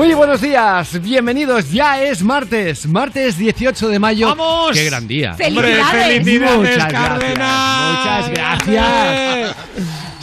Muy 0.00 0.14
buenos 0.14 0.40
días, 0.40 0.98
bienvenidos. 1.02 1.70
Ya 1.72 2.02
es 2.02 2.22
martes, 2.22 2.86
martes 2.86 3.36
18 3.36 3.86
de 3.88 3.98
mayo. 3.98 4.28
¡Vamos! 4.28 4.70
¡Qué 4.72 4.86
gran 4.86 5.06
día! 5.06 5.34
¡Felicidades! 5.34 6.14
Felicidades, 6.14 6.56
Muchas 6.56 6.86
Cárdenas. 6.90 7.98
Muchas 7.98 8.30
gracias. 8.30 9.56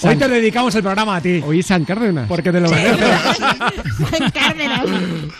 Hoy 0.01 0.15
te 0.15 0.27
dedicamos 0.29 0.73
el 0.73 0.81
programa 0.81 1.17
a 1.17 1.21
ti. 1.21 1.43
Hoy 1.45 1.59
es 1.59 1.67
San 1.67 1.85
Cárdenas. 1.85 2.27
Porque 2.27 2.51
te 2.51 2.59
lo 2.59 2.71
mereces. 2.71 3.07
Cárdenas. 4.33 4.81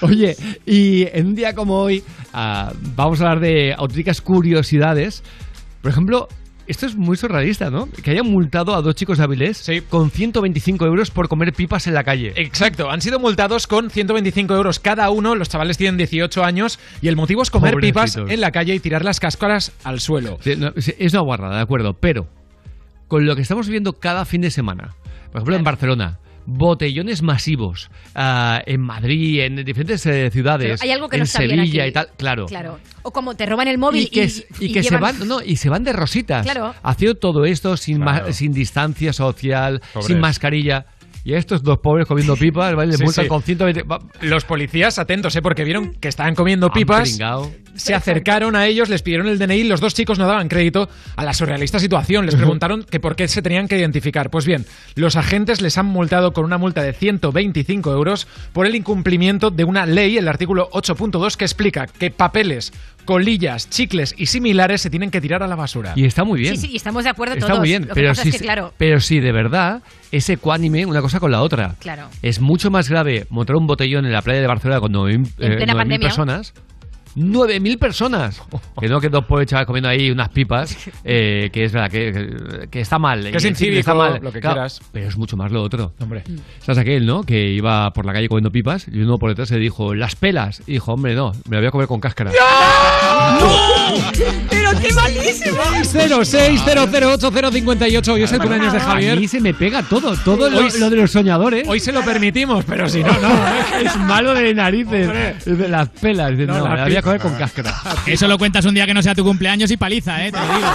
Oye, 0.02 0.38
y 0.68 1.08
en 1.12 1.30
un 1.30 1.36
día 1.36 1.56
como 1.56 1.80
hoy 1.80 2.04
ah, 2.32 2.72
vamos 2.96 3.20
a 3.20 3.24
hablar 3.24 3.40
de 3.40 3.74
auténticas 3.76 4.22
curiosidades. 4.22 5.24
Por 5.82 5.90
ejemplo, 5.90 6.30
esto 6.68 6.86
es 6.86 6.96
muy 6.96 7.18
surrealista, 7.18 7.70
¿no? 7.70 7.88
Que 8.04 8.12
hayan 8.12 8.28
multado 8.30 8.76
a 8.76 8.82
dos 8.82 8.96
chicos 8.96 9.18
de 9.18 9.24
Avilés 9.24 9.58
Sí. 9.58 9.82
con 9.82 10.12
125 10.12 10.86
euros 10.86 11.12
por 11.12 11.28
comer 11.28 11.54
pipas 11.54 11.88
en 11.88 11.94
la 11.94 12.04
calle. 12.04 12.34
Exacto, 12.36 12.90
han 12.90 13.02
sido 13.02 13.20
multados 13.20 13.68
con 13.68 13.90
125 13.90 14.54
euros 14.56 14.80
cada 14.80 15.10
uno. 15.10 15.36
Los 15.36 15.50
chavales 15.50 15.78
tienen 15.78 15.98
18 15.98 16.44
años 16.44 16.80
y 17.02 17.08
el 17.08 17.16
motivo 17.16 17.42
es 17.42 17.50
comer 17.52 17.76
pipas 17.78 18.18
en 18.18 18.42
la 18.42 18.52
calle 18.52 18.76
y 18.76 18.80
tirar 18.80 19.04
las 19.06 19.20
cáscaras 19.20 19.72
al 19.84 20.00
suelo. 20.00 20.38
Sí, 20.42 20.56
no, 20.58 20.72
sí, 20.78 20.94
es 21.00 21.14
una 21.14 21.22
guarrada, 21.22 21.56
de 21.56 21.62
acuerdo, 21.62 21.94
pero 21.94 22.28
con 23.08 23.26
lo 23.26 23.36
que 23.36 23.42
estamos 23.42 23.68
viendo 23.70 23.94
cada 23.94 24.26
fin 24.26 24.42
de 24.42 24.52
semana, 24.52 24.96
por 25.32 25.38
ejemplo 25.42 25.56
en 25.56 25.64
Barcelona, 25.64 26.20
botellones 26.50 27.22
masivos, 27.22 27.92
ah, 28.16 28.62
en 28.66 28.80
Madrid, 28.82 29.42
en 29.42 29.66
diferentes 29.66 30.06
eh, 30.06 30.30
ciudades, 30.32 30.80
Pero 30.80 30.84
hay 30.84 30.92
algo 30.92 31.10
que 31.10 31.18
en 31.18 31.20
no 31.20 31.24
está 31.26 31.40
bien 31.44 31.52
Sevilla 31.58 31.84
aquí. 31.84 31.90
y 31.90 31.94
tal, 31.94 32.08
claro. 32.18 32.46
Claro. 32.46 32.80
O 33.04 33.12
como 33.12 33.36
te 33.36 33.46
roban 33.46 33.68
el 33.68 33.78
móvil 33.78 34.04
Y 34.04 34.08
que, 34.08 34.24
es- 34.24 34.46
y 34.60 34.72
que 34.72 34.82
se 34.82 34.92
llevan- 34.92 35.20
van 35.20 35.28
no, 35.28 35.42
y 35.42 35.58
se 35.58 35.70
van 35.70 35.84
de 35.84 35.92
rositas 35.94 36.44
Claro. 36.46 36.74
haciendo 36.84 37.16
todo 37.16 37.46
esto 37.46 37.76
sin, 37.76 38.00
ma- 38.00 38.20
Claro. 38.20 38.34
sin 38.34 38.54
distancia 38.54 39.12
social 39.12 39.82
Pobres. 39.94 40.08
sin 40.08 40.20
mascarilla 40.22 40.86
y 41.28 41.34
a 41.34 41.38
estos 41.38 41.62
dos 41.62 41.80
pobres 41.80 42.08
comiendo 42.08 42.36
pipas 42.40 42.74
¿vale? 42.74 42.88
les 42.92 42.98
Sí, 43.00 43.04
multan 43.04 43.26
sí. 43.26 43.30
con 43.30 43.42
120 43.44 43.84
va- 43.84 44.00
Los 44.22 44.46
policías, 44.46 44.98
atentos, 44.98 45.36
¿eh? 45.36 45.42
porque 45.42 45.66
vieron 45.66 45.94
que 45.96 46.08
estaban 46.08 46.36
comiendo 46.36 46.72
pipas. 46.72 47.20
Se 47.76 47.94
acercaron 47.94 48.56
a 48.56 48.66
ellos, 48.66 48.90
les 48.90 49.04
pidieron 49.04 49.28
el 49.28 49.38
DNI, 49.38 49.66
los 49.66 49.82
dos 49.82 49.94
chicos 49.94 50.18
no 50.18 50.26
daban 50.26 50.48
crédito 50.48 50.90
a 51.16 51.24
la 51.24 51.34
surrealista 51.34 51.80
situación, 51.80 52.26
les 52.26 52.34
preguntaron 52.36 52.84
que 52.84 53.00
por 53.00 53.16
qué 53.16 53.28
se 53.28 53.42
tenían 53.44 53.68
que 53.68 53.78
identificar. 53.78 54.32
Pues 54.32 54.46
bien, 54.48 54.66
los 54.96 55.16
agentes 55.16 55.62
les 55.62 55.78
han 55.78 55.86
multado 55.86 56.34
con 56.34 56.44
una 56.46 56.58
multa 56.58 56.82
de 56.82 56.94
125 56.94 57.92
euros 57.92 58.28
por 58.54 58.66
el 58.66 58.74
incumplimiento 58.76 59.52
de 59.52 59.64
una 59.66 59.86
ley, 59.86 60.18
el 60.18 60.28
artículo 60.28 60.70
8.2, 60.72 61.36
que 61.36 61.46
explica 61.46 61.86
que 61.88 62.10
papeles, 62.10 62.74
colillas, 63.08 63.68
chicles 63.72 64.14
y 64.16 64.28
similares 64.28 64.82
se 64.82 64.92
tienen 64.92 65.10
que 65.10 65.20
tirar 65.20 65.42
a 65.42 65.48
la 65.48 65.56
basura. 65.56 65.94
y 65.96 66.06
está 66.06 66.24
muy 66.24 66.40
bien 66.42 66.56
Sí, 66.56 66.68
sí, 66.68 66.74
y 66.74 66.76
estamos 66.76 67.04
de 67.04 67.10
acuerdo 67.10 67.34
Está 67.34 67.48
todos. 67.48 67.60
muy 67.60 67.70
bien, 67.70 67.84
Lo 67.84 67.88
que 67.88 67.94
pero 67.96 68.10
pasa 68.10 68.22
sí, 68.22 68.30
es 68.30 68.36
que, 68.38 68.44
claro, 68.44 68.74
pero 68.78 69.00
sí, 69.00 69.20
de 69.20 69.32
verdad, 69.32 69.82
es 70.12 70.30
ecuánime 70.30 70.86
una 70.86 71.02
cosa 71.02 71.20
con 71.20 71.32
la 71.32 71.42
otra. 71.42 71.74
Claro. 71.80 72.10
Es 72.22 72.40
mucho 72.40 72.70
más 72.70 72.90
grave 72.90 73.26
montar 73.32 73.56
un 73.56 73.66
botellón 73.66 74.06
en 74.06 74.12
la 74.12 74.22
playa 74.22 74.42
de 74.42 74.48
Barcelona 74.48 74.80
con 74.80 74.94
9.000 74.94 75.34
En 75.40 75.56
plena 75.58 75.96
eh, 75.96 76.00
personas. 76.00 76.54
9.000 77.18 77.80
personas. 77.80 78.42
Que 78.80 78.88
no 78.88 79.02
que 79.02 79.10
dos 79.10 79.26
pobres 79.26 79.48
chavales 79.48 79.66
comiendo 79.66 79.90
ahí 79.90 80.12
unas 80.12 80.30
pipas, 80.30 80.78
eh, 81.04 81.50
que 81.52 81.64
es 81.66 81.72
verdad, 81.72 81.90
que, 81.90 82.68
que- 82.70 82.80
está 82.82 83.00
mal. 83.00 83.32
Que 83.32 83.38
es 83.38 83.46
incívico, 83.46 83.80
está 83.80 83.96
mal. 83.96 84.20
lo 84.22 84.32
que 84.32 84.40
Claro, 84.40 84.58
quieras. 84.58 84.80
Pero 84.92 85.08
es 85.08 85.18
mucho 85.18 85.36
más 85.36 85.52
lo 85.52 85.64
otro. 85.64 85.94
Hombre. 86.00 86.24
¿Sabes 86.60 86.78
aquel, 86.78 87.08
no? 87.08 87.24
Que 87.24 87.48
iba 87.50 87.92
por 87.94 88.06
la 88.06 88.14
calle 88.14 88.30
comiendo 88.30 88.52
pipas 88.52 88.88
y 88.88 89.00
uno 89.02 89.18
por 89.18 89.30
detrás 89.32 89.50
se 89.50 89.58
dijo, 89.58 89.96
las 89.96 90.16
pelas. 90.16 90.62
Y 90.68 90.74
dijo, 90.74 90.94
hombre, 90.94 91.16
no, 91.16 91.32
me 91.50 91.56
la 91.56 91.62
voy 91.62 91.68
a 91.68 91.72
comer 91.72 91.88
con 91.88 92.00
cáscara. 92.00 92.32
¡Pero 94.70 94.80
qué 94.82 94.94
malísimo! 94.94 95.58
0600858. 95.58 98.14
Hoy 98.14 98.24
es 98.24 98.32
el 98.32 98.40
cumpleaños 98.40 98.74
de 98.74 98.80
A 98.80 98.82
Javier. 98.82 99.20
mí 99.20 99.28
se 99.28 99.40
me 99.40 99.54
pega 99.54 99.84
todo, 99.84 100.16
todo 100.18 100.50
lo, 100.50 100.58
Hoy- 100.60 100.72
lo 100.80 100.90
de 100.90 100.96
los 100.98 101.12
soñadores. 101.12 101.68
Hoy 101.68 101.80
se 101.80 101.92
lo 101.92 102.04
permitimos, 102.04 102.66
pero 102.66 102.90
si 102.90 103.04
no, 103.04 103.12
no. 103.20 103.30
¿eh? 103.30 103.84
es 103.86 103.96
malo 103.98 104.34
de 104.34 104.54
narices. 104.54 105.46
De 105.46 105.68
las 105.70 105.90
pelas. 105.90 106.32
Dice, 106.32 106.46
No, 106.48 106.58
No, 106.60 106.76
la 106.76 106.84
voy 106.86 106.96
a 106.96 107.02
comer 107.02 107.20
con 107.22 107.36
cáscara. 107.36 107.74
Eso 108.06 108.28
lo 108.28 108.38
cuentas 108.38 108.66
un 108.66 108.74
día 108.74 108.86
que 108.86 108.94
no 108.94 109.02
sea 109.02 109.16
tu 109.16 109.24
cumpleaños 109.24 109.72
y 109.72 109.78
paliza, 109.78 110.26
¿eh? 110.26 110.32
Te 110.32 110.38
lo 110.40 110.46
digo. 110.46 110.68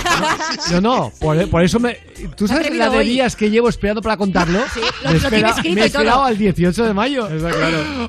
No, 0.73 0.81
no, 0.81 1.13
por, 1.21 1.49
por 1.49 1.63
eso 1.63 1.79
me. 1.81 1.99
¿Tú 2.37 2.47
sabes 2.49 2.75
la 2.77 2.89
de 2.89 2.99
hoy. 2.99 3.09
días 3.09 3.35
que 3.37 3.51
llevo 3.51 3.69
esperando 3.69 4.01
para 4.01 4.17
contarlo? 4.17 4.59
lo- 4.59 5.31
me, 5.31 5.41
lo 5.41 5.49
escrito 5.49 5.75
me 5.75 5.81
he 5.81 5.85
y 5.85 5.87
esperado 5.87 6.25
al 6.25 6.39
18 6.39 6.85
de 6.85 6.95
mayo. 6.95 7.29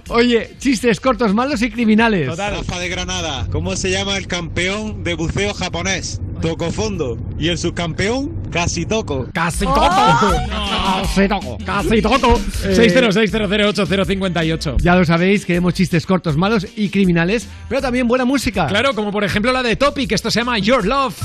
Oye, 0.09 0.55
chistes 0.59 0.99
cortos, 0.99 1.33
malos 1.33 1.61
y 1.61 1.69
criminales. 1.71 2.35
Rafa 2.37 2.79
de 2.79 2.89
Granada. 2.89 3.47
¿Cómo 3.51 3.75
se 3.75 3.89
llama 3.91 4.17
el 4.17 4.27
campeón 4.27 5.03
de 5.03 5.13
buceo 5.15 5.53
japonés? 5.53 5.72
Tocofondo. 6.39 7.17
¿Y 7.39 7.49
el 7.49 7.57
subcampeón? 7.57 8.31
Casi 8.51 8.85
toco. 8.85 9.27
Casi 9.33 9.65
¡Oh! 9.65 9.73
todo. 9.73 9.81
Casi 11.01 11.27
toco. 11.27 11.57
Casi 11.65 11.99
todo. 12.01 12.39
606008058. 12.63 14.77
Ya 14.79 14.95
lo 14.95 15.03
sabéis, 15.03 15.45
queremos 15.45 15.73
chistes 15.73 16.05
cortos, 16.05 16.37
malos 16.37 16.67
y 16.75 16.89
criminales, 16.89 17.47
pero 17.67 17.81
también 17.81 18.07
buena 18.07 18.23
música. 18.23 18.67
Claro, 18.67 18.93
como 18.93 19.11
por 19.11 19.23
ejemplo 19.23 19.51
la 19.51 19.63
de 19.63 19.75
Topic, 19.75 20.11
esto 20.11 20.29
se 20.29 20.41
llama 20.41 20.59
Your 20.59 20.85
Love. 20.85 21.15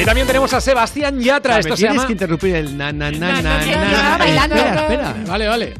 Y 0.00 0.04
también 0.04 0.26
tenemos 0.26 0.52
a 0.52 0.60
Sebastián 0.60 1.20
Yatra, 1.20 1.54
Me 1.54 1.60
esto 1.60 1.76
se 1.76 1.80
tienes 1.82 1.96
llama... 1.96 2.06
que 2.06 2.12
interrumpir 2.12 2.54
el 2.56 2.76
na 2.76 2.92
na 2.92 3.10
na 3.10 3.18
Na, 3.18 3.32
na 3.32 3.42
na, 3.42 3.58
na, 3.58 3.66
na, 3.66 3.90
na. 3.90 4.02
na, 4.10 4.18
bailando. 4.18 4.54
Espera, 4.56 4.80
espera. 4.82 5.14
Vale, 5.26 5.48
vale. 5.48 5.74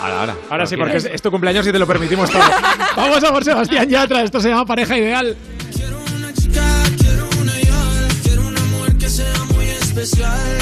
Ahora, 0.00 0.18
ahora. 0.20 0.36
Ahora 0.50 0.66
sí, 0.66 0.76
porque 0.76 0.96
es, 0.96 1.04
es 1.04 1.22
tu 1.22 1.30
cumpleaños 1.30 1.66
y 1.66 1.72
te 1.72 1.78
lo 1.78 1.86
permitimos 1.86 2.30
todo. 2.30 2.42
Vamos 2.96 3.22
a 3.22 3.32
por 3.32 3.44
Sebastián 3.44 3.88
Yatra, 3.88 4.22
esto 4.22 4.40
se 4.40 4.48
llama 4.48 4.66
Pareja 4.66 4.96
Ideal. 4.96 5.36
Que, 5.70 5.78
que, 9.96 10.61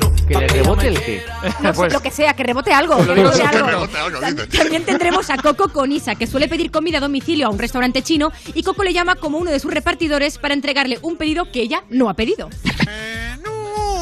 Rebote 0.75 0.89
me 0.89 0.95
el 0.95 0.99
qué? 0.99 1.05
quiera. 1.05 1.57
No 1.61 1.73
sé, 1.73 1.89
lo 1.89 1.99
que 2.01 2.11
sea, 2.11 2.33
que 2.33 2.43
rebote 2.43 2.73
algo. 2.73 2.97
que 2.97 3.13
rebote 3.13 3.97
algo. 3.97 4.19
También 4.57 4.83
tendremos 4.85 5.29
a 5.29 5.37
Coco 5.37 5.69
con 5.69 5.91
Isa, 5.91 6.15
que 6.15 6.27
suele 6.27 6.47
pedir 6.47 6.71
comida 6.71 6.97
a 6.97 7.01
domicilio 7.01 7.47
a 7.47 7.49
un 7.49 7.59
restaurante 7.59 8.01
chino 8.01 8.31
y 8.53 8.63
Coco 8.63 8.83
le 8.83 8.93
llama 8.93 9.15
como 9.15 9.37
uno 9.37 9.51
de 9.51 9.59
sus 9.59 9.73
repartidores 9.73 10.37
para 10.37 10.53
entregarle 10.53 10.99
un 11.01 11.17
pedido 11.17 11.51
que 11.51 11.61
ella 11.61 11.83
no 11.89 12.09
ha 12.09 12.13
pedido. 12.13 12.49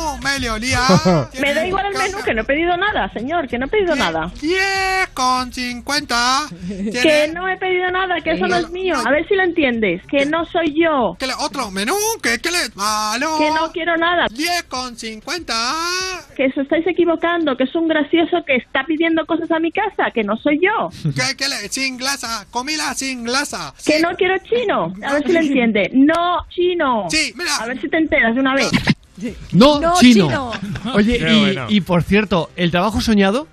Menú, 0.09 0.23
mediodía. 0.23 0.79
Me 1.39 1.53
da 1.53 1.67
igual 1.67 1.85
el 1.87 1.97
menú, 1.97 2.23
que 2.23 2.33
no 2.33 2.41
he 2.41 2.45
pedido 2.45 2.75
nada, 2.77 3.11
señor, 3.13 3.47
que 3.47 3.57
no 3.57 3.65
he 3.65 3.69
pedido 3.69 3.95
nada. 3.95 4.31
10 4.41 5.09
con 5.13 5.51
50. 5.51 6.47
Que 6.99 7.29
no 7.33 7.47
he 7.47 7.57
pedido 7.57 7.89
nada, 7.91 8.19
que 8.21 8.31
eso 8.31 8.47
no 8.47 8.55
es 8.57 8.69
mío. 8.69 8.95
A 9.05 9.11
ver 9.11 9.27
si 9.27 9.35
lo 9.35 9.43
entiendes, 9.43 10.01
que 10.07 10.25
no 10.25 10.45
soy 10.45 10.73
yo. 10.75 11.15
¿Qué 11.19 11.27
le, 11.27 11.33
otro 11.33 11.71
menú? 11.71 11.95
¿Qué, 12.21 12.39
qué 12.39 12.51
le? 12.51 12.57
Malo. 12.75 13.37
Que 13.37 13.49
no 13.51 13.71
quiero 13.71 13.95
nada. 13.97 14.27
10 14.29 14.63
con 14.63 14.97
50. 14.97 15.53
Que 16.35 16.47
os 16.47 16.57
estáis 16.57 16.85
equivocando, 16.87 17.55
que 17.57 17.63
es 17.63 17.75
un 17.75 17.87
gracioso 17.87 18.43
que 18.45 18.55
está 18.55 18.83
pidiendo 18.85 19.25
cosas 19.25 19.51
a 19.51 19.59
mi 19.59 19.71
casa, 19.71 20.11
que 20.13 20.23
no 20.23 20.37
soy 20.37 20.59
yo. 20.61 20.89
¿Qué, 21.15 21.35
qué 21.37 21.47
le? 21.47 21.69
Sin 21.69 21.97
glasa, 21.97 22.45
comida 22.51 22.93
sin 22.95 23.23
glasa. 23.23 23.73
Que 23.85 23.99
no 23.99 24.09
quiero 24.15 24.35
chino. 24.39 24.93
A 25.05 25.13
ver 25.13 25.25
si 25.25 25.31
lo 25.33 25.39
entiende. 25.39 25.89
No 25.93 26.45
chino. 26.49 27.07
Sí, 27.09 27.33
mira. 27.35 27.55
A 27.57 27.65
ver 27.67 27.79
si 27.79 27.89
te 27.89 27.97
enteras 27.97 28.35
de 28.35 28.41
una 28.41 28.55
vez. 28.55 28.69
No, 29.51 29.79
No, 29.79 29.93
chino. 29.99 30.27
chino. 30.27 30.51
Oye, 30.93 31.17
Qué 31.19 31.33
y, 31.33 31.39
bueno. 31.39 31.65
y 31.69 31.81
por 31.81 32.03
cierto, 32.03 32.49
el 32.55 32.71
trabajo 32.71 33.01
soñado, 33.01 33.47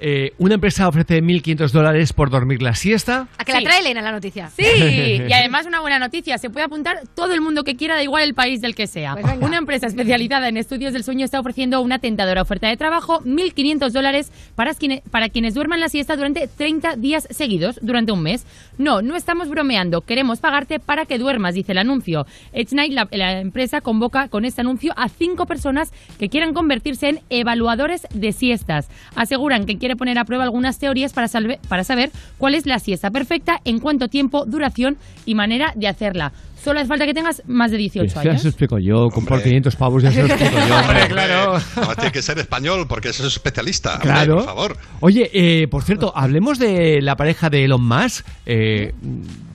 eh, 0.00 0.32
una 0.38 0.54
empresa 0.54 0.86
ofrece 0.88 1.22
1.500 1.22 1.70
dólares 1.70 2.12
por 2.12 2.30
dormir 2.30 2.62
la 2.62 2.74
siesta. 2.74 3.28
A 3.38 3.44
que 3.44 3.52
la 3.52 3.58
Sí. 3.58 3.64
trae 3.64 3.80
Elena 3.80 4.00
la 4.02 4.12
noticia. 4.12 4.48
Sí, 4.50 4.62
y 4.64 5.32
además 5.32 5.66
una 5.66 5.80
buena 5.80 5.98
noticia, 5.98 6.38
se 6.38 6.50
puede 6.50 6.66
apuntar 6.66 7.00
todo 7.14 7.34
el 7.34 7.40
mundo 7.40 7.64
que 7.64 7.76
quiera, 7.76 7.94
da 7.96 8.02
igual 8.02 8.22
el 8.24 8.34
país 8.34 8.60
del 8.60 8.74
que 8.74 8.86
sea. 8.86 9.16
Pues 9.16 9.26
una 9.40 9.56
empresa 9.58 9.86
especializada 9.86 10.48
en 10.48 10.56
estudios 10.56 10.92
del 10.92 11.04
sueño 11.04 11.24
está 11.24 11.40
ofreciendo 11.40 11.80
una 11.80 11.98
tentadora 11.98 12.42
oferta 12.42 12.68
de 12.68 12.76
trabajo, 12.76 13.20
1.500 13.24 13.90
dólares 13.92 14.30
para, 14.54 14.74
quienes- 14.74 15.02
para 15.10 15.28
quienes 15.28 15.54
duerman 15.54 15.80
la 15.80 15.88
siesta 15.88 16.16
durante 16.16 16.46
30 16.48 16.96
días 16.96 17.26
seguidos, 17.30 17.78
durante 17.82 18.12
un 18.12 18.22
mes. 18.22 18.46
No, 18.78 19.02
no 19.02 19.16
estamos 19.16 19.48
bromeando, 19.48 20.02
queremos 20.02 20.38
pagarte 20.40 20.78
para 20.80 21.06
que 21.06 21.18
duermas, 21.18 21.54
dice 21.54 21.72
el 21.72 21.78
anuncio. 21.78 22.26
Edge 22.52 22.74
Night, 22.74 22.92
la, 22.92 23.08
la 23.10 23.40
empresa, 23.40 23.80
convoca 23.80 24.28
con 24.28 24.44
este 24.44 24.60
anuncio 24.60 24.92
a 24.96 25.08
cinco 25.08 25.46
personas 25.46 25.92
que 26.18 26.28
quieran 26.28 26.54
convertirse 26.54 27.08
en 27.08 27.20
evaluadores 27.30 28.06
de 28.14 28.32
siestas. 28.32 28.88
Aseguran 29.16 29.66
que 29.66 29.78
quiere 29.88 29.96
poner 29.96 30.18
a 30.18 30.24
prueba 30.26 30.44
algunas 30.44 30.78
teorías 30.78 31.14
para, 31.14 31.28
salve- 31.28 31.58
para 31.66 31.82
saber 31.82 32.10
cuál 32.36 32.54
es 32.54 32.66
la 32.66 32.78
siesta 32.78 33.10
perfecta, 33.10 33.58
en 33.64 33.78
cuánto 33.78 34.08
tiempo, 34.08 34.44
duración 34.44 34.98
y 35.24 35.34
manera 35.34 35.72
de 35.76 35.88
hacerla. 35.88 36.32
Solo 36.62 36.80
hace 36.80 36.88
falta 36.88 37.06
que 37.06 37.14
tengas 37.14 37.42
más 37.46 37.70
de 37.70 37.78
18 37.78 38.06
Ya 38.16 38.20
se 38.22 38.28
años. 38.28 38.44
explico 38.44 38.78
yo, 38.78 39.08
con 39.08 39.24
por 39.24 39.42
500 39.42 39.76
pavos 39.76 40.02
ya 40.02 40.12
se 40.12 40.24
lo 40.24 40.26
explico 40.28 40.56
yo. 40.68 40.76
Hombre, 40.76 41.08
claro. 41.08 41.58
Tiene 41.96 42.12
que 42.12 42.20
ser 42.20 42.38
español 42.38 42.86
porque 42.86 43.08
eso 43.10 43.26
es 43.26 43.32
especialista. 43.32 43.94
hombre, 43.94 44.08
Claro. 44.10 44.34
por 44.36 44.44
favor. 44.44 44.76
Oye, 45.00 45.30
eh, 45.32 45.68
por 45.68 45.82
cierto, 45.84 46.12
hablemos 46.14 46.58
de 46.58 47.00
la 47.00 47.16
pareja 47.16 47.48
de 47.48 47.64
Elon 47.64 47.82
Musk, 47.82 48.26
eh, 48.44 48.92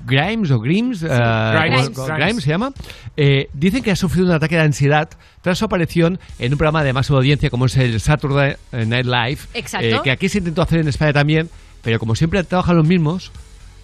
Grimes 0.05 0.51
o 0.51 0.59
Grimes, 0.59 1.01
eh, 1.03 1.07
Grimes. 1.07 1.89
¿cómo- 1.91 2.07
Grimes. 2.07 2.25
Grimes 2.25 2.43
se 2.43 2.49
llama. 2.49 2.73
Eh, 3.15 3.49
dicen 3.53 3.81
que 3.83 3.91
ha 3.91 3.95
sufrido 3.95 4.27
un 4.27 4.33
ataque 4.33 4.55
de 4.55 4.61
ansiedad 4.61 5.09
tras 5.41 5.57
su 5.57 5.65
aparición 5.65 6.19
en 6.39 6.51
un 6.53 6.57
programa 6.57 6.83
de 6.83 6.93
máxima 6.93 7.17
audiencia 7.19 7.49
como 7.49 7.65
es 7.65 7.77
el 7.77 7.99
Saturday 8.01 8.55
Night 8.71 9.05
Live, 9.05 9.39
Exacto. 9.53 9.87
eh, 9.87 9.99
que 10.03 10.11
aquí 10.11 10.29
se 10.29 10.39
intentó 10.39 10.61
hacer 10.61 10.79
en 10.79 10.87
España 10.87 11.13
también, 11.13 11.49
pero 11.81 11.99
como 11.99 12.15
siempre 12.15 12.43
trabajan 12.43 12.75
los 12.77 12.87
mismos. 12.87 13.31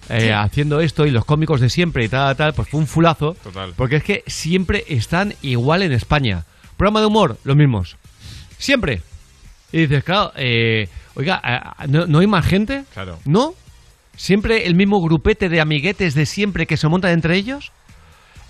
eh, 0.08 0.32
Haciendo 0.32 0.80
esto 0.80 1.06
y 1.06 1.10
los 1.12 1.24
cómicos 1.24 1.60
de 1.60 1.70
siempre 1.70 2.04
y 2.04 2.08
tal, 2.08 2.34
tal, 2.36 2.52
pues 2.52 2.68
fue 2.68 2.80
un 2.80 2.88
fulazo. 2.88 3.36
Total. 3.44 3.74
Porque 3.76 3.96
es 3.96 4.02
que 4.02 4.24
siempre 4.26 4.84
están 4.88 5.34
igual 5.42 5.82
en 5.82 5.92
España. 5.92 6.44
Programa 6.76 6.98
de 7.00 7.06
humor, 7.06 7.38
los 7.44 7.54
mismos. 7.56 7.96
Siempre. 8.58 9.02
Y 9.70 9.82
dices, 9.82 10.02
claro, 10.02 10.32
eh, 10.36 10.88
oiga, 11.14 11.40
eh, 11.46 11.86
¿no, 11.88 12.06
no 12.08 12.18
hay 12.18 12.26
más 12.26 12.44
gente? 12.44 12.84
Claro. 12.92 13.20
¿No? 13.24 13.54
¿Siempre 14.20 14.66
el 14.66 14.74
mismo 14.74 15.00
grupete 15.00 15.48
de 15.48 15.62
amiguetes 15.62 16.12
de 16.12 16.26
siempre 16.26 16.66
que 16.66 16.76
se 16.76 16.86
montan 16.88 17.12
entre 17.12 17.38
ellos? 17.38 17.72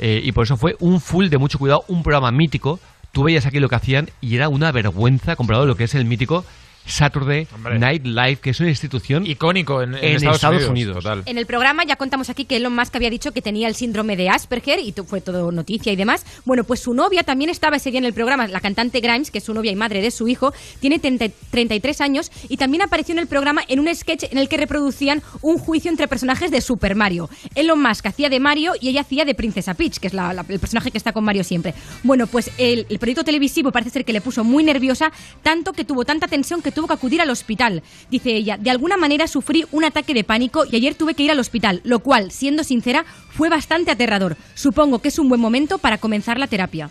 Eh, 0.00 0.20
y 0.24 0.32
por 0.32 0.42
eso 0.42 0.56
fue 0.56 0.74
un 0.80 1.00
full 1.00 1.28
de 1.28 1.38
mucho 1.38 1.60
cuidado, 1.60 1.84
un 1.86 2.02
programa 2.02 2.32
mítico. 2.32 2.80
Tú 3.12 3.22
veías 3.22 3.46
aquí 3.46 3.60
lo 3.60 3.68
que 3.68 3.76
hacían 3.76 4.10
y 4.20 4.34
era 4.34 4.48
una 4.48 4.72
vergüenza 4.72 5.36
comparado 5.36 5.66
lo 5.66 5.76
que 5.76 5.84
es 5.84 5.94
el 5.94 6.06
mítico 6.06 6.44
Saturday 6.86 7.46
Hombre. 7.54 7.78
Night 7.78 8.04
Live, 8.04 8.36
que 8.36 8.50
es 8.50 8.60
una 8.60 8.68
institución 8.70 9.26
Icónico 9.26 9.82
en, 9.82 9.94
en 9.94 10.04
en 10.04 10.16
Estados, 10.16 10.36
Estados 10.36 10.56
Unidos. 10.68 10.70
Unidos. 10.70 11.04
Total. 11.04 11.22
En 11.26 11.38
el 11.38 11.46
programa 11.46 11.84
ya 11.84 11.96
contamos 11.96 12.30
aquí 12.30 12.44
que 12.44 12.56
Elon 12.56 12.74
Musk 12.74 12.96
había 12.96 13.10
dicho 13.10 13.32
que 13.32 13.42
tenía 13.42 13.68
el 13.68 13.74
síndrome 13.74 14.16
de 14.16 14.28
Asperger 14.28 14.78
y 14.80 14.92
fue 15.06 15.20
todo 15.20 15.52
noticia 15.52 15.92
y 15.92 15.96
demás. 15.96 16.24
Bueno, 16.44 16.64
pues 16.64 16.80
su 16.80 16.94
novia 16.94 17.22
también 17.22 17.50
estaba 17.50 17.76
ese 17.76 17.90
día 17.90 17.98
en 17.98 18.04
el 18.06 18.12
programa, 18.12 18.46
la 18.48 18.60
cantante 18.60 19.00
Grimes, 19.00 19.30
que 19.30 19.38
es 19.38 19.44
su 19.44 19.54
novia 19.54 19.70
y 19.72 19.76
madre 19.76 20.02
de 20.02 20.10
su 20.10 20.26
hijo, 20.28 20.52
tiene 20.80 20.98
30 20.98 21.26
33 21.50 22.00
años 22.00 22.30
y 22.48 22.56
también 22.56 22.82
apareció 22.82 23.12
en 23.12 23.18
el 23.18 23.26
programa 23.26 23.62
en 23.68 23.80
un 23.80 23.94
sketch 23.94 24.24
en 24.30 24.38
el 24.38 24.48
que 24.48 24.56
reproducían 24.56 25.22
un 25.42 25.58
juicio 25.58 25.90
entre 25.90 26.08
personajes 26.08 26.50
de 26.50 26.60
Super 26.60 26.94
Mario. 26.94 27.28
Elon 27.54 27.80
Musk 27.80 28.06
hacía 28.06 28.28
de 28.28 28.40
Mario 28.40 28.72
y 28.80 28.88
ella 28.88 29.02
hacía 29.02 29.24
de 29.24 29.34
Princesa 29.34 29.74
Peach, 29.74 29.98
que 29.98 30.06
es 30.08 30.14
la- 30.14 30.32
la- 30.32 30.44
el 30.48 30.58
personaje 30.58 30.90
que 30.90 30.98
está 30.98 31.12
con 31.12 31.24
Mario 31.24 31.44
siempre. 31.44 31.74
Bueno, 32.02 32.26
pues 32.26 32.50
el, 32.58 32.86
el 32.88 32.98
proyecto 32.98 33.24
televisivo 33.24 33.70
parece 33.72 33.90
ser 33.90 34.04
que 34.04 34.12
le 34.12 34.20
puso 34.20 34.44
muy 34.44 34.64
nerviosa, 34.64 35.12
tanto 35.42 35.72
que 35.72 35.84
tuvo 35.84 36.04
tanta 36.04 36.26
tensión 36.28 36.62
que 36.62 36.69
tuvo 36.72 36.86
que 36.86 36.94
acudir 36.94 37.20
al 37.20 37.30
hospital. 37.30 37.82
Dice 38.10 38.30
ella, 38.34 38.56
de 38.58 38.70
alguna 38.70 38.96
manera 38.96 39.26
sufrí 39.26 39.64
un 39.72 39.84
ataque 39.84 40.14
de 40.14 40.24
pánico 40.24 40.64
y 40.70 40.76
ayer 40.76 40.94
tuve 40.94 41.14
que 41.14 41.22
ir 41.22 41.30
al 41.30 41.38
hospital, 41.38 41.80
lo 41.84 42.00
cual, 42.00 42.30
siendo 42.30 42.64
sincera, 42.64 43.04
fue 43.30 43.48
bastante 43.48 43.90
aterrador. 43.90 44.36
Supongo 44.54 45.00
que 45.00 45.08
es 45.08 45.18
un 45.18 45.28
buen 45.28 45.40
momento 45.40 45.78
para 45.78 45.98
comenzar 45.98 46.38
la 46.38 46.46
terapia. 46.46 46.90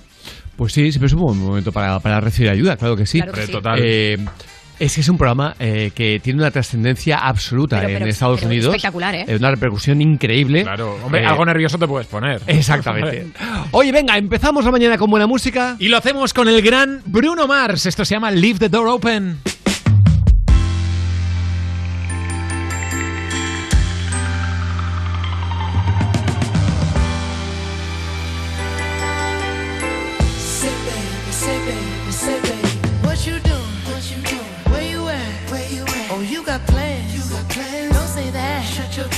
Pues 0.55 0.73
sí, 0.73 0.91
siempre 0.91 1.07
es 1.07 1.13
un 1.13 1.21
buen 1.21 1.37
momento 1.37 1.71
para, 1.71 1.99
para 1.99 2.19
recibir 2.19 2.49
ayuda, 2.51 2.75
claro 2.77 2.95
que 2.97 3.05
sí. 3.05 3.19
Claro 3.19 3.33
que 3.33 3.45
sí. 3.45 3.51
Total. 3.51 3.79
Eh, 3.81 4.17
es 4.77 4.95
que 4.95 5.01
es 5.01 5.09
un 5.09 5.17
programa 5.17 5.55
eh, 5.59 5.91
que 5.93 6.21
tiene 6.23 6.39
una 6.39 6.51
trascendencia 6.51 7.17
absoluta 7.17 7.77
Pero- 7.77 7.89
pero- 7.93 8.05
en 8.05 8.09
Estados 8.09 8.39
pero 8.39 8.47
Unidos. 8.49 8.67
espectacular, 8.73 9.13
¿eh? 9.15 9.25
Una 9.37 9.51
repercusión 9.51 10.01
increíble. 10.01 10.63
Claro. 10.63 10.97
Hombre, 11.03 11.21
Eh, 11.21 11.25
algo 11.25 11.45
nervioso 11.45 11.77
te 11.77 11.85
puedes 11.87 12.07
poner. 12.07 12.41
Exactamente. 12.47 13.27
Oye, 13.71 13.91
venga, 13.91 14.17
empezamos 14.17 14.63
la 14.63 14.71
mañana 14.71 14.97
con 14.97 15.09
buena 15.09 15.27
música. 15.27 15.75
Y 15.79 15.89
lo 15.89 15.97
hacemos 15.97 16.33
con 16.33 16.47
el 16.47 16.61
gran 16.61 17.01
Bruno 17.05 17.45
Mars. 17.47 17.85
Esto 17.85 18.05
se 18.05 18.15
llama 18.15 18.31
Leave 18.31 18.59
the 18.59 18.69
Door 18.69 18.87
Open. 18.87 19.39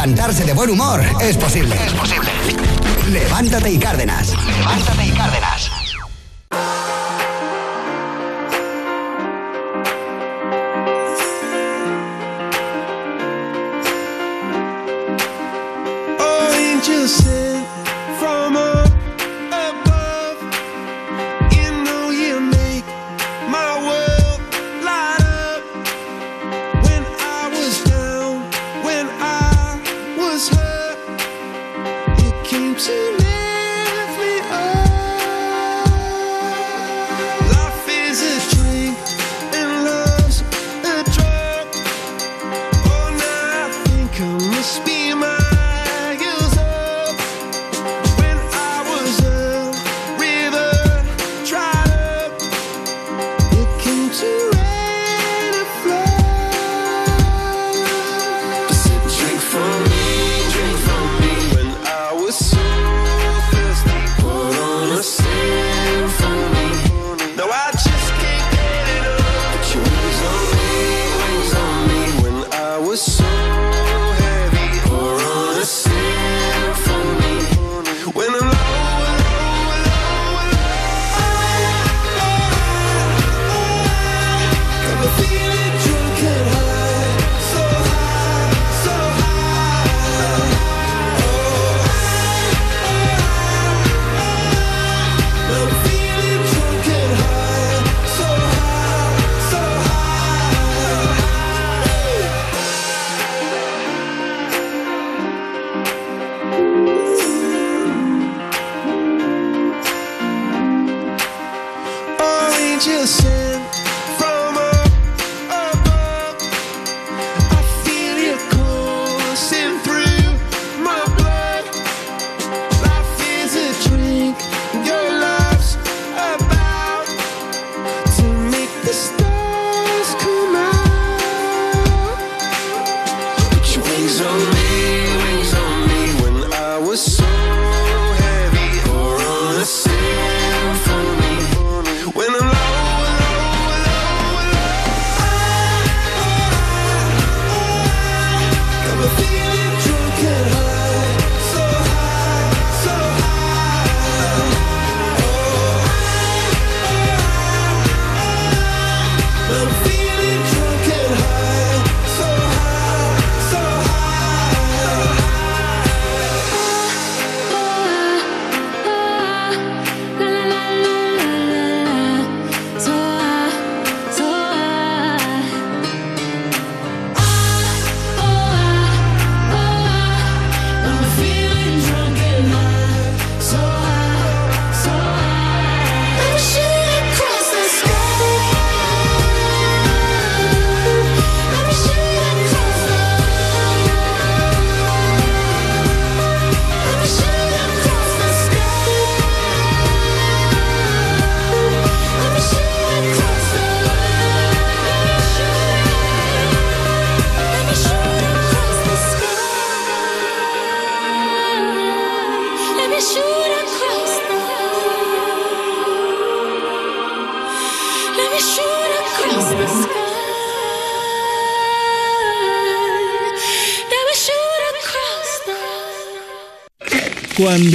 Levantarse 0.00 0.46
de 0.46 0.54
buen 0.54 0.70
humor 0.70 1.04
es 1.20 1.36
posible. 1.36 1.76
Es 1.84 1.92
posible. 1.92 2.30
Levántate 3.10 3.70
y 3.70 3.78
Cárdenas. 3.78 4.32
Levántate 4.46 5.06
y 5.06 5.10
Cárdenas. 5.10 5.70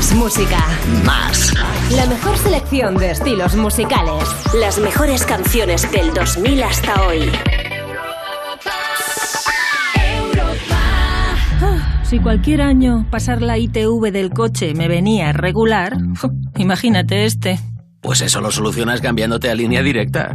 Más 0.00 0.14
música. 0.14 0.56
Más. 1.04 1.52
La 1.94 2.06
mejor 2.06 2.34
selección 2.38 2.96
de 2.96 3.10
estilos 3.10 3.54
musicales. 3.54 4.24
Las 4.58 4.78
mejores 4.78 5.26
canciones 5.26 5.92
del 5.92 6.14
2000 6.14 6.62
hasta 6.62 7.06
hoy. 7.06 7.30
Ah, 11.60 12.02
Si 12.02 12.18
cualquier 12.18 12.62
año 12.62 13.06
pasar 13.10 13.42
la 13.42 13.58
ITV 13.58 14.10
del 14.10 14.30
coche 14.30 14.72
me 14.72 14.88
venía 14.88 15.34
regular, 15.34 15.98
imagínate 16.56 17.26
este. 17.26 17.60
Pues 18.00 18.22
eso 18.22 18.40
lo 18.40 18.50
solucionas 18.50 19.02
cambiándote 19.02 19.50
a 19.50 19.54
línea 19.54 19.82
directa. 19.82 20.34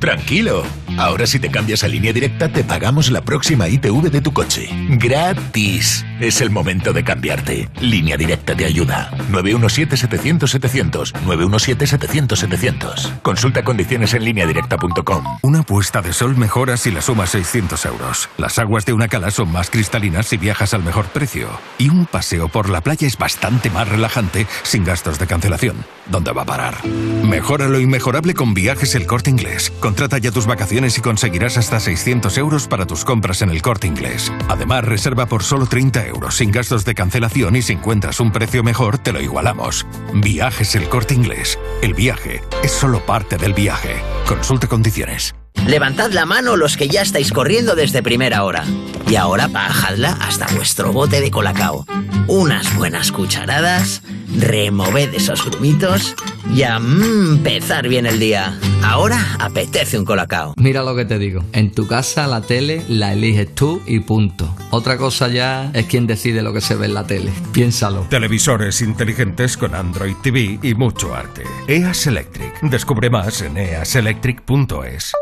Tranquilo, 0.00 0.64
Ahora 0.98 1.26
si 1.26 1.38
te 1.38 1.50
cambias 1.50 1.84
a 1.84 1.88
línea 1.88 2.12
directa 2.12 2.48
te 2.48 2.64
pagamos 2.64 3.10
la 3.10 3.20
próxima 3.20 3.68
ITV 3.68 4.10
de 4.10 4.20
tu 4.20 4.32
coche. 4.32 4.68
Gratis. 4.88 6.04
Es 6.20 6.40
el 6.40 6.50
momento 6.50 6.92
de 6.92 7.04
cambiarte. 7.04 7.68
Línea 7.80 8.16
directa 8.16 8.56
te 8.56 8.64
ayuda. 8.64 9.10
917-700-700. 9.30 11.12
917-700-700. 11.26 13.20
Consulta 13.20 13.62
condiciones 13.62 14.14
en 14.14 14.24
lineadirecta.com. 14.24 15.24
Una 15.42 15.62
puesta 15.62 16.00
de 16.00 16.12
sol 16.12 16.36
mejora 16.36 16.76
si 16.76 16.90
la 16.90 17.02
sumas 17.02 17.30
600 17.30 17.84
euros. 17.86 18.28
Las 18.38 18.58
aguas 18.58 18.86
de 18.86 18.94
una 18.94 19.08
cala 19.08 19.30
son 19.30 19.52
más 19.52 19.68
cristalinas 19.70 20.26
si 20.26 20.38
viajas 20.38 20.72
al 20.72 20.82
mejor 20.82 21.06
precio. 21.06 21.48
Y 21.78 21.90
un 21.90 22.06
paseo 22.06 22.48
por 22.48 22.70
la 22.70 22.80
playa 22.80 23.06
es 23.06 23.18
bastante 23.18 23.68
más 23.70 23.88
relajante 23.88 24.46
sin 24.62 24.84
gastos 24.84 25.18
de 25.18 25.26
cancelación. 25.26 25.76
¿Dónde 26.10 26.32
va 26.32 26.42
a 26.42 26.46
parar? 26.46 26.84
Mejora 26.86 27.68
lo 27.68 27.80
inmejorable 27.80 28.34
con 28.34 28.54
Viajes 28.54 28.94
El 28.94 29.06
Corte 29.06 29.30
Inglés. 29.30 29.72
Contrata 29.80 30.18
ya 30.18 30.30
tus 30.30 30.46
vacaciones 30.46 30.96
y 30.98 31.00
conseguirás 31.00 31.58
hasta 31.58 31.80
600 31.80 32.38
euros 32.38 32.68
para 32.68 32.86
tus 32.86 33.04
compras 33.04 33.42
en 33.42 33.50
El 33.50 33.62
Corte 33.62 33.86
Inglés. 33.86 34.32
Además, 34.48 34.84
reserva 34.84 35.26
por 35.26 35.42
solo 35.42 35.66
30 35.66 36.06
euros 36.06 36.36
sin 36.36 36.52
gastos 36.52 36.84
de 36.84 36.94
cancelación 36.94 37.56
y 37.56 37.62
si 37.62 37.72
encuentras 37.72 38.20
un 38.20 38.30
precio 38.32 38.62
mejor, 38.62 38.98
te 38.98 39.12
lo 39.12 39.20
igualamos. 39.20 39.86
Viajes 40.14 40.74
El 40.74 40.88
Corte 40.88 41.14
Inglés. 41.14 41.58
El 41.82 41.94
viaje 41.94 42.42
es 42.62 42.72
solo 42.72 43.04
parte 43.04 43.36
del 43.36 43.54
viaje. 43.54 43.96
Consulte 44.26 44.68
condiciones. 44.68 45.34
Levantad 45.66 46.12
la 46.12 46.26
mano 46.26 46.56
los 46.56 46.76
que 46.76 46.86
ya 46.86 47.02
estáis 47.02 47.32
corriendo 47.32 47.74
desde 47.74 48.02
primera 48.02 48.44
hora. 48.44 48.64
Y 49.08 49.16
ahora 49.16 49.48
bajadla 49.48 50.16
hasta 50.20 50.46
vuestro 50.54 50.92
bote 50.92 51.20
de 51.20 51.32
colacao. 51.32 51.84
Unas 52.28 52.76
buenas 52.76 53.10
cucharadas, 53.10 54.02
removed 54.40 55.14
esos 55.14 55.44
grumitos 55.44 56.14
y 56.54 56.62
a 56.62 56.78
mm, 56.78 57.36
empezar 57.36 57.88
bien 57.88 58.06
el 58.06 58.18
día. 58.18 58.58
Ahora 58.82 59.36
apetece 59.38 59.98
un 59.98 60.04
colacao. 60.04 60.54
Mira 60.56 60.82
lo 60.82 60.94
que 60.94 61.04
te 61.04 61.18
digo. 61.18 61.44
En 61.52 61.72
tu 61.72 61.86
casa 61.86 62.26
la 62.26 62.40
tele 62.40 62.82
la 62.88 63.12
eliges 63.12 63.54
tú 63.54 63.82
y 63.86 64.00
punto. 64.00 64.54
Otra 64.70 64.96
cosa 64.96 65.28
ya 65.28 65.70
es 65.74 65.86
quien 65.86 66.06
decide 66.06 66.42
lo 66.42 66.52
que 66.52 66.60
se 66.60 66.74
ve 66.74 66.86
en 66.86 66.94
la 66.94 67.06
tele. 67.06 67.32
Piénsalo. 67.52 68.06
Televisores 68.08 68.82
inteligentes 68.82 69.56
con 69.56 69.74
Android 69.74 70.14
TV 70.22 70.58
y 70.62 70.74
mucho 70.74 71.14
arte. 71.14 71.42
EAS 71.68 72.06
Electric. 72.06 72.60
Descubre 72.62 73.10
más 73.10 73.42
en 73.42 73.56
easelectric.es. 73.56 75.12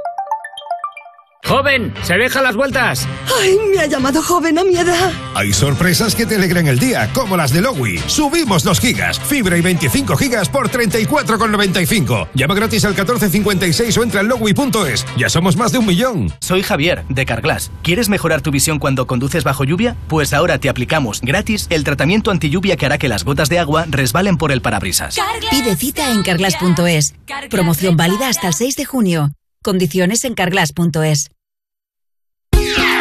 ¡Joven! 1.46 1.92
¡Se 2.02 2.14
deja 2.14 2.40
las 2.40 2.56
vueltas! 2.56 3.06
¡Ay, 3.38 3.58
me 3.70 3.80
ha 3.80 3.86
llamado 3.86 4.22
joven 4.22 4.58
a 4.58 4.64
mi 4.64 4.76
edad! 4.76 5.12
Hay 5.34 5.52
sorpresas 5.52 6.14
que 6.14 6.24
te 6.24 6.36
alegran 6.36 6.68
el 6.68 6.78
día, 6.78 7.10
como 7.12 7.36
las 7.36 7.52
de 7.52 7.60
Lowy. 7.60 7.98
Subimos 8.06 8.64
los 8.64 8.80
gigas, 8.80 9.20
fibra 9.20 9.58
y 9.58 9.60
25 9.60 10.16
gigas 10.16 10.48
por 10.48 10.70
34,95. 10.70 12.28
Llama 12.32 12.54
gratis 12.54 12.86
al 12.86 12.92
1456 12.92 13.98
o 13.98 14.02
entra 14.02 14.22
en 14.22 14.28
lowy.es. 14.28 15.04
Ya 15.18 15.28
somos 15.28 15.56
más 15.56 15.70
de 15.70 15.78
un 15.78 15.86
millón. 15.86 16.32
Soy 16.40 16.62
Javier, 16.62 17.04
de 17.10 17.26
Carglass. 17.26 17.70
¿Quieres 17.82 18.08
mejorar 18.08 18.40
tu 18.40 18.50
visión 18.50 18.78
cuando 18.78 19.06
conduces 19.06 19.44
bajo 19.44 19.64
lluvia? 19.64 19.96
Pues 20.08 20.32
ahora 20.32 20.58
te 20.58 20.70
aplicamos 20.70 21.20
gratis 21.20 21.66
el 21.68 21.84
tratamiento 21.84 22.30
anti 22.30 22.48
lluvia 22.48 22.76
que 22.76 22.86
hará 22.86 22.96
que 22.96 23.08
las 23.08 23.24
gotas 23.24 23.50
de 23.50 23.58
agua 23.58 23.84
resbalen 23.88 24.38
por 24.38 24.50
el 24.50 24.62
parabrisas. 24.62 25.16
Pide 25.50 25.76
cita 25.76 26.10
en 26.10 26.22
carglass.es. 26.22 27.14
Promoción 27.50 27.96
válida 27.96 28.28
hasta 28.28 28.48
el 28.48 28.54
6 28.54 28.76
de 28.76 28.84
junio. 28.86 29.30
Condiciones 29.64 30.24
en 30.24 30.34
carglass.es. 30.34 31.30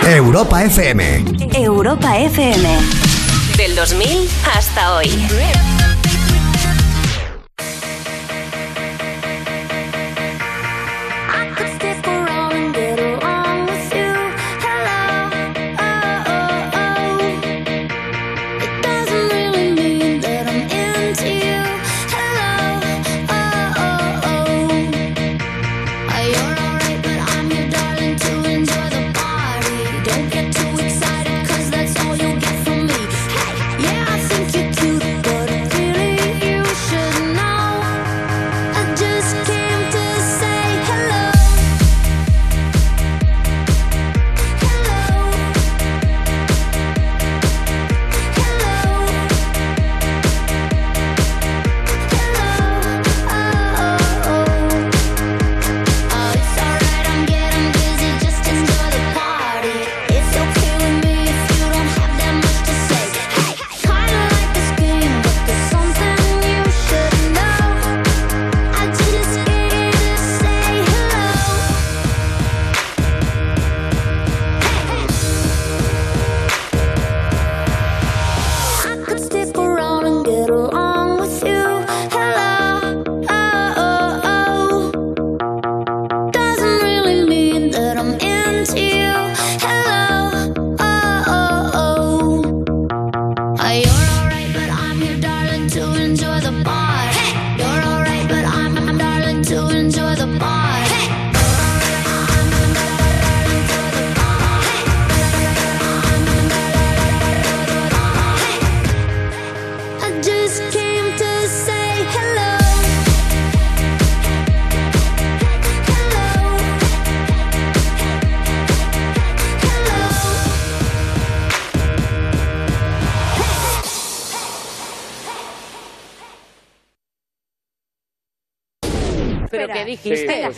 Europa 0.07 0.63
FM. 0.63 1.25
Europa 1.55 2.17
FM. 2.17 2.69
Del 3.57 3.75
2000 3.75 4.29
hasta 4.55 4.95
hoy. 4.95 5.09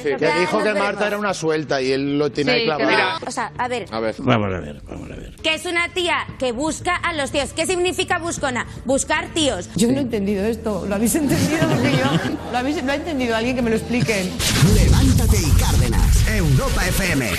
Dijiste? 0.03 0.17
Que 0.17 0.39
dijo 0.39 0.63
que 0.63 0.73
Marta 0.73 1.07
era 1.07 1.17
una 1.17 1.33
suelta 1.33 1.81
y 1.81 1.91
él 1.91 2.17
lo 2.17 2.31
tiene 2.31 2.51
ahí 2.53 2.65
clavado. 2.65 3.25
O 3.27 3.31
sea, 3.31 3.51
a 3.57 3.67
ver, 3.67 3.85
A 3.91 3.99
ver. 3.99 4.15
Vamos 4.19 4.53
a 4.53 4.59
ver, 4.59 4.81
vamos 4.87 5.11
a 5.11 5.15
ver. 5.15 5.35
que 5.41 5.53
es 5.55 5.65
una 5.65 5.89
tía 5.89 6.25
que 6.39 6.51
busca 6.51 6.95
a 6.95 7.13
los 7.13 7.31
tíos. 7.31 7.53
¿Qué 7.53 7.65
significa 7.65 8.19
buscona? 8.19 8.65
Buscar 8.85 9.27
tíos. 9.33 9.69
Yo 9.75 9.91
no 9.91 9.97
he 9.97 10.01
entendido 10.01 10.45
esto. 10.45 10.85
¿Lo 10.87 10.95
habéis 10.95 11.15
entendido? 11.15 11.67
Porque 11.67 11.91
yo 11.91 12.31
lo, 12.51 12.57
habéis, 12.57 12.83
lo 12.83 12.91
ha 12.91 12.95
entendido 12.95 13.35
alguien 13.35 13.55
que 13.55 13.61
me 13.61 13.69
lo 13.69 13.75
expliquen. 13.75 14.31
Levántate 14.75 15.37
y 15.37 15.51
Cárdenas. 15.59 16.27
Europa 16.27 16.87
FM. 16.87 17.29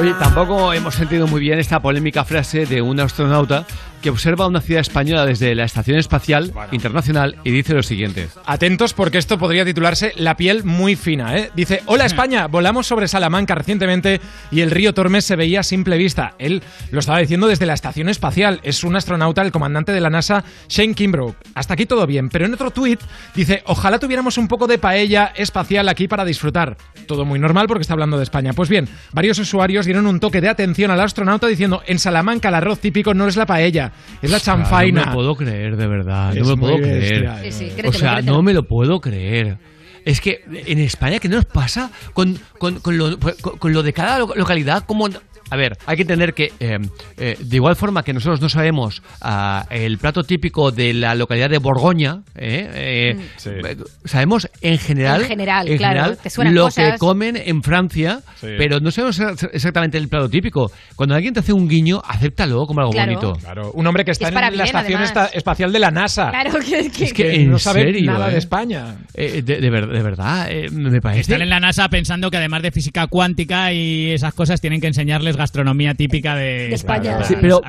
Oye, 0.00 0.14
tampoco 0.18 0.72
hemos 0.72 0.94
sentido 0.94 1.26
muy 1.26 1.40
bien 1.40 1.58
esta 1.58 1.80
polémica 1.80 2.24
frase 2.24 2.64
de 2.66 2.80
un 2.80 2.98
astronauta 3.00 3.66
que 4.02 4.10
observa 4.10 4.46
una 4.46 4.60
ciudad 4.60 4.80
española 4.80 5.24
desde 5.24 5.54
la 5.54 5.64
Estación 5.64 5.96
Espacial 5.96 6.52
Internacional 6.72 7.36
y 7.44 7.52
dice 7.52 7.72
lo 7.72 7.82
siguiente. 7.82 8.28
Atentos 8.44 8.92
porque 8.92 9.18
esto 9.18 9.38
podría 9.38 9.64
titularse 9.64 10.12
La 10.16 10.36
piel 10.36 10.64
muy 10.64 10.96
fina. 10.96 11.38
¿eh? 11.38 11.50
Dice, 11.54 11.82
hola 11.86 12.04
España, 12.04 12.48
volamos 12.48 12.86
sobre 12.86 13.08
Salamanca 13.08 13.54
recientemente 13.54 14.20
y 14.50 14.60
el 14.60 14.70
río 14.70 14.92
Tormes 14.92 15.24
se 15.24 15.36
veía 15.36 15.60
a 15.60 15.62
simple 15.62 15.96
vista. 15.96 16.34
Él 16.38 16.62
lo 16.90 16.98
estaba 16.98 17.20
diciendo 17.20 17.46
desde 17.46 17.64
la 17.64 17.74
Estación 17.74 18.08
Espacial. 18.08 18.60
Es 18.64 18.82
un 18.82 18.96
astronauta, 18.96 19.42
el 19.42 19.52
comandante 19.52 19.92
de 19.92 20.00
la 20.00 20.10
NASA, 20.10 20.44
Shane 20.68 20.94
Kimbrough. 20.94 21.36
Hasta 21.54 21.74
aquí 21.74 21.86
todo 21.86 22.06
bien, 22.06 22.28
pero 22.28 22.46
en 22.46 22.54
otro 22.54 22.72
tuit 22.72 23.00
dice, 23.34 23.62
ojalá 23.66 24.00
tuviéramos 24.00 24.36
un 24.36 24.48
poco 24.48 24.66
de 24.66 24.78
paella 24.78 25.32
espacial 25.36 25.88
aquí 25.88 26.08
para 26.08 26.24
disfrutar. 26.24 26.76
Todo 27.06 27.24
muy 27.24 27.38
normal 27.38 27.68
porque 27.68 27.82
está 27.82 27.94
hablando 27.94 28.16
de 28.16 28.24
España. 28.24 28.52
Pues 28.52 28.68
bien, 28.68 28.88
varios 29.12 29.38
usuarios 29.38 29.86
dieron 29.86 30.06
un 30.06 30.18
toque 30.18 30.40
de 30.40 30.48
atención 30.48 30.90
al 30.90 31.00
astronauta 31.00 31.46
diciendo, 31.46 31.82
en 31.86 32.00
Salamanca 32.00 32.48
el 32.48 32.56
arroz 32.56 32.80
típico 32.80 33.14
no 33.14 33.28
es 33.28 33.36
la 33.36 33.46
paella, 33.46 33.91
es 34.20 34.30
la 34.30 34.40
chanfaina. 34.40 35.00
No 35.00 35.06
me 35.06 35.10
lo 35.12 35.16
puedo 35.16 35.36
creer, 35.36 35.76
de 35.76 35.86
verdad. 35.86 36.36
Es 36.36 36.42
no 36.42 36.44
me 36.44 36.50
lo 36.50 36.56
puedo 36.58 36.78
bestia, 36.78 37.36
creer. 37.38 37.52
sí, 37.52 37.72
o 37.84 37.92
sea, 37.92 38.12
créetelo. 38.14 38.32
no 38.36 38.42
me 38.42 38.52
lo 38.54 38.62
puedo 38.66 39.00
creer. 39.00 39.58
Es 40.04 40.20
que 40.20 40.40
en 40.66 40.78
España, 40.80 41.18
¿qué 41.20 41.28
nos 41.28 41.44
pasa 41.44 41.90
con, 42.12 42.36
con- 42.58 42.80
con 42.80 42.98
lo, 42.98 43.18
con- 43.20 43.58
con 43.58 43.72
lo 43.72 43.82
de 43.84 43.92
cada 43.92 44.18
lo- 44.18 44.34
localidad? 44.34 44.84
Como, 44.84 45.08
a 45.50 45.56
ver, 45.56 45.76
hay 45.86 45.96
que 45.96 46.02
entender 46.02 46.34
que 46.34 46.52
eh, 46.60 46.78
eh, 47.18 47.36
de 47.38 47.56
igual 47.56 47.76
forma 47.76 48.02
que 48.02 48.12
nosotros 48.12 48.40
no 48.40 48.48
sabemos 48.48 49.02
ah, 49.20 49.66
el 49.70 49.98
plato 49.98 50.22
típico 50.22 50.70
de 50.70 50.94
la 50.94 51.14
localidad 51.14 51.50
de 51.50 51.58
Borgoña, 51.58 52.22
eh, 52.34 52.70
eh, 52.74 53.26
eh, 53.46 53.76
sabemos 54.04 54.48
en 54.60 54.78
general, 54.78 55.22
En 55.22 55.28
general, 55.28 55.68
claro, 55.76 56.16
te 56.16 56.30
suenan 56.30 56.54
lo 56.54 56.64
cosas. 56.64 56.92
que 56.92 56.98
comen 56.98 57.36
en 57.36 57.62
Francia, 57.62 58.20
Sí. 58.40 58.48
pero 58.58 58.80
no 58.80 58.90
sabemos 58.90 59.20
exactamente 59.52 59.98
el 59.98 60.08
plato 60.08 60.28
típico. 60.28 60.70
Cuando 60.96 61.14
alguien 61.14 61.34
te 61.34 61.40
hace 61.40 61.52
un 61.52 61.68
guiño, 61.68 62.00
acéptalo 62.06 62.66
como 62.66 62.80
algo 62.80 62.92
Claro. 62.92 63.12
bonito. 63.14 63.32
Claro, 63.40 63.72
un 63.72 63.86
hombre 63.86 64.04
que 64.04 64.12
está 64.12 64.28
Es 64.28 64.34
en 64.34 64.40
la 64.40 64.50
bien, 64.50 64.62
estación 64.64 65.02
esta- 65.02 65.26
espacial 65.26 65.72
de 65.72 65.78
la 65.78 65.90
NASA. 65.90 66.30
Claro, 66.30 66.58
que, 66.60 66.90
que- 66.90 67.04
Es 67.04 67.12
que, 67.12 67.22
que 67.24 67.34
en 67.34 67.50
no 67.50 67.58
sabe 67.58 67.82
serio, 67.82 68.12
nada 68.12 68.28
eh. 68.28 68.32
de 68.32 68.38
España. 68.38 68.96
Eh, 69.14 69.42
de, 69.42 69.60
de 69.60 69.70
ver- 69.70 69.88
de 69.88 70.02
verdad, 70.02 70.46
eh, 70.50 70.70
me 70.70 71.00
parece. 71.00 71.20
Están 71.22 71.42
en 71.42 71.50
la 71.50 71.60
NASA 71.60 71.88
pensando 71.88 72.30
que 72.30 72.36
además 72.38 72.62
de 72.62 72.70
física 72.70 73.06
cuántica 73.06 73.72
y 73.72 74.10
esas 74.12 74.34
cosas 74.34 74.60
tienen 74.60 74.80
que 74.80 74.86
enseñarles 74.86 75.36
gastronomía 75.42 75.94
típica 75.94 76.34
de, 76.34 76.68
De 76.68 76.74
España. 76.74 77.22
Sí, 77.24 77.36
pero, 77.40 77.60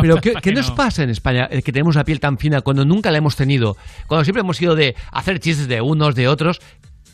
pero, 0.00 0.16
¿qué, 0.20 0.52
nos 0.52 0.70
no. 0.70 0.74
pasa 0.74 1.02
en 1.02 1.10
España 1.10 1.48
que 1.48 1.72
tenemos 1.72 1.94
la 1.94 2.04
piel 2.04 2.18
tan 2.18 2.38
fina 2.38 2.60
cuando 2.62 2.84
nunca 2.84 3.10
la 3.10 3.18
hemos 3.18 3.36
tenido? 3.36 3.76
Cuando 4.06 4.24
siempre 4.24 4.40
hemos 4.40 4.60
ido 4.60 4.74
de 4.74 4.94
hacer 5.12 5.38
chistes 5.38 5.68
de 5.68 5.80
unos, 5.80 6.14
de 6.14 6.28
otros. 6.28 6.60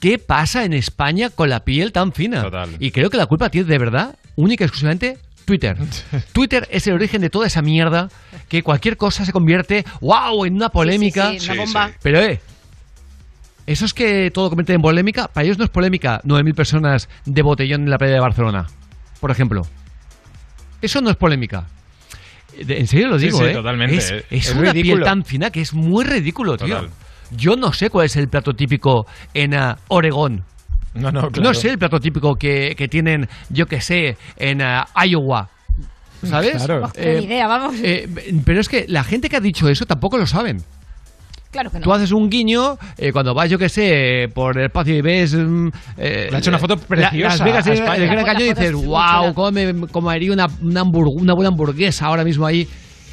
¿Qué 0.00 0.18
pasa 0.18 0.64
en 0.64 0.72
España 0.72 1.30
con 1.30 1.48
la 1.48 1.60
piel 1.64 1.92
tan 1.92 2.12
fina? 2.12 2.44
Y 2.80 2.90
creo 2.90 3.08
que 3.10 3.16
la 3.16 3.26
culpa 3.26 3.50
tiene 3.50 3.68
de 3.68 3.78
verdad, 3.78 4.16
única 4.34 4.64
y 4.64 4.66
exclusivamente, 4.66 5.18
Twitter. 5.44 5.76
Twitter 6.32 6.66
es 6.72 6.86
el 6.88 6.94
origen 6.94 7.20
de 7.20 7.30
toda 7.30 7.46
esa 7.46 7.62
mierda 7.62 8.08
que 8.48 8.62
cualquier 8.64 8.96
cosa 8.96 9.24
se 9.24 9.32
convierte, 9.32 9.84
wow, 10.00 10.44
en 10.44 10.54
una 10.56 10.70
polémica. 10.70 11.30
sí, 11.38 11.44
una 11.44 11.52
Sí, 11.52 11.58
bomba. 11.58 11.88
sí. 11.88 11.94
Pero, 12.02 12.20
eh, 12.20 12.40
eso 13.66 13.84
es 13.84 13.94
que 13.94 14.30
todo 14.32 14.48
convierte 14.48 14.72
en 14.74 14.82
polémica. 14.82 15.28
Para 15.28 15.44
ellos 15.44 15.56
no 15.58 15.64
es 15.64 15.70
polémica 15.70 16.20
9.000 16.24 16.54
personas 16.54 17.08
de 17.24 17.42
botellón 17.42 17.82
en 17.82 17.90
la 17.90 17.98
playa 17.98 18.14
de 18.14 18.20
Barcelona, 18.20 18.66
por 19.20 19.30
ejemplo. 19.30 19.62
Eso 20.82 21.00
no 21.00 21.10
es 21.10 21.16
polémica. 21.16 21.64
De- 22.66 22.78
En 22.80 22.86
serio 22.86 23.08
lo 23.08 23.18
Sí, 23.18 23.26
digo, 23.26 23.38
sí, 23.38 23.44
¿eh? 23.46 23.52
totalmente. 23.54 23.96
Es, 23.96 24.10
Es 24.10 24.24
es 24.30 24.50
una 24.54 24.72
piel 24.72 24.84
ridículo. 24.84 25.04
tan 25.06 25.24
fina 25.24 25.50
que 25.50 25.60
es 25.62 25.72
muy 25.72 26.04
ridículo, 26.04 26.56
tío. 26.58 26.76
Total. 26.76 26.90
Yo 27.30 27.56
no 27.56 27.72
sé 27.72 27.88
cuál 27.88 28.06
es 28.06 28.16
el 28.16 28.28
plato 28.28 28.52
típico 28.52 29.06
en 29.32 29.54
ah, 29.54 29.78
Oregón. 29.88 30.44
No, 30.94 31.10
no, 31.10 31.22
No 31.22 31.30
claro. 31.30 31.54
sé 31.54 31.70
el 31.70 31.78
plato 31.78 31.98
típico 31.98 32.34
que, 32.36 32.74
que 32.76 32.88
tienen, 32.88 33.26
yo 33.48 33.64
que 33.66 33.80
sé, 33.80 34.18
en 34.36 34.60
ah, 34.60 34.86
Iowa. 35.06 35.48
¿Sabes? 36.22 36.56
Claro. 36.64 36.80
No, 36.82 36.92
ni 36.94 37.24
idea, 37.24 37.46
vamos. 37.48 37.76
eh, 37.82 38.06
pero 38.44 38.60
es 38.60 38.68
que 38.68 38.84
la 38.88 39.02
gente 39.02 39.28
que 39.30 39.36
ha 39.36 39.40
dicho 39.40 39.68
eso 39.68 39.86
tampoco 39.86 40.18
lo 40.18 40.26
saben. 40.26 40.62
Claro 41.52 41.70
que 41.70 41.78
no. 41.78 41.84
Tú 41.84 41.92
haces 41.92 42.10
un 42.10 42.28
guiño 42.28 42.76
eh, 42.98 43.12
cuando 43.12 43.32
vas, 43.34 43.48
yo 43.48 43.58
que 43.58 43.68
sé, 43.68 44.28
por 44.34 44.58
el 44.58 44.64
espacio 44.64 44.96
y 44.96 45.00
ves. 45.02 45.34
mm, 45.34 45.68
eh, 45.98 46.26
Le 46.30 46.36
ha 46.36 46.38
hecho 46.40 46.50
una 46.50 46.58
foto 46.58 46.76
preciosa 46.76 47.36
Las 47.36 47.44
Vegas, 47.44 47.66
a 47.68 47.72
el 47.72 47.78
España. 47.78 48.04
Gran 48.12 48.24
Cañón 48.24 48.42
y 48.42 48.48
dices, 48.48 48.72
wow, 48.72 48.82
chula". 48.84 49.32
cómo 49.34 49.52
me 49.52 49.86
comería 49.88 50.32
una, 50.32 50.48
una, 50.60 50.80
hamburg- 50.82 51.20
una 51.20 51.34
buena 51.34 51.48
hamburguesa 51.50 52.06
ahora 52.06 52.24
mismo 52.24 52.44
ahí. 52.46 52.66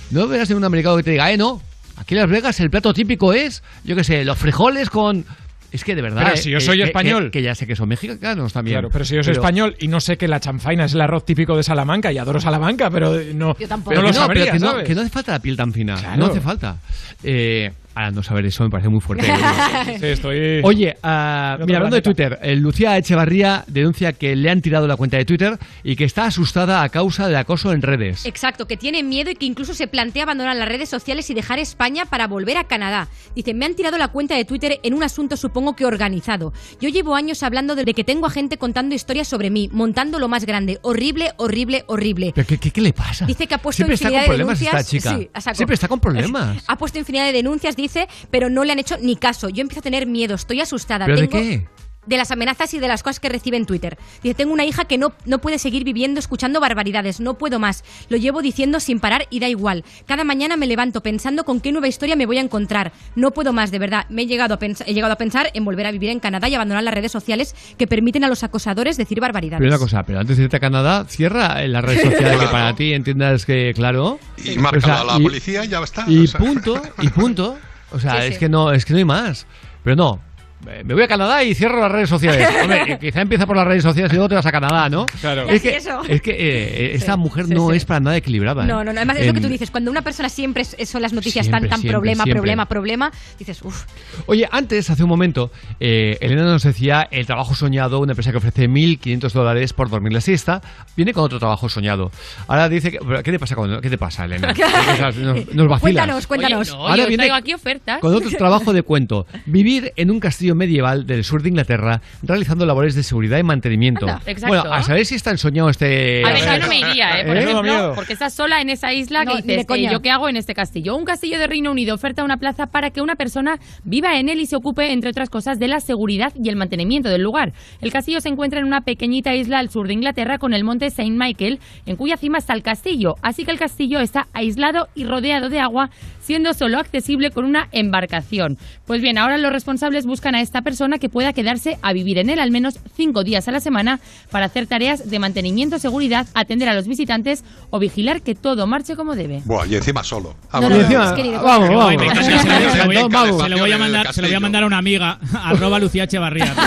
No 0.09 0.27
verás 0.27 0.49
en 0.49 0.57
un 0.57 0.63
americano 0.63 0.97
que 0.97 1.03
te 1.03 1.11
diga, 1.11 1.31
eh, 1.31 1.37
no. 1.37 1.61
Aquí 1.97 2.15
en 2.15 2.21
Las 2.21 2.29
Vegas 2.29 2.59
el 2.61 2.69
plato 2.71 2.93
típico 2.93 3.33
es, 3.33 3.61
yo 3.83 3.95
que 3.95 4.03
sé, 4.03 4.23
los 4.25 4.37
frijoles 4.37 4.89
con. 4.89 5.25
Es 5.71 5.83
que 5.83 5.93
de 5.93 6.01
verdad. 6.01 6.23
Pero 6.23 6.33
eh, 6.33 6.37
si 6.37 6.49
yo 6.49 6.57
eh, 6.57 6.61
soy 6.61 6.77
que- 6.79 6.85
español. 6.85 7.25
Que, 7.25 7.39
que 7.39 7.43
ya 7.43 7.53
sé 7.53 7.67
que 7.67 7.75
son 7.75 7.89
mexicanos 7.89 8.53
también. 8.53 8.75
Claro, 8.77 8.89
pero 8.91 9.05
si 9.05 9.15
yo 9.15 9.21
soy 9.21 9.33
español 9.33 9.75
y 9.79 9.87
no 9.87 9.99
sé 9.99 10.17
que 10.17 10.27
la 10.27 10.39
chanfaina 10.39 10.85
es 10.85 10.93
el 10.95 11.01
arroz 11.01 11.25
típico 11.25 11.55
de 11.55 11.61
Salamanca 11.61 12.11
y 12.11 12.17
adoro 12.17 12.39
Salamanca, 12.39 12.89
pero 12.89 13.13
no, 13.35 13.55
Yo 13.59 13.67
tampoco. 13.67 13.89
Pero 13.91 14.01
no 14.01 14.07
lo 14.07 14.13
no, 14.13 14.19
sabría, 14.19 14.45
pero 14.45 14.53
que 14.53 14.59
no, 14.59 14.71
¿sabes? 14.71 14.87
que 14.87 14.95
no 14.95 15.01
hace 15.01 15.09
falta 15.11 15.31
la 15.33 15.39
piel 15.39 15.55
tan 15.57 15.71
fina. 15.71 15.95
Claro. 15.97 16.17
No 16.17 16.25
hace 16.25 16.41
falta. 16.41 16.77
Eh, 17.21 17.71
ahora 17.99 18.11
no 18.11 18.23
saber 18.23 18.45
eso 18.45 18.63
me 18.63 18.69
parece 18.69 18.89
muy 18.89 19.01
fuerte. 19.01 19.27
Sí, 19.99 20.05
estoy... 20.05 20.61
Oye, 20.63 20.95
ah, 21.03 21.53
otro 21.55 21.65
mira, 21.65 21.77
hablando 21.79 21.95
de. 21.95 22.01
Twitter, 22.01 22.39
eh, 22.41 22.55
Lucía 22.55 22.97
Echevarría 22.97 23.63
denuncia 23.67 24.13
que 24.13 24.35
le 24.35 24.49
han 24.49 24.61
tirado 24.61 24.87
la 24.87 24.95
cuenta 24.95 25.17
de 25.17 25.25
Twitter 25.25 25.57
y 25.83 25.95
que 25.95 26.05
está 26.05 26.25
asustada 26.25 26.83
a 26.83 26.89
causa 26.89 27.27
del 27.27 27.35
acoso 27.35 27.73
en 27.73 27.81
redes. 27.81 28.25
Exacto, 28.25 28.65
que 28.67 28.77
tiene 28.77 29.03
miedo 29.03 29.31
y 29.31 29.35
que 29.35 29.45
incluso 29.45 29.73
se 29.73 29.87
plantea 29.87 30.23
abandonar 30.23 30.55
las 30.55 30.67
redes 30.67 30.89
sociales 30.89 31.29
y 31.29 31.33
dejar 31.33 31.59
España 31.59 32.05
para 32.05 32.27
volver 32.27 32.57
a 32.57 32.65
Canadá. 32.65 33.07
Dice, 33.35 33.53
me 33.53 33.65
han 33.65 33.75
tirado 33.75 33.97
la 33.97 34.09
cuenta 34.09 34.35
de 34.35 34.45
Twitter 34.45 34.79
en 34.83 34.93
un 34.93 35.03
asunto 35.03 35.35
supongo 35.37 35.75
que 35.75 35.85
organizado. 35.85 36.53
Yo 36.79 36.89
llevo 36.89 37.15
años 37.15 37.43
hablando 37.43 37.75
de 37.75 37.85
que 37.93 38.03
tengo 38.03 38.27
a 38.27 38.29
gente 38.29 38.57
contando 38.57 38.95
historias 38.95 39.27
sobre 39.27 39.49
mí, 39.49 39.69
montando 39.71 40.19
lo 40.19 40.27
más 40.27 40.45
grande. 40.45 40.79
Horrible, 40.81 41.31
horrible, 41.37 41.83
horrible. 41.87 42.31
¿Pero 42.35 42.47
qué, 42.47 42.57
qué- 42.57 42.71
qué 42.71 42.81
le 42.81 42.93
pasa? 42.93 43.25
Dice 43.25 43.47
que 43.47 43.55
ha 43.55 43.57
puesto 43.57 43.77
Siempre 43.77 43.95
está 43.95 44.09
con 44.09 44.13
infinidad 44.15 44.21
de 44.21 44.27
problemas 44.27 44.59
denuncias. 44.59 44.81
esta 44.81 44.91
chica. 45.09 45.17
Sí, 45.17 45.29
a 45.33 45.41
saco. 45.41 45.55
Siempre 45.55 45.73
está 45.73 45.87
con 45.87 45.99
problemas. 45.99 46.63
Ha 46.67 46.77
puesto 46.77 46.99
infinidad 46.99 47.25
de 47.25 47.33
denuncias, 47.33 47.75
dice, 47.75 47.88
pero 48.31 48.49
no 48.49 48.63
le 48.63 48.73
han 48.73 48.79
hecho 48.79 48.97
ni 49.01 49.15
caso. 49.15 49.49
Yo 49.49 49.61
empiezo 49.61 49.79
a 49.79 49.83
tener 49.83 50.07
miedo, 50.07 50.35
estoy 50.35 50.61
asustada. 50.61 51.05
¿Pero 51.05 51.21
de 51.21 51.29
qué? 51.29 51.67
de 52.09 52.17
las 52.17 52.31
amenazas 52.31 52.73
y 52.73 52.79
de 52.79 52.87
las 52.87 53.03
cosas 53.03 53.19
que 53.19 53.29
recibe 53.29 53.55
en 53.55 53.65
Twitter. 53.65 53.97
Dice, 54.23 54.33
tengo 54.33 54.51
una 54.51 54.65
hija 54.65 54.85
que 54.85 54.97
no, 54.97 55.13
no 55.25 55.39
puede 55.39 55.59
seguir 55.59 55.83
viviendo 55.83 56.19
escuchando 56.19 56.59
barbaridades, 56.59 57.19
no 57.19 57.37
puedo 57.37 57.59
más. 57.59 57.83
Lo 58.09 58.17
llevo 58.17 58.41
diciendo 58.41 58.79
sin 58.79 58.99
parar 58.99 59.27
y 59.29 59.39
da 59.39 59.47
igual. 59.47 59.83
Cada 60.07 60.23
mañana 60.23 60.57
me 60.57 60.65
levanto 60.65 61.01
pensando 61.01 61.45
con 61.45 61.61
qué 61.61 61.71
nueva 61.71 61.87
historia 61.87 62.15
me 62.15 62.25
voy 62.25 62.39
a 62.39 62.41
encontrar. 62.41 62.91
No 63.15 63.31
puedo 63.31 63.53
más, 63.53 63.71
de 63.71 63.79
verdad. 63.79 64.05
Me 64.09 64.23
he 64.23 64.27
llegado 64.27 64.55
a, 64.55 64.59
he 64.61 64.93
llegado 64.93 65.13
a 65.13 65.17
pensar 65.17 65.51
en 65.53 65.63
volver 65.63 65.85
a 65.85 65.91
vivir 65.91 66.09
en 66.09 66.19
Canadá 66.19 66.49
y 66.49 66.55
abandonar 66.55 66.83
las 66.83 66.93
redes 66.93 67.11
sociales 67.11 67.55
que 67.77 67.85
permiten 67.85 68.23
a 68.23 68.27
los 68.27 68.43
acosadores 68.43 68.97
decir 68.97 69.19
barbaridades. 69.19 69.59
Pero 69.59 69.69
una 69.69 69.79
cosa, 69.79 70.03
pero 70.03 70.19
antes 70.19 70.37
de 70.37 70.43
irte 70.43 70.57
a 70.57 70.59
Canadá, 70.59 71.05
cierra 71.07 71.63
en 71.63 71.73
las 71.73 71.83
redes 71.83 72.01
sociales 72.01 72.39
que 72.39 72.47
para 72.47 72.73
ti 72.75 72.93
entiendas 72.93 73.45
que, 73.45 73.71
claro. 73.75 74.19
Y 74.43 74.57
marca 74.57 75.01
a 75.01 75.03
la 75.03 75.19
policía 75.19 75.63
y 75.63 75.67
ya 75.67 75.79
está, 75.83 76.05
Y 76.07 76.23
o 76.23 76.27
sea. 76.27 76.39
punto, 76.39 76.81
y 77.01 77.09
punto. 77.09 77.57
O 77.91 77.99
sea, 77.99 78.21
Sí, 78.21 78.27
es 78.27 78.33
sí. 78.35 78.39
que 78.39 78.49
no, 78.49 78.71
es 78.71 78.85
que 78.85 78.93
no 78.93 78.99
hay 78.99 79.05
más. 79.05 79.45
Pero 79.83 79.95
no. 79.95 80.19
Eh, 80.67 80.83
Me 80.85 80.93
voy 80.93 81.03
a 81.03 81.07
Canadá 81.07 81.43
y 81.43 81.53
cierro 81.55 81.79
las 81.79 81.91
redes 81.91 82.09
sociales. 82.09 82.47
Hombre, 82.61 82.93
eh, 82.93 82.97
quizá 82.99 83.21
empieza 83.21 83.45
por 83.45 83.55
las 83.55 83.65
redes 83.67 83.83
sociales 83.83 84.11
y 84.11 84.15
luego 84.15 84.29
te 84.29 84.35
vas 84.35 84.45
a 84.45 84.51
Canadá, 84.51 84.89
¿no? 84.89 85.05
Claro. 85.21 85.47
Es 85.49 85.61
que, 85.61 85.75
eso. 85.77 86.01
es 86.07 86.21
que 86.21 86.31
eh, 86.31 86.95
esta 86.95 87.13
Sí, 87.13 87.19
mujer 87.19 87.45
sí, 87.45 87.53
no 87.53 87.69
sí. 87.71 87.77
es 87.77 87.85
para 87.85 87.99
nada 87.99 88.17
equilibrada. 88.17 88.63
¿eh? 88.63 88.67
No, 88.67 88.83
no, 88.83 88.91
no. 88.93 88.99
Además, 88.99 89.17
es 89.19 89.27
lo 89.27 89.33
que 89.33 89.41
tú 89.41 89.47
dices. 89.47 89.71
Cuando 89.71 89.89
una 89.91 90.01
persona 90.01 90.29
siempre 90.29 90.63
son 90.65 91.01
las 91.01 91.13
noticias 91.13 91.45
Siempre, 91.45 91.61
tan, 91.61 91.69
tan 91.69 91.79
siempre, 91.79 91.91
problema, 91.91 92.23
siempre. 92.23 92.39
problema, 92.41 92.65
problema, 92.67 93.11
dices, 93.37 93.61
uff. 93.63 93.85
Oye, 94.25 94.47
antes, 94.51 94.89
hace 94.89 95.03
un 95.03 95.09
momento, 95.09 95.51
eh, 95.79 96.17
Elena 96.21 96.43
nos 96.43 96.63
decía 96.63 97.07
el 97.11 97.25
trabajo 97.25 97.55
soñado, 97.55 97.99
una 97.99 98.11
empresa 98.13 98.31
que 98.31 98.37
ofrece 98.37 98.67
1.500 98.69 99.31
dólares 99.31 99.73
por 99.73 99.89
dormir 99.89 100.13
la 100.13 100.21
siesta, 100.21 100.61
viene 100.95 101.13
con 101.13 101.23
otro 101.23 101.39
trabajo 101.39 101.69
soñado. 101.69 102.11
Ahora 102.47 102.67
dice 102.69 102.91
que... 102.91 102.99
¿Qué 103.23 103.31
te 103.31 103.39
pasa, 103.39 103.55
con- 103.55 103.81
¿qué 103.81 103.89
te 103.89 103.97
pasa 103.97 104.25
Elena? 104.25 104.53
Nos, 104.99 105.15
nos 105.53 105.67
vacilas. 105.67 105.79
Cuéntanos, 105.79 106.27
cuéntanos. 106.27 106.69
Oye, 106.69 106.77
no, 106.77 106.87
Ahora 106.87 107.03
yo 107.03 107.07
viene 107.07 107.31
aquí 107.31 107.53
ofertas. 107.53 107.99
Con 107.99 108.13
otro 108.13 108.29
trabajo 108.31 108.73
de 108.73 108.81
cuento. 108.83 109.25
Vivir 109.45 109.93
en 109.95 110.11
un 110.11 110.19
castillo 110.19 110.48
medieval 110.55 111.05
del 111.05 111.23
sur 111.23 111.41
de 111.43 111.49
Inglaterra 111.49 112.01
realizando 112.23 112.65
labores 112.65 112.95
de 112.95 113.03
seguridad 113.03 113.37
y 113.37 113.43
mantenimiento. 113.43 114.07
Anda, 114.07 114.21
exacto. 114.25 114.47
Bueno, 114.47 114.73
a 114.73 114.83
saber 114.83 115.05
si 115.05 115.15
está 115.15 115.31
ensoñado 115.31 115.69
este... 115.69 116.23
A 116.25 116.29
ver, 116.33 116.39
yo 116.45 116.59
no 116.59 116.67
me 116.67 116.79
iría, 116.79 117.21
¿eh? 117.21 117.25
Por 117.25 117.37
¿Eh? 117.37 117.43
ejemplo, 117.43 117.91
porque 117.95 118.13
estás 118.13 118.33
sola 118.33 118.61
en 118.61 118.69
esa 118.69 118.93
isla 118.93 119.23
No, 119.23 119.35
que 119.35 119.41
dices, 119.41 119.65
coña. 119.65 119.89
"Eh, 119.89 119.93
¿yo 119.93 119.99
qué 120.01 120.11
hago 120.11 120.29
en 120.29 120.35
este 120.37 120.53
castillo? 120.53 120.95
Un 120.95 121.05
castillo 121.05 121.39
de 121.39 121.47
Reino 121.47 121.71
Unido 121.71 121.95
oferta 121.95 122.23
una 122.23 122.37
plaza 122.37 122.67
para 122.67 122.89
que 122.91 123.01
una 123.01 123.15
persona 123.15 123.57
viva 123.83 124.17
en 124.19 124.29
él 124.29 124.39
y 124.39 124.45
se 124.45 124.55
ocupe, 124.55 124.91
entre 124.91 125.09
otras 125.09 125.29
cosas, 125.29 125.59
de 125.59 125.67
la 125.67 125.79
seguridad 125.79 126.33
y 126.41 126.49
el 126.49 126.55
mantenimiento 126.55 127.09
del 127.09 127.21
lugar. 127.21 127.53
El 127.81 127.91
castillo 127.91 128.21
se 128.21 128.29
encuentra 128.29 128.59
en 128.59 128.65
una 128.65 128.81
pequeñita 128.81 129.33
isla 129.35 129.59
al 129.59 129.69
sur 129.69 129.87
de 129.87 129.93
Inglaterra 129.93 130.37
con 130.37 130.53
el 130.53 130.63
monte 130.63 130.89
Saint 130.89 131.17
Michael, 131.17 131.59
en 131.85 131.95
cuya 131.95 132.17
cima 132.17 132.37
está 132.37 132.53
el 132.53 132.63
castillo. 132.63 133.15
Así 133.21 133.45
que 133.45 133.51
el 133.51 133.59
castillo 133.59 133.99
está 133.99 134.27
aislado 134.33 134.87
y 134.95 135.05
rodeado 135.05 135.49
de 135.49 135.59
agua, 135.59 135.89
siendo 136.19 136.53
solo 136.53 136.77
accesible 136.79 137.31
con 137.31 137.45
una 137.45 137.67
embarcación. 137.71 138.57
Pues 138.85 139.01
bien, 139.01 139.17
ahora 139.17 139.37
los 139.37 139.51
responsables 139.51 140.05
buscan 140.05 140.35
a 140.35 140.38
esta 140.41 140.61
persona 140.61 140.97
que 140.99 141.09
pueda 141.09 141.33
quedarse 141.33 141.77
a 141.81 141.93
vivir 141.93 142.17
en 142.17 142.29
él 142.29 142.39
al 142.39 142.51
menos 142.51 142.79
cinco 142.95 143.23
días 143.23 143.47
a 143.47 143.51
la 143.51 143.59
semana 143.59 143.99
para 144.31 144.45
hacer 144.45 144.67
tareas 144.67 145.09
de 145.09 145.19
mantenimiento, 145.19 145.79
seguridad, 145.79 146.27
atender 146.33 146.69
a 146.69 146.73
los 146.73 146.87
visitantes 146.87 147.43
o 147.69 147.79
vigilar 147.79 148.21
que 148.21 148.35
todo 148.35 148.67
marche 148.67 148.95
como 148.95 149.15
debe. 149.15 149.41
Buah, 149.45 149.65
y 149.67 149.75
encima 149.75 150.03
solo. 150.03 150.35
No, 150.53 150.61
no, 150.61 150.69
no, 150.69 150.75
es 150.77 150.85
que 151.13 151.23
de 151.23 151.37
vamos, 151.37 151.69
vamos. 151.69 152.01
Se, 152.01 152.77
lo, 152.77 152.85
voy 152.85 152.97
a- 152.97 153.07
Vamos. 153.07 153.41
se 153.43 153.49
lo 153.49 153.57
voy 153.59 153.71
a 153.71 153.77
mandar, 153.77 154.13
se 154.13 154.21
lo 154.21 154.27
voy 154.27 154.35
a 154.35 154.39
mandar 154.39 154.63
a 154.63 154.67
una 154.67 154.77
amiga, 154.77 155.19
arroba 155.43 155.79
Lucía 155.79 156.03
Echevarría. 156.05 156.53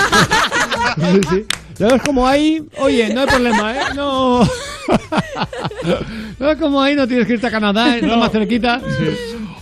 Sí, 0.96 1.20
sí. 1.30 1.44
Ya 1.78 1.86
ves 1.88 2.02
como 2.02 2.28
ahí, 2.28 2.62
oye, 2.78 3.14
no 3.14 3.22
hay 3.22 3.26
problema, 3.26 3.74
¿eh? 3.74 3.80
No. 3.94 4.46
No, 6.38 6.58
como 6.58 6.80
ahí 6.82 6.94
no 6.96 7.06
tienes 7.06 7.26
que 7.26 7.34
irte 7.34 7.46
a 7.46 7.50
Canadá, 7.50 7.96
es 7.96 8.02
más 8.16 8.30
cerquita. 8.32 8.80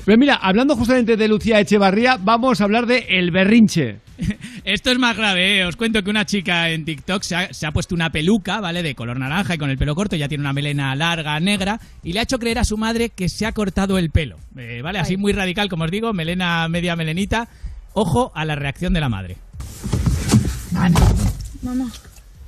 Pero 0.04 0.18
mira, 0.18 0.34
hablando 0.36 0.76
justamente 0.76 1.16
de 1.16 1.28
Lucía 1.28 1.60
Echevarría, 1.60 2.18
vamos 2.20 2.60
a 2.60 2.64
hablar 2.64 2.86
de 2.86 3.06
El 3.10 3.30
Berrinche. 3.30 3.98
Esto 4.64 4.90
es 4.90 4.98
más 4.98 5.16
grave, 5.16 5.58
¿eh? 5.58 5.64
os 5.64 5.76
cuento 5.76 6.02
que 6.02 6.10
una 6.10 6.26
chica 6.26 6.70
en 6.70 6.84
TikTok 6.84 7.22
se 7.22 7.36
ha, 7.36 7.52
se 7.52 7.66
ha 7.66 7.72
puesto 7.72 7.94
una 7.94 8.10
peluca, 8.10 8.60
¿vale? 8.60 8.82
De 8.82 8.94
color 8.94 9.18
naranja 9.18 9.54
y 9.54 9.58
con 9.58 9.70
el 9.70 9.78
pelo 9.78 9.94
corto, 9.94 10.16
ya 10.16 10.28
tiene 10.28 10.42
una 10.42 10.52
melena 10.52 10.94
larga, 10.94 11.38
negra, 11.40 11.80
y 12.02 12.12
le 12.12 12.20
ha 12.20 12.22
hecho 12.22 12.38
creer 12.38 12.58
a 12.58 12.64
su 12.64 12.76
madre 12.76 13.10
que 13.10 13.28
se 13.28 13.46
ha 13.46 13.52
cortado 13.52 13.98
el 13.98 14.10
pelo, 14.10 14.38
eh, 14.56 14.80
¿vale? 14.82 14.98
Así 14.98 15.16
muy 15.16 15.32
radical, 15.32 15.68
como 15.68 15.84
os 15.84 15.90
digo, 15.90 16.12
melena 16.12 16.68
media 16.68 16.96
melenita. 16.96 17.48
Ojo 17.92 18.30
a 18.34 18.44
la 18.44 18.54
reacción 18.54 18.92
de 18.92 19.00
la 19.00 19.08
madre. 19.08 19.36
Mamá. 21.62 21.90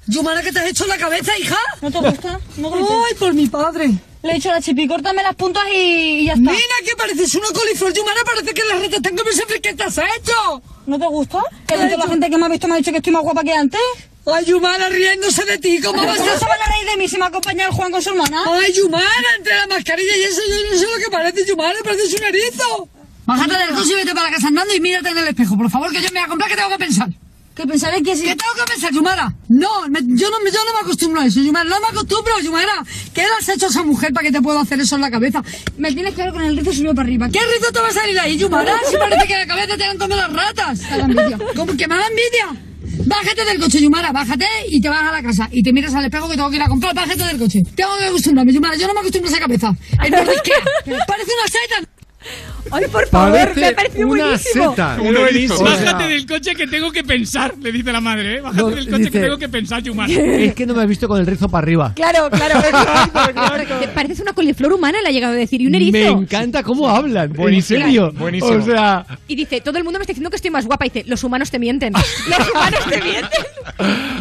Yumara, 0.07 0.43
¿qué 0.43 0.53
te 0.53 0.59
has 0.61 0.71
hecho 0.71 0.85
en 0.85 0.91
la 0.91 0.99
cabeza, 0.99 1.33
hija? 1.39 1.57
¿No 1.81 1.91
te 1.91 1.99
gusta? 1.99 2.41
No 2.57 2.73
¡Ay, 2.75 3.15
por 3.19 3.35
mi 3.35 3.47
padre! 3.47 3.91
Le 4.23 4.31
he 4.31 4.35
dicho 4.35 4.51
a 4.51 4.55
la 4.55 4.61
chipi, 4.61 4.87
córtame 4.87 5.23
las 5.23 5.35
puntas 5.35 5.65
y, 5.75 6.21
y 6.21 6.27
ya 6.27 6.35
está. 6.35 6.43
Nena, 6.53 6.77
que 6.85 6.97
pareces 6.97 7.35
una 7.35 7.49
coliflor, 7.49 7.93
Yumara, 7.93 8.21
parece 8.25 8.55
que 8.55 8.63
las 8.65 8.79
ratas 8.81 8.95
están 8.95 9.17
comiendo 9.17 9.33
siempre. 9.33 9.61
¿Qué 9.61 9.75
te 9.75 9.83
has 9.83 9.99
hecho? 9.99 10.63
¿No 10.87 10.99
te 10.99 11.07
gusta? 11.07 11.41
Que 11.67 11.75
toda 11.75 11.97
la 11.97 12.07
gente 12.07 12.31
que 12.31 12.39
me 12.39 12.47
ha 12.47 12.49
visto 12.49 12.69
me 12.69 12.75
ha 12.75 12.77
dicho 12.77 12.91
que 12.93 12.99
estoy 12.99 13.13
más 13.13 13.23
guapa 13.23 13.43
que 13.43 13.53
antes. 13.53 13.81
Ay, 14.25 14.45
Yumara, 14.45 14.89
riéndose 14.89 15.45
de 15.45 15.59
ti, 15.59 15.81
¿cómo 15.81 16.01
vas 16.07 16.21
a 16.21 16.39
se 16.39 16.45
van 16.45 16.61
a 16.61 16.73
reír 16.73 16.91
de 16.91 16.97
mí 16.97 17.09
si 17.09 17.19
me 17.19 17.25
acompaña 17.25 17.67
el 17.67 17.73
Juan 17.73 17.91
con 17.91 18.01
su 18.01 18.11
hermana. 18.11 18.45
Ay, 18.47 18.73
Yumara, 18.73 19.35
entre 19.37 19.57
la 19.57 19.67
mascarilla 19.67 20.17
y 20.17 20.23
eso 20.23 20.41
yo 20.49 20.71
no 20.71 20.79
sé 20.79 20.87
lo 20.87 21.05
que 21.05 21.11
parece, 21.11 21.45
Yumara, 21.45 21.77
parece 21.83 22.17
un 22.17 22.25
erizo. 22.25 22.89
Bájate 23.27 23.57
del 23.57 23.75
coche 23.75 23.93
y 23.93 23.95
vete 23.97 24.15
para 24.15 24.31
casa 24.31 24.47
andando 24.47 24.73
y 24.75 24.81
mírate 24.81 25.09
en 25.09 25.19
el 25.19 25.29
espejo, 25.29 25.57
por 25.57 25.69
favor, 25.71 25.91
que 25.91 26.01
yo 26.01 26.09
me 26.13 26.21
voy 26.21 26.27
a 26.27 26.29
comprar 26.29 26.49
que 26.49 26.57
tengo 26.57 26.69
que 26.69 26.79
pensar. 26.79 27.09
¿Qué 27.55 27.67
pensaré 27.67 28.03
que 28.03 28.17
sí? 28.17 28.23
¿Qué 28.23 28.35
tengo 28.37 28.53
que 28.57 28.73
pensar, 28.73 28.93
Yumara? 28.93 29.35
No, 29.49 29.87
me- 29.89 30.01
yo, 30.01 30.31
no, 30.31 30.41
me- 30.41 30.51
yo 30.51 30.59
no 30.65 30.73
me 30.73 30.81
acostumbro 30.81 31.21
a 31.21 31.27
eso, 31.27 31.41
Yumara, 31.41 31.69
no 31.69 31.79
me 31.81 31.87
acostumbro, 31.89 32.41
Yumara. 32.41 32.83
¿Qué 33.13 33.21
le 33.23 33.29
has 33.39 33.49
hecho 33.49 33.67
a 33.67 33.69
esa 33.69 33.83
mujer 33.83 34.11
para 34.15 34.27
que 34.27 34.33
te 34.33 34.41
pueda 34.41 34.61
hacer 34.63 34.81
eso 34.81 34.95
en 34.95 35.03
la 35.03 35.11
cabeza? 35.11 35.43
Me 35.77 35.93
tienes 35.93 36.15
que 36.15 36.23
ver 36.23 36.33
con 36.33 36.43
el 36.43 36.57
rizo 36.57 36.73
subido 36.73 36.95
para 36.95 37.07
arriba. 37.07 37.29
¿Qué 37.29 37.41
rizo 37.41 37.71
te 37.71 37.81
va 37.81 37.89
a 37.89 37.93
salir 37.93 38.19
ahí, 38.19 38.39
Yumara? 38.39 38.75
Si 38.91 38.97
parece 38.97 39.27
que 39.27 39.37
la 39.37 39.47
cabeza 39.47 39.77
te 39.77 39.85
han 39.85 39.99
comido 39.99 40.17
las 40.17 40.33
ratas. 40.33 40.81
¿Cómo 41.55 41.77
que 41.77 41.87
me 41.87 41.95
da 41.97 42.07
envidia? 42.07 42.65
Bájate 43.05 43.45
del 43.45 43.59
coche, 43.61 43.81
Yumara, 43.83 44.13
bájate 44.13 44.47
y 44.69 44.81
te 44.81 44.89
vas 44.89 45.03
a 45.03 45.13
la 45.13 45.23
casa. 45.23 45.49
Y 45.53 45.63
te 45.63 45.73
miras 45.75 45.95
al 45.95 46.05
espejo 46.07 46.29
que 46.29 46.37
tengo 46.37 46.49
que 46.51 46.57
ir 46.57 46.63
a 46.63 46.69
comprar, 46.69 46.95
bájate 46.95 47.23
del 47.23 47.39
coche. 47.39 47.61
Tengo 47.77 47.97
que 47.99 48.05
acostumbrarme, 48.07 48.53
Yumara, 48.53 48.77
yo 48.77 48.87
no 48.87 48.95
me 48.95 49.01
acostumbro 49.01 49.29
a 49.29 49.33
esa 49.33 49.41
cabeza. 49.41 49.69
Mordisquea. 49.99 50.57
Parece 51.07 51.31
una 51.33 51.49
seta. 51.49 51.89
Ay, 52.73 52.85
por 52.91 53.09
Parece 53.09 53.61
me 53.61 53.67
ha 53.69 53.75
parecido 53.77 54.09
una 54.09 54.25
buenísimo. 54.25 54.71
seta. 54.71 54.97
Un 55.01 55.17
erizo. 55.17 55.55
O 55.55 55.67
sea, 55.67 55.77
Bájate 55.93 56.05
del 56.09 56.27
coche 56.27 56.55
que 56.55 56.67
tengo 56.67 56.91
que 56.91 57.05
pensar, 57.05 57.55
le 57.61 57.71
dice 57.71 57.93
la 57.93 58.01
madre, 58.01 58.37
¿eh? 58.37 58.41
Bájate 58.41 58.63
No, 58.63 58.71
del 58.71 58.85
coche 58.87 58.99
dice- 58.99 59.11
que 59.11 59.21
tengo 59.21 59.39
que 59.39 59.49
pensar, 59.49 59.83
Yumara. 59.83 60.13
Es 60.13 60.55
que 60.55 60.67
no 60.67 60.75
me 60.75 60.83
has 60.83 60.89
visto 60.89 61.07
con 61.07 61.21
el 61.21 61.27
rizo 61.27 61.49
para 61.49 61.63
arriba. 61.65 61.93
Claro, 61.95 62.29
claro. 62.31 62.61
Te 63.81 63.89
Parece 63.89 64.23
una 64.23 64.33
coliflor 64.33 64.73
humana, 64.73 64.99
le 65.03 65.09
ha 65.09 65.13
llegado 65.13 65.35
a 65.35 65.37
decir, 65.37 65.61
y 65.61 65.67
un 65.67 65.75
erizo. 65.75 65.93
Me 65.93 66.23
encanta 66.23 66.63
cómo 66.63 66.89
hablan. 66.89 67.33
Buenísimo, 67.33 67.81
en 67.81 67.85
serio. 67.87 68.13
buenísimo. 68.13 68.59
O 68.59 68.63
sea, 68.63 69.05
Y 69.29 69.35
dice, 69.37 69.61
todo 69.61 69.77
el 69.79 69.85
mundo 69.85 69.99
me 69.99 70.05
está 70.05 70.13
diciendo 70.13 70.31
que 70.31 70.37
estoy 70.37 70.51
más 70.51 70.67
guapa. 70.67 70.87
Y 70.87 70.91
dice, 70.91 71.05
los 71.09 71.23
humanos 71.25 71.51
te 71.51 71.59
mienten. 71.59 71.93
Los 71.93 72.51
humanos 72.51 72.81
te 72.89 73.01
mienten. 73.03 73.43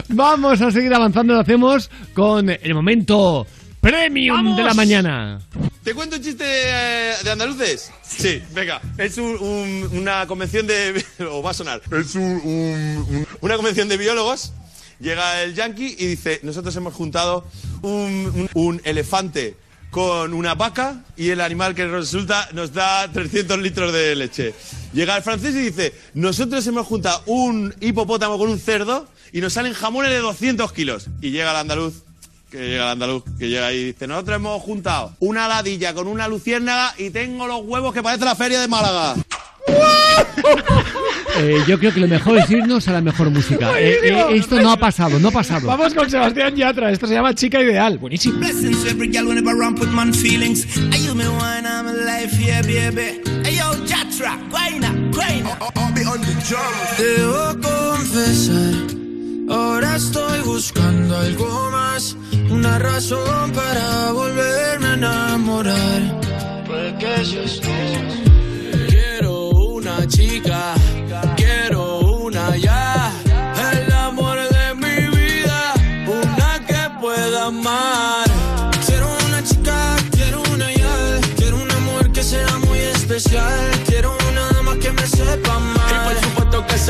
vamos 0.10 0.62
a 0.62 0.72
seguir 0.72 0.94
avanzando. 0.94 1.34
Lo 1.34 1.40
hacemos 1.40 1.90
con 2.14 2.50
el 2.50 2.74
momento 2.74 3.46
premium 3.80 4.36
¡Vamos! 4.38 4.58
de 4.58 4.64
la 4.64 4.74
mañana. 4.74 5.40
¿Te 5.84 5.96
cuento 5.96 6.15
un 6.17 6.22
chiste 6.24 6.44
eh, 6.46 7.13
de 7.24 7.32
andaluces? 7.32 7.91
Sí, 8.04 8.41
venga. 8.54 8.80
Es 9.00 9.17
un- 9.17 9.38
un- 9.39 9.89
una 9.98 10.28
convención 10.28 10.67
de... 10.67 11.04
o 11.32 11.41
va 11.41 11.52
a 11.52 11.54
sonar. 11.56 11.82
Es 12.00 12.13
un- 12.15 12.22
un- 12.24 13.06
un- 13.10 13.28
una 13.41 13.56
convención 13.56 13.88
de 13.89 13.98
biólogos. 13.98 14.54
Llega 15.00 15.41
el 15.41 15.56
yankee 15.56 15.96
y 15.98 16.06
dice, 16.06 16.39
nosotros 16.44 16.76
hemos 16.76 16.94
juntado 16.94 17.48
un, 17.82 17.91
un- 18.36 18.50
un 18.54 18.82
elefante 18.84 19.56
con 19.89 20.34
una 20.36 20.54
vaca 20.54 21.04
y 21.17 21.30
el 21.32 21.41
animal 21.41 21.74
que 21.74 21.88
resulta 21.88 22.48
nos 22.54 22.72
da 22.74 23.12
300 23.12 23.58
litros 23.60 23.91
de 23.91 24.15
leche. 24.15 24.54
Llega 24.94 25.17
el 25.17 25.24
francés 25.24 25.56
y 25.56 25.62
dice, 25.63 25.94
nosotros 26.13 26.65
hemos 26.67 26.86
juntado 26.86 27.24
un 27.26 27.74
hipopótamo 27.82 28.38
con 28.38 28.50
un 28.52 28.60
cerdo 28.60 29.08
y 29.34 29.41
nos 29.41 29.54
salen 29.54 29.74
jamones 29.74 30.12
de 30.12 30.20
200 30.20 30.72
kilos. 30.74 31.08
Y 31.22 31.32
llega 31.32 31.50
el 31.52 31.58
andaluz 31.58 32.04
que 32.52 32.58
llega 32.58 32.84
el 32.84 32.90
andaluz, 32.90 33.24
que 33.40 33.48
llega 33.48 33.68
ahí 33.68 33.78
y 33.78 33.86
dice, 33.86 34.08
nosotros 34.08 34.36
hemos 34.36 34.62
juntado 34.62 35.14
una 35.20 35.48
ladilla 35.48 35.94
con 35.94 36.08
una 36.08 36.28
luciérnaga 36.28 36.94
y 36.98 37.10
tengo 37.10 37.48
los 37.48 37.62
huevos 37.64 37.94
que 37.94 38.04
parece 38.04 38.26
la 38.26 38.36
feria 38.36 38.60
de 38.60 38.68
Málaga. 38.68 39.16
Eh, 41.38 41.60
yo 41.66 41.80
creo 41.80 41.94
que 41.94 42.02
lo 42.02 42.10
mejor 42.10 42.38
es 42.38 42.50
irnos 42.52 42.90
a 42.90 42.92
la 42.92 43.02
mejor 43.02 43.30
música. 43.30 43.72
Eh, 43.80 44.00
eh, 44.04 44.26
esto 44.34 44.60
no 44.60 44.70
ha 44.70 44.78
pasado, 44.78 45.18
no 45.18 45.30
ha 45.30 45.32
pasado. 45.32 45.66
Vamos 45.66 45.94
con 45.94 46.10
Sebastián 46.10 46.54
Yatra. 46.56 46.92
Esto 46.92 47.08
se 47.08 47.14
llama 47.14 47.34
Chica 47.34 47.62
Ideal. 47.62 47.98
Buenísimo. 47.98 48.38
Debo 56.98 57.62
confesar, 57.62 59.01
ahora 59.52 59.96
estoy 59.96 60.40
buscando 60.42 61.18
algo 61.18 61.70
más, 61.72 62.16
una 62.50 62.80
razón 62.80 63.52
para 63.52 64.12
volverme 64.12 64.88
a 64.88 64.94
enamorar. 64.94 66.22
Puede 66.66 66.98
que 66.98 67.26
seas 67.26 67.60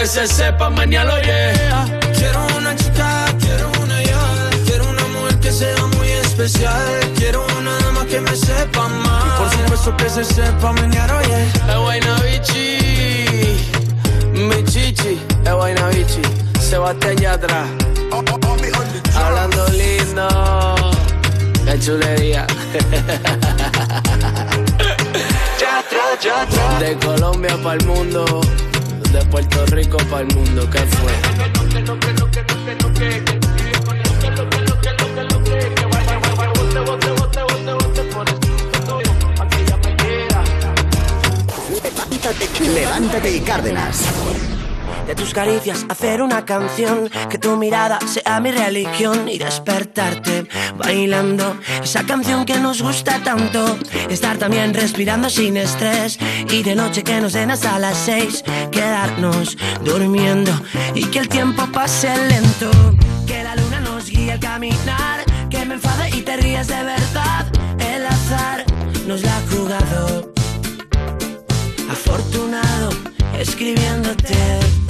que 0.00 0.06
se 0.06 0.26
sepa 0.26 0.70
mañana, 0.70 1.20
yeah. 1.20 1.84
Quiero 2.14 2.40
una 2.56 2.74
chica, 2.74 3.26
quiero 3.38 3.70
una 3.82 4.02
ya, 4.02 4.18
quiero 4.64 4.88
una 4.88 5.06
mujer 5.08 5.38
que 5.40 5.52
sea 5.52 5.86
muy 5.98 6.08
especial, 6.08 7.12
quiero 7.16 7.44
una 7.58 7.76
dama 7.80 8.06
que 8.06 8.18
me 8.18 8.34
sepa. 8.34 8.88
Y 8.88 9.38
por 9.38 9.50
supuesto 9.50 9.96
que 9.98 10.08
se 10.08 10.24
sepa 10.24 10.72
mañana, 10.72 11.18
oye. 11.18 11.44
Es 11.68 11.76
buena 11.76 12.18
bichi, 12.22 13.60
mi 14.32 14.64
chichi, 14.64 15.20
es 15.44 15.52
buena 15.52 15.88
bichi, 15.88 16.22
Sebastián 16.58 17.16
Yatra. 17.18 17.66
Hablando 19.14 19.68
lindo, 19.68 20.28
qué 21.66 21.78
chulería. 21.78 22.46
De 26.80 26.96
Colombia 26.98 27.56
para 27.62 27.76
el 27.76 27.86
mundo, 27.86 28.40
de 29.12 29.24
Puerto 29.26 29.66
Rico 29.66 29.96
para 30.08 30.22
el 30.22 30.34
mundo, 30.34 30.68
¿qué 30.70 30.78
fue? 30.78 31.12
Levántate 42.74 43.36
y 43.36 43.40
Cárdenas. 43.40 44.49
De 45.10 45.16
tus 45.16 45.34
caricias 45.34 45.86
hacer 45.88 46.22
una 46.22 46.44
canción, 46.44 47.10
que 47.28 47.36
tu 47.36 47.56
mirada 47.56 47.98
sea 48.06 48.38
mi 48.38 48.52
religión 48.52 49.28
y 49.28 49.38
despertarte 49.38 50.46
bailando. 50.76 51.56
Esa 51.82 52.04
canción 52.04 52.44
que 52.44 52.60
nos 52.60 52.80
gusta 52.80 53.20
tanto, 53.24 53.76
estar 54.08 54.38
también 54.38 54.72
respirando 54.72 55.28
sin 55.28 55.56
estrés. 55.56 56.16
Y 56.48 56.62
de 56.62 56.76
noche 56.76 57.02
que 57.02 57.20
nos 57.20 57.32
den 57.32 57.50
hasta 57.50 57.80
las 57.80 57.98
seis, 57.98 58.44
quedarnos 58.70 59.58
durmiendo. 59.84 60.52
Y 60.94 61.06
que 61.06 61.18
el 61.18 61.28
tiempo 61.28 61.66
pase 61.72 62.16
lento, 62.28 62.70
que 63.26 63.42
la 63.42 63.56
luna 63.56 63.80
nos 63.80 64.08
guíe 64.08 64.30
al 64.30 64.38
caminar, 64.38 65.24
que 65.50 65.64
me 65.64 65.74
enfade 65.74 66.10
y 66.10 66.22
te 66.22 66.36
rías 66.36 66.68
de 66.68 66.84
verdad, 66.84 67.46
el 67.80 68.06
azar 68.06 68.64
nos 69.08 69.22
la 69.22 69.36
ha 69.36 69.42
jugado, 69.50 70.32
afortunado 71.90 72.90
escribiéndote. 73.40 74.89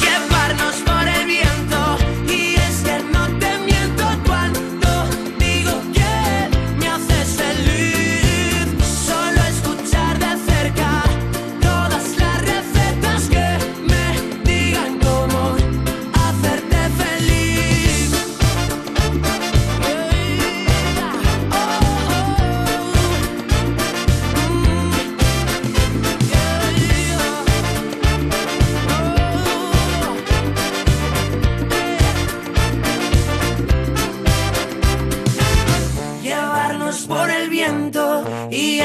llevarnos 0.00 0.91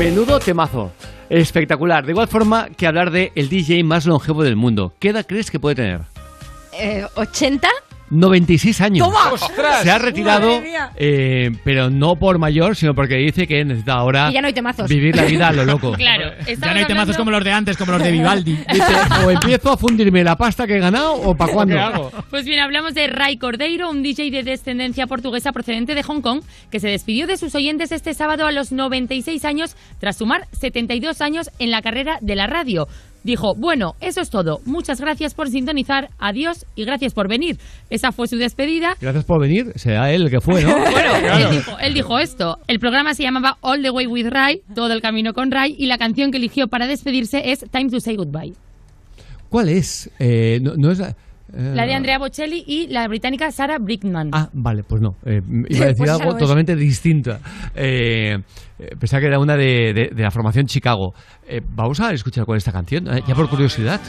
Menudo 0.00 0.40
temazo. 0.40 0.92
Espectacular. 1.28 2.06
De 2.06 2.12
igual 2.12 2.26
forma 2.26 2.70
que 2.70 2.86
hablar 2.86 3.10
de 3.10 3.32
el 3.34 3.50
DJ 3.50 3.84
más 3.84 4.06
longevo 4.06 4.42
del 4.42 4.56
mundo. 4.56 4.94
¿Qué 4.98 5.10
edad 5.10 5.26
crees 5.28 5.50
que 5.50 5.60
puede 5.60 5.74
tener? 5.74 6.00
Eh, 6.72 7.04
¿80? 7.16 7.68
96 8.10 8.80
años. 8.80 9.06
¡Toma! 9.06 9.32
¡Ostras! 9.32 9.82
Se 9.82 9.90
ha 9.90 9.98
retirado, 9.98 10.62
eh, 10.96 11.50
pero 11.64 11.90
no 11.90 12.16
por 12.16 12.38
mayor, 12.38 12.76
sino 12.76 12.94
porque 12.94 13.16
dice 13.16 13.46
que 13.46 13.64
necesita 13.64 13.94
ahora 13.94 14.30
Y 14.30 14.34
ya 14.34 14.40
no 14.40 14.48
hay 14.48 14.52
temazos. 14.52 14.88
vivir 14.88 15.14
la 15.16 15.24
vida 15.24 15.48
a 15.48 15.52
lo 15.52 15.64
loco. 15.64 15.92
Claro, 16.00 16.32
Ya 16.46 16.72
no 16.72 16.78
hay 16.78 16.86
temazos 16.86 17.16
como 17.16 17.30
los 17.30 17.44
de 17.44 17.52
antes, 17.52 17.76
como 17.76 17.92
los 17.92 18.02
de 18.02 18.10
Vivaldi. 18.10 18.52
Dice, 18.72 18.94
o 19.24 19.30
empiezo 19.30 19.72
a 19.72 19.76
fundirme 19.76 20.24
la 20.24 20.36
pasta 20.36 20.66
que 20.66 20.76
he 20.76 20.80
ganado 20.80 21.12
o 21.14 21.34
para 21.36 21.52
cuándo. 21.54 22.10
Pues 22.30 22.44
bien, 22.44 22.58
hablamos 22.60 22.94
de 22.94 23.06
Ray 23.06 23.36
Cordeiro, 23.36 23.90
un 23.90 24.02
DJ 24.02 24.30
de 24.30 24.42
descendencia 24.42 25.06
portuguesa 25.06 25.52
procedente 25.52 25.94
de 25.94 26.02
Hong 26.02 26.20
Kong, 26.20 26.42
que 26.70 26.80
se 26.80 26.88
despidió 26.88 27.26
de 27.26 27.36
sus 27.36 27.54
oyentes 27.54 27.92
este 27.92 28.14
sábado 28.14 28.46
a 28.46 28.52
los 28.52 28.72
96 28.72 29.44
años, 29.44 29.76
tras 29.98 30.16
sumar 30.16 30.48
72 30.52 31.20
años 31.20 31.50
en 31.58 31.70
la 31.70 31.82
carrera 31.82 32.18
de 32.20 32.34
la 32.34 32.46
radio. 32.46 32.88
Dijo, 33.22 33.54
bueno, 33.54 33.94
eso 34.00 34.20
es 34.20 34.30
todo. 34.30 34.60
Muchas 34.64 35.00
gracias 35.00 35.34
por 35.34 35.48
sintonizar. 35.50 36.08
Adiós 36.18 36.64
y 36.74 36.84
gracias 36.84 37.12
por 37.12 37.28
venir. 37.28 37.58
Esa 37.90 38.12
fue 38.12 38.28
su 38.28 38.36
despedida. 38.36 38.96
Gracias 39.00 39.24
por 39.24 39.40
venir. 39.40 39.72
Será 39.76 40.10
él 40.12 40.22
el 40.22 40.30
que 40.30 40.40
fue, 40.40 40.62
¿no? 40.62 40.70
Bueno, 40.90 41.12
Claro. 41.20 41.48
él, 41.50 41.56
dijo, 41.56 41.78
él 41.78 41.94
dijo 41.94 42.18
esto. 42.18 42.58
El 42.66 42.78
programa 42.80 43.14
se 43.14 43.22
llamaba 43.22 43.58
All 43.60 43.82
the 43.82 43.90
Way 43.90 44.06
with 44.06 44.28
Ray, 44.28 44.62
todo 44.74 44.92
el 44.92 45.02
camino 45.02 45.34
con 45.34 45.50
Ray, 45.50 45.74
y 45.78 45.86
la 45.86 45.98
canción 45.98 46.30
que 46.30 46.38
eligió 46.38 46.68
para 46.68 46.86
despedirse 46.86 47.50
es 47.52 47.60
Time 47.70 47.90
to 47.90 48.00
Say 48.00 48.16
Goodbye. 48.16 48.54
¿Cuál 49.48 49.68
es? 49.68 50.10
Eh, 50.18 50.60
no, 50.62 50.76
no 50.76 50.90
es 50.90 50.98
la, 50.98 51.14
La 51.52 51.86
de 51.86 51.94
Andrea 51.94 52.18
Bocelli 52.18 52.62
y 52.66 52.86
la 52.88 53.06
británica 53.08 53.50
Sarah 53.50 53.78
Brickman. 53.78 54.30
Ah, 54.32 54.48
vale, 54.52 54.82
pues 54.82 55.00
no. 55.02 55.16
Eh, 55.24 55.40
iba 55.68 55.84
a 55.84 55.88
decir 55.88 56.06
Pues 56.06 56.10
algo 56.10 56.36
totalmente 56.36 56.76
distinto. 56.76 57.36
Eh, 57.74 58.38
eh, 58.78 58.96
pensaba 58.98 59.20
que 59.20 59.26
era 59.26 59.38
una 59.38 59.56
de, 59.56 59.92
de- 59.92 60.10
de 60.14 60.22
la 60.22 60.30
formación 60.30 60.66
Chicago. 60.66 61.14
Eh, 61.48 61.60
vamos 61.74 62.00
a 62.00 62.12
escuchar 62.12 62.44
cuál 62.44 62.56
es 62.58 62.62
esta 62.62 62.72
canción, 62.72 63.08
eh, 63.08 63.22
ya 63.26 63.34
por 63.34 63.48
curiosidad. 63.48 64.00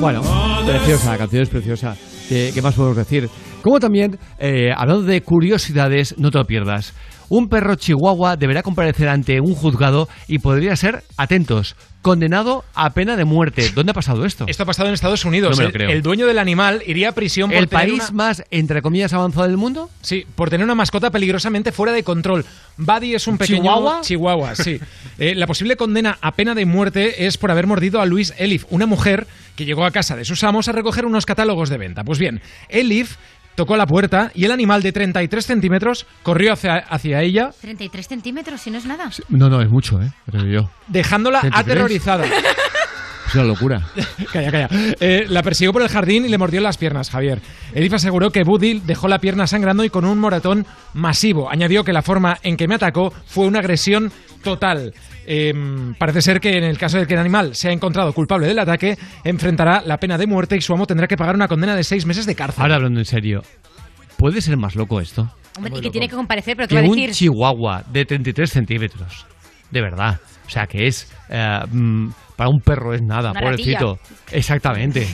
Bueno, 0.00 0.22
preciosa, 0.66 1.12
la 1.12 1.18
canción 1.18 1.42
es 1.42 1.48
preciosa. 1.48 1.96
¿Qué, 2.28 2.50
qué 2.54 2.62
más 2.62 2.74
podemos 2.74 2.96
decir? 2.96 3.28
Como 3.62 3.78
también, 3.80 4.18
eh, 4.38 4.70
hablando 4.74 5.02
de 5.02 5.20
curiosidades, 5.22 6.16
no 6.18 6.30
te 6.30 6.38
lo 6.38 6.44
pierdas. 6.46 6.94
Un 7.28 7.48
perro 7.48 7.76
chihuahua 7.76 8.36
deberá 8.36 8.62
comparecer 8.62 9.08
ante 9.08 9.40
un 9.40 9.54
juzgado 9.54 10.08
y 10.26 10.38
podría 10.40 10.74
ser, 10.74 11.04
atentos, 11.16 11.76
condenado 12.02 12.64
a 12.74 12.90
pena 12.90 13.14
de 13.16 13.24
muerte. 13.24 13.70
¿Dónde 13.72 13.90
ha 13.90 13.94
pasado 13.94 14.24
esto? 14.24 14.46
Esto 14.48 14.64
ha 14.64 14.66
pasado 14.66 14.88
en 14.88 14.94
Estados 14.94 15.24
Unidos. 15.24 15.50
No 15.52 15.56
me 15.58 15.62
lo 15.64 15.68
el, 15.68 15.72
creo. 15.74 15.90
el 15.90 16.02
dueño 16.02 16.26
del 16.26 16.40
animal 16.40 16.82
iría 16.86 17.10
a 17.10 17.12
prisión 17.12 17.50
por 17.50 17.58
¿El 17.58 17.68
tener 17.68 17.86
país 17.88 18.02
una- 18.10 18.16
más, 18.16 18.42
entre 18.50 18.82
comillas, 18.82 19.12
avanzado 19.12 19.46
del 19.46 19.58
mundo? 19.58 19.90
Sí, 20.00 20.24
por 20.34 20.50
tener 20.50 20.64
una 20.64 20.74
mascota 20.74 21.10
peligrosamente 21.10 21.70
fuera 21.70 21.92
de 21.92 22.02
control. 22.02 22.44
Buddy 22.78 23.14
es 23.14 23.26
un 23.28 23.34
¿Un 23.34 23.38
pequeño 23.38 23.62
chihuahua? 23.62 24.00
chihuahua, 24.00 24.54
sí. 24.56 24.80
Eh, 25.18 25.34
la 25.36 25.46
posible 25.46 25.76
condena 25.76 26.18
a 26.20 26.32
pena 26.32 26.54
de 26.56 26.64
muerte 26.66 27.26
es 27.26 27.36
por 27.36 27.52
haber 27.52 27.66
mordido 27.68 28.00
a 28.00 28.06
Luis 28.06 28.32
Elif, 28.38 28.64
una 28.70 28.86
mujer 28.86 29.28
que 29.60 29.66
llegó 29.66 29.84
a 29.84 29.90
casa 29.90 30.16
de 30.16 30.24
sus 30.24 30.42
amos 30.42 30.68
a 30.68 30.72
recoger 30.72 31.04
unos 31.04 31.26
catálogos 31.26 31.68
de 31.68 31.76
venta. 31.76 32.02
Pues 32.02 32.18
bien, 32.18 32.40
Elif 32.70 33.16
tocó 33.56 33.76
la 33.76 33.84
puerta 33.84 34.32
y 34.34 34.46
el 34.46 34.52
animal 34.52 34.80
de 34.82 34.90
33 34.90 35.44
centímetros 35.44 36.06
corrió 36.22 36.54
hacia, 36.54 36.76
hacia 36.76 37.20
ella, 37.20 37.50
33 37.60 38.08
centímetros, 38.08 38.62
si 38.62 38.70
no 38.70 38.78
es 38.78 38.86
nada. 38.86 39.10
No, 39.28 39.50
no, 39.50 39.60
es 39.60 39.68
mucho, 39.68 40.00
¿eh? 40.00 40.10
Creo 40.30 40.46
yo. 40.46 40.70
dejándola 40.88 41.40
33. 41.40 41.60
aterrorizada. 41.60 42.24
Es 43.30 43.36
una 43.36 43.44
locura. 43.44 43.86
Calla, 44.32 44.50
calla. 44.50 44.68
Eh, 44.98 45.24
la 45.28 45.44
persiguió 45.44 45.72
por 45.72 45.82
el 45.82 45.88
jardín 45.88 46.24
y 46.24 46.28
le 46.28 46.36
mordió 46.36 46.60
las 46.60 46.76
piernas, 46.76 47.10
Javier. 47.10 47.40
Elif 47.72 47.92
aseguró 47.94 48.32
que 48.32 48.42
Buddy 48.42 48.80
dejó 48.80 49.06
la 49.06 49.20
pierna 49.20 49.46
sangrando 49.46 49.84
y 49.84 49.88
con 49.88 50.04
un 50.04 50.18
moratón 50.18 50.66
masivo. 50.94 51.48
Añadió 51.48 51.84
que 51.84 51.92
la 51.92 52.02
forma 52.02 52.38
en 52.42 52.56
que 52.56 52.66
me 52.66 52.74
atacó 52.74 53.12
fue 53.26 53.46
una 53.46 53.60
agresión 53.60 54.10
total. 54.42 54.94
Eh, 55.32 55.52
parece 55.96 56.22
ser 56.22 56.40
que 56.40 56.58
en 56.58 56.64
el 56.64 56.76
caso 56.76 56.98
de 56.98 57.06
que 57.06 57.14
el 57.14 57.20
animal 57.20 57.54
sea 57.54 57.70
encontrado 57.70 58.12
culpable 58.12 58.48
del 58.48 58.58
ataque, 58.58 58.98
enfrentará 59.22 59.80
la 59.86 59.96
pena 59.98 60.18
de 60.18 60.26
muerte 60.26 60.56
y 60.56 60.60
su 60.60 60.72
amo 60.72 60.86
tendrá 60.88 61.06
que 61.06 61.16
pagar 61.16 61.36
una 61.36 61.46
condena 61.46 61.76
de 61.76 61.84
seis 61.84 62.04
meses 62.04 62.26
de 62.26 62.34
cárcel. 62.34 62.60
Ahora 62.62 62.74
hablando 62.74 62.98
en 62.98 63.06
serio, 63.06 63.42
¿puede 64.16 64.40
ser 64.40 64.56
más 64.56 64.74
loco 64.74 65.00
esto? 65.00 65.32
Hombre, 65.56 65.72
y 65.78 65.80
que 65.82 65.90
tiene 65.90 66.08
que 66.08 66.16
comparecer, 66.16 66.56
pero 66.56 66.66
Que 66.66 66.74
va 66.74 66.80
a 66.80 66.84
un 66.84 66.90
decir... 66.96 67.12
chihuahua 67.12 67.84
de 67.92 68.04
33 68.06 68.50
centímetros. 68.50 69.24
De 69.70 69.80
verdad. 69.80 70.18
O 70.46 70.50
sea, 70.50 70.66
que 70.66 70.88
es... 70.88 71.12
eh, 71.28 71.60
mm, 71.70 72.08
para 72.34 72.50
un 72.50 72.60
perro 72.60 72.92
es 72.92 73.02
nada, 73.02 73.30
Una 73.30 73.40
pobrecito. 73.40 73.98
Exactamente. 74.32 75.06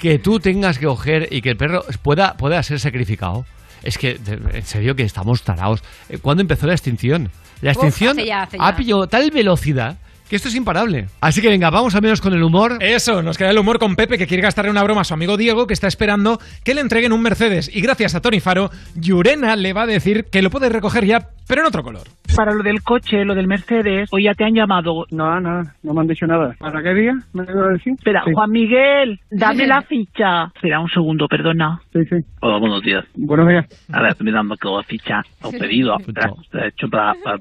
Que 0.00 0.18
tú 0.18 0.38
tengas 0.40 0.78
que 0.78 0.86
coger 0.86 1.28
y 1.30 1.42
que 1.42 1.50
el 1.50 1.56
perro 1.56 1.84
pueda, 2.02 2.34
pueda 2.38 2.62
ser 2.62 2.80
sacrificado. 2.80 3.44
Es 3.82 3.98
que, 3.98 4.14
de- 4.14 4.58
en 4.58 4.64
serio, 4.64 4.94
que 4.94 5.02
estamos 5.02 5.42
tarados. 5.42 5.82
Eh, 6.08 6.18
¿Cuándo 6.18 6.40
empezó 6.40 6.66
la 6.66 6.72
extinción? 6.74 7.30
La 7.60 7.70
Uf, 7.72 7.76
extinción 7.76 8.18
hace 8.18 8.26
ya, 8.26 8.42
hace 8.42 8.58
ya. 8.58 8.66
ha 8.66 8.76
pillado 8.76 9.06
tal 9.08 9.30
velocidad 9.30 9.96
que 10.28 10.36
esto 10.36 10.48
es 10.48 10.54
imparable. 10.54 11.06
Así 11.20 11.40
que 11.40 11.48
venga, 11.48 11.70
vamos 11.70 11.94
al 11.94 12.02
menos 12.02 12.20
con 12.20 12.32
el 12.32 12.42
humor. 12.42 12.78
Eso, 12.80 13.22
nos 13.22 13.38
queda 13.38 13.50
el 13.50 13.58
humor 13.58 13.78
con 13.78 13.96
Pepe 13.96 14.18
que 14.18 14.26
quiere 14.26 14.42
gastarle 14.42 14.70
una 14.70 14.82
broma 14.82 15.00
a 15.00 15.04
su 15.04 15.14
amigo 15.14 15.36
Diego 15.36 15.66
que 15.66 15.74
está 15.74 15.88
esperando 15.88 16.38
que 16.64 16.74
le 16.74 16.80
entreguen 16.80 17.12
un 17.12 17.22
Mercedes. 17.22 17.74
Y 17.74 17.80
gracias 17.80 18.14
a 18.14 18.20
Tony 18.20 18.40
Faro, 18.40 18.70
Yurena 18.94 19.56
le 19.56 19.72
va 19.72 19.82
a 19.82 19.86
decir 19.86 20.26
que 20.30 20.42
lo 20.42 20.50
puede 20.50 20.68
recoger 20.68 21.04
ya, 21.04 21.28
pero 21.46 21.62
en 21.62 21.66
otro 21.68 21.82
color. 21.82 22.06
Para 22.36 22.52
lo 22.52 22.62
del 22.62 22.82
coche, 22.82 23.24
lo 23.24 23.34
del 23.34 23.48
Mercedes, 23.48 24.08
¿o 24.12 24.18
ya 24.18 24.34
te 24.34 24.44
han 24.44 24.54
llamado? 24.54 25.06
No, 25.10 25.40
no, 25.40 25.62
no 25.82 25.94
me 25.94 26.00
han 26.00 26.06
dicho 26.06 26.26
nada. 26.26 26.54
¿Para 26.58 26.82
qué 26.82 26.94
día? 26.94 27.14
¿Me 27.32 27.44
lo 27.44 27.64
a 27.64 27.68
decir? 27.72 27.94
Espera, 27.94 28.22
Sí. 28.24 28.32
Juan 28.34 28.50
Miguel, 28.50 29.20
dame 29.30 29.66
la 29.66 29.80
ficha. 29.82 30.44
Espera 30.54 30.80
un 30.80 30.90
segundo, 30.90 31.26
perdona. 31.26 31.80
Sí, 31.92 32.00
sí. 32.04 32.16
Hola, 32.40 32.58
buenos 32.58 32.82
días. 32.82 33.04
Buenos 33.14 33.48
días. 33.48 33.66
A 33.92 34.02
ver, 34.02 34.10
estoy 34.10 34.26
mirando 34.26 34.56
que 34.56 34.68
la 34.68 34.82
ficha 34.82 35.22
o 35.42 35.50
pedido 35.50 35.96
está 35.98 36.30
está 36.42 36.66
hecho 36.66 36.88
para, 36.88 37.14
para, 37.24 37.38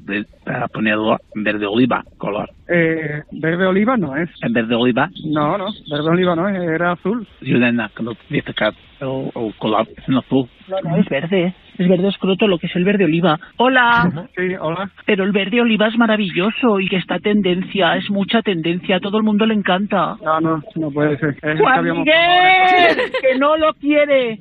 para 0.48 0.68
ponerlo 0.70 1.18
en 1.36 1.44
verde 1.44 1.66
oliva, 1.68 2.04
color. 2.18 2.50
Eh, 2.70 3.22
verde 3.32 3.66
oliva 3.66 3.98
no 3.98 4.16
es. 4.16 4.30
En 4.42 4.54
verde 4.54 4.76
oliva, 4.76 5.10
No, 5.26 5.58
no, 5.58 5.68
verde 5.92 6.10
oliva 6.10 6.36
no 6.36 6.48
es, 6.48 6.56
era 6.62 6.94
azul. 6.94 7.28
y 7.42 7.54
una 7.54 7.90
que 7.90 8.04
no 8.04 8.12
dice 8.30 8.54
que 8.54 8.66
el, 9.02 9.32
el 9.36 9.54
color 9.58 9.88
es 9.96 10.08
en 10.08 10.16
azul. 10.16 10.48
No, 10.70 10.82
no, 10.90 10.98
es 10.98 11.08
verde. 11.10 11.54
Es 11.78 11.88
verde 11.88 12.08
escroto 12.08 12.48
lo 12.48 12.58
que 12.58 12.66
es 12.68 12.76
el 12.76 12.84
verde 12.84 13.06
oliva. 13.06 13.40
Hola. 13.58 14.28
Sí, 14.36 14.56
hola. 14.60 14.90
Pero 15.06 15.24
el 15.26 15.32
verde 15.32 15.62
oliva 15.62 15.88
es 15.88 15.98
maravilloso 15.98 16.80
y 16.80 16.88
que 16.88 16.98
está 16.98 17.20
tendencia, 17.20 17.96
es 17.98 18.10
mucha 18.10 18.42
tendencia, 18.42 18.96
a 18.96 19.00
todo 19.00 19.18
el 19.18 19.24
mundo 19.24 19.46
le 19.46 19.54
encanta. 19.54 20.16
No, 20.24 20.40
no, 20.42 20.64
no 20.76 20.92
puede 20.92 21.18
ser. 21.20 21.30
Es 21.30 21.40
que 21.42 21.58
Juan 21.58 21.80
habíamos 21.80 22.06
Miguel, 22.06 23.12
que 23.22 23.38
no 23.38 23.58
lo 23.58 23.74
quiere. 23.76 24.40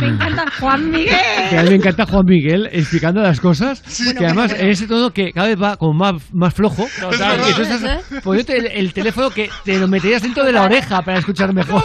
Me 0.00 0.08
encanta 0.08 0.44
Juan 0.60 0.90
Miguel. 0.90 1.16
Que 1.50 1.58
a 1.58 1.62
mí 1.62 1.70
me 1.70 1.76
encanta 1.76 2.06
Juan 2.06 2.26
Miguel 2.26 2.68
explicando 2.72 3.22
las 3.22 3.40
cosas. 3.40 3.82
que 4.16 4.26
además 4.26 4.50
bueno. 4.50 4.64
en 4.64 4.70
ese 4.70 4.86
tono 4.86 5.10
que 5.10 5.32
cada 5.32 5.48
vez 5.48 5.60
va 5.60 5.76
como 5.76 5.94
más, 5.94 6.22
más 6.32 6.52
flojo. 6.54 6.86
Total. 7.00 7.40
Y 7.50 7.54
tú 7.54 7.62
estás 7.62 8.02
poniéndote 8.22 8.58
el, 8.58 8.66
el 8.66 8.92
teléfono 8.92 9.30
que 9.30 9.48
te 9.64 9.78
lo 9.78 9.88
meterías 9.88 10.22
dentro 10.22 10.44
de 10.44 10.52
la 10.52 10.62
oreja 10.62 11.02
para 11.02 11.18
escuchar 11.18 11.54
mejor. 11.54 11.84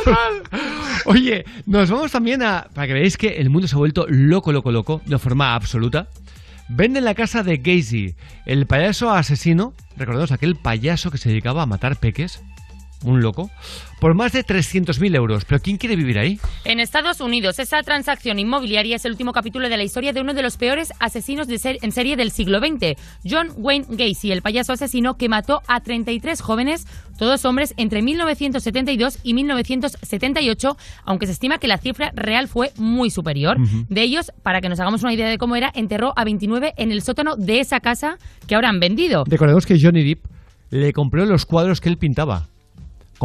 Oye, 1.05 1.45
nos 1.65 1.89
vamos 1.89 2.11
también 2.11 2.43
a. 2.43 2.67
Para 2.73 2.87
que 2.87 2.93
veáis 2.93 3.17
que 3.17 3.27
el 3.29 3.49
mundo 3.49 3.67
se 3.67 3.75
ha 3.75 3.79
vuelto 3.79 4.05
loco, 4.09 4.51
loco, 4.51 4.71
loco, 4.71 5.01
de 5.05 5.17
forma 5.17 5.55
absoluta. 5.55 6.07
Venden 6.69 7.03
la 7.03 7.15
casa 7.15 7.43
de 7.43 7.57
Gacy, 7.57 8.15
el 8.45 8.65
payaso 8.65 9.11
asesino. 9.11 9.73
Recordemos 9.97 10.31
aquel 10.31 10.55
payaso 10.55 11.11
que 11.11 11.17
se 11.17 11.29
dedicaba 11.29 11.63
a 11.63 11.65
matar 11.65 11.97
peques. 11.97 12.41
Un 13.03 13.21
loco. 13.21 13.49
Por 13.99 14.13
más 14.15 14.31
de 14.31 14.43
300.000 14.45 15.15
euros. 15.15 15.45
¿Pero 15.45 15.59
quién 15.61 15.77
quiere 15.77 15.95
vivir 15.95 16.17
ahí? 16.19 16.39
En 16.65 16.79
Estados 16.79 17.19
Unidos, 17.21 17.59
esa 17.59 17.81
transacción 17.83 18.39
inmobiliaria 18.39 18.95
es 18.95 19.05
el 19.05 19.11
último 19.11 19.31
capítulo 19.31 19.69
de 19.69 19.77
la 19.77 19.83
historia 19.83 20.13
de 20.13 20.21
uno 20.21 20.33
de 20.33 20.41
los 20.41 20.57
peores 20.57 20.91
asesinos 20.99 21.47
de 21.47 21.57
ser- 21.59 21.77
en 21.81 21.91
serie 21.91 22.15
del 22.15 22.31
siglo 22.31 22.59
XX, 22.59 22.95
John 23.27 23.49
Wayne 23.57 23.85
Gacy, 23.89 24.31
el 24.31 24.41
payaso 24.41 24.73
asesino 24.73 25.15
que 25.17 25.29
mató 25.29 25.61
a 25.67 25.81
33 25.81 26.41
jóvenes, 26.41 26.85
todos 27.17 27.45
hombres, 27.45 27.73
entre 27.77 28.01
1972 28.01 29.19
y 29.23 29.33
1978, 29.35 30.77
aunque 31.05 31.25
se 31.27 31.31
estima 31.33 31.57
que 31.59 31.67
la 31.67 31.77
cifra 31.77 32.11
real 32.15 32.47
fue 32.47 32.71
muy 32.77 33.09
superior. 33.11 33.57
De 33.89 34.01
ellos, 34.01 34.31
para 34.43 34.61
que 34.61 34.69
nos 34.69 34.79
hagamos 34.79 35.03
una 35.03 35.13
idea 35.13 35.27
de 35.29 35.37
cómo 35.37 35.55
era, 35.55 35.71
enterró 35.75 36.13
a 36.15 36.23
29 36.23 36.73
en 36.77 36.91
el 36.91 37.01
sótano 37.03 37.35
de 37.35 37.59
esa 37.59 37.79
casa 37.79 38.17
que 38.47 38.55
ahora 38.55 38.69
han 38.69 38.79
vendido. 38.79 39.23
Recordemos 39.27 39.65
que 39.65 39.79
Johnny 39.79 40.03
Depp 40.03 40.25
le 40.71 40.93
compró 40.93 41.25
los 41.25 41.45
cuadros 41.45 41.81
que 41.81 41.89
él 41.89 41.97
pintaba. 41.97 42.47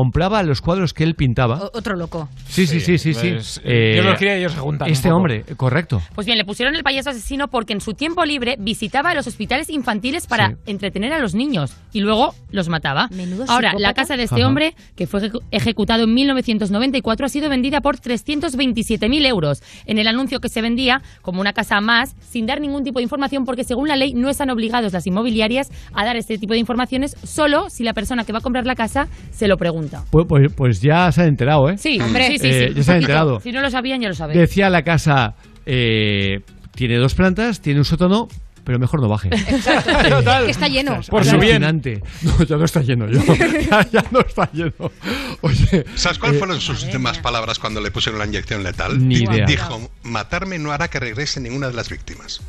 Compraba 0.01 0.43
los 0.43 0.61
cuadros 0.61 0.93
que 0.93 1.05
él 1.05 1.15
pintaba. 1.15 1.57
O- 1.57 1.71
Otro 1.73 1.97
loco. 1.97 2.29
Sí, 2.47 2.67
sí, 2.67 2.81
sí, 2.81 2.99
sí, 2.99 3.15
sí. 3.15 3.31
pues, 3.33 3.63
Dios 3.65 4.05
los 4.05 4.19
quiere 4.19 4.37
y 4.37 4.41
ellos 4.41 4.53
se 4.53 4.59
juntan 4.59 4.91
Este 4.91 5.09
un 5.09 5.13
poco. 5.13 5.17
hombre, 5.17 5.45
correcto. 5.57 6.03
Pues 6.15 6.27
bien, 6.27 6.37
le 6.37 6.45
pusieron 6.45 6.75
el 6.77 6.83
payaso 6.83 7.09
asesino 7.09 7.49
porque 7.49 7.73
en 7.73 7.81
su 7.81 7.95
tiempo 7.95 8.23
libre 8.27 8.57
visitaba 8.59 9.15
los 9.15 9.27
hospitales 9.27 9.71
infantiles 9.71 10.27
para 10.27 10.49
Sí. 10.51 10.55
entretener 10.67 11.15
a 11.15 11.19
los 11.19 11.35
niños 11.35 11.75
y 11.95 12.01
luego 12.01 12.35
los 12.51 12.69
mataba. 12.69 13.09
Menudo 13.11 13.45
Ahora, 13.49 13.71
psicópata. 13.71 13.89
la 13.89 13.95
casa 13.95 14.17
de 14.19 14.25
este 14.25 14.35
Ajá. 14.43 14.47
hombre, 14.47 14.75
que 14.97 15.07
fue 15.07 15.23
ejecu- 15.23 15.43
ejecutado 15.51 16.05
en 16.05 16.13
1994, 16.13 17.25
ha 17.25 17.29
sido 17.31 17.49
vendida 17.49 17.81
por 17.81 17.97
327.000 17.99 19.25
euros. 19.25 19.63
En 19.87 19.97
el 19.99 20.09
anuncio 20.09 20.41
que 20.41 20.51
se 20.51 20.61
vendía 20.61 21.01
como 21.23 21.41
una 21.41 21.55
casa 21.55 21.81
más, 21.81 22.15
sin 22.21 22.45
dar 22.45 22.61
ningún 22.61 22.85
tipo 22.85 22.99
de 22.99 23.05
información, 23.05 23.47
porque 23.47 23.65
según 23.65 23.89
la 23.89 23.97
ley 23.97 24.13
no 24.13 24.29
están 24.29 24.51
obligados 24.51 24.93
las 24.93 25.07
inmobiliarias 25.07 25.71
a 25.95 26.05
dar 26.05 26.17
este 26.17 26.37
tipo 26.37 26.53
de 26.53 26.59
informaciones 26.59 27.17
solo 27.25 27.71
si 27.71 27.83
la 27.83 27.95
persona 27.95 28.25
que 28.25 28.33
va 28.35 28.41
a 28.41 28.43
comprar 28.43 28.67
la 28.67 28.75
casa 28.75 29.09
se 29.31 29.49
lo 29.49 29.57
pregunta. 29.57 29.86
Pues, 30.11 30.27
pues- 30.29 30.53
pues 30.55 30.81
ya 30.81 31.11
se 31.13 31.23
han 31.23 31.29
enterado, 31.29 31.69
¿eh? 31.71 31.79
Sí, 31.79 32.01
hombre, 32.01 32.29
sí, 32.29 32.39
sí, 32.39 32.47
Eh, 32.49 32.53
sí, 32.53 32.59
ya 32.59 32.67
un 32.67 32.75
se 32.75 32.75
poquito. 32.81 32.95
enterado. 32.95 33.41
Si 33.41 33.53
no 33.53 33.61
lo 33.61 33.71
sabían, 33.71 34.01
ya 34.01 34.09
lo 34.09 34.15
saben. 34.15 34.37
Decía 34.39 34.71
la 34.71 34.83
casa, 34.83 35.35
eh, 35.67 36.41
tiene 36.75 36.97
dos 36.97 37.15
plantas, 37.15 37.61
tiene 37.61 37.81
un 37.81 37.85
sótano, 37.85 38.29
pero 38.65 38.79
mejor 38.79 39.01
no 39.01 39.09
baje. 39.09 39.31
Total. 40.09 40.45
Que 40.45 40.51
está 40.51 40.69
lleno. 40.69 41.01
Por 41.09 41.25
su 41.25 41.39
bien. 41.39 41.63
No, 42.23 42.43
ya 42.45 42.57
no 42.57 42.65
está 42.65 42.83
lleno 42.83 43.07
yo. 43.09 43.21
Ya, 43.71 43.87
ya 43.91 44.05
no 44.11 44.21
está 44.21 44.51
lleno. 44.53 44.73
Oye, 45.41 45.85
¿Sabes 45.95 46.19
cuáles 46.19 46.37
eh, 46.37 46.39
fueron 46.41 46.61
sus 46.61 46.83
últimas 46.85 47.19
palabras 47.19 47.59
cuando 47.59 47.81
le 47.81 47.91
pusieron 47.91 48.19
la 48.19 48.27
inyección 48.27 48.63
letal? 48.63 49.07
Ni 49.07 49.17
idea. 49.23 49.47
Dijo, 49.47 49.91
matarme 50.03 50.59
no 50.59 50.73
hará 50.73 50.89
que 50.89 50.99
regrese 51.01 51.41
ninguna 51.41 51.69
de 51.69 51.75
las 51.75 51.89
víctimas. 51.91 52.41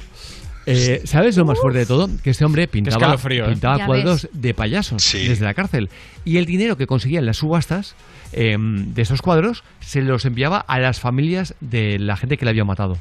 Eh, 0.68 1.02
¿Sabes 1.06 1.38
lo 1.38 1.46
más 1.46 1.60
fuerte 1.60 1.80
de 1.80 1.86
todo? 1.86 2.10
Que 2.24 2.32
este 2.32 2.46
hombre 2.46 2.68
pintaba, 2.68 3.16
¿eh? 3.16 3.44
pintaba 3.48 3.86
cuadros 3.86 4.28
de 4.34 4.54
payasos 4.54 5.02
Sí. 5.02 5.28
desde 5.28 5.46
la 5.46 5.54
cárcel. 5.54 5.90
Y 6.26 6.38
el 6.38 6.46
dinero 6.46 6.76
que 6.78 6.88
conseguía 6.88 7.20
en 7.20 7.26
las 7.26 7.38
subastas 7.38 7.96
eh, 8.34 8.58
de 8.60 9.02
esos 9.02 9.22
cuadros 9.22 9.64
se 9.80 10.02
los 10.02 10.26
enviaba 10.26 10.60
a 10.60 10.80
las 10.80 11.00
familias 11.00 11.56
de 11.62 11.98
la 12.00 12.18
gente 12.18 12.38
que 12.38 12.46
le 12.46 12.52
había 12.52 12.66
matado. 12.66 12.98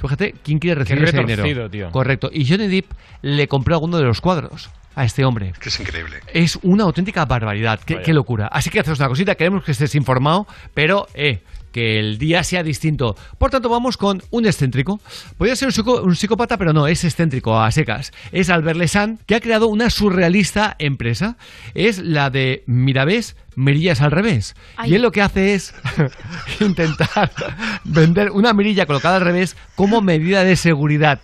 Fíjate, 0.00 0.34
¿quién 0.42 0.58
quiere 0.58 0.80
recibir 0.80 1.04
ese 1.04 1.18
dinero? 1.18 1.70
tío. 1.70 1.90
Correcto. 1.90 2.28
Y 2.32 2.46
Johnny 2.46 2.68
Depp 2.68 2.92
le 3.22 3.48
compró 3.48 3.76
alguno 3.76 3.96
de 3.96 4.04
los 4.04 4.20
cuadros 4.20 4.70
a 4.94 5.04
este 5.04 5.24
hombre. 5.24 5.52
Que 5.58 5.68
es 5.70 5.80
increíble. 5.80 6.16
Es 6.32 6.58
una 6.62 6.84
auténtica 6.84 7.24
barbaridad. 7.24 7.80
Qué, 7.80 8.12
locura. 8.12 8.46
Así 8.48 8.70
que 8.70 8.80
hacemos 8.80 8.98
una 8.98 9.08
cosita. 9.08 9.34
Queremos 9.34 9.64
que 9.64 9.72
estés 9.72 9.94
informado, 9.94 10.46
pero 10.74 11.06
eh, 11.14 11.40
que 11.76 11.98
el 11.98 12.16
día 12.16 12.42
sea 12.42 12.62
distinto. 12.62 13.16
Por 13.36 13.50
tanto, 13.50 13.68
vamos 13.68 13.98
con 13.98 14.22
un 14.30 14.46
excéntrico. 14.46 14.98
Podría 15.36 15.56
ser 15.56 15.68
un, 15.68 16.16
psicópata, 16.16 16.56
pero 16.56 16.72
no, 16.72 16.86
es 16.86 17.04
excéntrico 17.04 17.60
a 17.60 17.70
secas. 17.70 18.14
Es 18.32 18.48
Albert 18.48 18.78
Lesan, 18.78 19.18
que 19.26 19.34
ha 19.34 19.40
creado 19.40 19.68
una 19.68 19.90
surrealista 19.90 20.74
empresa. 20.78 21.36
Es 21.74 21.98
la 21.98 22.30
de 22.30 22.64
Mirabés, 22.64 23.36
Mirillas 23.56 24.00
al 24.00 24.10
revés. 24.10 24.56
Ay. 24.78 24.92
Y 24.92 24.94
él 24.94 25.02
lo 25.02 25.12
que 25.12 25.20
hace 25.20 25.52
es 25.52 25.74
intentar 26.60 27.30
vender 27.84 28.30
una 28.30 28.54
mirilla 28.54 28.86
colocada 28.86 29.16
al 29.16 29.22
revés 29.26 29.54
como 29.74 30.00
medida 30.00 30.44
de 30.44 30.56
seguridad. 30.56 31.20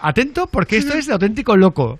Atento, 0.00 0.48
porque 0.48 0.76
esto 0.76 0.98
es 0.98 1.06
de 1.06 1.14
auténtico 1.14 1.56
loco. 1.56 1.98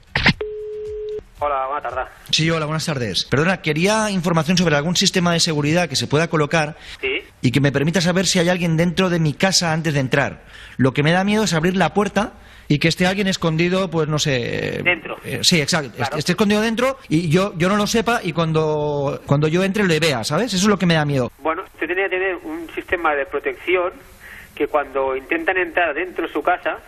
Hola, 1.41 1.67
buena 1.69 1.89
tarde. 1.89 2.11
Sí, 2.31 2.51
hola, 2.51 2.67
buenas 2.67 2.85
tardes. 2.87 3.25
Perdona, 3.25 3.63
quería 3.63 4.11
información 4.11 4.57
sobre 4.57 4.75
algún 4.77 4.97
sistema 4.97 5.33
de 5.33 5.41
seguridad 5.41 5.89
que 5.89 5.95
se 5.95 6.09
pueda 6.09 6.29
colocar 6.29 6.77
Sí. 7.01 7.21
y 7.43 7.53
que 7.53 7.61
me 7.61 7.71
permita 7.71 8.01
saber 8.01 8.27
si 8.27 8.41
hay 8.41 8.49
alguien 8.49 8.77
dentro 8.77 9.09
de 9.09 9.21
mi 9.21 9.35
casa 9.35 9.73
antes 9.73 9.95
de 9.95 10.01
entrar. 10.01 10.43
Lo 10.79 10.93
que 10.93 11.05
me 11.05 11.13
da 11.13 11.23
miedo 11.23 11.45
es 11.45 11.55
abrir 11.55 11.77
la 11.77 11.95
puerta 11.95 12.33
y 12.67 12.81
que 12.81 12.89
esté 12.89 13.07
alguien 13.07 13.29
escondido, 13.29 13.89
pues 13.89 14.09
no 14.09 14.19
sé. 14.19 14.81
Dentro. 14.83 15.17
eh, 15.25 15.39
sí, 15.43 15.61
exacto. 15.61 16.03
Esté- 16.03 16.19
Esté 16.19 16.33
escondido 16.33 16.61
dentro 16.61 16.99
y 17.09 17.29
yo, 17.29 17.55
yo 17.57 17.69
no 17.69 17.77
lo 17.77 17.87
sepa 17.87 18.21
y 18.23 18.33
cuando, 18.33 19.23
cuando 19.25 19.47
yo 19.47 19.63
entre 19.63 19.85
le 19.87 20.01
vea, 20.01 20.25
¿sabes? 20.25 20.47
Eso 20.53 20.65
es 20.65 20.69
lo 20.69 20.79
que 20.79 20.87
me 20.87 20.95
da 20.95 21.05
miedo. 21.05 21.31
Bueno, 21.39 21.63
usted 21.63 21.87
tiene 21.87 22.03
que 22.05 22.09
tener 22.11 22.37
un 22.43 22.69
sistema 22.75 23.15
de 23.15 23.27
protección 23.27 23.93
que 24.57 24.67
cuando 24.67 25.15
intentan 25.17 25.57
entrar 25.57 25.95
dentro 25.95 26.27
de 26.27 26.33
su 26.33 26.43
casa, 26.43 26.79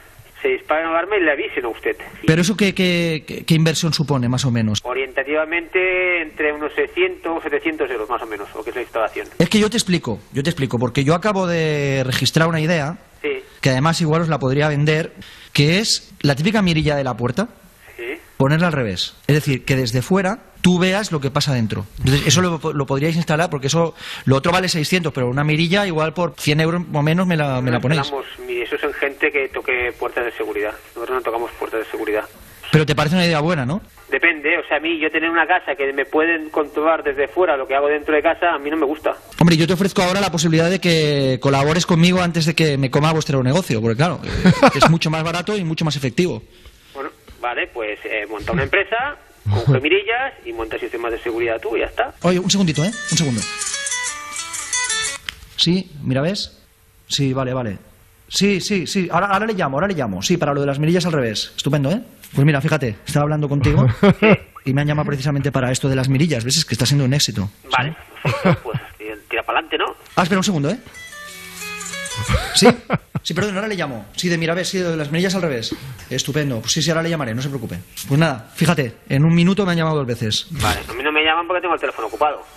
se 0.42 0.48
disparen 0.48 0.86
a 0.86 0.90
alarma 0.90 1.16
y 1.16 1.22
le 1.22 1.32
avisen 1.32 1.64
a 1.64 1.68
usted. 1.68 1.96
Pero 2.26 2.40
eso 2.42 2.56
qué, 2.56 2.74
qué, 2.74 3.44
qué- 3.46 3.54
inversión 3.54 3.92
supone, 3.92 4.28
más 4.28 4.44
o 4.44 4.50
menos. 4.50 4.80
Orientativamente 4.84 6.22
entre 6.22 6.52
unos 6.52 6.72
600 6.74 7.38
o 7.38 7.40
700 7.42 7.90
euros 7.90 8.08
más 8.08 8.22
o 8.22 8.26
menos, 8.26 8.48
lo 8.54 8.62
que 8.64 8.70
es 8.70 8.76
la 8.76 8.82
instalación. 8.82 9.26
Es 9.38 9.48
que 9.48 9.58
yo 9.58 9.68
te 9.70 9.76
explico, 9.76 10.18
yo 10.32 10.42
te 10.42 10.50
explico, 10.50 10.78
porque 10.78 11.04
yo 11.04 11.14
acabo 11.14 11.46
de 11.46 12.02
registrar 12.04 12.48
una 12.48 12.60
idea 12.60 12.98
Sí, 13.22 13.42
que 13.60 13.70
además 13.70 14.00
igual 14.00 14.22
os 14.22 14.28
la 14.28 14.38
podría 14.38 14.68
vender, 14.68 15.12
que 15.52 15.78
es 15.78 16.10
la 16.22 16.34
típica 16.34 16.62
mirilla 16.62 16.96
de 16.96 17.04
la 17.04 17.16
puerta, 17.16 17.48
sí. 17.96 18.18
Ponerla 18.40 18.68
al 18.68 18.72
revés. 18.72 19.14
Es 19.26 19.34
decir, 19.34 19.66
que 19.66 19.76
desde 19.76 20.00
fuera 20.00 20.38
tú 20.62 20.78
veas 20.78 21.12
lo 21.12 21.20
que 21.20 21.30
pasa 21.30 21.52
dentro. 21.52 21.84
Entonces, 21.98 22.26
eso 22.26 22.40
lo, 22.40 22.72
lo 22.72 22.86
podríais 22.86 23.14
instalar, 23.14 23.50
porque 23.50 23.66
eso 23.66 23.94
lo 24.24 24.36
otro 24.36 24.50
vale 24.50 24.66
600, 24.66 25.12
pero 25.12 25.28
una 25.28 25.44
mirilla 25.44 25.86
igual 25.86 26.14
por 26.14 26.32
100 26.38 26.60
euros 26.60 26.82
o 26.90 27.02
menos 27.02 27.26
me 27.26 27.36
la, 27.36 27.60
me 27.60 27.70
la 27.70 27.80
ponéis. 27.80 28.00
Eso 28.00 28.76
es 28.76 28.82
en 28.82 28.92
gente 28.94 29.30
que 29.30 29.48
toque 29.48 29.92
puertas 29.98 30.24
de 30.24 30.32
seguridad. 30.32 30.72
Nosotros 30.94 31.18
no 31.18 31.22
tocamos 31.22 31.50
puertas 31.58 31.80
de 31.80 31.90
seguridad. 31.90 32.24
Pero 32.72 32.86
te 32.86 32.94
parece 32.94 33.16
una 33.16 33.26
idea 33.26 33.40
buena, 33.40 33.66
¿no? 33.66 33.82
Depende, 34.10 34.56
o 34.56 34.66
sea, 34.66 34.78
a 34.78 34.80
mí 34.80 34.98
yo 34.98 35.10
tener 35.10 35.28
una 35.28 35.46
casa 35.46 35.74
que 35.76 35.92
me 35.92 36.06
pueden 36.06 36.48
controlar 36.48 37.02
desde 37.02 37.28
fuera 37.28 37.58
lo 37.58 37.66
que 37.66 37.74
hago 37.74 37.88
dentro 37.88 38.14
de 38.14 38.22
casa, 38.22 38.54
a 38.54 38.58
mí 38.58 38.70
no 38.70 38.76
me 38.78 38.86
gusta. 38.86 39.16
Hombre, 39.38 39.58
yo 39.58 39.66
te 39.66 39.74
ofrezco 39.74 40.00
ahora 40.00 40.20
la 40.20 40.32
posibilidad 40.32 40.70
de 40.70 40.80
que 40.80 41.38
colabores 41.42 41.84
conmigo 41.84 42.22
antes 42.22 42.46
de 42.46 42.54
que 42.54 42.78
me 42.78 42.90
coma 42.90 43.12
vuestro 43.12 43.42
negocio, 43.42 43.82
porque 43.82 43.96
claro, 43.96 44.20
eh, 44.24 44.52
es 44.76 44.88
mucho 44.88 45.10
más 45.10 45.22
barato 45.24 45.56
y 45.58 45.64
mucho 45.64 45.84
más 45.84 45.96
efectivo. 45.96 46.42
Vale, 47.40 47.68
pues 47.68 47.98
eh, 48.04 48.26
monta 48.28 48.52
una 48.52 48.62
empresa, 48.64 49.16
coge 49.48 49.80
mirillas 49.82 50.34
y 50.44 50.52
monta 50.52 50.78
sistemas 50.78 51.12
de 51.12 51.18
seguridad 51.20 51.60
tú 51.60 51.76
y 51.76 51.80
ya 51.80 51.86
está. 51.86 52.14
Oye, 52.22 52.38
un 52.38 52.50
segundito, 52.50 52.84
¿eh? 52.84 52.90
Un 53.10 53.16
segundo. 53.18 53.40
Sí, 55.56 55.90
mira, 56.02 56.20
¿ves? 56.22 56.58
Sí, 57.06 57.32
vale, 57.32 57.52
vale. 57.52 57.78
Sí, 58.28 58.60
sí, 58.60 58.86
sí. 58.86 59.08
Ahora, 59.10 59.26
ahora 59.26 59.46
le 59.46 59.54
llamo, 59.54 59.76
ahora 59.76 59.88
le 59.88 59.94
llamo. 59.94 60.22
Sí, 60.22 60.36
para 60.36 60.54
lo 60.54 60.60
de 60.60 60.66
las 60.66 60.78
mirillas 60.78 61.04
al 61.04 61.12
revés. 61.12 61.52
Estupendo, 61.56 61.90
¿eh? 61.90 62.00
Pues 62.34 62.46
mira, 62.46 62.60
fíjate, 62.60 62.96
estaba 63.04 63.24
hablando 63.24 63.48
contigo 63.48 63.86
y 64.64 64.72
me 64.72 64.82
han 64.82 64.86
llamado 64.86 65.06
precisamente 65.06 65.50
para 65.50 65.72
esto 65.72 65.88
de 65.88 65.96
las 65.96 66.08
mirillas. 66.08 66.44
¿Ves? 66.44 66.58
Es 66.58 66.64
que 66.64 66.74
está 66.74 66.86
siendo 66.86 67.04
un 67.04 67.12
éxito. 67.12 67.50
Vale, 67.76 67.96
pues 68.62 68.78
tira 69.28 69.42
para 69.42 69.58
adelante, 69.58 69.78
¿no? 69.78 69.96
Ah, 70.14 70.22
espera 70.22 70.38
un 70.38 70.44
segundo, 70.44 70.70
¿eh? 70.70 70.78
Sí, 72.54 72.68
sí, 73.22 73.34
perdón, 73.34 73.54
ahora 73.56 73.68
le 73.68 73.76
llamo. 73.76 74.06
Sí, 74.16 74.28
de 74.28 74.38
mira, 74.38 74.54
ves, 74.54 74.68
sí, 74.68 74.78
de 74.78 74.96
las 74.96 75.10
mirillas 75.10 75.34
al 75.34 75.42
revés. 75.42 75.74
Estupendo. 76.10 76.60
Pues 76.60 76.72
sí, 76.72 76.82
sí, 76.82 76.90
ahora 76.90 77.02
le 77.02 77.10
llamaré, 77.10 77.34
no 77.34 77.42
se 77.42 77.48
preocupe. 77.48 77.78
Pues 78.08 78.18
nada, 78.18 78.50
fíjate, 78.54 78.94
en 79.08 79.24
un 79.24 79.34
minuto 79.34 79.64
me 79.64 79.72
han 79.72 79.78
llamado 79.78 79.96
dos 79.96 80.06
veces. 80.06 80.46
Vale, 80.50 80.80
a 80.88 80.92
mí 80.92 81.02
no 81.02 81.12
me 81.12 81.22
llaman 81.24 81.46
porque 81.46 81.60
tengo 81.62 81.74
el 81.74 81.80
teléfono 81.80 82.08
ocupado. 82.08 82.42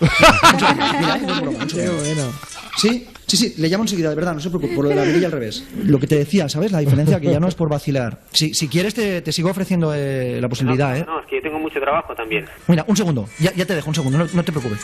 Qué 1.72 1.88
bueno. 1.88 2.32
Sí, 2.76 3.08
sí, 3.26 3.36
sí, 3.36 3.54
le 3.58 3.68
llamo 3.68 3.84
enseguida, 3.84 4.10
de 4.10 4.16
verdad, 4.16 4.34
no 4.34 4.40
se 4.40 4.48
preocupe, 4.50 4.74
por 4.74 4.84
lo 4.84 4.90
de 4.90 4.96
la 4.96 5.04
mirilla 5.04 5.26
al 5.26 5.32
revés. 5.32 5.64
Lo 5.84 6.00
que 6.00 6.06
te 6.08 6.16
decía, 6.16 6.48
¿sabes? 6.48 6.72
La 6.72 6.80
diferencia 6.80 7.20
que 7.20 7.30
ya 7.30 7.38
no 7.38 7.46
es 7.48 7.54
por 7.54 7.68
vacilar. 7.68 8.18
Si, 8.32 8.52
si 8.52 8.68
quieres, 8.68 8.94
te, 8.94 9.22
te 9.22 9.32
sigo 9.32 9.50
ofreciendo 9.50 9.94
eh, 9.94 10.38
la 10.40 10.48
posibilidad, 10.48 10.96
¿eh? 10.96 11.04
No, 11.06 11.20
es 11.20 11.26
que 11.26 11.36
yo 11.36 11.42
tengo 11.42 11.58
mucho 11.60 11.80
trabajo 11.80 12.14
también. 12.14 12.46
Mira, 12.66 12.84
un 12.88 12.96
segundo, 12.96 13.28
ya, 13.38 13.52
ya 13.54 13.64
te 13.64 13.74
dejo, 13.74 13.88
un 13.90 13.94
segundo, 13.94 14.18
no, 14.18 14.26
no 14.32 14.42
te 14.44 14.50
preocupes. 14.52 14.80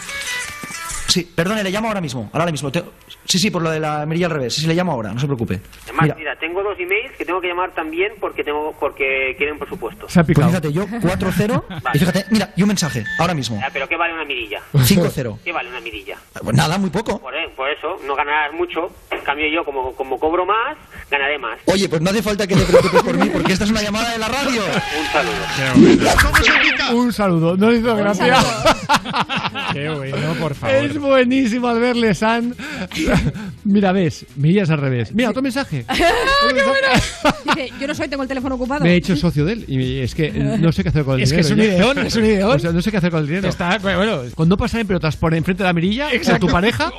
Sí, 1.10 1.24
perdone, 1.34 1.62
le 1.64 1.70
llamo 1.70 1.88
ahora 1.88 2.00
mismo, 2.00 2.30
ahora 2.32 2.50
mismo. 2.50 2.70
Te- 2.70 2.84
Sí, 3.26 3.38
sí, 3.38 3.50
por 3.50 3.62
lo 3.62 3.70
de 3.70 3.78
la 3.78 4.04
mirilla 4.06 4.26
al 4.26 4.32
revés, 4.32 4.54
sí, 4.54 4.62
sí, 4.62 4.66
le 4.66 4.74
llamo 4.74 4.90
ahora, 4.92 5.12
no 5.12 5.20
se 5.20 5.26
preocupe. 5.26 5.60
Además, 5.84 6.02
Mira, 6.02 6.14
mira, 6.16 6.36
tengo 6.36 6.62
dos 6.64 6.78
emails 6.80 7.12
que 7.16 7.24
tengo 7.24 7.40
que 7.40 7.46
llamar 7.48 7.72
también 7.74 8.12
porque 8.20 8.42
tengo 8.42 8.74
porque 8.80 9.34
quieren 9.36 9.56
presupuesto. 9.58 10.06
pues 10.06 10.26
fíjate, 10.26 10.72
yo 10.72 10.86
4-0, 10.88 11.62
y 11.94 11.98
fíjate, 11.98 12.24
mira, 12.30 12.50
y 12.56 12.62
un 12.62 12.68
mensaje, 12.68 13.04
ahora 13.18 13.34
mismo. 13.34 13.60
Ah, 13.62 13.68
¿Pero 13.72 13.88
qué 13.88 13.96
vale 13.96 14.14
una 14.14 14.24
mirilla? 14.24 14.60
5-0. 14.72 15.38
¿Qué 15.44 15.52
vale 15.52 15.68
una 15.68 15.80
mirilla? 15.80 16.16
Pues 16.42 16.56
nada, 16.56 16.78
muy 16.78 16.90
poco. 16.90 17.20
Por, 17.20 17.34
eh, 17.34 17.48
por 17.54 17.68
eso, 17.70 17.98
no 18.06 18.16
ganarás 18.16 18.52
mucho. 18.52 18.90
En 19.10 19.20
cambio, 19.20 19.46
yo, 19.48 19.64
como, 19.64 19.92
como 19.94 20.18
cobro 20.18 20.44
más, 20.46 20.76
ganaré 21.10 21.38
más. 21.38 21.58
Oye, 21.66 21.88
pues 21.88 22.00
no 22.00 22.10
hace 22.10 22.22
falta 22.22 22.46
que 22.46 22.56
te 22.56 22.64
preocupes 22.64 23.02
por 23.02 23.16
mí, 23.16 23.28
porque 23.30 23.52
esta 23.52 23.64
es 23.64 23.70
una 23.70 23.82
llamada 23.82 24.10
de 24.12 24.18
la 24.18 24.28
radio. 24.28 24.62
Un 24.64 25.06
saludo. 25.12 26.00
Un 27.00 27.12
saludo, 27.12 27.56
no 27.56 27.72
hizo 27.72 27.94
gracia. 27.96 28.34
Qué 29.72 29.88
bueno, 29.90 30.34
por 30.40 30.54
favor. 30.54 30.74
Es 30.76 30.98
buenísimo 31.00 31.68
al 31.68 31.80
verle, 31.80 32.14
San. 32.14 32.54
Mira, 33.64 33.92
ves, 33.92 34.24
mirillas 34.36 34.70
al 34.70 34.78
revés. 34.78 35.12
Mira, 35.14 35.30
otro 35.30 35.42
mensaje. 35.42 35.84
Dice, 37.44 37.72
yo 37.80 37.86
no 37.86 37.94
soy, 37.94 38.08
tengo 38.08 38.22
el 38.22 38.28
teléfono 38.28 38.54
ocupado. 38.54 38.84
Me 38.84 38.92
he 38.92 38.96
hecho 38.96 39.16
socio 39.16 39.44
de 39.44 39.52
él 39.54 39.64
y 39.68 39.98
es 39.98 40.14
que 40.14 40.30
no 40.30 40.72
sé 40.72 40.82
qué 40.82 40.88
hacer 40.90 41.04
con 41.04 41.16
el 41.16 41.22
Es 41.24 41.32
que 41.32 41.42
dinero. 41.42 41.50
es 41.50 41.50
un 41.52 41.58
ya. 41.58 41.64
ideón, 41.76 42.06
es 42.06 42.16
un 42.16 42.24
ideón. 42.24 42.50
O 42.56 42.58
sea, 42.58 42.72
no 42.72 42.82
sé 42.82 42.90
qué 42.90 42.96
hacer 42.98 43.10
con 43.10 43.20
el 43.20 43.26
dinero. 43.26 43.48
Está, 43.48 43.78
bueno, 43.78 44.22
Cuando 44.34 44.56
pasan 44.56 44.80
en 44.82 44.86
pelotas 44.86 45.16
por 45.16 45.34
enfrente 45.34 45.62
de 45.62 45.68
la 45.68 45.72
mirilla, 45.72 46.12
Exacto. 46.12 46.40
con 46.40 46.48
tu 46.48 46.52
pareja, 46.52 46.92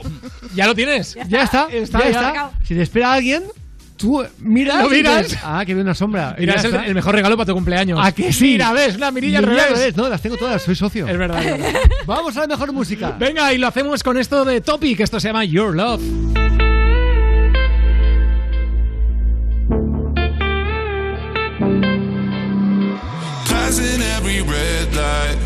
ya 0.56 0.68
lo 0.68 0.76
tienes. 0.76 1.18
ya 1.28 1.44
está, 1.44 1.68
Está, 1.72 2.00
ya 2.00 2.10
ya. 2.12 2.28
está. 2.28 2.52
Si 2.64 2.76
te 2.76 2.82
espera 2.82 3.14
alguien, 3.14 3.44
tú 4.02 4.24
miras. 4.40 4.84
Lo 4.84 4.94
y 4.94 4.98
miras. 4.98 5.38
ah, 5.44 5.64
que 5.66 5.74
ve 5.76 5.82
una 5.82 5.96
sombra. 5.96 6.36
Y 6.38 6.42
Mira, 6.42 6.56
ya 6.56 6.60
es 6.60 6.66
el, 6.74 6.76
el 6.84 6.96
mejor 6.96 7.16
regalo 7.16 7.38
para 7.38 7.46
tu 7.48 7.54
cumpleaños. 7.54 8.00
¿A 8.02 8.12
que 8.12 8.34
sí? 8.34 8.46
Mira, 8.46 8.74
ves, 8.74 8.96
una 8.96 9.12
mirilla 9.12 9.40
al 9.40 9.46
revés. 9.46 9.96
No, 9.96 10.10
las 10.10 10.22
tengo 10.22 10.38
todas, 10.38 10.62
soy 10.62 10.76
socio. 10.76 11.08
Es 11.08 11.18
verdad, 11.18 11.44
es 11.44 11.58
verdad. 11.58 11.80
Vamos 12.06 12.36
a 12.38 12.42
la 12.42 12.48
mejor 12.48 12.74
música. 12.74 13.16
Venga, 13.18 13.54
y 13.54 13.58
lo 13.58 13.68
hacemos 13.68 14.04
con 14.04 14.18
esto 14.18 14.44
de 14.44 14.62
Topic. 14.62 15.00
Esto 15.00 15.20
se 15.20 15.30
llama 15.30 15.46
Your 15.46 15.76
Love. 15.76 16.02
Passing 23.46 24.02
every 24.18 24.42
red 24.42 24.94
light. 24.96 25.38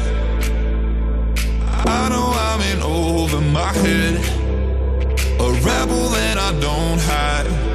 I 1.88 2.10
know 2.10 2.32
I'm 2.47 2.62
in 2.72 2.82
over 2.82 3.41
my 3.41 3.72
head. 3.74 4.16
A 5.39 5.47
rebel 5.68 6.10
that 6.18 6.38
I 6.38 6.51
don't 6.60 6.99
hide. 7.01 7.74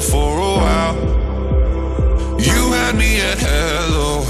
for 0.00 0.38
a 0.38 0.56
while. 0.56 0.96
You 2.40 2.72
had 2.72 2.94
me 2.96 3.20
at 3.20 3.38
hello. 3.38 4.24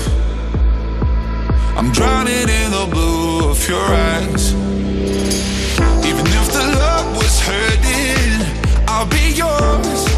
I'm 1.77 1.93
drowning 1.93 2.49
in 2.49 2.71
the 2.73 2.89
blue 2.91 3.51
of 3.51 3.69
your 3.69 3.79
eyes. 3.79 4.53
Even 6.05 6.27
if 6.27 6.53
the 6.53 6.67
love 6.83 7.17
was 7.17 7.41
hurting, 7.41 8.85
I'll 8.89 9.07
be 9.07 9.33
yours. 9.33 10.10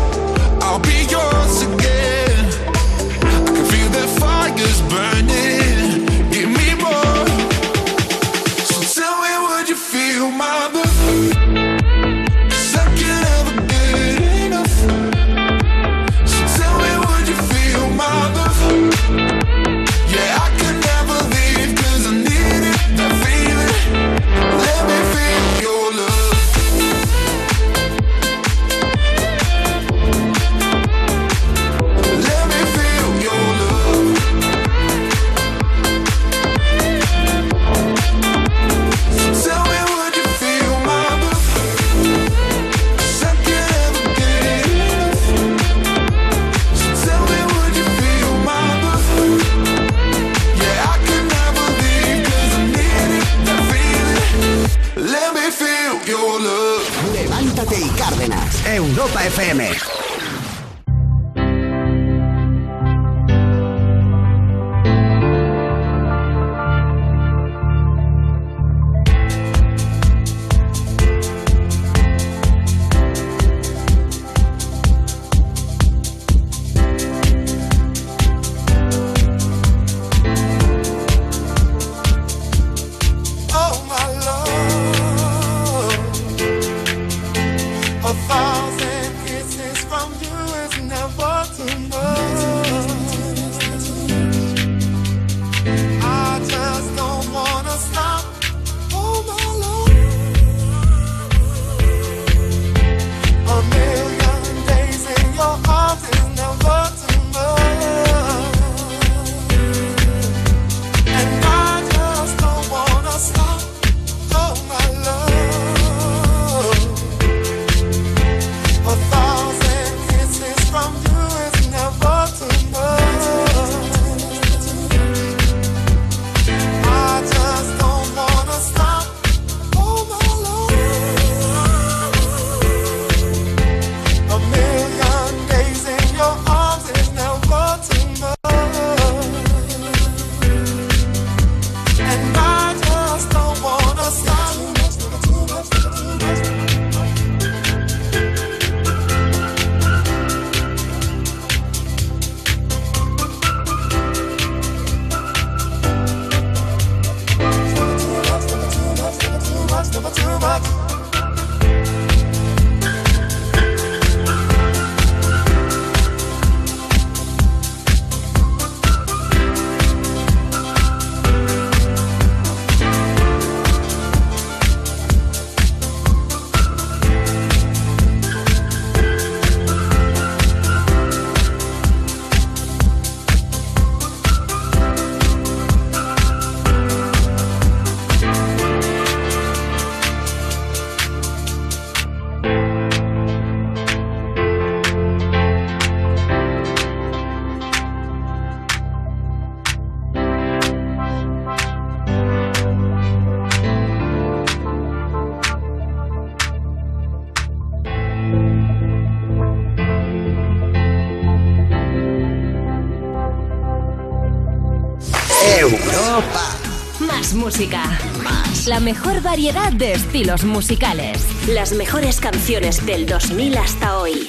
Más. 218.24 218.66
La 218.66 218.80
mejor 218.80 219.20
variedad 219.20 219.70
de 219.72 219.92
estilos 219.92 220.42
musicales. 220.42 221.26
Las 221.48 221.74
mejores 221.74 222.18
canciones 222.18 222.86
del 222.86 223.04
2000 223.04 223.58
hasta 223.58 223.98
hoy. 223.98 224.24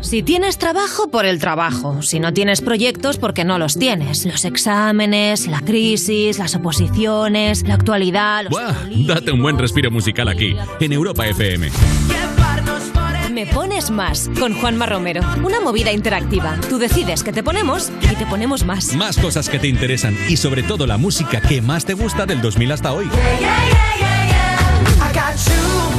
Si 0.00 0.24
tienes 0.24 0.58
trabajo, 0.58 1.12
por 1.12 1.26
el 1.26 1.38
trabajo. 1.38 2.02
Si 2.02 2.18
no 2.18 2.32
tienes 2.32 2.60
proyectos, 2.60 3.18
porque 3.18 3.44
no 3.44 3.56
los 3.56 3.78
tienes. 3.78 4.26
Los 4.26 4.44
exámenes, 4.44 5.46
la 5.46 5.60
crisis, 5.60 6.40
las 6.40 6.56
oposiciones, 6.56 7.62
la 7.68 7.74
actualidad. 7.74 8.42
los 8.42 8.50
¡Buah! 8.50 8.74
Date 9.06 9.30
un 9.30 9.42
buen 9.42 9.58
respiro 9.58 9.92
musical 9.92 10.26
aquí, 10.26 10.56
en 10.80 10.92
Europa 10.92 11.24
FM. 11.28 11.68
Me 13.40 13.46
pones 13.46 13.90
más 13.90 14.28
con 14.38 14.52
Juanma 14.52 14.84
Romero. 14.84 15.22
Una 15.42 15.60
movida 15.60 15.90
interactiva. 15.90 16.58
Tú 16.68 16.76
decides 16.76 17.22
que 17.22 17.32
te 17.32 17.42
ponemos 17.42 17.90
y 18.02 18.14
te 18.14 18.26
ponemos 18.26 18.66
más. 18.66 18.94
Más 18.94 19.16
cosas 19.16 19.48
que 19.48 19.58
te 19.58 19.66
interesan 19.66 20.14
y 20.28 20.36
sobre 20.36 20.62
todo 20.62 20.86
la 20.86 20.98
música 20.98 21.40
que 21.40 21.62
más 21.62 21.86
te 21.86 21.94
gusta 21.94 22.26
del 22.26 22.42
2000 22.42 22.72
hasta 22.72 22.92
hoy. 22.92 23.08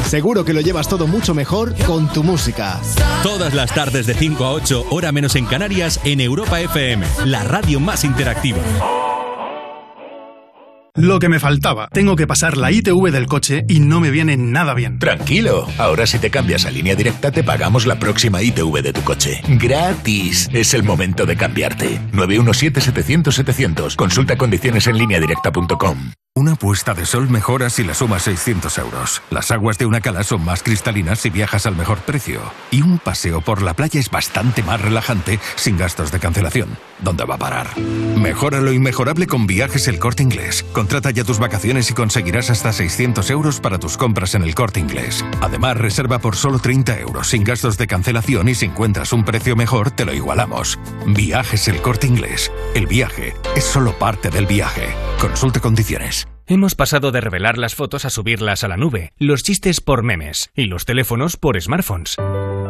Seguro 0.05 0.45
que 0.45 0.53
lo 0.53 0.61
llevas 0.61 0.87
todo 0.87 1.07
mucho 1.07 1.33
mejor 1.33 1.73
con 1.85 2.13
tu 2.13 2.21
música. 2.21 2.79
Todas 3.23 3.55
las 3.55 3.73
tardes 3.73 4.05
de 4.05 4.13
5 4.13 4.45
a 4.45 4.51
8, 4.51 4.85
hora 4.91 5.11
menos 5.11 5.35
en 5.35 5.47
Canarias, 5.47 5.99
en 6.03 6.21
Europa 6.21 6.61
FM, 6.61 7.03
la 7.25 7.43
radio 7.43 7.79
más 7.79 8.03
interactiva. 8.03 8.59
Lo 11.01 11.17
que 11.17 11.29
me 11.29 11.39
faltaba. 11.39 11.87
Tengo 11.91 12.15
que 12.15 12.27
pasar 12.27 12.57
la 12.57 12.71
ITV 12.71 13.09
del 13.09 13.25
coche 13.25 13.65
y 13.67 13.79
no 13.79 13.99
me 13.99 14.11
viene 14.11 14.37
nada 14.37 14.75
bien. 14.75 14.99
Tranquilo, 14.99 15.67
ahora 15.79 16.05
si 16.05 16.19
te 16.19 16.29
cambias 16.29 16.67
a 16.67 16.71
línea 16.71 16.95
directa 16.95 17.31
te 17.31 17.43
pagamos 17.43 17.87
la 17.87 17.97
próxima 17.97 18.43
ITV 18.43 18.83
de 18.83 18.93
tu 18.93 19.01
coche. 19.01 19.41
Gratis. 19.47 20.47
Es 20.53 20.75
el 20.75 20.83
momento 20.83 21.25
de 21.25 21.35
cambiarte. 21.35 21.99
917-700-700. 22.13 23.95
Consulta 23.95 24.37
condiciones 24.37 24.85
en 24.85 24.99
lineadirecta.com. 24.99 26.11
Una 26.35 26.55
puesta 26.55 26.93
de 26.93 27.07
sol 27.07 27.29
mejora 27.29 27.71
si 27.71 27.83
la 27.83 27.95
sumas 27.95 28.21
600 28.21 28.77
euros. 28.77 29.23
Las 29.31 29.49
aguas 29.49 29.79
de 29.79 29.87
una 29.87 30.01
cala 30.01 30.23
son 30.23 30.45
más 30.45 30.61
cristalinas 30.61 31.17
si 31.17 31.31
viajas 31.31 31.65
al 31.65 31.75
mejor 31.75 31.97
precio. 31.97 32.41
Y 32.69 32.83
un 32.83 32.99
paseo 32.99 33.41
por 33.41 33.63
la 33.63 33.73
playa 33.73 33.99
es 33.99 34.11
bastante 34.11 34.61
más 34.61 34.79
relajante 34.79 35.39
sin 35.55 35.77
gastos 35.77 36.11
de 36.11 36.19
cancelación. 36.19 36.69
¿Dónde 37.01 37.25
va 37.25 37.35
a 37.35 37.39
parar? 37.39 37.77
Mejora 37.77 38.61
lo 38.61 38.71
inmejorable 38.71 39.27
con 39.27 39.47
viajes 39.47 39.87
el 39.87 39.99
corte 39.99 40.23
inglés. 40.23 40.63
Contrata 40.71 41.11
ya 41.11 41.23
tus 41.23 41.39
vacaciones 41.39 41.89
y 41.89 41.93
conseguirás 41.93 42.49
hasta 42.49 42.71
600 42.71 43.29
euros 43.29 43.59
para 43.59 43.79
tus 43.79 43.97
compras 43.97 44.35
en 44.35 44.43
el 44.43 44.55
corte 44.55 44.79
inglés. 44.79 45.25
Además, 45.41 45.77
reserva 45.77 46.19
por 46.19 46.35
solo 46.35 46.59
30 46.59 46.99
euros 46.99 47.27
sin 47.27 47.43
gastos 47.43 47.77
de 47.77 47.87
cancelación 47.87 48.49
y 48.49 48.55
si 48.55 48.65
encuentras 48.65 49.13
un 49.13 49.25
precio 49.25 49.55
mejor, 49.55 49.91
te 49.91 50.05
lo 50.05 50.13
igualamos. 50.13 50.79
Viajes 51.07 51.67
el 51.67 51.81
corte 51.81 52.07
inglés. 52.07 52.51
El 52.75 52.87
viaje 52.87 53.33
es 53.55 53.63
solo 53.63 53.97
parte 53.97 54.29
del 54.29 54.45
viaje. 54.45 54.95
Consulte 55.19 55.59
condiciones. 55.59 56.27
Hemos 56.47 56.75
pasado 56.75 57.11
de 57.11 57.21
revelar 57.21 57.57
las 57.57 57.75
fotos 57.75 58.03
a 58.03 58.09
subirlas 58.09 58.63
a 58.63 58.67
la 58.67 58.75
nube, 58.75 59.13
los 59.17 59.43
chistes 59.43 59.79
por 59.79 60.03
memes 60.03 60.49
y 60.53 60.65
los 60.65 60.85
teléfonos 60.85 61.37
por 61.37 61.59
smartphones. 61.61 62.17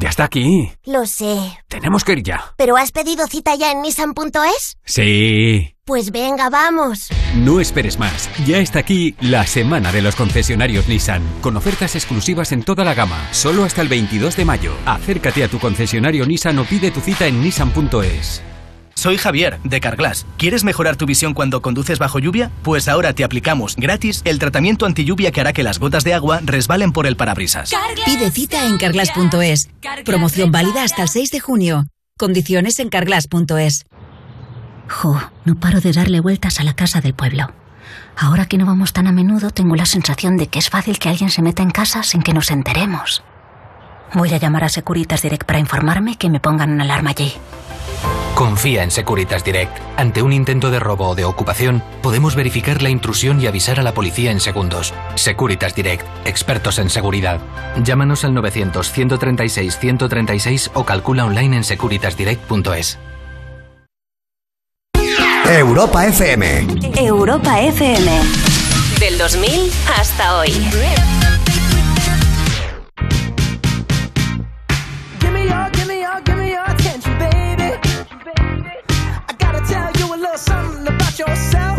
Ya 0.00 0.08
está 0.08 0.24
aquí. 0.24 0.72
Lo 0.86 1.04
sé. 1.04 1.58
Tenemos 1.68 2.04
que 2.04 2.12
ir 2.12 2.22
ya. 2.22 2.54
¿Pero 2.56 2.78
has 2.78 2.90
pedido 2.90 3.26
cita 3.26 3.54
ya 3.54 3.70
en 3.70 3.82
Nissan.es? 3.82 4.78
Sí. 4.82 5.74
Pues 5.84 6.10
venga, 6.10 6.48
vamos. 6.48 7.10
No 7.34 7.60
esperes 7.60 7.98
más. 7.98 8.30
Ya 8.46 8.58
está 8.60 8.78
aquí 8.78 9.14
la 9.20 9.46
semana 9.46 9.92
de 9.92 10.00
los 10.00 10.16
concesionarios 10.16 10.88
Nissan, 10.88 11.22
con 11.42 11.54
ofertas 11.58 11.96
exclusivas 11.96 12.52
en 12.52 12.62
toda 12.62 12.82
la 12.82 12.94
gama, 12.94 13.28
solo 13.32 13.64
hasta 13.64 13.82
el 13.82 13.88
22 13.88 14.36
de 14.36 14.44
mayo. 14.46 14.72
Acércate 14.86 15.44
a 15.44 15.48
tu 15.48 15.58
concesionario 15.58 16.24
Nissan 16.24 16.58
o 16.58 16.64
pide 16.64 16.90
tu 16.90 17.00
cita 17.00 17.26
en 17.26 17.42
Nissan.es. 17.42 18.42
soy 19.00 19.16
Javier, 19.16 19.58
de 19.64 19.80
Carglass. 19.80 20.26
¿Quieres 20.36 20.62
mejorar 20.62 20.96
tu 20.96 21.06
visión 21.06 21.32
cuando 21.32 21.62
conduces 21.62 21.98
bajo 21.98 22.18
lluvia? 22.18 22.50
Pues 22.62 22.86
ahora 22.86 23.14
te 23.14 23.24
aplicamos 23.24 23.74
gratis 23.76 24.20
el 24.26 24.38
tratamiento 24.38 24.84
anti 24.84 25.04
lluvia 25.04 25.32
que 25.32 25.40
hará 25.40 25.54
que 25.54 25.62
las 25.62 25.78
gotas 25.78 26.04
de 26.04 26.12
agua 26.12 26.40
resbalen 26.44 26.92
por 26.92 27.06
el 27.06 27.16
parabrisas. 27.16 27.70
Pide 28.04 28.30
cita 28.30 28.66
en 28.66 28.76
carglass.es. 28.76 29.70
Promoción 30.04 30.52
válida 30.52 30.84
hasta 30.84 31.02
el 31.02 31.08
6 31.08 31.30
de 31.30 31.40
junio. 31.40 31.86
Condiciones 32.18 32.78
en 32.78 32.90
carglass.es. 32.90 33.86
Jo, 34.88 35.18
no 35.46 35.54
paro 35.54 35.80
de 35.80 35.92
darle 35.92 36.20
vueltas 36.20 36.60
a 36.60 36.64
la 36.64 36.74
casa 36.74 37.00
del 37.00 37.14
pueblo. 37.14 37.54
Ahora 38.16 38.44
que 38.44 38.58
no 38.58 38.66
vamos 38.66 38.92
tan 38.92 39.06
a 39.06 39.12
menudo, 39.12 39.50
tengo 39.50 39.76
la 39.76 39.86
sensación 39.86 40.36
de 40.36 40.48
que 40.48 40.58
es 40.58 40.68
fácil 40.68 40.98
que 40.98 41.08
alguien 41.08 41.30
se 41.30 41.40
meta 41.40 41.62
en 41.62 41.70
casa 41.70 42.02
sin 42.02 42.22
que 42.22 42.34
nos 42.34 42.50
enteremos. 42.50 43.22
Voy 44.12 44.34
a 44.34 44.36
llamar 44.36 44.64
a 44.64 44.68
Securitas 44.68 45.22
Direct 45.22 45.44
para 45.44 45.58
informarme 45.58 46.16
que 46.16 46.28
me 46.28 46.40
pongan 46.40 46.70
una 46.70 46.84
alarma 46.84 47.10
allí. 47.10 47.32
Confía 48.34 48.84
en 48.84 48.90
Securitas 48.90 49.44
Direct. 49.44 49.76
Ante 49.96 50.22
un 50.22 50.32
intento 50.32 50.70
de 50.70 50.80
robo 50.80 51.08
o 51.08 51.14
de 51.14 51.24
ocupación, 51.24 51.82
podemos 52.02 52.34
verificar 52.34 52.82
la 52.82 52.90
intrusión 52.90 53.40
y 53.40 53.46
avisar 53.46 53.80
a 53.80 53.82
la 53.82 53.92
policía 53.92 54.30
en 54.30 54.40
segundos. 54.40 54.92
Securitas 55.14 55.74
Direct, 55.74 56.06
expertos 56.24 56.78
en 56.78 56.88
seguridad. 56.90 57.40
Llámanos 57.82 58.24
al 58.24 58.32
900-136-136 58.32 60.70
o 60.74 60.84
calcula 60.84 61.24
online 61.26 61.56
en 61.58 61.64
securitasdirect.es. 61.64 62.98
Europa 65.50 66.06
FM. 66.06 66.66
Europa 66.96 67.60
FM. 67.60 68.20
Del 69.00 69.18
2000 69.18 69.72
hasta 69.98 70.38
hoy. 70.38 70.52
Yourself. 81.20 81.78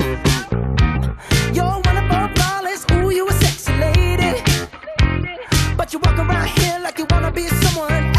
Flawless, 2.36 2.86
ooh, 2.92 3.10
you 3.10 3.28
a 3.28 3.34
sexy 3.34 3.74
lady. 3.78 4.34
But 5.76 5.92
you 5.94 6.00
walk 6.00 6.18
around 6.20 6.48
here 6.60 6.80
like 6.84 7.00
you 7.00 7.08
wanna 7.10 7.32
be 7.32 7.48
someone 7.48 8.11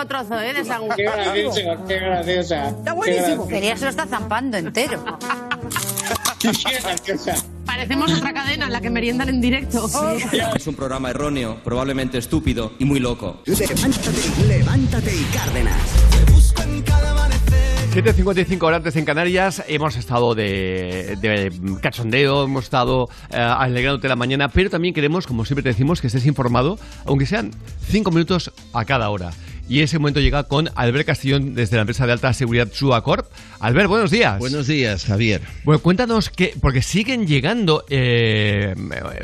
segundo 0.00 0.06
trozo, 0.06 0.40
¿eh? 0.40 0.52
De 0.52 0.64
sándwich. 0.64 0.96
Qué 0.96 1.02
graciosa, 1.02 1.76
qué 1.86 1.98
graciosa. 1.98 2.68
Está 2.68 2.92
buenísimo. 2.92 3.48
Elia 3.50 3.76
se 3.76 3.84
lo 3.84 3.90
está 3.90 4.06
zampando 4.06 4.56
entero. 4.56 5.04
Qué 6.38 6.50
graciosa. 6.82 7.34
Parecemos 7.66 8.12
otra 8.12 8.32
cadena 8.32 8.66
en 8.66 8.72
la 8.72 8.80
que 8.80 8.90
meriendan 8.90 9.28
en 9.28 9.40
directo. 9.40 9.86
Es 10.56 10.66
un 10.66 10.74
programa 10.74 11.10
erróneo, 11.10 11.58
probablemente 11.62 12.18
estúpido 12.18 12.72
y 12.78 12.84
muy 12.84 13.00
loco. 13.00 13.42
Levántate, 13.46 14.46
levántate 14.46 15.14
y 15.14 15.22
Cárdenas. 15.24 15.76
7.55 17.92 18.62
horas 18.62 18.76
antes 18.78 18.94
en 18.94 19.04
Canarias, 19.04 19.64
hemos 19.66 19.96
estado 19.96 20.36
de, 20.36 21.18
de 21.20 21.52
cachondeo, 21.82 22.44
hemos 22.44 22.62
estado 22.62 23.08
eh, 23.30 23.36
alegrándote 23.36 24.06
la 24.06 24.14
mañana, 24.14 24.48
pero 24.48 24.70
también 24.70 24.94
queremos, 24.94 25.26
como 25.26 25.44
siempre 25.44 25.64
te 25.64 25.70
decimos, 25.70 26.00
que 26.00 26.06
estés 26.06 26.24
informado, 26.24 26.78
aunque 27.04 27.26
sean 27.26 27.50
5 27.88 28.12
minutos 28.12 28.52
a 28.72 28.84
cada 28.84 29.10
hora. 29.10 29.32
Y 29.70 29.82
ese 29.82 30.00
momento 30.00 30.18
llega 30.18 30.42
con 30.42 30.68
Albert 30.74 31.06
Castillón 31.06 31.54
desde 31.54 31.76
la 31.76 31.82
empresa 31.82 32.04
de 32.04 32.10
alta 32.10 32.32
seguridad 32.32 32.68
Chua 32.72 33.04
Corp. 33.04 33.26
Albert, 33.60 33.88
buenos 33.88 34.10
días. 34.10 34.36
Buenos 34.40 34.66
días, 34.66 35.04
Javier. 35.04 35.42
Bueno, 35.62 35.78
cuéntanos 35.80 36.28
que, 36.28 36.54
porque 36.60 36.82
siguen 36.82 37.28
llegando 37.28 37.84
eh, 37.88 38.74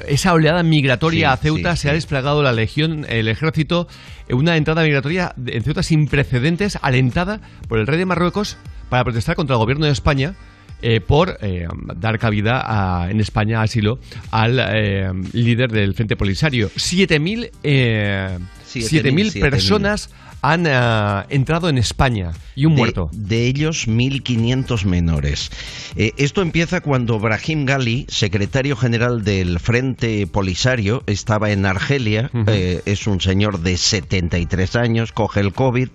esa 0.07 0.33
oleada 0.35 0.63
migratoria 0.63 1.31
Sí, 1.31 1.35
a 1.35 1.37
Ceuta, 1.37 1.75
sí, 1.75 1.83
se 1.83 1.91
ha 1.91 1.95
desplegado 1.95 2.45
la 2.45 2.53
legión, 2.53 3.05
el 3.09 3.27
ejército, 3.27 3.89
una 4.31 4.57
entrada 4.57 4.85
migratoria 4.85 5.35
en 5.47 5.65
Ceuta 5.65 5.83
sin 5.83 6.07
precedentes, 6.07 6.79
alentada 6.81 7.41
por 7.67 7.81
el 7.81 7.89
rey 7.89 7.99
de 7.99 8.07
Marruecos 8.07 8.57
para 8.89 9.03
protestar 9.03 9.35
contra 9.35 9.55
el 9.55 9.59
gobierno 9.59 9.87
de 9.87 9.93
España. 9.93 10.37
eh, 10.83 11.01
por 11.01 11.39
eh, 11.41 11.67
dar 11.97 12.19
cabida 12.21 12.61
a- 12.65 13.11
en 13.11 13.19
España 13.19 13.63
asilo 13.63 13.99
al 14.31 14.61
eh, 14.61 15.11
líder 15.33 15.73
del 15.73 15.95
Frente 15.95 16.17
Polisario. 16.17 16.69
7.000 16.77 17.51
eh, 17.65 18.39
7.000, 18.69 19.03
7.000 19.03 19.33
7.000. 19.33 19.41
personas 19.41 20.11
han 20.43 20.67
ah, 20.67 21.27
entrado 21.29 21.69
en 21.69 21.79
España 21.79 22.33
y 22.55 22.67
un 22.67 22.75
de, 22.75 22.79
muerto. 22.79 23.11
De 23.13 23.47
ellos, 23.47 23.89
1.500 23.89 24.85
menores. 24.85 25.51
Eh, 25.97 26.13
esto 26.17 26.43
empieza 26.43 26.81
cuando 26.81 27.19
Brahim 27.19 27.65
Gali, 27.65 28.07
secretario 28.09 28.77
general 28.77 29.25
del 29.25 29.61
Frente 29.61 30.27
Polisario, 30.27 31.03
estaba 31.07 31.51
en 31.51 31.67
Argelia. 31.67 32.31
Eh, 32.47 32.83
es 32.87 33.07
un 33.07 33.21
señor 33.21 33.61
de 33.61 33.77
73 33.77 34.77
años, 34.77 35.13
coge 35.13 35.41
el 35.41 35.53
COVID. 35.53 35.89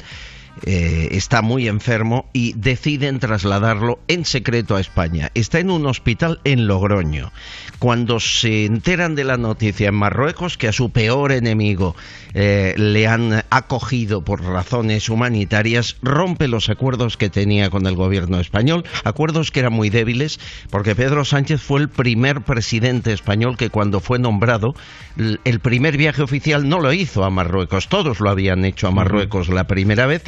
Eh, 0.64 1.10
está 1.12 1.41
muy 1.41 1.68
enfermo 1.68 2.30
y 2.34 2.54
deciden 2.54 3.20
trasladarlo 3.20 3.99
en 4.08 4.26
secreto 4.26 4.76
a 4.76 4.82
España. 4.82 5.32
Está 5.34 5.60
en 5.60 5.72
un 5.72 5.86
hospital 5.86 6.39
en 6.43 6.68
Logroño. 6.68 7.32
Cuando 7.80 8.20
se 8.20 8.66
enteran 8.66 9.16
de 9.16 9.24
la 9.24 9.38
noticia 9.38 9.89
en 9.89 9.95
Marruecos 9.95 10.58
que 10.58 10.68
a 10.68 10.72
su 10.72 10.91
peor 10.91 11.32
enemigo 11.32 11.95
eh, 12.34 12.76
le 12.78 13.08
han 13.08 13.43
acogido 13.49 14.24
por 14.24 14.43
razones 14.43 15.10
humanitarias, 15.10 15.97
rompe 16.02 16.47
los 16.47 16.70
acuerdos 16.70 17.18
que 17.18 17.30
tenía 17.30 17.70
con 17.70 17.88
el 17.88 17.95
gobierno 17.95 18.39
español, 18.39 18.86
acuerdos 19.04 19.52
que 19.52 19.62
eran 19.62 19.74
muy 19.74 19.89
débiles, 19.89 20.39
porque 20.70 20.95
Pedro 20.95 21.26
Sánchez 21.26 21.62
fue 21.62 21.82
el 21.82 21.89
primer 21.89 22.41
presidente 22.41 23.14
español 23.14 23.58
que 23.58 23.70
cuando 23.70 23.99
fue 23.99 24.20
nombrado, 24.20 24.76
el 25.18 25.60
primer 25.60 25.97
viaje 25.97 26.22
oficial 26.22 26.70
no 26.70 26.80
lo 26.80 26.93
hizo 26.93 27.24
a 27.24 27.30
Marruecos, 27.30 27.89
todos 27.89 28.20
lo 28.20 28.30
habían 28.30 28.64
hecho 28.64 28.88
a 28.88 28.91
Marruecos 28.91 29.49
la 29.49 29.66
primera 29.66 30.06
vez, 30.06 30.24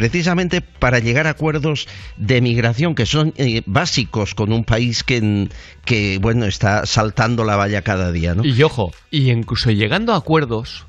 precisamente 0.00 0.62
para 0.62 0.98
llegar 0.98 1.26
a 1.26 1.30
acuerdos 1.30 1.86
de 2.16 2.40
migración 2.40 2.94
que 2.94 3.04
son 3.04 3.34
eh, 3.36 3.60
básicos 3.66 4.34
con 4.34 4.50
un 4.50 4.64
país 4.64 5.04
que, 5.04 5.48
que 5.84 6.16
bueno 6.22 6.46
está 6.46 6.86
saltando 6.86 7.44
la 7.44 7.56
valla 7.56 7.82
cada 7.82 8.10
día, 8.10 8.34
¿no? 8.34 8.42
Y 8.42 8.62
ojo, 8.62 8.92
y 9.10 9.30
incluso 9.30 9.70
llegando 9.70 10.14
a 10.14 10.16
acuerdos 10.16 10.86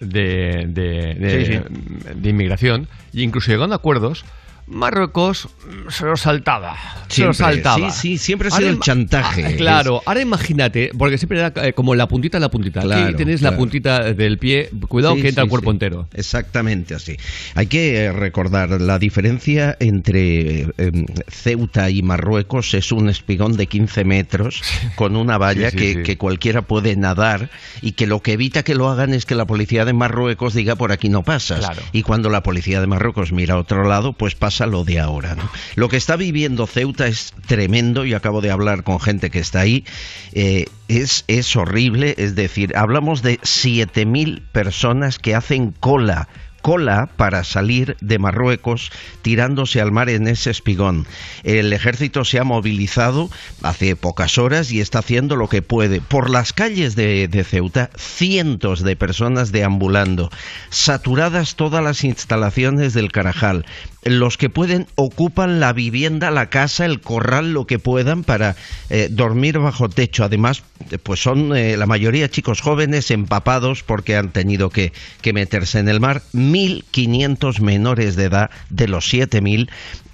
de, 0.00 0.66
de, 0.68 1.14
de- 1.18 1.44
Sí, 1.46 1.52
sí. 1.54 2.14
de 2.14 2.28
inmigración, 2.28 2.88
y 3.14 3.22
incluso 3.22 3.50
llegando 3.50 3.74
a 3.74 3.78
acuerdos, 3.78 4.26
Marruecos 4.66 5.48
mm, 5.66 5.90
se 5.90 6.04
lo 6.06 6.16
saltaba. 6.16 6.76
se 7.08 7.24
lo 7.24 7.32
Siempre, 7.32 7.62
saltaba. 7.62 7.90
sí, 7.90 8.00
sí, 8.10 8.18
siempre 8.18 8.48
ha 8.48 8.50
sido 8.50 8.68
el 8.68 8.80
chantaje. 8.80 9.44
Ah, 9.46 9.50
claro, 9.56 10.02
ahora 10.06 10.20
imagínate, 10.20 10.90
porque 10.98 11.18
siempre 11.18 11.38
era 11.38 11.52
eh, 11.64 11.72
como 11.72 11.94
la 11.94 12.08
puntita 12.08 12.38
la 12.40 12.50
puntita. 12.50 12.80
Aquí 12.80 12.88
Claro, 12.88 13.16
tenéis 13.16 13.40
claro. 13.40 13.54
la 13.54 13.58
puntita 13.58 14.12
del 14.12 14.38
pie, 14.38 14.70
cuidado 14.88 15.14
Sí, 15.14 15.22
que 15.22 15.28
entra 15.28 15.42
sí, 15.42 15.46
el 15.46 15.50
cuerpo 15.50 15.70
sí. 15.70 15.74
entero. 15.74 16.08
Exactamente 16.14 16.94
así. 16.94 17.16
Hay 17.54 17.66
que 17.68 17.96
eh, 18.06 18.12
recordar 18.12 18.80
la 18.80 18.98
diferencia 18.98 19.76
entre 19.78 20.62
eh, 20.62 20.68
em, 20.78 21.06
Ceuta 21.28 21.88
y 21.90 22.02
Marruecos 22.02 22.74
es 22.74 22.90
un 22.92 23.08
espigón 23.08 23.56
de 23.56 23.66
15 23.66 24.04
metros 24.04 24.62
con 24.96 25.16
una 25.16 25.38
valla 25.38 25.70
que, 25.70 26.02
que 26.02 26.16
cualquiera 26.18 26.62
puede 26.62 26.96
nadar 26.96 27.50
y 27.82 27.92
que 27.92 28.06
lo 28.06 28.20
que 28.20 28.32
evita 28.32 28.62
que 28.64 28.74
lo 28.74 28.88
hagan 28.88 29.14
es 29.14 29.26
que 29.26 29.34
la 29.34 29.44
policía 29.46 29.84
de 29.84 29.92
Marruecos 29.92 30.54
diga 30.54 30.74
por 30.76 30.90
aquí 30.92 31.08
no 31.08 31.22
pasas. 31.22 31.60
Claro. 31.60 31.82
Y 31.92 32.02
cuando 32.02 32.30
la 32.30 32.42
policía 32.42 32.80
de 32.80 32.86
Marruecos 32.86 33.32
mira 33.32 33.54
a 33.54 33.58
otro 33.58 33.84
lado, 33.84 34.12
pues 34.12 34.34
pasa 34.34 34.55
lo 34.64 34.84
de 34.84 34.98
ahora. 34.98 35.36
Lo 35.74 35.90
que 35.90 35.98
está 35.98 36.16
viviendo 36.16 36.66
Ceuta 36.66 37.06
es 37.06 37.34
tremendo 37.46 38.06
y 38.06 38.14
acabo 38.14 38.40
de 38.40 38.50
hablar 38.50 38.82
con 38.82 38.98
gente 38.98 39.28
que 39.28 39.40
está 39.40 39.60
ahí. 39.60 39.84
eh, 40.32 40.64
es, 40.88 41.24
es 41.26 41.56
horrible, 41.56 42.14
es 42.16 42.36
decir, 42.36 42.76
hablamos 42.76 43.20
de 43.20 43.40
7.000 43.40 44.40
personas 44.52 45.18
que 45.18 45.34
hacen 45.34 45.72
cola 45.72 46.28
cola 46.66 47.08
para 47.16 47.44
salir 47.44 47.96
de 48.00 48.18
Marruecos 48.18 48.90
tirándose 49.22 49.80
al 49.80 49.92
mar 49.92 50.10
en 50.10 50.26
ese 50.26 50.50
espigón. 50.50 51.06
El 51.44 51.72
ejército 51.72 52.24
se 52.24 52.40
ha 52.40 52.44
movilizado 52.44 53.30
hace 53.62 53.94
pocas 53.94 54.36
horas 54.36 54.72
y 54.72 54.80
está 54.80 54.98
haciendo 54.98 55.36
lo 55.36 55.48
que 55.48 55.62
puede. 55.62 56.00
Por 56.00 56.28
las 56.28 56.52
calles 56.52 56.96
de, 56.96 57.28
de 57.28 57.44
Ceuta, 57.44 57.90
cientos 57.96 58.82
de 58.82 58.96
personas 58.96 59.52
deambulando, 59.52 60.28
saturadas 60.68 61.54
todas 61.54 61.84
las 61.84 62.02
instalaciones 62.02 62.94
del 62.94 63.12
Carajal. 63.12 63.64
Los 64.08 64.36
que 64.36 64.48
pueden 64.48 64.86
ocupan 64.94 65.58
la 65.58 65.72
vivienda, 65.72 66.30
la 66.30 66.48
casa, 66.48 66.84
el 66.84 67.00
corral, 67.00 67.52
lo 67.52 67.66
que 67.66 67.80
puedan 67.80 68.22
para 68.22 68.54
eh, 68.88 69.08
dormir 69.10 69.58
bajo 69.58 69.88
techo. 69.88 70.22
Además, 70.22 70.62
pues 71.02 71.20
son 71.20 71.56
eh, 71.56 71.76
la 71.76 71.86
mayoría 71.86 72.30
chicos 72.30 72.60
jóvenes 72.60 73.10
empapados 73.10 73.82
porque 73.82 74.14
han 74.14 74.30
tenido 74.30 74.70
que, 74.70 74.92
que 75.22 75.32
meterse 75.32 75.80
en 75.80 75.88
el 75.88 75.98
mar. 75.98 76.22
1.500 76.34 77.60
menores 77.60 78.14
de 78.14 78.24
edad 78.24 78.50
de 78.70 78.86
los 78.86 79.12
7.000. 79.12 79.68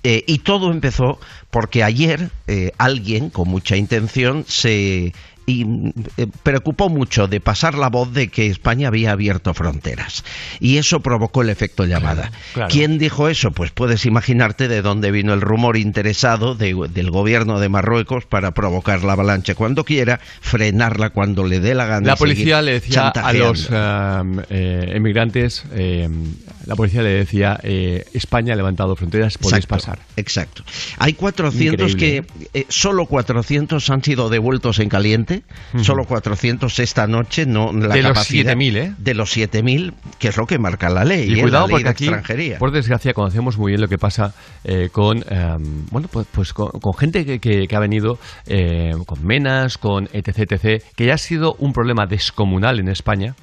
eh, 0.05 0.25
y 0.27 0.39
todo 0.39 0.73
empezó 0.73 1.21
porque 1.51 1.85
ayer 1.85 2.31
eh, 2.47 2.73
alguien 2.79 3.29
con 3.29 3.49
mucha 3.49 3.77
intención 3.77 4.45
se 4.49 5.13
y 5.47 5.65
eh, 6.17 6.27
preocupó 6.43 6.89
mucho 6.89 7.27
de 7.29 7.41
pasar 7.41 7.75
la 7.77 7.89
voz 7.89 8.13
de 8.13 8.29
que 8.29 8.47
España 8.47 8.89
había 8.89 9.13
abierto 9.13 9.55
fronteras. 9.55 10.25
Y 10.61 10.77
eso 10.79 11.01
provocó 11.01 11.43
el 11.43 11.51
efecto 11.51 11.85
llamada. 11.85 12.31
claro. 12.55 12.71
¿Quién 12.71 12.99
dijo 12.99 13.29
eso? 13.29 13.51
Pues 13.51 13.71
puedes 13.71 14.07
imaginarte 14.07 14.69
de 14.69 14.83
dónde 14.83 15.11
vino 15.11 15.33
el 15.35 15.41
rumor 15.41 15.77
interesado 15.77 16.55
de- 16.55 16.75
del 16.93 17.11
gobierno 17.11 17.59
de 17.61 17.69
Marruecos 17.69 18.25
para 18.27 18.53
provocar 18.53 19.03
la 19.05 19.13
avalancha 19.15 19.55
cuando 19.55 19.85
quiera, 19.85 20.21
frenarla 20.41 21.11
cuando 21.11 21.45
le 21.45 21.61
dé 21.61 21.75
la 21.75 21.87
gana. 21.87 22.07
La 22.09 22.17
policía 22.17 22.63
le 22.63 22.73
decía 22.75 23.09
a 23.09 23.33
los 23.33 23.69
eh, 23.71 24.23
eh, 24.51 24.93
emigrantes, 24.95 25.65
eh, 25.73 26.09
la 26.67 26.77
policía 26.77 27.03
le 27.03 27.11
decía, 27.11 27.59
eh, 27.63 28.05
España 28.13 28.53
ha 28.53 28.57
levantado 28.57 28.95
fronteras, 28.97 29.39
podéis 29.39 29.65
Exacto, 29.65 29.75
pasar. 29.75 29.99
Exacto. 30.17 30.63
Hay 30.99 31.15
400 31.15 31.93
Increíble, 31.93 32.27
que 32.53 32.61
eh, 32.61 32.67
solo 32.69 33.07
400 33.07 33.89
han 33.91 34.03
sido 34.05 34.29
devueltos 34.29 34.79
en 34.79 34.89
caliente, 34.89 35.32
Solo 35.83 36.05
400 36.05 36.79
esta 36.79 37.07
noche, 37.07 37.47
no 37.47 37.73
la 37.73 37.95
De 37.95 38.03
los 38.03 38.13
capacidad 38.13 38.55
7.000, 38.55 38.77
¿eh? 38.77 38.95
De 38.99 39.15
los 39.15 39.31
7000, 39.31 39.95
que 40.19 40.29
es 40.29 40.37
lo 40.37 40.47
que 40.47 40.59
marca 40.59 40.89
la 40.91 41.05
ley, 41.05 41.31
Y 41.31 41.39
¿eh? 41.39 41.43
cuidado 41.43 41.67
la 41.67 41.69
ley 41.69 41.73
porque 41.73 41.85
de 41.85 41.91
aquí, 41.91 42.05
extranjería. 42.05 42.59
por 42.59 42.71
desgracia, 42.73 43.15
conocemos 43.15 43.57
muy 43.59 43.73
bien 43.73 43.81
lo 43.81 43.89
que 43.89 43.99
pasa 43.99 44.35
eh, 44.65 44.89
con, 44.93 45.19
eh, 45.29 45.57
bueno, 45.91 46.09
pues, 46.11 46.27
pues 46.33 46.53
con, 46.53 46.69
con 46.81 46.95
gente 46.95 47.25
que, 47.25 47.39
que- 47.39 47.67
que 47.69 47.77
ha 47.77 47.81
venido 47.81 48.19
eh, 48.47 48.93
con 49.07 49.25
menas, 49.27 49.79
con 49.79 50.09
etc, 50.13 50.53
etc, 50.53 50.83
que 50.97 51.07
ya 51.07 51.15
ha 51.15 51.19
sido 51.19 51.55
un 51.59 51.73
problema 51.73 52.07
descomunal 52.07 52.79
en 52.81 52.89
España, 52.89 53.35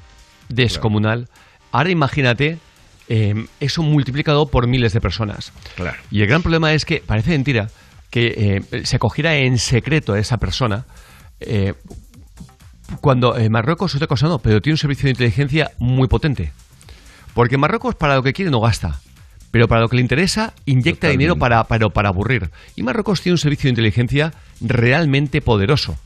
descomunal. 0.49 1.27
Ahora 1.71 1.89
imagínate 1.91 2.57
eh, 3.07 3.33
eso 3.59 3.81
multiplicado 3.83 4.47
por 4.47 4.67
miles 4.67 4.93
de 4.93 5.01
personas. 5.01 5.51
Claro. 5.75 5.97
Y 6.11 6.21
el 6.21 6.27
gran 6.27 6.41
problema 6.41 6.73
es 6.73 6.85
que 6.85 7.01
parece 7.05 7.31
mentira 7.31 7.69
que 8.09 8.61
eh, 8.71 8.85
se 8.85 8.95
acogiera 8.95 9.35
en 9.35 9.57
secreto 9.59 10.13
a 10.13 10.19
esa 10.19 10.37
persona. 10.37 10.85
Eh, 11.39 11.73
cuando 13.01 13.37
eh, 13.37 13.49
Marruecos, 13.49 13.95
otra 13.95 14.07
cosa 14.07 14.27
no, 14.27 14.39
pero 14.39 14.61
tiene 14.61 14.73
un 14.73 14.77
servicio 14.77 15.05
de 15.05 15.11
inteligencia 15.11 15.71
muy 15.79 16.07
potente. 16.07 16.51
Porque 17.33 17.57
Marruecos 17.57 17.95
para 17.95 18.15
lo 18.15 18.23
que 18.23 18.33
quiere 18.33 18.51
no 18.51 18.59
gasta, 18.59 18.99
pero 19.51 19.67
para 19.67 19.81
lo 19.81 19.89
que 19.89 19.95
le 19.95 20.01
interesa 20.01 20.53
inyecta 20.65 20.91
Totalmente. 20.91 21.17
dinero 21.17 21.35
para, 21.37 21.63
para, 21.65 21.89
para 21.89 22.09
aburrir. 22.09 22.49
Y 22.75 22.83
Marruecos 22.83 23.21
tiene 23.21 23.35
un 23.35 23.37
servicio 23.37 23.67
de 23.67 23.71
inteligencia 23.71 24.33
realmente 24.61 25.41
poderoso. 25.41 25.97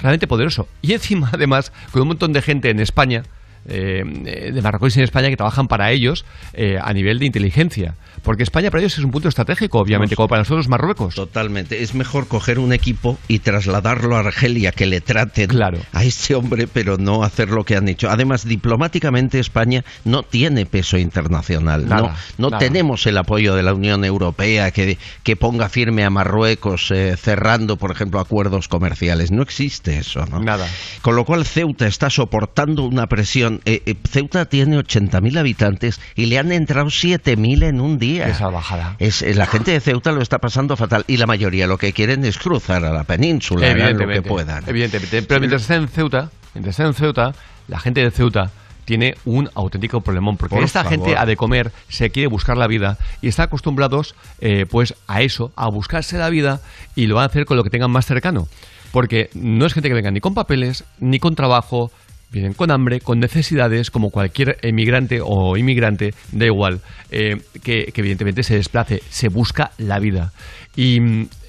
Realmente 0.00 0.26
poderoso. 0.26 0.68
Y 0.82 0.92
encima, 0.92 1.30
además, 1.32 1.72
con 1.92 2.02
un 2.02 2.08
montón 2.08 2.32
de 2.32 2.42
gente 2.42 2.70
en 2.70 2.80
España, 2.80 3.22
eh, 3.66 4.50
de 4.52 4.62
Marruecos 4.62 4.96
y 4.96 5.00
en 5.00 5.04
España, 5.04 5.28
que 5.28 5.36
trabajan 5.36 5.68
para 5.68 5.90
ellos 5.90 6.24
eh, 6.52 6.78
a 6.80 6.92
nivel 6.92 7.18
de 7.18 7.26
inteligencia. 7.26 7.94
Porque 8.22 8.42
España 8.42 8.70
para 8.70 8.82
ellos 8.82 8.98
es 8.98 9.04
un 9.04 9.10
punto 9.10 9.28
estratégico, 9.28 9.78
obviamente, 9.78 10.16
como 10.16 10.28
para 10.28 10.42
nosotros 10.42 10.68
Marruecos. 10.68 11.14
Totalmente. 11.14 11.82
Es 11.82 11.94
mejor 11.94 12.28
coger 12.28 12.58
un 12.58 12.72
equipo 12.72 13.18
y 13.28 13.40
trasladarlo 13.40 14.16
a 14.16 14.20
Argelia, 14.20 14.72
que 14.72 14.86
le 14.86 15.00
traten 15.00 15.50
a 15.92 16.04
este 16.04 16.34
hombre, 16.34 16.66
pero 16.66 16.96
no 16.96 17.22
hacer 17.22 17.50
lo 17.50 17.64
que 17.64 17.76
han 17.76 17.88
hecho. 17.88 18.10
Además, 18.10 18.46
diplomáticamente 18.46 19.38
España 19.38 19.84
no 20.04 20.22
tiene 20.22 20.66
peso 20.66 20.98
internacional. 20.98 21.88
Nada, 21.88 22.16
no 22.36 22.48
no 22.48 22.50
nada. 22.50 22.58
tenemos 22.58 23.06
el 23.06 23.18
apoyo 23.18 23.54
de 23.54 23.62
la 23.62 23.74
Unión 23.74 24.04
Europea 24.04 24.70
que, 24.70 24.98
que 25.22 25.36
ponga 25.36 25.68
firme 25.68 26.04
a 26.04 26.10
Marruecos 26.10 26.90
eh, 26.90 27.16
cerrando, 27.16 27.76
por 27.76 27.90
ejemplo, 27.90 28.20
acuerdos 28.20 28.68
comerciales. 28.68 29.30
No 29.30 29.42
existe 29.42 29.98
eso. 29.98 30.24
¿no? 30.26 30.40
Nada. 30.40 30.66
Con 31.02 31.16
lo 31.16 31.24
cual 31.24 31.44
Ceuta 31.44 31.86
está 31.86 32.10
soportando 32.10 32.84
una 32.84 33.06
presión. 33.06 33.60
Eh, 33.64 33.82
eh, 33.86 33.94
Ceuta 34.08 34.46
tiene 34.46 34.78
80.000 34.78 35.38
habitantes 35.38 36.00
y 36.14 36.26
le 36.26 36.38
han 36.38 36.52
entrado 36.52 36.88
7.000 36.88 37.64
en 37.64 37.80
un 37.80 37.98
día. 37.98 38.07
Qué 38.16 38.34
salvajada. 38.34 38.96
Es, 38.98 39.22
eh, 39.22 39.34
la 39.34 39.46
gente 39.46 39.70
de 39.72 39.80
Ceuta 39.80 40.12
lo 40.12 40.22
está 40.22 40.38
pasando 40.38 40.76
fatal 40.76 41.04
y 41.06 41.16
la 41.18 41.26
mayoría 41.26 41.66
lo 41.66 41.78
que 41.78 41.92
quieren 41.92 42.24
es 42.24 42.38
cruzar 42.38 42.84
a 42.84 42.92
la 42.92 43.04
península, 43.04 43.60
lo 43.68 43.74
que 43.74 43.80
Evidentemente, 43.80 44.28
puedan. 44.28 44.64
evidentemente. 44.68 45.22
Pero 45.22 45.40
mientras 45.40 45.62
está 45.62 45.76
en 45.76 45.88
Ceuta, 45.88 46.30
mientras 46.54 46.74
está 46.74 46.86
en 46.86 46.94
Ceuta, 46.94 47.32
la 47.68 47.78
gente 47.78 48.02
de 48.02 48.10
Ceuta 48.10 48.50
tiene 48.84 49.16
un 49.26 49.50
auténtico 49.54 50.00
problemón 50.00 50.38
porque 50.38 50.54
Por 50.54 50.64
esta 50.64 50.82
favor. 50.82 50.98
gente 51.04 51.18
ha 51.18 51.26
de 51.26 51.36
comer, 51.36 51.72
se 51.88 52.08
quiere 52.10 52.26
buscar 52.28 52.56
la 52.56 52.66
vida 52.66 52.96
y 53.20 53.28
está 53.28 53.42
acostumbrados 53.42 54.14
eh, 54.40 54.64
pues 54.70 54.94
a 55.06 55.20
eso, 55.20 55.52
a 55.56 55.68
buscarse 55.68 56.16
la 56.16 56.30
vida 56.30 56.62
y 56.96 57.06
lo 57.06 57.16
van 57.16 57.24
a 57.24 57.26
hacer 57.26 57.44
con 57.44 57.58
lo 57.58 57.64
que 57.64 57.70
tengan 57.70 57.90
más 57.90 58.06
cercano. 58.06 58.48
Porque 58.90 59.28
no 59.34 59.66
es 59.66 59.74
gente 59.74 59.90
que 59.90 59.94
venga 59.94 60.10
ni 60.10 60.20
con 60.20 60.32
papeles, 60.32 60.84
ni 60.98 61.18
con 61.18 61.34
trabajo, 61.34 61.90
vienen 62.30 62.54
con 62.54 62.70
hambre, 62.70 63.00
con 63.00 63.18
necesidades, 63.20 63.90
como 63.90 64.10
cualquier 64.10 64.58
emigrante 64.62 65.20
o 65.22 65.56
inmigrante, 65.56 66.14
da 66.32 66.46
igual, 66.46 66.80
eh, 67.10 67.36
que, 67.62 67.86
que 67.92 68.00
evidentemente 68.00 68.42
se 68.42 68.56
desplace, 68.56 69.02
se 69.08 69.28
busca 69.28 69.72
la 69.78 69.98
vida. 69.98 70.32
Y 70.76 70.98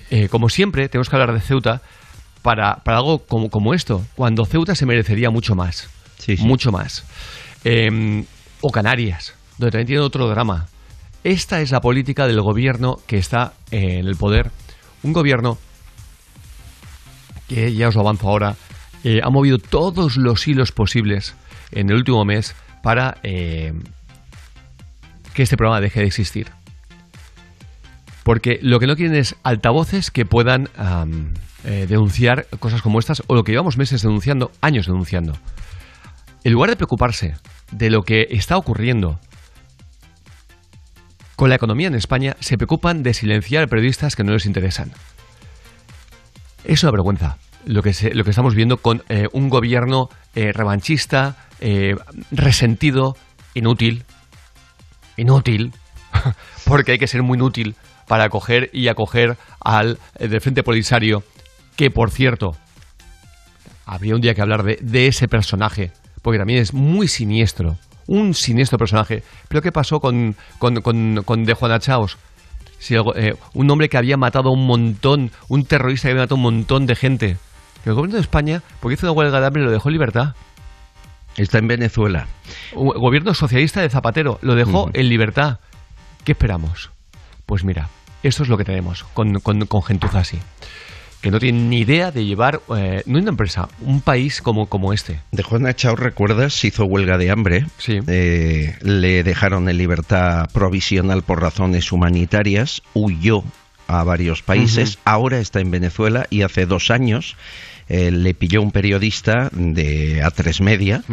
eh, 0.10 0.28
como 0.30 0.50
siempre, 0.50 0.90
tenemos 0.90 1.10
que 1.10 1.16
hablar 1.16 1.34
de 1.34 1.42
Ceuta 1.42 1.82
para, 2.42 2.78
para 2.78 2.98
algo 2.98 3.20
como, 3.20 3.50
como 3.50 3.74
esto, 3.74 4.06
cuando 4.16 4.46
Ceuta 4.46 4.76
se 4.76 4.86
merecería 4.86 5.30
mucho 5.30 5.56
más. 5.56 5.90
Mucho 6.40 6.72
más. 6.72 7.06
Eh, 7.64 8.24
o 8.62 8.72
Canarias, 8.72 9.36
donde 9.58 9.72
también 9.72 9.88
tiene 9.88 10.02
otro 10.02 10.28
drama. 10.28 10.68
Esta 11.24 11.62
es 11.62 11.72
la 11.72 11.82
política 11.82 12.28
del 12.28 12.42
gobierno 12.42 12.98
que 13.08 13.18
está 13.18 13.54
en 13.72 14.08
el 14.08 14.16
poder. 14.16 14.52
Un 15.04 15.14
gobierno 15.14 15.58
que, 17.48 17.74
ya 17.74 17.88
os 17.88 17.96
lo 17.96 18.02
avanzo 18.02 18.30
ahora, 18.30 18.56
eh, 19.04 19.22
ha 19.24 19.30
movido 19.30 19.60
todos 19.60 20.18
los 20.18 20.48
hilos 20.48 20.72
posibles 20.72 21.36
en 21.72 21.90
el 21.90 21.96
último 21.96 22.26
mes 22.26 22.56
para 22.84 23.18
eh, 23.24 23.74
que 25.34 25.44
este 25.44 25.58
programa 25.58 25.82
deje 25.82 26.02
de 26.02 26.08
existir. 26.08 26.48
Porque 28.24 28.60
lo 28.62 28.80
que 28.80 28.88
no 28.88 28.96
quieren 28.96 29.16
es 29.16 29.36
altavoces 29.44 30.12
que 30.12 30.26
puedan 30.26 30.70
eh, 31.64 31.86
denunciar 31.88 32.46
cosas 32.60 32.82
como 32.82 33.00
estas 33.00 33.24
o 33.28 33.36
lo 33.36 33.44
que 33.44 33.54
llevamos 33.54 33.78
meses 33.78 34.02
denunciando, 34.02 34.52
años 34.62 34.86
denunciando. 34.86 35.38
En 36.44 36.54
lugar 36.54 36.70
de 36.70 36.76
preocuparse 36.76 37.36
de 37.72 37.90
lo 37.90 38.04
que 38.04 38.28
está 38.32 38.58
ocurriendo 38.58 39.20
con 41.36 41.50
la 41.50 41.56
economía 41.56 41.88
en 41.88 41.96
España, 41.96 42.36
se 42.42 42.58
preocupan 42.58 43.02
de 43.02 43.14
silenciar 43.14 43.70
periodistas 43.70 44.16
que 44.16 44.26
no 44.26 44.34
les 44.34 44.46
interesan. 44.46 44.92
Es 46.66 46.84
una 46.84 46.92
vergüenza 46.92 47.38
lo 47.66 47.82
que, 47.82 47.94
se- 47.94 48.14
lo 48.14 48.24
que 48.24 48.30
estamos 48.30 48.56
viendo 48.56 48.78
con 48.78 49.04
eh, 49.10 49.28
un 49.34 49.50
gobierno 49.50 50.10
eh, 50.36 50.52
revanchista, 50.54 51.36
eh, 51.60 51.96
resentido, 52.32 53.16
inútil. 53.54 54.04
Inútil. 55.18 55.74
Porque 56.66 56.94
hay 56.94 56.98
que 56.98 57.08
ser 57.08 57.24
muy 57.24 57.36
inútil 57.38 57.76
para 58.08 58.24
acoger 58.26 58.70
y 58.74 58.88
acoger 58.88 59.38
al 59.60 60.00
del 60.20 60.42
Frente 60.42 60.64
Polisario, 60.64 61.24
que 61.76 61.92
por 61.92 62.10
cierto, 62.10 62.56
habría 63.86 64.16
un 64.16 64.22
día 64.22 64.34
que 64.34 64.42
hablar 64.42 64.64
de, 64.64 64.80
de 64.82 65.08
ese 65.08 65.28
personaje, 65.28 65.92
porque 66.22 66.40
también 66.40 66.60
es 66.62 66.74
muy 66.74 67.08
siniestro, 67.08 67.78
un 68.08 68.34
siniestro 68.34 68.78
personaje. 68.80 69.24
Pero 69.48 69.62
¿qué 69.62 69.72
pasó 69.72 70.00
con, 70.00 70.36
con, 70.58 70.82
con, 70.82 71.22
con 71.24 71.44
De 71.46 71.54
Juana 71.54 71.80
Chaos? 71.80 72.18
Un 73.54 73.70
hombre 73.70 73.90
que 73.90 73.98
había 73.98 74.18
matado 74.18 74.50
a 74.50 74.54
un 74.54 74.66
montón, 74.66 75.32
un 75.48 75.66
terrorista 75.66 76.08
que 76.08 76.12
había 76.14 76.24
matado 76.24 76.36
a 76.36 76.38
un 76.38 76.44
montón 76.44 76.86
de 76.88 76.96
gente. 76.96 77.38
Que 77.84 77.90
el 77.90 77.96
gobierno 77.96 78.16
de 78.16 78.22
España, 78.22 78.62
porque 78.80 78.96
hizo 78.96 79.08
una 79.08 79.14
huelga 79.14 79.40
de 79.40 79.48
hambre, 79.48 79.64
lo 79.64 79.72
dejó 79.72 79.90
en 79.90 79.94
libertad. 79.94 80.36
Está 81.38 81.60
en 81.60 81.68
Venezuela. 81.68 82.28
Un 82.74 82.90
gobierno 82.90 83.34
socialista 83.34 83.82
de 83.82 83.90
Zapatero 83.90 84.40
lo 84.42 84.56
dejó 84.56 84.90
en 84.94 85.08
libertad. 85.08 85.60
¿Qué 86.26 86.34
esperamos? 86.34 86.92
Pues 87.46 87.64
mira, 87.64 87.90
esto 88.24 88.44
es 88.44 88.50
lo 88.50 88.58
que 88.58 88.66
tenemos 88.66 89.06
con, 89.14 89.40
con, 89.40 89.66
con 89.66 89.82
gentuza 89.84 90.20
así. 90.20 90.40
Que 91.22 91.32
no 91.32 91.40
tienen 91.40 91.70
ni 91.70 91.80
idea 91.80 92.12
de 92.12 92.26
llevar, 92.26 92.62
eh, 92.76 93.04
no 93.06 93.20
una 93.20 93.30
empresa, 93.30 93.68
un 93.82 94.02
país 94.02 94.42
como, 94.42 94.68
como 94.68 94.94
este. 94.94 95.20
De 95.32 95.44
Juana 95.44 95.74
Chao, 95.76 95.96
¿recuerdas? 95.96 96.64
Hizo 96.64 96.86
huelga 96.86 97.18
de 97.18 97.30
hambre. 97.30 97.66
Sí. 97.78 98.00
Eh, 98.08 98.78
le 98.82 99.24
dejaron 99.24 99.68
en 99.68 99.78
libertad 99.78 100.50
provisional 100.54 101.24
por 101.24 101.42
razones 101.42 101.92
humanitarias. 101.92 102.82
Huyó 102.94 103.44
a 103.88 104.04
varios 104.04 104.44
países. 104.44 104.96
Ujú. 104.96 105.02
Ahora 105.06 105.40
está 105.40 105.60
en 105.60 105.72
Venezuela 105.72 106.26
y 106.30 106.44
hace 106.44 106.66
dos 106.66 106.90
años 106.90 107.36
eh, 107.90 108.12
le 108.12 108.34
pilló 108.34 108.62
un 108.62 108.72
periodista 108.72 109.50
de 109.52 110.24
A3 110.24 110.62
Media 110.62 111.04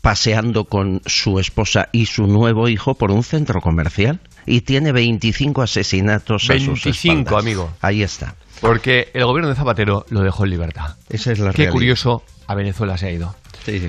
paseando 0.00 0.64
con 0.64 1.00
su 1.06 1.38
esposa 1.38 1.88
y 1.92 2.06
su 2.06 2.26
nuevo 2.26 2.68
hijo 2.68 2.94
por 2.94 3.10
un 3.10 3.22
centro 3.22 3.60
comercial. 3.60 4.20
Y 4.46 4.62
tiene 4.62 4.92
25 4.92 5.62
asesinatos 5.62 6.50
a 6.50 6.54
sus 6.58 6.84
25, 6.84 7.18
espaldas. 7.20 7.42
amigo. 7.44 7.72
Ahí 7.80 8.02
está. 8.02 8.34
Porque 8.60 9.08
el 9.14 9.24
gobierno 9.24 9.48
de 9.48 9.54
Zapatero 9.56 10.04
lo 10.10 10.20
dejó 10.20 10.44
en 10.44 10.50
libertad. 10.50 10.96
Esa 11.08 11.32
es 11.32 11.38
la 11.38 11.50
Qué 11.50 11.56
realidad. 11.58 11.72
curioso, 11.72 12.22
a 12.46 12.54
Venezuela 12.54 12.96
se 12.98 13.06
ha 13.06 13.10
ido. 13.12 13.34
Sí, 13.64 13.78
sí. 13.78 13.88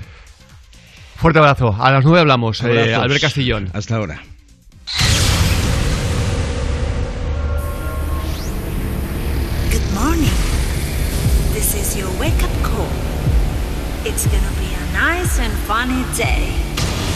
Fuerte 1.18 1.40
abrazo. 1.40 1.76
A 1.80 1.92
las 1.92 2.04
nueve 2.06 2.20
hablamos. 2.22 2.62
eh. 2.64 2.94
Albert 2.96 3.22
Castillón. 3.22 3.70
Hasta 3.74 3.96
ahora. 3.98 4.22
It's 14.08 14.28
gonna 14.28 14.52
be 14.60 14.72
a 14.72 14.94
nice 14.94 15.40
and 15.40 15.52
funny 15.66 16.04
day. 16.16 16.54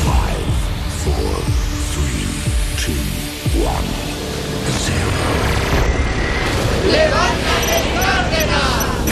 Five, 0.10 0.54
four, 1.06 1.36
three, 1.94 2.26
two, 2.82 2.98
one, 3.64 3.90
zero. 4.86 5.24
¡Levántate, 6.92 7.78
Cárdenas! 7.94 9.06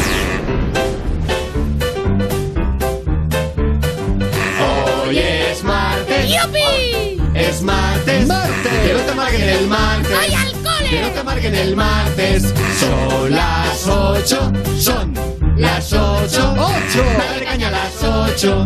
Hoy 4.60 5.20
es 5.20 5.64
martes. 5.64 6.32
¡Yupi! 6.32 7.22
Es 7.36 7.62
martes. 7.62 8.28
Que 8.28 8.94
no 8.94 9.00
te 9.02 9.14
marquen 9.14 9.50
el 9.50 9.68
martes. 9.68 10.18
¡Ay, 10.20 10.34
al 10.78 10.84
cole! 10.86 10.90
Que 10.90 11.02
no 11.02 11.10
te 11.10 11.24
marquen 11.24 11.56
el 11.56 11.76
martes. 11.76 12.54
Son 12.80 13.32
las 13.32 13.88
8. 13.88 14.52
Son 14.80 15.14
las 15.56 15.94
8. 15.94 16.56
8. 16.58 17.06
Dale 17.18 17.46
caña 17.46 17.68
a 17.68 17.72
las 17.72 18.04
8. 18.04 18.66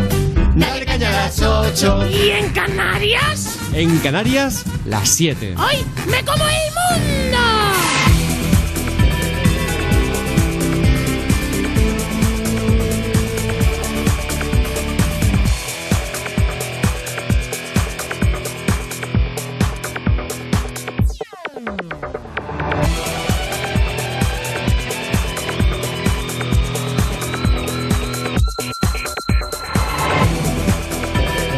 Dale 0.56 0.86
caña 0.86 1.10
a 1.10 1.12
las 1.12 1.42
8. 1.42 2.08
¿Y 2.10 2.30
en 2.32 2.50
Canarias? 2.50 3.58
En 3.74 3.98
Canarias, 4.00 4.64
las 4.86 5.10
7. 5.10 5.56
¡Ay! 5.58 5.86
¡Me 6.08 6.24
como 6.26 6.44
el 6.44 7.32
mundo! 7.32 7.61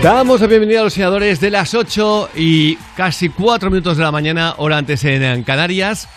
Damos 0.04 0.42
la 0.42 0.48
bienvenida 0.48 0.82
a 0.82 0.84
los 0.84 0.96
senadores 0.96 1.40
de 1.40 1.50
las 1.50 1.74
8 1.74 2.32
y 2.36 2.76
casi 2.98 3.30
4 3.30 3.70
minutos 3.72 3.96
de 3.96 4.04
la 4.04 4.12
mañana, 4.12 4.54
hora 4.58 4.78
antes 4.78 5.02
en, 5.06 5.44
Canarias. 5.44 6.10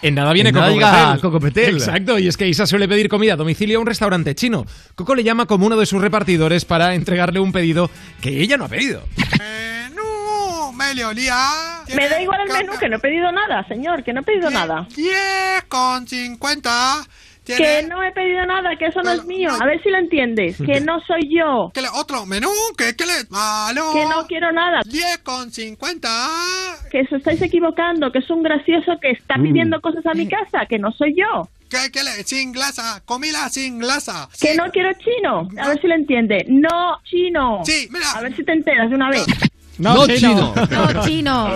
En 0.00 0.14
nada 0.14 0.32
viene 0.32 0.50
En 0.50 0.54
nada 0.54 0.68
Coco 0.70 0.78
Petel. 0.78 1.20
Coco 1.20 1.40
Petel. 1.40 1.74
Exacto, 1.74 2.20
y 2.20 2.28
es 2.28 2.36
que 2.36 2.46
Isa 2.46 2.68
suele 2.68 2.86
pedir 2.86 3.08
comida 3.08 3.32
a 3.32 3.36
domicilio 3.36 3.78
a 3.78 3.80
un 3.80 3.88
restaurante 3.88 4.36
chino. 4.36 4.64
Coco 4.94 5.16
le 5.16 5.24
llama 5.24 5.46
como 5.46 5.66
uno 5.66 5.76
de 5.76 5.86
sus 5.86 6.00
repartidores 6.00 6.64
para 6.64 6.94
entregarle 6.94 7.40
un 7.40 7.50
pedido 7.50 7.90
que 8.20 8.40
ella 8.40 8.56
no 8.56 8.66
ha 8.66 8.68
pedido. 8.68 9.02
menú, 9.40 10.72
me 10.72 10.94
le 10.94 11.04
olía. 11.04 11.82
Me 11.92 12.08
da 12.08 12.22
igual 12.22 12.42
el 12.46 12.52
menú, 12.52 12.78
que 12.78 12.88
no 12.88 12.98
he 12.98 13.00
pedido 13.00 13.32
nada, 13.32 13.66
señor, 13.66 14.04
que 14.04 14.12
no 14.12 14.20
he 14.20 14.22
pedido 14.22 14.50
nada. 14.50 14.86
10 14.94 15.64
con 15.68 16.06
50. 16.06 17.08
Que 17.56 17.82
no 17.84 18.02
he 18.02 18.12
pedido 18.12 18.44
nada, 18.46 18.76
que 18.78 18.86
eso 18.86 19.00
no 19.02 19.12
es 19.12 19.24
mío. 19.24 19.50
A 19.60 19.66
ver 19.66 19.82
si 19.82 19.90
lo 19.90 19.98
entiendes, 19.98 20.56
que 20.66 20.80
no 20.80 21.00
soy 21.06 21.28
yo. 21.34 21.70
¿Qué 21.74 21.82
le- 21.82 21.88
otro 21.94 22.26
menú? 22.26 22.48
¿Qué, 22.76 22.94
qué 22.96 23.06
le...? 23.06 23.12
¡Aló! 23.32 23.92
Que 23.92 24.04
no 24.06 24.26
quiero 24.26 24.52
nada. 24.52 24.80
10 24.84 25.18
con 25.18 25.50
50. 25.50 26.08
Que 26.90 27.00
os 27.02 27.12
estáis 27.12 27.40
equivocando, 27.42 28.10
que 28.12 28.18
es 28.18 28.30
un 28.30 28.42
gracioso 28.42 28.92
que 29.00 29.10
está 29.10 29.36
Mm. 29.38 29.42
pidiendo 29.42 29.80
cosas 29.80 30.04
a 30.06 30.14
mi 30.14 30.28
casa, 30.28 30.66
que 30.68 30.78
no 30.78 30.92
soy 30.92 31.14
yo. 31.16 31.48
¿Qué, 31.68 31.90
qué 31.92 32.02
le...? 32.02 32.10
Sin 32.24 32.52
glasa. 32.52 33.00
Comida 33.04 33.48
sin 33.48 33.78
glasa. 33.78 34.28
Que 34.40 34.54
no 34.56 34.64
quiero 34.72 34.90
chino. 34.94 35.48
A 35.62 35.68
ver 35.68 35.80
si 35.80 35.86
lo 35.86 35.94
entiende. 35.94 36.44
No 36.48 36.98
chino. 37.04 37.62
Sí, 37.64 37.88
mira. 37.90 38.10
A 38.12 38.20
ver 38.22 38.34
si 38.34 38.42
te 38.44 38.52
enteras 38.52 38.90
de 38.90 38.96
una 38.96 39.08
vez. 39.10 39.24
No, 39.80 40.06
chino. 40.06 40.54
No 40.70 41.04
chino. 41.06 41.48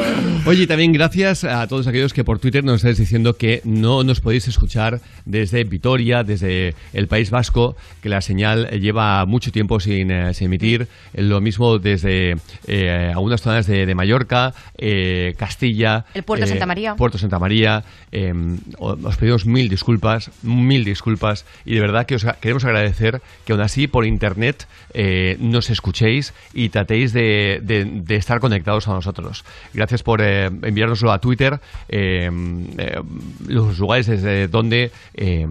Oye, 0.46 0.66
también 0.66 0.92
gracias 0.92 1.44
a 1.44 1.66
todos 1.68 1.86
aquellos 1.86 2.12
que 2.12 2.24
por 2.24 2.38
Twitter 2.38 2.64
nos 2.64 2.76
estáis 2.76 2.98
diciendo 2.98 3.36
que 3.36 3.60
no 3.64 4.02
nos 4.02 4.20
podéis 4.20 4.48
escuchar 4.48 5.00
desde 5.24 5.64
Vitoria, 5.64 6.22
desde 6.22 6.74
el 6.92 7.06
País 7.06 7.30
Vasco, 7.30 7.76
que 8.02 8.08
la 8.08 8.20
señal 8.20 8.68
lleva 8.80 9.24
mucho 9.26 9.52
tiempo 9.52 9.78
sin, 9.80 10.10
eh, 10.10 10.34
sin 10.34 10.46
emitir. 10.46 10.88
Lo 11.14 11.40
mismo 11.40 11.78
desde 11.78 12.36
eh, 12.66 13.12
algunas 13.14 13.42
zonas 13.42 13.66
de, 13.66 13.86
de 13.86 13.94
Mallorca, 13.94 14.54
eh, 14.78 15.34
Castilla. 15.36 16.06
El 16.14 16.22
Puerto 16.22 16.44
eh, 16.46 16.48
Santa 16.48 16.66
María. 16.66 16.96
Puerto 16.96 17.18
Santa 17.18 17.38
María. 17.38 17.84
eh, 18.12 18.32
o- 18.78 18.96
os 19.02 19.16
pedimos 19.16 19.44
mil 19.46 19.68
disculpas, 19.68 20.30
mil 20.42 20.84
disculpas. 20.84 21.44
Y 21.64 21.74
de 21.74 21.80
verdad 21.80 22.06
que 22.06 22.14
os 22.16 22.24
queremos 22.40 22.64
agradecer 22.64 23.20
que 23.44 23.52
aún 23.52 23.60
así 23.62 23.86
por 23.86 24.06
internet 24.06 24.66
eh, 24.94 25.36
nos 25.40 25.68
escuchéis 25.70 26.32
y 26.54 26.68
tratéis 26.70 27.12
de, 27.12 27.60
de- 27.62 27.84
de 27.84 28.13
estar 28.16 28.40
conectados 28.40 28.88
a 28.88 28.92
nosotros. 28.92 29.44
Gracias 29.72 30.02
por 30.02 30.20
eh, 30.22 30.46
enviárnoslo 30.46 31.12
a 31.12 31.18
Twitter, 31.18 31.60
eh, 31.88 32.30
eh, 32.78 33.00
los 33.46 33.78
lugares 33.78 34.06
desde 34.06 34.48
donde... 34.48 34.90
eh, 35.14 35.46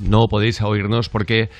no 0.00 0.28
podéis 0.28 0.62
oírnos 0.62 1.08
porque 1.08 1.50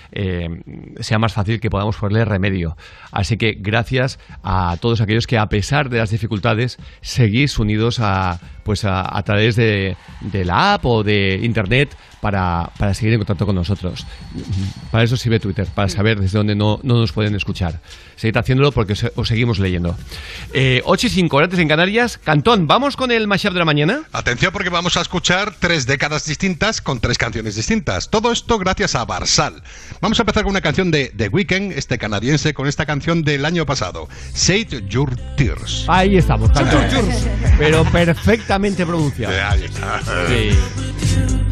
sea 1.01 1.19
más 1.19 1.33
fácil 1.35 1.59
que 1.59 1.69
podamos 1.69 1.97
ponerle 1.97 2.25
remedio. 2.25 2.77
Así 3.11 3.37
que 3.37 3.57
gracias 3.59 4.21
a 4.45 4.77
todos 4.81 5.01
aquellos 5.01 5.27
que 5.27 5.37
a 5.37 5.47
pesar 5.47 5.91
de 5.91 5.99
las 5.99 6.11
dificultades 6.11 6.79
seguís 7.03 7.59
unidos 7.59 7.99
a 7.99 8.39
pues 8.71 8.85
a, 8.85 9.19
a 9.19 9.21
través 9.25 9.57
de, 9.57 9.97
de 10.21 10.45
la 10.45 10.75
app 10.75 10.87
o 10.87 11.03
de 11.03 11.41
internet 11.43 11.97
para, 12.21 12.71
para 12.79 12.95
seguir 12.95 13.15
en 13.15 13.19
contacto 13.19 13.45
con 13.47 13.57
nosotros. 13.57 14.07
Para 14.93 15.03
eso 15.03 15.17
sirve 15.17 15.41
Twitter, 15.41 15.67
para 15.75 15.89
saber 15.89 16.21
desde 16.21 16.39
dónde 16.39 16.55
no, 16.55 16.79
no 16.85 17.01
nos 17.01 17.11
pueden 17.11 17.35
escuchar. 17.35 17.81
Seguid 18.15 18.37
haciéndolo 18.37 18.71
porque 18.71 18.93
os, 18.93 19.07
os 19.17 19.27
seguimos 19.27 19.59
leyendo. 19.59 19.97
Eh, 20.53 20.83
8 20.85 21.07
y 21.09 21.11
5, 21.11 21.37
horas 21.37 21.59
en 21.59 21.67
Canarias. 21.67 22.19
Cantón, 22.19 22.69
¿vamos 22.69 22.97
con 22.97 23.11
el 23.11 23.27
mashup 23.27 23.55
de 23.55 23.59
la 23.59 23.65
mañana? 23.65 24.03
Atención 24.13 24.53
porque 24.53 24.69
vamos 24.69 24.97
a 24.97 25.01
escuchar 25.01 25.55
tres 25.59 25.87
décadas 25.87 26.27
distintas 26.27 26.81
con 26.81 27.01
tres 27.01 27.19
canciones 27.19 27.57
distintas. 27.57 28.09
Todo 28.09 28.31
esto 28.31 28.57
gracias 28.59 28.95
a 28.95 29.05
Barsal. 29.05 29.65
Vamos 30.01 30.21
a 30.21 30.23
empezar 30.23 30.45
con 30.45 30.51
una 30.51 30.61
canción 30.61 30.93
de 30.93 31.09
The 31.17 31.29
Weeknd, 31.29 31.73
este 31.73 31.99
canadiense, 31.99 32.55
con 32.55 32.69
esta 32.69 32.87
canción 32.87 33.23
del 33.23 33.45
año 33.45 33.67
pasado, 33.67 34.09
Save 34.35 34.85
Your 34.89 35.17
Tears. 35.37 35.87
Ahí 35.89 36.19
estamos, 36.19 36.51
Cantón. 36.51 36.85
Pero 37.59 37.85
perfectamente 37.85 38.60
pronunciado. 38.87 39.35
Ahí 39.51 39.65
está. 39.65 40.01
Sí. 40.29 40.51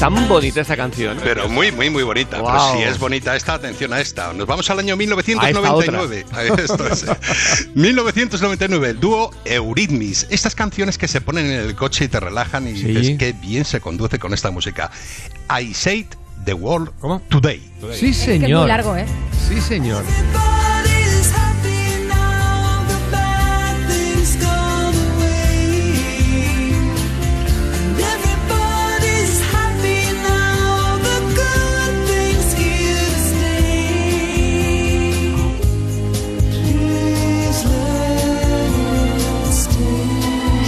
tan 0.00 0.28
bonita 0.28 0.60
esta 0.60 0.76
canción. 0.76 1.18
Pero 1.22 1.48
muy, 1.48 1.72
muy, 1.72 1.90
muy 1.90 2.02
bonita. 2.02 2.38
Wow. 2.40 2.50
Pero 2.50 2.72
si 2.72 2.82
es 2.82 2.98
bonita 2.98 3.36
esta, 3.36 3.54
atención 3.54 3.92
a 3.92 4.00
esta. 4.00 4.32
Nos 4.32 4.46
vamos 4.46 4.68
al 4.70 4.78
año 4.78 4.94
A 4.94 4.96
1999. 4.96 6.26
A 6.32 6.42
Esto 6.42 6.86
es. 6.86 7.04
1999, 7.74 8.90
el 8.90 9.00
dúo 9.00 9.30
Eurythmics. 9.44 10.26
Estas 10.30 10.54
canciones 10.54 10.98
que 10.98 11.08
se 11.08 11.20
ponen 11.20 11.46
en 11.46 11.60
el 11.60 11.74
coche 11.74 12.04
y 12.04 12.08
te 12.08 12.20
relajan 12.20 12.66
y 12.68 12.72
dices 12.72 13.18
qué 13.18 13.32
bien 13.32 13.64
se 13.64 13.80
conduce 13.80 14.18
con 14.18 14.32
esta 14.34 14.50
música. 14.50 14.90
I 15.50 15.74
Said 15.74 16.06
the 16.44 16.54
World 16.54 16.90
Today. 17.28 17.60
Sí, 17.80 17.86
Es 17.90 17.98
que 18.00 18.08
es 18.08 18.16
señor. 18.16 18.60
muy 18.60 18.68
largo, 18.68 18.96
¿eh? 18.96 19.06
Sí, 19.48 19.60
señor. 19.60 20.04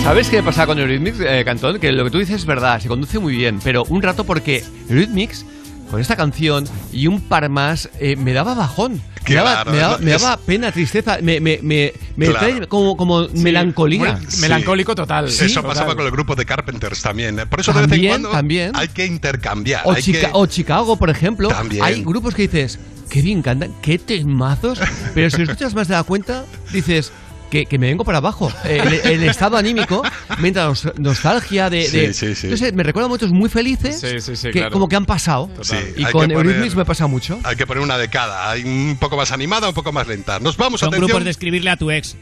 ¿Sabes 0.06 0.28
qué 0.30 0.40
pasa 0.40 0.66
con 0.66 0.78
Eurythmics, 0.78 1.18
eh, 1.20 1.42
Cantón? 1.44 1.80
Que 1.80 1.90
lo 1.90 2.04
que 2.04 2.10
tú 2.12 2.18
dices 2.18 2.36
es 2.36 2.46
verdad, 2.46 2.80
se 2.80 2.86
conduce 2.86 3.18
muy 3.18 3.34
bien, 3.34 3.58
pero 3.62 3.84
un 3.88 4.00
rato 4.02 4.22
porque 4.24 4.62
Eurythmics, 4.88 5.44
con 5.90 6.00
esta 6.00 6.14
canción 6.14 6.64
y 6.92 7.08
un 7.08 7.20
par 7.20 7.48
más, 7.48 7.90
eh, 7.98 8.14
me 8.14 8.32
daba 8.32 8.54
bajón. 8.54 9.02
Me 9.28 9.34
daba, 9.34 9.50
Claro, 9.64 9.72
me 9.72 9.78
daba- 9.78 9.94
es- 9.96 10.00
me 10.02 10.10
daba 10.12 10.36
pena, 10.36 10.70
tristeza, 10.70 11.18
me, 11.20 11.40
me, 11.40 11.58
me, 11.60 11.92
me 12.16 12.26
Claro. 12.26 12.38
trae 12.38 12.66
como, 12.68 12.96
como 12.96 13.26
melancolía. 13.34 14.20
Sí. 14.28 14.48
total. 14.94 15.26
Eso 15.26 15.62
pasaba 15.64 15.96
con 15.96 16.04
el 16.04 16.12
grupo 16.12 16.36
de 16.36 16.46
Carpenters 16.46 17.02
también. 17.02 17.36
Por 17.50 17.58
eso 17.60 17.72
de 17.72 17.80
vez 17.80 17.84
en 17.86 17.90
También, 17.90 18.10
cuando 18.12 18.30
también. 18.30 18.70
hay 18.74 18.86
que 18.88 19.04
intercambiar. 19.06 19.82
O, 19.84 19.92
hay 19.92 20.02
Chica- 20.02 20.20
que- 20.20 20.30
o 20.32 20.46
Chicago, 20.46 20.96
por 20.96 21.10
ejemplo. 21.10 21.48
También. 21.48 21.82
Hay 21.84 22.04
grupos 22.04 22.32
que 22.34 22.42
dices, 22.42 22.78
qué 23.10 23.22
bien 23.22 23.42
cantan, 23.42 23.72
qué 23.82 23.98
temazos, 23.98 24.78
pero 25.14 25.28
si 25.30 25.42
escuchas 25.42 25.74
más 25.74 25.88
de 25.88 25.94
la 25.94 26.04
cuenta, 26.04 26.44
dices... 26.72 27.10
Que, 27.50 27.64
que 27.66 27.78
me 27.78 27.86
vengo 27.86 28.04
para 28.04 28.18
abajo. 28.18 28.52
El, 28.64 28.92
el 28.92 29.22
estado 29.24 29.56
anímico 29.56 30.02
me 30.38 30.48
entra 30.48 30.64
nos- 30.66 30.92
nostalgia 30.98 31.70
de. 31.70 31.84
Sí, 31.86 31.96
de- 32.00 32.12
sí, 32.14 32.34
sí. 32.34 32.46
Entonces 32.48 32.72
me 32.74 32.82
recuerda 32.82 33.06
a 33.06 33.08
momentos 33.08 33.30
muy 33.30 33.48
felices 33.48 34.00
Sí, 34.00 34.20
sí, 34.20 34.34
sí, 34.36 34.48
que 34.48 34.52
claro. 34.58 34.72
como 34.72 34.88
que 34.88 34.96
han 34.96 35.06
pasado. 35.06 35.48
Sí, 35.62 35.76
y 35.96 36.04
con 36.06 36.30
Eurythmics 36.30 36.74
me 36.74 36.84
pasa 36.84 37.06
mucho. 37.06 37.38
Hay 37.44 37.54
que 37.56 37.66
poner 37.66 37.82
una 37.84 37.98
de 37.98 38.08
cada. 38.08 38.50
Hay 38.50 38.64
un 38.64 38.96
poco 38.98 39.16
más 39.16 39.30
animada, 39.32 39.68
un 39.68 39.74
poco 39.74 39.92
más 39.92 40.06
lenta. 40.08 40.40
Nos 40.40 40.56
vamos, 40.56 40.82
atención. 40.82 41.06
grupos 41.06 41.24
de 41.24 41.30
escribirle 41.30 41.70
a 41.70 41.76
tu 41.76 41.90
ex. 41.90 42.08
Sí. 42.08 42.16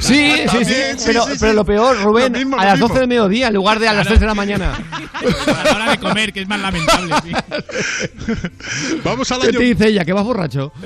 Sí, 0.00 0.32
sí, 0.50 0.64
sí. 0.64 0.74
Sí, 0.96 1.04
pero, 1.06 1.22
sí, 1.26 1.32
pero 1.38 1.50
sí. 1.52 1.56
lo 1.56 1.64
peor, 1.64 2.02
Rubén, 2.02 2.32
Lo 2.32 2.38
mismo, 2.38 2.56
a 2.56 2.60
lo 2.60 2.64
las 2.64 2.74
mismo. 2.74 2.88
12 2.88 3.00
del 3.00 3.08
mediodía 3.08 3.48
en 3.48 3.54
lugar 3.54 3.78
de 3.78 3.88
a 3.88 3.92
las 3.92 4.06
3 4.06 4.18
de 4.20 4.26
la 4.26 4.34
mañana. 4.34 4.72
A 5.12 5.64
la 5.64 5.72
hora 5.74 5.90
de 5.92 5.98
comer, 5.98 6.32
que 6.32 6.40
es 6.40 6.48
más 6.48 6.60
lamentable. 6.60 7.14
sí. 7.22 7.32
Vamos 9.04 9.30
al 9.32 9.40
¿Qué 9.42 9.48
año, 9.48 9.58
te 9.58 9.64
dice 9.64 9.86
ella? 9.88 10.04
Que 10.04 10.12
vas 10.12 10.24
borracho. 10.24 10.72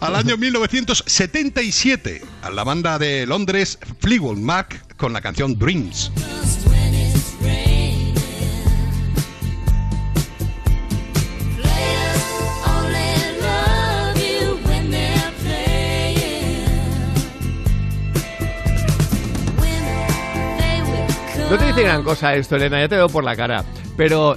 al 0.00 0.16
año 0.16 0.36
1977. 0.36 2.22
A 2.42 2.50
la 2.50 2.64
banda 2.64 2.98
de 2.98 3.26
Londres, 3.26 3.78
Fleetwood 4.00 4.38
Mac, 4.38 4.96
con 4.96 5.12
la 5.12 5.20
canción 5.20 5.58
Dreams. 5.58 6.10
No 21.50 21.56
te 21.56 21.64
dice 21.64 21.82
gran 21.82 22.04
cosa 22.04 22.34
esto, 22.34 22.56
Elena, 22.56 22.78
ya 22.78 22.88
te 22.88 22.96
veo 22.96 23.08
por 23.08 23.24
la 23.24 23.34
cara. 23.34 23.64
Pero 23.96 24.36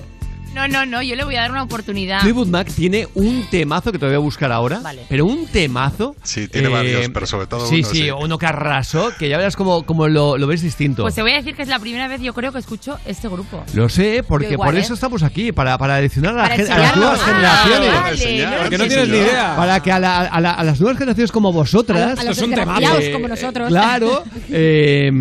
No, 0.54 0.68
no, 0.68 0.86
no, 0.86 1.02
yo 1.02 1.16
le 1.16 1.24
voy 1.24 1.36
a 1.38 1.42
dar 1.42 1.52
una 1.52 1.64
oportunidad. 1.64 2.20
Fleetwood 2.22 2.48
Mac 2.48 2.68
tiene 2.76 3.08
un 3.16 3.46
temazo 3.50 3.92
que 3.92 3.98
te 3.98 4.06
voy 4.06 4.16
a 4.16 4.20
buscar 4.20 4.52
ahora. 4.52 4.80
Vale. 4.82 5.04
Pero 5.08 5.26
un 5.26 5.48
temazo. 5.48 6.16
Sí, 6.24 6.48
tiene 6.50 6.68
varios, 6.68 7.08
pero 7.14 7.26
sobre 7.26 7.48
todo 7.48 7.66
Sí, 7.68 7.80
uno, 7.80 7.88
sí, 7.90 7.98
sí. 8.04 8.12
uno 8.12 8.38
que 8.38 8.46
arrasó, 8.48 9.12
que 9.18 9.30
ya 9.30 9.38
verás 9.38 9.56
como, 9.56 9.86
como 9.86 10.08
lo, 10.10 10.38
lo 10.38 10.48
ves 10.48 10.62
distinto. 10.62 11.04
Pues 11.04 11.16
te 11.16 11.22
voy 11.22 11.32
a 11.32 11.36
decir 11.36 11.56
que 11.56 11.62
es 11.62 11.70
la 11.70 11.80
primera 11.80 12.08
vez 12.10 12.20
yo 12.22 12.34
creo 12.34 12.52
que 12.52 12.60
escucho 12.60 12.98
este 13.06 13.30
grupo. 13.30 13.64
Lo 13.74 13.88
sé, 13.88 14.24
porque 14.28 14.52
igual, 14.52 14.68
por 14.70 14.76
¿eh? 14.78 14.82
eso 14.82 14.94
estamos 14.94 15.24
aquí, 15.24 15.54
para, 15.54 15.78
para 15.78 15.96
adicionar 15.96 16.34
a, 16.34 16.38
la 16.38 16.44
Para 16.44 16.56
gen- 16.58 16.72
a 16.72 16.78
las 16.78 16.96
nuevas 16.98 17.20
Ah, 17.24 17.26
generaciones. 17.26 17.94
vale, 17.94 18.12
Enseñar, 18.12 18.58
Porque 18.62 18.78
no 18.78 18.88
tienes 18.88 19.08
ni 19.10 19.18
idea. 19.18 19.56
Para 19.56 19.80
que 19.82 19.92
a, 19.92 20.00
la- 20.00 20.20
a 20.22 20.42
la- 20.42 20.52
a 20.52 20.64
las 20.66 20.80
nuevas 20.82 20.98
generaciones 20.98 21.32
como 21.32 21.54
vosotras, 21.54 22.20
A 22.20 22.24
los- 22.26 22.38
desgraciados 22.38 23.04
eh, 23.04 23.12
como 23.14 23.28
nosotros. 23.30 23.70
Claro, 23.70 24.24
eh, 24.52 25.12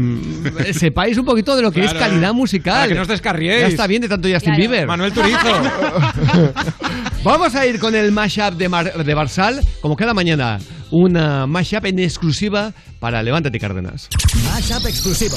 sepáis 0.72 1.16
un 1.18 1.24
poquito 1.24 1.54
de 1.56 1.62
lo 1.62 1.70
que 1.70 1.84
es 1.84 1.94
calidad 1.94 2.32
musical. 2.34 2.74
Para 2.74 2.88
que 2.88 2.94
no 2.94 3.02
os 3.02 3.08
descarriéis. 3.08 3.60
Ya 3.60 3.68
está 3.68 3.86
bien 3.86 4.02
de 4.02 4.08
tanto 4.08 4.28
Justin 4.28 4.54
Claro. 4.54 4.58
Bieber. 4.70 4.86
Manuel 4.88 5.12
Turizo. 5.22 6.52
Vamos 7.24 7.54
a 7.54 7.66
ir 7.66 7.78
con 7.78 7.94
el 7.94 8.12
mashup 8.12 8.54
de, 8.54 8.68
Mar- 8.68 9.04
de 9.04 9.14
Barsal, 9.14 9.60
como 9.80 9.96
cada 9.96 10.14
mañana. 10.14 10.58
Una 10.90 11.46
mashup 11.46 11.84
en 11.86 11.98
exclusiva 11.98 12.72
para 12.98 13.22
Levántate 13.22 13.58
Cárdenas. 13.60 14.08
Mashup 14.44 14.86
exclusivo. 14.86 15.36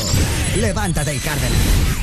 Levántate 0.59 1.15
y 1.15 1.19
Cárdenas. 1.19 2.02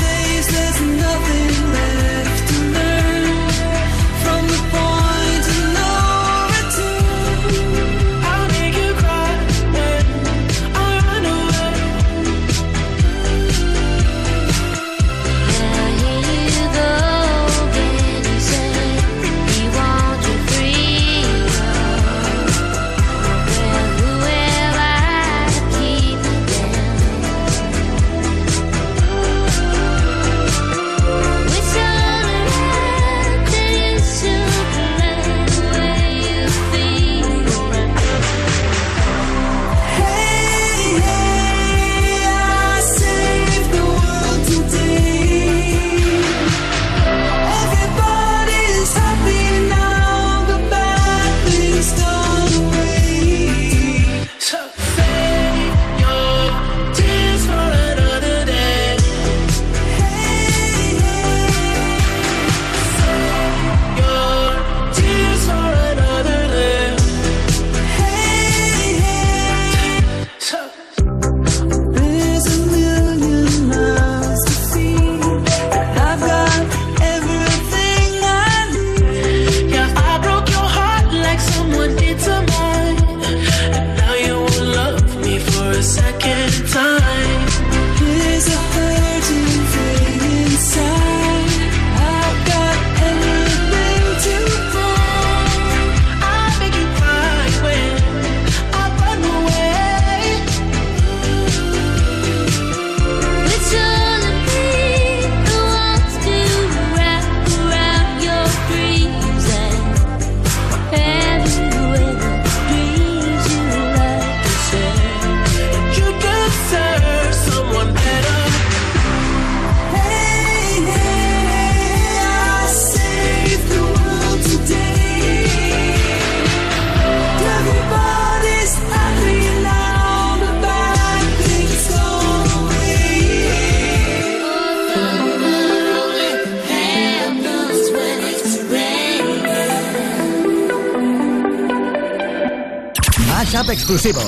exclusivo. 143.81 144.21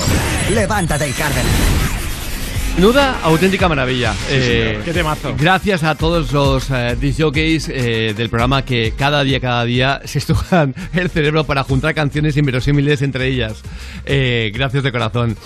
Levántate 0.50 1.08
y 1.08 1.12
Cárdenas. 1.12 1.52
Nuda, 2.76 3.20
auténtica 3.22 3.68
maravilla. 3.68 4.12
Eh. 4.28 4.80
Qué 4.84 4.92
temazo. 4.92 5.32
Gracias 5.38 5.84
a 5.84 5.94
todos 5.94 6.32
los 6.32 6.68
eh, 6.70 6.96
disjockeys 7.00 7.68
eh, 7.68 8.14
del 8.16 8.28
programa 8.30 8.64
que 8.64 8.94
cada 8.98 9.22
día, 9.22 9.38
cada 9.38 9.64
día 9.64 10.00
se 10.06 10.18
estudian 10.18 10.74
el 10.92 11.08
cerebro 11.08 11.44
para 11.44 11.62
juntar 11.62 11.94
canciones 11.94 12.36
inverosímiles 12.36 13.00
entre 13.02 13.28
ellas. 13.28 13.62
Eh, 14.04 14.50
gracias 14.52 14.82
de 14.82 14.90
corazón. 14.90 15.36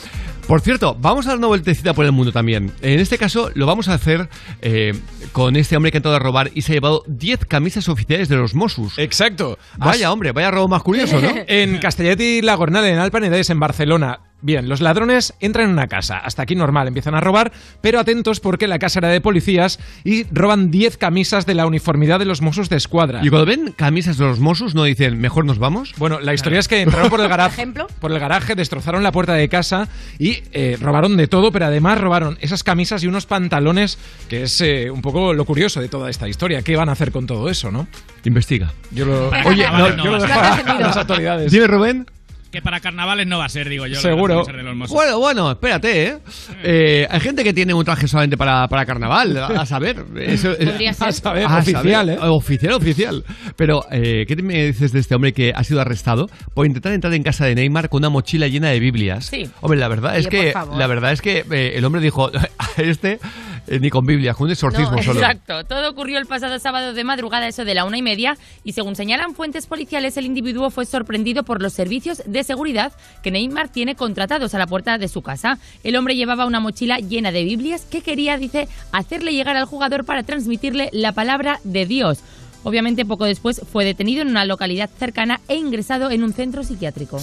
Por 0.48 0.62
cierto, 0.62 0.96
vamos 0.98 1.26
a 1.26 1.28
dar 1.28 1.38
una 1.38 1.48
vueltecita 1.48 1.92
por 1.92 2.06
el 2.06 2.12
mundo 2.12 2.32
también. 2.32 2.72
En 2.80 3.00
este 3.00 3.18
caso 3.18 3.50
lo 3.52 3.66
vamos 3.66 3.88
a 3.88 3.92
hacer 3.92 4.30
eh, 4.62 4.98
con 5.32 5.56
este 5.56 5.76
hombre 5.76 5.90
que 5.92 5.98
ha 5.98 6.00
entrado 6.00 6.16
a 6.16 6.20
robar 6.20 6.50
y 6.54 6.62
se 6.62 6.72
ha 6.72 6.76
llevado 6.76 7.04
10 7.06 7.44
camisas 7.44 7.86
oficiales 7.90 8.30
de 8.30 8.36
los 8.36 8.54
Mossos. 8.54 8.98
Exacto. 8.98 9.58
Vaya, 9.76 10.10
hombre, 10.10 10.32
vaya 10.32 10.50
robo 10.50 10.66
más 10.66 10.82
curioso, 10.82 11.20
¿no? 11.20 11.28
en 11.46 11.76
Castellet 11.76 12.18
y 12.18 12.40
La 12.40 12.54
Gornal, 12.54 12.86
en 12.86 12.98
Alpanedés, 12.98 13.50
en 13.50 13.60
Barcelona. 13.60 14.20
Bien, 14.40 14.69
los 14.69 14.81
ladrones 14.81 15.35
entran 15.40 15.66
en 15.66 15.73
una 15.73 15.89
casa, 15.89 16.19
hasta 16.19 16.43
aquí 16.43 16.55
normal, 16.55 16.86
empiezan 16.86 17.15
a 17.16 17.20
robar, 17.20 17.51
pero 17.81 17.98
atentos 17.98 18.39
porque 18.39 18.69
la 18.69 18.78
casa 18.78 19.01
era 19.01 19.09
de 19.09 19.20
policías 19.20 19.81
y 20.05 20.24
roban 20.32 20.70
10 20.70 20.97
camisas 20.97 21.44
de 21.44 21.55
la 21.55 21.66
uniformidad 21.66 22.20
de 22.20 22.24
los 22.24 22.40
Mossos 22.40 22.69
de 22.69 22.77
Escuadra. 22.77 23.20
Y 23.24 23.31
cuando 23.31 23.47
ven 23.47 23.73
camisas 23.73 24.16
de 24.16 24.27
los 24.27 24.39
Mossos 24.39 24.77
no 24.77 24.85
dicen, 24.85 25.19
mejor 25.20 25.44
nos 25.44 25.59
vamos. 25.59 25.93
Bueno, 25.97 26.20
la 26.20 26.35
historia 26.35 26.60
es 26.60 26.69
que 26.69 26.82
entraron 26.82 27.10
por 27.10 27.20
el 27.20 27.28
garaje, 27.28 27.66
por 28.01 28.12
el 28.12 28.19
garaje, 28.20 28.55
destrozaron 28.55 29.02
la 29.02 29.10
puerta 29.10 29.32
de 29.35 29.48
casa 29.48 29.89
y 30.20 30.39
eh, 30.52 30.77
robaron 30.81 31.16
de 31.16 31.27
todo, 31.27 31.51
pero 31.51 31.66
además 31.66 32.01
robaron 32.01 32.39
esas 32.40 32.62
camisas 32.62 33.02
y 33.02 33.09
unos 33.09 33.27
pantalones, 33.27 33.98
que 34.28 34.44
es 34.44 34.60
eh, 34.60 34.89
un 34.90 35.02
poco 35.02 35.32
lo 35.35 35.44
curioso 35.47 35.81
de 35.81 35.89
toda 35.89 36.10
esta 36.10 36.28
historia. 36.28 36.62
¿Qué 36.62 36.77
van 36.77 36.89
a 36.89 36.93
hacer 36.93 37.10
con 37.10 37.27
todo 37.27 37.48
eso, 37.48 37.73
no? 37.73 37.89
Investiga. 38.24 38.73
Yo 38.93 39.05
lo, 39.05 39.31
Oye, 39.47 39.66
no, 39.69 39.78
no, 39.78 39.97
yo 39.97 40.05
no 40.05 40.10
lo 40.12 40.23
dejo 40.23 40.39
a- 40.39 40.48
a, 40.55 40.55
a 40.77 40.81
las 40.81 40.97
autoridades. 40.97 41.51
Dime, 41.51 41.66
Rubén. 41.66 42.06
Que 42.50 42.62
para 42.62 42.80
carnavales 42.80 43.26
no 43.26 43.38
va 43.38 43.44
a 43.44 43.48
ser, 43.48 43.68
digo 43.68 43.86
yo. 43.86 44.00
Seguro. 44.00 44.44
de 44.44 44.62
los. 44.62 44.90
Bueno, 44.90 45.18
bueno, 45.18 45.50
espérate, 45.50 46.06
¿eh? 46.06 46.18
Eh, 46.62 47.06
hay 47.10 47.20
gente 47.20 47.44
que 47.44 47.52
tiene 47.52 47.74
un 47.74 47.84
traje 47.84 48.08
solamente 48.08 48.38
para, 48.38 48.66
para 48.68 48.86
carnaval, 48.86 49.36
a, 49.36 49.46
a 49.48 49.66
saber. 49.66 50.04
Eso, 50.18 50.56
Podría 50.56 50.94
ser. 50.94 51.08
A 51.08 51.12
saber, 51.12 51.44
a 51.44 51.58
oficial, 51.58 52.06
saber. 52.06 52.18
¿eh? 52.18 52.28
Oficial, 52.28 52.72
oficial. 52.72 53.24
Pero, 53.56 53.84
eh, 53.90 54.24
¿qué 54.26 54.36
me 54.36 54.66
dices 54.66 54.92
de 54.92 55.00
este 55.00 55.14
hombre 55.14 55.34
que 55.34 55.52
ha 55.54 55.62
sido 55.62 55.80
arrestado 55.80 56.30
por 56.54 56.64
intentar 56.64 56.92
entrar 56.92 57.12
en 57.12 57.22
casa 57.22 57.44
de 57.44 57.54
Neymar 57.54 57.90
con 57.90 57.98
una 57.98 58.08
mochila 58.08 58.48
llena 58.48 58.68
de 58.70 58.80
Biblias? 58.80 59.26
Sí. 59.26 59.50
Hombre, 59.60 59.78
la 59.78 59.88
verdad 59.88 60.16
es 60.16 60.26
que, 60.26 60.54
la 60.76 60.86
verdad 60.86 61.12
es 61.12 61.20
que 61.20 61.44
eh, 61.50 61.72
el 61.74 61.84
hombre 61.84 62.00
dijo, 62.00 62.30
a 62.58 62.68
este 62.82 63.20
eh, 63.68 63.78
ni 63.80 63.90
con 63.90 64.04
Biblia, 64.06 64.34
con 64.34 64.46
un 64.46 64.52
exorcismo 64.52 64.96
No, 64.96 65.02
solo. 65.02 65.20
Exacto. 65.20 65.64
Todo 65.64 65.90
ocurrió 65.90 66.18
el 66.18 66.26
pasado 66.26 66.58
sábado 66.58 66.94
de 66.94 67.04
madrugada, 67.04 67.46
eso 67.48 67.64
de 67.64 67.74
la 67.74 67.84
una 67.84 67.98
y 67.98 68.02
media, 68.02 68.36
y 68.64 68.72
según 68.72 68.96
señalan 68.96 69.34
fuentes 69.34 69.66
policiales, 69.66 70.16
el 70.16 70.26
individuo 70.26 70.70
fue 70.70 70.86
sorprendido 70.86 71.42
por 71.42 71.62
los 71.62 71.72
servicios 71.72 72.22
de 72.26 72.44
seguridad 72.44 72.92
que 73.22 73.30
Neymar 73.30 73.68
tiene 73.68 73.94
contratados 73.94 74.54
a 74.54 74.58
la 74.58 74.66
puerta 74.66 74.98
de 74.98 75.08
su 75.08 75.22
casa. 75.22 75.58
El 75.84 75.96
hombre 75.96 76.16
llevaba 76.16 76.46
una 76.46 76.60
mochila 76.60 76.98
llena 76.98 77.32
de 77.32 77.44
Biblias 77.44 77.84
que 77.84 78.02
quería, 78.02 78.38
dice, 78.38 78.68
hacerle 78.92 79.32
llegar 79.32 79.56
al 79.56 79.66
jugador 79.66 80.04
para 80.04 80.22
transmitirle 80.22 80.90
la 80.92 81.12
palabra 81.12 81.60
de 81.64 81.86
Dios. 81.86 82.20
Obviamente, 82.64 83.04
poco 83.04 83.24
después 83.24 83.62
fue 83.70 83.84
detenido 83.84 84.22
en 84.22 84.28
una 84.28 84.44
localidad 84.44 84.90
cercana 84.98 85.40
e 85.48 85.56
ingresado 85.56 86.10
en 86.10 86.22
un 86.22 86.32
centro 86.32 86.64
psiquiátrico. 86.64 87.18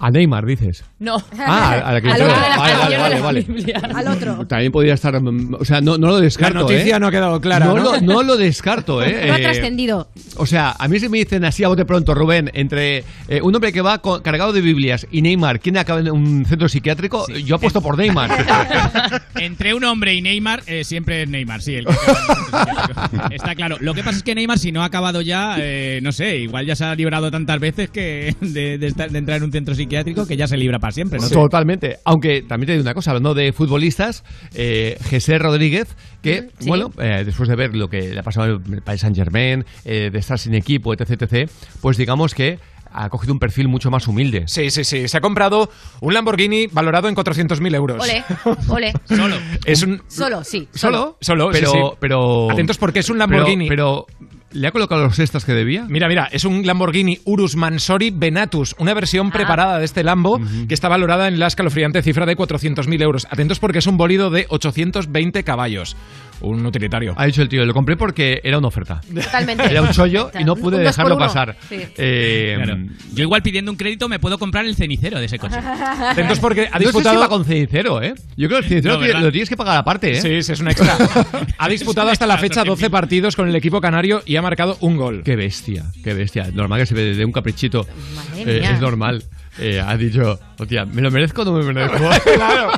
A 0.00 0.10
Neymar, 0.10 0.44
dices. 0.44 0.84
No. 0.98 1.22
Ah, 1.38 1.82
a 1.86 1.92
la 1.92 2.00
que 2.00 2.08
Al 2.12 2.22
otro 2.22 2.34
Vale, 2.56 2.96
vale, 2.98 3.20
vale, 3.20 3.40
Biblia. 3.42 3.80
Al 3.94 4.08
otro. 4.08 4.46
También 4.46 4.72
podría 4.72 4.94
estar. 4.94 5.20
mm, 5.20 5.54
O 5.60 5.64
sea, 5.64 5.80
no, 5.80 5.96
no 5.98 6.08
lo 6.08 6.20
descarto. 6.20 6.54
La 6.54 6.60
noticia 6.62 6.96
¿eh? 6.96 7.00
no 7.00 7.06
ha 7.06 7.10
quedado 7.10 7.40
clara, 7.40 7.66
No, 7.66 7.76
¿no? 7.76 7.82
Lo, 7.92 8.00
no 8.00 8.22
lo 8.22 8.36
descarto, 8.36 9.02
¿eh? 9.02 9.24
No 9.28 9.34
ha 9.34 9.38
Eh, 9.38 9.42
trascendido. 9.42 10.08
O 10.36 10.46
sea, 10.46 10.74
a 10.78 10.88
mí 10.88 10.98
se 10.98 11.08
me 11.08 11.18
dicen 11.18 11.44
así 11.44 11.62
a 11.64 11.68
bote 11.68 11.84
pronto, 11.84 12.12
Rubén, 12.14 12.50
entre 12.54 13.04
eh, 13.28 13.40
un 13.42 13.54
hombre 13.54 13.72
que 13.72 13.80
va 13.82 13.98
con- 13.98 14.20
cargado 14.22 14.52
de 14.52 14.60
Biblias 14.60 15.06
y 15.10 15.22
Neymar, 15.22 15.60
¿quién 15.60 15.76
acaba 15.78 16.00
en 16.00 16.10
un 16.10 16.44
centro 16.44 16.68
psiquiátrico? 16.68 17.26
Yo 17.28 17.56
apuesto 17.56 17.80
por 17.80 17.96
Neymar. 17.96 18.30
Entre 19.36 19.74
un 19.74 19.84
hombre 19.84 20.14
y 20.14 20.22
Neymar, 20.22 20.62
eh, 20.66 20.84
siempre 20.84 21.22
es 21.22 21.28
Neymar, 21.28 21.62
sí. 21.62 21.74
El 21.76 21.86
que 21.86 21.92
acaba 21.92 22.18
en 22.18 22.30
el 22.30 22.36
centro 22.36 22.64
psiquiátrico. 23.04 23.34
Está 23.34 23.54
claro. 23.54 23.76
Lo 23.80 23.94
que 23.94 24.02
pasa 24.02 24.16
es 24.18 24.22
que 24.24 24.34
Neymar, 24.34 24.58
si 24.58 24.72
no 24.72 24.82
ha 24.82 24.86
acabado 24.86 25.20
ya, 25.20 25.56
eh, 25.60 26.00
no 26.02 26.10
sé, 26.12 26.36
igual 26.38 26.66
ya 26.66 26.74
se 26.76 26.84
ha 26.84 26.94
librado 26.94 27.30
tantas 27.30 27.60
veces 27.60 27.90
que 27.90 28.34
de, 28.40 28.76
de 28.78 28.86
estar- 28.88 29.10
de 29.10 29.18
entrar 29.18 29.38
en 29.38 29.44
un 29.44 29.52
centro 29.52 29.74
psiquiátrico 29.74 29.93
que 30.02 30.36
ya 30.36 30.46
se 30.46 30.56
libra 30.56 30.78
para 30.78 30.92
siempre, 30.92 31.18
¿no? 31.20 31.28
Totalmente. 31.28 31.98
Aunque 32.04 32.42
también 32.42 32.66
te 32.66 32.72
digo 32.72 32.82
una 32.82 32.94
cosa, 32.94 33.10
hablando 33.12 33.34
de 33.34 33.52
futbolistas, 33.52 34.24
eh, 34.54 34.98
José 35.10 35.38
Rodríguez, 35.38 35.94
que, 36.22 36.48
Sí. 36.58 36.68
bueno, 36.68 36.90
eh, 36.98 37.22
después 37.24 37.48
de 37.48 37.56
ver 37.56 37.76
lo 37.76 37.88
que 37.88 38.12
le 38.14 38.18
ha 38.18 38.22
pasado 38.22 38.60
en 38.64 38.74
el 38.74 38.82
País 38.82 39.00
Saint 39.00 39.16
Germain, 39.16 39.64
de 39.84 40.10
estar 40.18 40.38
sin 40.38 40.54
equipo, 40.54 40.92
etc, 40.94 41.22
etc, 41.22 41.50
pues 41.80 41.96
digamos 41.96 42.34
que 42.34 42.58
ha 42.96 43.08
cogido 43.08 43.32
un 43.32 43.40
perfil 43.40 43.66
mucho 43.66 43.90
más 43.90 44.06
humilde. 44.06 44.44
Sí, 44.46 44.70
sí, 44.70 44.84
sí. 44.84 45.08
Se 45.08 45.16
ha 45.16 45.20
comprado 45.20 45.68
un 46.00 46.14
Lamborghini 46.14 46.68
valorado 46.68 47.08
en 47.08 47.16
400.000 47.16 47.74
euros. 47.74 48.00
Ole, 48.00 48.24
ole. 48.68 48.92
Solo. 49.04 49.36
Es 49.64 49.82
un... 49.82 50.00
Solo, 50.06 50.44
sí. 50.44 50.68
¿Solo? 50.72 51.16
Solo, 51.20 51.52
sí, 51.52 51.58
pero, 51.58 51.70
sí. 51.72 51.78
pero... 51.98 52.50
Atentos 52.52 52.78
porque 52.78 53.00
es 53.00 53.10
un 53.10 53.18
pero- 53.18 53.30
Lamborghini. 53.32 53.68
Pero, 53.68 54.06
¿le 54.54 54.66
ha 54.66 54.70
colocado 54.72 55.02
los 55.02 55.18
extras 55.18 55.44
que 55.44 55.52
debía? 55.52 55.84
Mira, 55.88 56.08
mira, 56.08 56.28
es 56.32 56.44
un 56.44 56.66
Lamborghini 56.66 57.18
Urus 57.24 57.56
Mansori 57.56 58.10
Venatus, 58.10 58.74
una 58.78 58.94
versión 58.94 59.30
preparada 59.30 59.78
de 59.78 59.84
este 59.84 60.02
Lambo 60.04 60.40
que 60.68 60.74
está 60.74 60.88
valorada 60.88 61.28
en 61.28 61.38
la 61.38 61.46
escalofriante 61.48 62.02
cifra 62.02 62.24
de 62.26 62.36
400.000 62.36 63.02
euros. 63.02 63.26
Atentos 63.30 63.58
porque 63.58 63.78
es 63.80 63.86
un 63.86 63.96
bolido 63.96 64.30
de 64.30 64.46
820 64.48 65.44
caballos. 65.44 65.96
Un 66.40 66.66
utilitario. 66.66 67.14
Ha 67.16 67.26
dicho 67.26 67.42
el 67.42 67.48
tío, 67.48 67.64
lo 67.64 67.72
compré 67.72 67.96
porque 67.96 68.40
era 68.42 68.58
una 68.58 68.66
oferta. 68.68 69.00
Totalmente. 69.14 69.64
Era 69.70 69.82
un 69.82 69.90
chollo 69.90 70.30
y 70.38 70.42
no 70.44 70.56
pude 70.56 70.78
dejarlo 70.78 71.16
pasar. 71.16 71.56
Sí. 71.68 71.76
Eh, 71.96 72.54
Claro. 72.56 72.78
Yo 73.14 73.22
igual 73.22 73.42
pidiendo 73.42 73.70
un 73.70 73.76
crédito 73.76 74.08
me 74.08 74.18
puedo 74.18 74.36
comprar 74.38 74.64
el 74.66 74.74
cenicero 74.74 75.18
de 75.20 75.26
ese 75.26 75.38
coche. 75.38 75.56
Atentos 75.58 76.40
porque 76.40 76.62
ha 76.62 76.70
No 76.70 76.72
sé 76.72 76.78
si 76.78 76.84
disputado... 76.86 77.20
va 77.20 77.28
con 77.28 77.44
cenicero, 77.44 78.02
¿eh? 78.02 78.14
Yo 78.36 78.48
creo 78.48 78.60
que 78.60 78.64
el 78.66 78.68
cenicero 78.68 78.94
No, 78.94 78.98
tiene- 78.98 79.12
¿verdad? 79.14 79.26
lo 79.26 79.32
tienes 79.32 79.48
que 79.48 79.56
pagar 79.56 79.76
aparte, 79.78 80.10
¿eh? 80.12 80.20
Sí, 80.20 80.42
sí, 80.42 80.52
es 80.52 80.60
un 80.60 80.68
extra. 80.68 80.96
ha 81.58 81.68
disputado 81.68 82.10
hasta 82.10 82.26
la 82.26 82.36
fecha 82.38 82.64
12 82.64 82.90
partidos 82.90 83.36
con 83.36 83.48
el 83.48 83.54
equipo 83.56 83.80
canario 83.80 84.22
y 84.26 84.36
ha 84.36 84.42
marcado 84.44 84.76
un 84.80 84.96
gol. 84.96 85.22
Qué 85.24 85.34
bestia, 85.36 85.84
qué 86.04 86.14
bestia. 86.14 86.48
Normal 86.52 86.80
que 86.80 86.86
se 86.86 86.94
ve 86.94 87.14
de 87.16 87.24
un 87.24 87.32
caprichito. 87.32 87.86
Madre 88.14 88.42
Eh, 88.56 88.60
mía. 88.60 88.70
es 88.74 88.80
normal. 88.80 89.24
Eh, 89.58 89.80
ha 89.80 89.96
dicho, 89.96 90.38
hostia, 90.58 90.84
¿me 90.84 91.00
lo 91.02 91.10
merezco 91.10 91.42
o 91.42 91.44
no 91.44 91.52
me 91.52 91.72
merezco? 91.72 91.98
claro. 92.36 92.70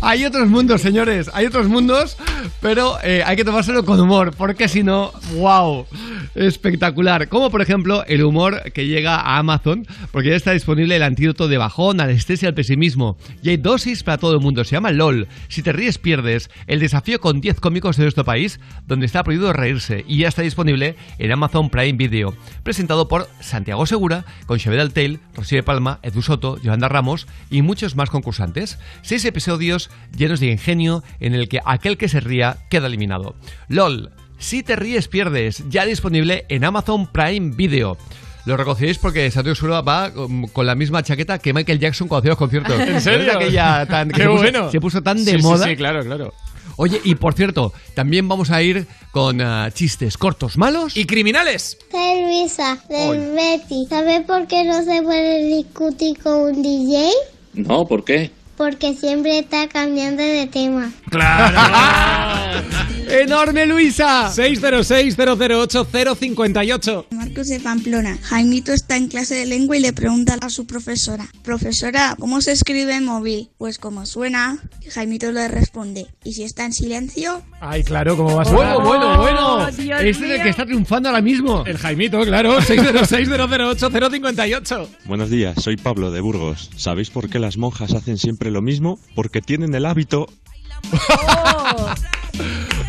Hay 0.00 0.24
otros 0.24 0.48
mundos, 0.48 0.80
señores, 0.80 1.30
hay 1.32 1.46
otros 1.46 1.68
mundos, 1.68 2.16
pero 2.60 2.98
eh, 3.02 3.22
hay 3.24 3.36
que 3.36 3.44
tomárselo 3.44 3.84
con 3.84 4.00
humor, 4.00 4.34
porque 4.36 4.68
si 4.68 4.82
no, 4.82 5.12
wow, 5.36 5.86
espectacular. 6.34 7.28
Como 7.28 7.50
por 7.50 7.62
ejemplo 7.62 8.04
el 8.06 8.22
humor 8.22 8.72
que 8.72 8.86
llega 8.86 9.16
a 9.16 9.38
Amazon, 9.38 9.86
porque 10.10 10.30
ya 10.30 10.36
está 10.36 10.52
disponible 10.52 10.96
el 10.96 11.02
antídoto 11.02 11.48
de 11.48 11.58
bajón, 11.58 12.00
anestesia 12.00 12.48
al 12.48 12.54
pesimismo. 12.54 13.16
Y 13.42 13.50
hay 13.50 13.56
dosis 13.56 14.02
para 14.02 14.18
todo 14.18 14.34
el 14.34 14.40
mundo, 14.40 14.64
se 14.64 14.72
llama 14.72 14.90
LOL. 14.90 15.28
Si 15.48 15.62
te 15.62 15.72
ríes, 15.72 15.98
pierdes. 15.98 16.50
El 16.66 16.80
desafío 16.80 17.20
con 17.20 17.40
10 17.40 17.60
cómicos 17.60 17.96
de 17.96 18.04
nuestro 18.04 18.24
país, 18.24 18.60
donde 18.86 19.06
está 19.06 19.22
prohibido 19.24 19.52
reírse, 19.52 20.04
y 20.06 20.18
ya 20.18 20.28
está 20.28 20.42
disponible 20.42 20.96
en 21.18 21.32
Amazon 21.32 21.70
Prime 21.70 21.98
Video. 21.98 22.34
Presentado 22.62 23.08
por 23.08 23.28
Santiago 23.40 23.86
Segura, 23.86 24.24
con 24.46 24.58
Xavier 24.58 24.80
Altel, 24.80 25.20
Rocío 25.34 25.58
de 25.58 25.62
Palma, 25.62 25.98
Edu 26.02 26.22
Soto, 26.22 26.60
Yolanda 26.60 26.88
Ramos 26.88 27.26
y 27.50 27.62
muchos 27.62 27.96
más 27.96 28.10
concursantes. 28.10 28.78
Seis 29.02 29.24
episodios 29.24 29.51
llenos 29.58 30.40
de 30.40 30.46
ingenio 30.50 31.02
en 31.20 31.34
el 31.34 31.48
que 31.48 31.60
aquel 31.64 31.96
que 31.98 32.08
se 32.08 32.20
ría 32.20 32.58
queda 32.70 32.86
eliminado. 32.86 33.34
LOL, 33.68 34.10
si 34.38 34.62
te 34.62 34.76
ríes 34.76 35.08
pierdes, 35.08 35.62
ya 35.68 35.84
disponible 35.84 36.44
en 36.48 36.64
Amazon 36.64 37.06
Prime 37.06 37.54
Video. 37.56 37.96
Lo 38.44 38.56
reconoceréis 38.56 38.98
porque 38.98 39.30
Santiago 39.30 39.54
Segura 39.54 39.82
va 39.82 40.10
con 40.52 40.66
la 40.66 40.74
misma 40.74 41.02
chaqueta 41.04 41.38
que 41.38 41.52
Michael 41.52 41.78
Jackson 41.78 42.08
cuando 42.08 42.20
hacía 42.22 42.30
los 42.30 42.38
conciertos. 42.38 42.80
¿En 42.88 43.00
serio? 43.00 43.26
¿No 43.26 43.30
es 43.30 43.36
aquella 43.36 43.86
tan, 43.86 44.08
que 44.10 44.14
Qué 44.16 44.22
se 44.22 44.28
puso- 44.28 44.38
bueno. 44.42 44.70
se 44.72 44.80
puso 44.80 45.02
tan 45.02 45.24
de 45.24 45.30
Sí, 45.32 45.36
sí, 45.38 45.42
moda. 45.44 45.66
Sí, 45.66 45.76
claro, 45.76 46.04
claro. 46.04 46.34
Oye, 46.76 47.00
y 47.04 47.14
por 47.16 47.34
cierto, 47.34 47.72
también 47.94 48.26
vamos 48.28 48.50
a 48.50 48.60
ir 48.62 48.86
con 49.12 49.40
ah, 49.42 49.68
chistes 49.72 50.16
cortos 50.16 50.56
malos. 50.56 50.96
Y 50.96 51.04
criminales. 51.04 51.78
Soy 51.90 52.22
Luisa, 52.22 52.78
del 52.88 53.30
Betty. 53.34 53.86
¿Sabe 53.88 54.22
por 54.22 54.46
qué 54.48 54.64
no 54.64 54.82
se 54.82 55.02
puede 55.02 55.46
discutir 55.54 56.18
con 56.20 56.32
un 56.56 56.62
DJ? 56.62 57.10
No, 57.54 57.86
¿por 57.86 58.04
qué? 58.04 58.30
Porque 58.56 58.94
siempre 58.94 59.38
está 59.38 59.68
cambiando 59.68 60.22
de 60.22 60.46
tema. 60.46 60.90
¡Enorme, 63.08 63.66
Luisa! 63.66 64.30
606-008-058. 64.34 67.06
Marcos 67.10 67.48
de 67.48 67.60
Pamplona. 67.60 68.16
Jaimito 68.22 68.72
está 68.72 68.96
en 68.96 69.08
clase 69.08 69.34
de 69.34 69.44
lengua 69.46 69.76
y 69.76 69.80
le 69.80 69.92
pregunta 69.92 70.36
a 70.40 70.48
su 70.48 70.66
profesora, 70.66 71.26
profesora, 71.42 72.16
¿cómo 72.18 72.40
se 72.40 72.52
escribe 72.52 73.00
móvil? 73.00 73.50
Pues 73.58 73.78
como 73.78 74.06
suena. 74.06 74.58
Y 74.80 74.88
Jaimito 74.90 75.30
le 75.32 75.48
responde, 75.48 76.06
¿y 76.24 76.32
si 76.34 76.44
está 76.44 76.64
en 76.64 76.72
silencio? 76.72 77.42
Ay, 77.60 77.82
claro, 77.84 78.16
¿cómo 78.16 78.36
va 78.36 78.42
a 78.42 78.44
Bueno, 78.50 78.74
sonar? 78.76 78.86
bueno, 78.86 79.16
bueno. 79.18 79.70
Dios 79.72 80.00
Este 80.02 80.24
es 80.26 80.30
el 80.38 80.42
que 80.42 80.48
está 80.50 80.64
triunfando 80.64 81.08
ahora 81.08 81.20
mismo. 81.22 81.64
El 81.66 81.78
Jaimito, 81.78 82.20
claro. 82.22 82.58
606-008-058. 82.60 84.88
Buenos 85.06 85.30
días, 85.30 85.60
soy 85.62 85.76
Pablo 85.76 86.10
de 86.10 86.20
Burgos. 86.20 86.70
¿Sabéis 86.76 87.10
por 87.10 87.28
qué 87.28 87.38
las 87.38 87.56
monjas 87.58 87.92
hacen 87.94 88.16
siempre 88.18 88.50
lo 88.52 88.62
mismo? 88.62 88.98
Porque 89.14 89.40
tienen 89.40 89.74
el 89.74 89.86
hábito. 89.86 90.26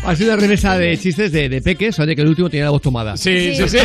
Ha 0.04 0.14
sido 0.16 0.32
una 0.34 0.40
remesa 0.40 0.76
de 0.76 0.98
chistes 0.98 1.30
de, 1.32 1.48
de 1.48 1.62
peques, 1.62 1.98
oye, 1.98 2.14
que 2.14 2.20
el 2.22 2.28
último 2.28 2.50
tenía 2.50 2.66
la 2.66 2.70
voz 2.70 2.82
tomada. 2.82 3.16
Sí, 3.16 3.54
sí, 3.56 3.66
sí. 3.68 3.78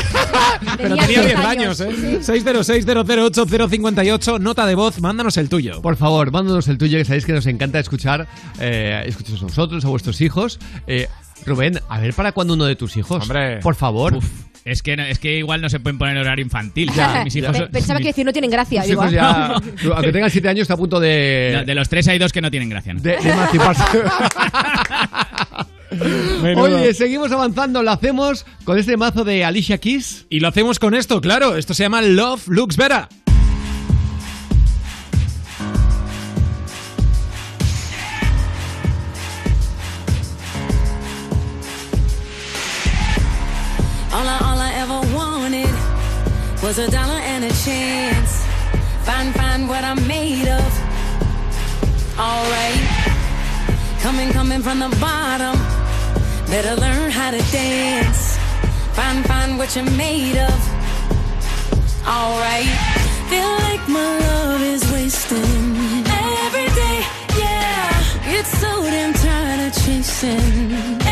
Pero 0.78 0.98
tenía 0.98 1.24
10 1.24 1.36
años, 1.38 1.80
¿eh? 1.80 2.20
606-008-058, 2.20 4.42
nota 4.42 4.66
de 4.66 4.76
voz, 4.76 5.00
mándanos 5.00 5.38
el 5.38 5.48
tuyo. 5.48 5.82
Por 5.82 5.96
favor, 5.96 6.30
mándanos 6.32 6.68
el 6.68 6.78
tuyo, 6.78 6.98
que 6.98 7.06
sabéis 7.06 7.26
que 7.26 7.32
nos 7.32 7.46
encanta 7.46 7.80
escuchar, 7.80 8.28
eh, 8.60 9.04
escucharos 9.06 9.44
a 9.44 9.46
vosotros, 9.46 9.86
a 9.86 9.88
vuestros 9.88 10.20
hijos. 10.20 10.60
Eh, 10.88 11.08
Rubén, 11.46 11.80
a 11.88 12.02
ver 12.02 12.14
para 12.14 12.34
cuándo 12.34 12.56
uno 12.56 12.66
de 12.66 12.76
tus 12.76 12.98
hijos. 12.98 13.24
Hombre. 13.24 13.60
Por 13.60 13.76
favor. 13.76 14.20
Es 14.70 14.82
que, 14.84 14.96
no- 14.98 15.04
es 15.04 15.20
que 15.20 15.38
igual 15.40 15.62
no 15.62 15.70
se 15.70 15.80
pueden 15.80 15.98
poner 15.98 16.18
horario 16.18 16.44
infantil. 16.44 16.92
Ya, 16.96 17.22
Mis 17.24 17.36
hijos 17.36 17.58
Pensaba 17.72 18.00
que 18.02 18.06
decir 18.08 18.26
no 18.26 18.32
tienen 18.32 18.52
gracia. 18.52 18.84
Digo, 18.84 19.02
hijos 19.02 19.12
ya, 19.14 19.54
aunque 19.94 20.12
tengan 20.12 20.30
7 20.30 20.48
años, 20.50 20.62
está 20.64 20.76
a 20.76 20.78
punto 20.78 21.00
de, 21.00 21.10
de, 21.60 21.64
de 21.66 21.76
los 21.76 21.90
tres 21.90 22.08
hay 22.08 22.20
dos 22.20 22.32
que 22.32 22.42
no 22.42 22.50
tienen 22.52 22.70
gracia. 22.70 22.94
¿no? 22.94 23.02
de, 23.02 23.18
de 23.18 23.30
emanciparse. 23.30 23.84
Oye, 26.56 26.94
seguimos 26.94 27.32
avanzando, 27.32 27.82
lo 27.82 27.92
hacemos 27.92 28.46
con 28.64 28.78
este 28.78 28.96
mazo 28.96 29.24
de 29.24 29.44
Alicia 29.44 29.80
Keys. 29.80 30.28
Y 30.30 30.40
lo 30.40 30.48
hacemos 30.48 30.78
con 30.80 30.94
esto, 30.94 31.20
claro. 31.20 31.56
Esto 31.58 31.74
se 31.74 31.84
llama 31.84 32.02
Love 32.02 32.48
Looks 32.48 32.78
Better. 32.78 33.08
Was 46.70 46.78
a 46.78 46.92
dollar 46.92 47.20
and 47.34 47.46
a 47.46 47.54
chance. 47.66 48.46
Find, 49.04 49.34
find 49.34 49.68
what 49.68 49.84
I'm 49.84 50.08
made 50.08 50.48
of. 50.48 50.72
Alright. 52.16 52.86
Coming, 54.02 54.30
coming 54.32 54.62
from 54.62 54.78
the 54.78 54.96
bottom. 55.02 55.58
Better 56.46 56.76
learn 56.80 57.10
how 57.10 57.32
to 57.32 57.42
dance. 57.52 58.38
Find, 58.94 59.26
find 59.26 59.58
what 59.58 59.76
you're 59.76 59.92
made 59.98 60.38
of. 60.38 60.60
Alright. 62.06 62.76
Feel 63.32 63.52
like 63.68 63.84
my 63.90 64.10
love 64.28 64.62
is 64.62 64.84
wasting. 64.92 66.06
Every 66.46 66.70
day, 66.82 67.00
yeah. 67.36 68.38
It's 68.38 68.52
so 68.62 68.72
damn 68.84 69.14
tired 69.14 69.60
of 69.68 69.74
chasing. 69.84 71.09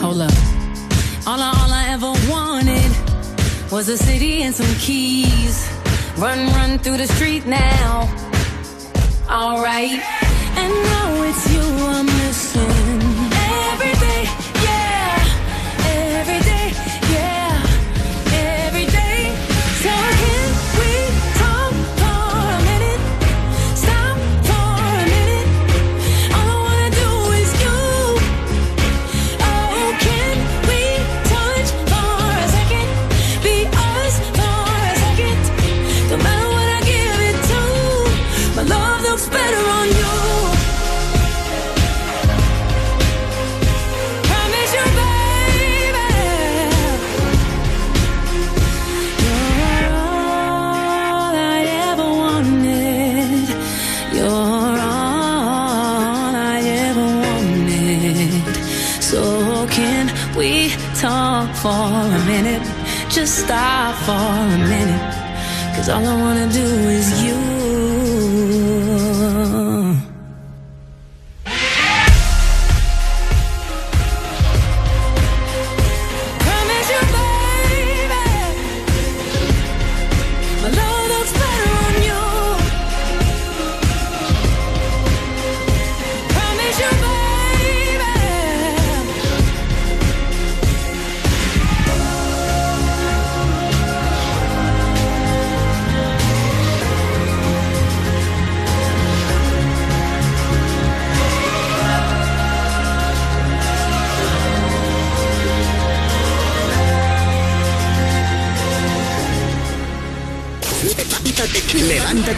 Hold 0.00 0.20
up. 0.22 0.32
All 1.26 1.40
I, 1.40 1.50
all 1.60 1.72
I 1.72 1.86
ever 1.90 2.12
wanted 2.30 2.90
was 3.70 3.88
a 3.88 3.98
city 3.98 4.42
and 4.42 4.54
some 4.54 4.72
keys. 4.76 5.68
Run, 6.16 6.46
run 6.54 6.78
through 6.78 6.98
the 6.98 7.08
street 7.08 7.46
now. 7.46 8.08
Alright. 9.28 10.00
And 10.56 10.72
now 10.72 11.22
it's 11.22 11.52
you 11.52 11.60
I'm 11.60 12.06
missing. 12.06 13.07
Stop 63.48 63.94
for 64.04 64.12
a 64.12 64.58
minute. 64.74 65.14
Cause 65.74 65.88
all 65.88 66.06
I 66.06 66.16
wanna 66.24 66.48
do 66.52 66.68
is 66.97 66.97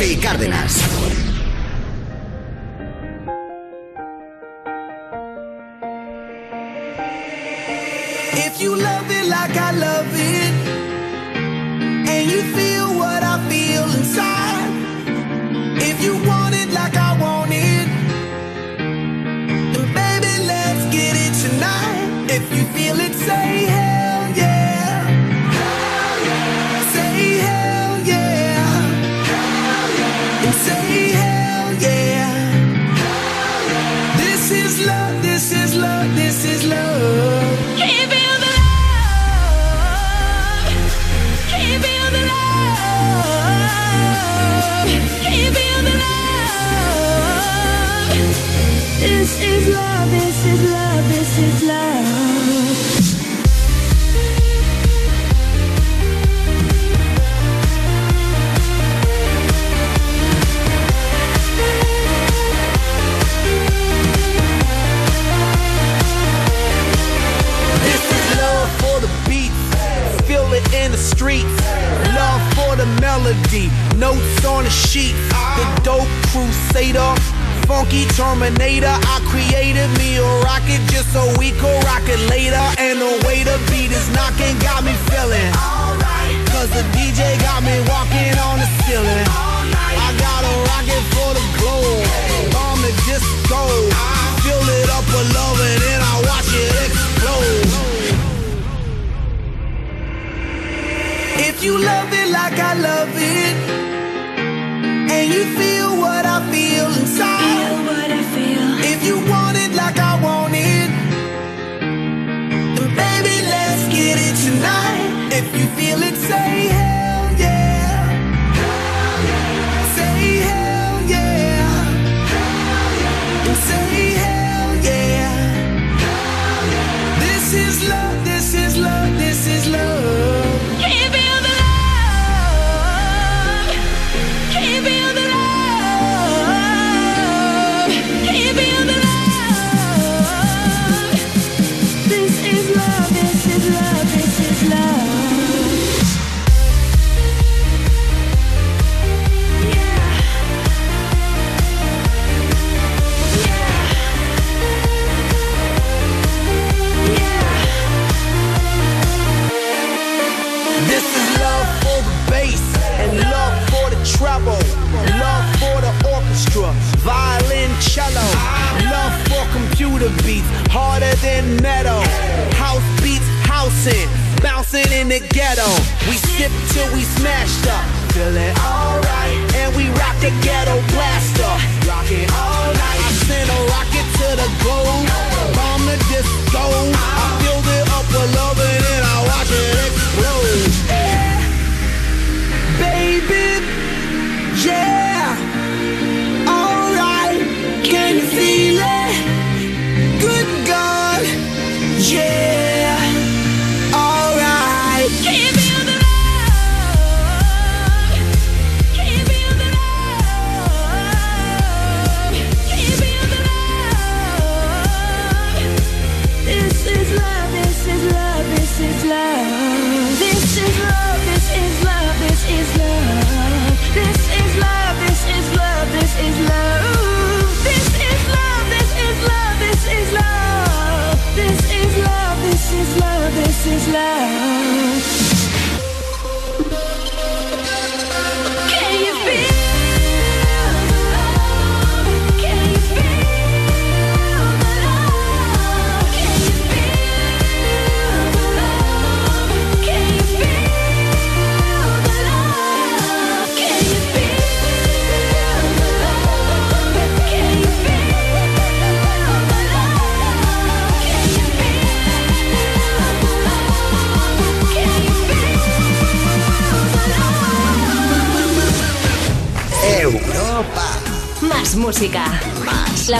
levántate 0.00 0.06
y 0.06 0.16
Cárdenas. 0.16 0.89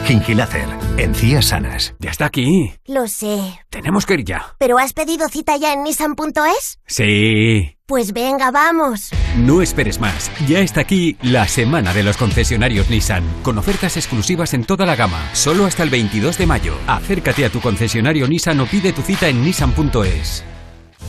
Gingilácer, 0.04 0.68
encías 0.98 1.46
sanas. 1.46 1.94
Ya 1.98 2.10
está 2.10 2.26
aquí. 2.26 2.74
Lo 2.86 3.06
sé. 3.08 3.58
Tenemos 3.70 4.04
que 4.04 4.14
ir 4.14 4.24
ya. 4.24 4.54
¿Pero 4.58 4.78
has 4.78 4.92
pedido 4.92 5.28
cita 5.28 5.56
ya 5.56 5.72
en 5.72 5.82
nissan.es? 5.84 6.78
Sí. 6.86 7.73
Pues 7.86 8.14
venga, 8.14 8.50
vamos. 8.50 9.10
No 9.36 9.60
esperes 9.60 10.00
más. 10.00 10.30
Ya 10.48 10.60
está 10.60 10.80
aquí 10.80 11.18
la 11.20 11.46
semana 11.46 11.92
de 11.92 12.02
los 12.02 12.16
concesionarios 12.16 12.88
Nissan, 12.88 13.22
con 13.42 13.58
ofertas 13.58 13.98
exclusivas 13.98 14.54
en 14.54 14.64
toda 14.64 14.86
la 14.86 14.96
gama, 14.96 15.20
solo 15.34 15.66
hasta 15.66 15.82
el 15.82 15.90
22 15.90 16.38
de 16.38 16.46
mayo. 16.46 16.74
Acércate 16.86 17.44
a 17.44 17.50
tu 17.50 17.60
concesionario 17.60 18.26
Nissan 18.26 18.58
o 18.60 18.64
pide 18.64 18.94
tu 18.94 19.02
cita 19.02 19.28
en 19.28 19.44
nissan.es. 19.44 20.44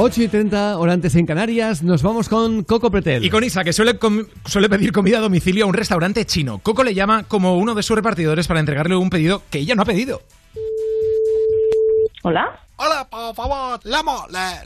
8 0.00 0.22
y 0.22 0.28
30, 0.28 0.78
hora 0.78 0.92
antes 0.92 1.16
en 1.16 1.26
Canarias, 1.26 1.82
nos 1.82 2.04
vamos 2.04 2.28
con 2.28 2.62
Coco 2.62 2.88
Pretel. 2.88 3.24
Y 3.24 3.30
con 3.30 3.42
Isa, 3.42 3.64
que 3.64 3.72
suele, 3.72 3.98
suele 4.44 4.68
pedir 4.68 4.92
comida 4.92 5.18
a 5.18 5.20
domicilio 5.20 5.64
a 5.64 5.66
un 5.66 5.74
restaurante 5.74 6.24
chino. 6.24 6.60
Coco 6.60 6.84
le 6.84 6.94
llama 6.94 7.24
como 7.24 7.58
uno 7.58 7.74
de 7.74 7.82
sus 7.82 7.96
repartidores 7.96 8.46
para 8.46 8.60
entregarle 8.60 8.94
un 8.94 9.10
pedido 9.10 9.42
que 9.50 9.58
ella 9.58 9.74
no 9.74 9.82
ha 9.82 9.84
pedido. 9.84 10.22
¿Hola? 12.22 12.60
Hola, 12.76 13.08
por 13.10 13.34
favor, 13.34 13.80
le 13.82 14.02
mole. 14.04 14.62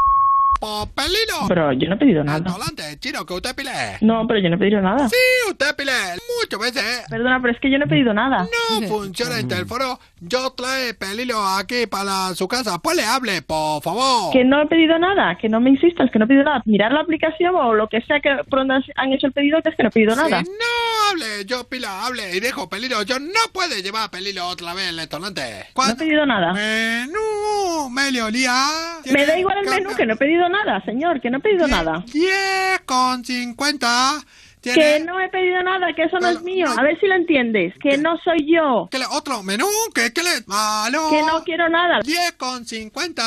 Papelino. 0.61 1.49
Pero 1.49 1.73
yo 1.73 1.89
no 1.89 1.95
he 1.95 1.99
pedido 1.99 2.23
nada. 2.23 2.51
Adelante, 2.51 2.99
chino, 3.01 3.25
que 3.25 3.33
usted 3.33 3.57
pile. 3.57 3.73
No, 4.03 4.27
pero 4.29 4.39
yo 4.39 4.51
no 4.51 4.57
he 4.57 4.59
pedido 4.59 4.83
nada. 4.83 5.09
Sí, 5.09 5.17
usted 5.51 5.75
pile. 5.75 5.93
Muchas 6.41 6.61
veces. 6.61 7.05
Perdona, 7.09 7.41
pero 7.41 7.55
es 7.55 7.61
que 7.61 7.71
yo 7.71 7.79
no 7.79 7.87
he 7.87 7.89
pedido 7.89 8.13
nada. 8.13 8.47
No 8.81 8.87
funciona 8.87 9.39
el 9.39 9.49
teléfono. 9.49 9.99
Yo 10.25 10.51
trae 10.51 10.95
pelilo 10.95 11.45
aquí 11.45 11.89
para 11.89 12.33
su 12.37 12.47
casa. 12.47 12.79
Pues 12.79 12.97
le 12.97 13.05
hable, 13.05 13.43
por 13.43 13.83
favor. 13.83 14.33
Que 14.33 14.45
no 14.45 14.63
he 14.63 14.67
pedido 14.67 14.97
nada, 14.97 15.37
que 15.37 15.49
no 15.49 15.61
me 15.61 15.71
insistas, 15.71 16.13
que 16.13 16.19
no 16.21 16.27
he 16.27 16.29
pedido 16.29 16.45
nada. 16.45 16.63
Mirar 16.65 16.93
la 16.93 17.01
aplicación 17.01 17.57
o 17.57 17.75
lo 17.75 17.89
que 17.89 18.01
sea 18.03 18.21
que 18.21 18.31
por 18.49 18.61
donde 18.61 18.77
han 18.95 19.13
hecho 19.13 19.27
el 19.27 19.33
pedido, 19.33 19.61
que 19.63 19.71
es 19.71 19.77
que 19.77 19.83
no 19.83 19.89
he 19.89 19.93
pedido 19.93 20.15
nada. 20.15 20.45
Si 20.45 20.49
no 20.49 21.11
hable, 21.11 21.45
yo 21.45 21.65
pila, 21.65 22.07
hable 22.07 22.37
y 22.37 22.39
dejo 22.39 22.69
pelilo. 22.69 23.03
Yo 23.03 23.19
no 23.19 23.41
puede 23.53 23.83
llevar 23.83 24.11
pelilo 24.11 24.47
otra 24.47 24.75
vez 24.75 24.91
el 24.91 24.97
restaurante. 24.97 25.43
No 25.77 25.91
he 25.91 25.97
pedido 25.97 26.25
nada. 26.25 26.53
Menú, 26.53 27.91
me 27.91 28.13
le 28.13 28.23
olía. 28.23 28.55
Me 29.13 29.27
da 29.27 29.37
igual 29.37 29.59
el 29.59 29.71
menú, 29.71 29.91
que 29.97 30.07
no 30.07 30.15
he 30.15 30.17
pedido 30.17 30.49
nada, 30.49 30.85
señor, 30.85 31.21
que 31.21 31.31
no 31.31 31.39
he 31.39 31.41
pedido 31.41 31.67
nada. 31.67 32.05
10 32.13 32.83
con 32.87 33.25
50. 33.25 34.25
Que 34.63 35.01
no 35.01 35.19
he 35.21 35.29
pedido 35.29 35.63
nada, 35.63 35.93
que 35.95 36.05
eso 36.05 36.19
no 36.21 36.29
es 36.29 36.43
mío. 36.43 36.67
A 36.79 36.83
ver 36.83 36.99
si 37.01 37.07
lo 37.07 37.15
entiendes, 37.17 37.75
que 37.81 37.99
no 37.99 38.17
soy 38.19 38.47
yo. 38.53 38.89
¿Qué 38.91 38.99
le- 38.99 39.07
otro 39.11 39.43
menú? 39.43 39.67
¿Qué, 39.95 40.13
qué 40.13 40.23
le...? 40.23 40.31
¡Aló! 40.49 41.11
Que 41.11 41.21
no 41.23 41.43
quiero 41.45 41.69
nada. 41.69 42.01
10 42.05 42.33
con 42.33 42.65
50. 42.65 43.23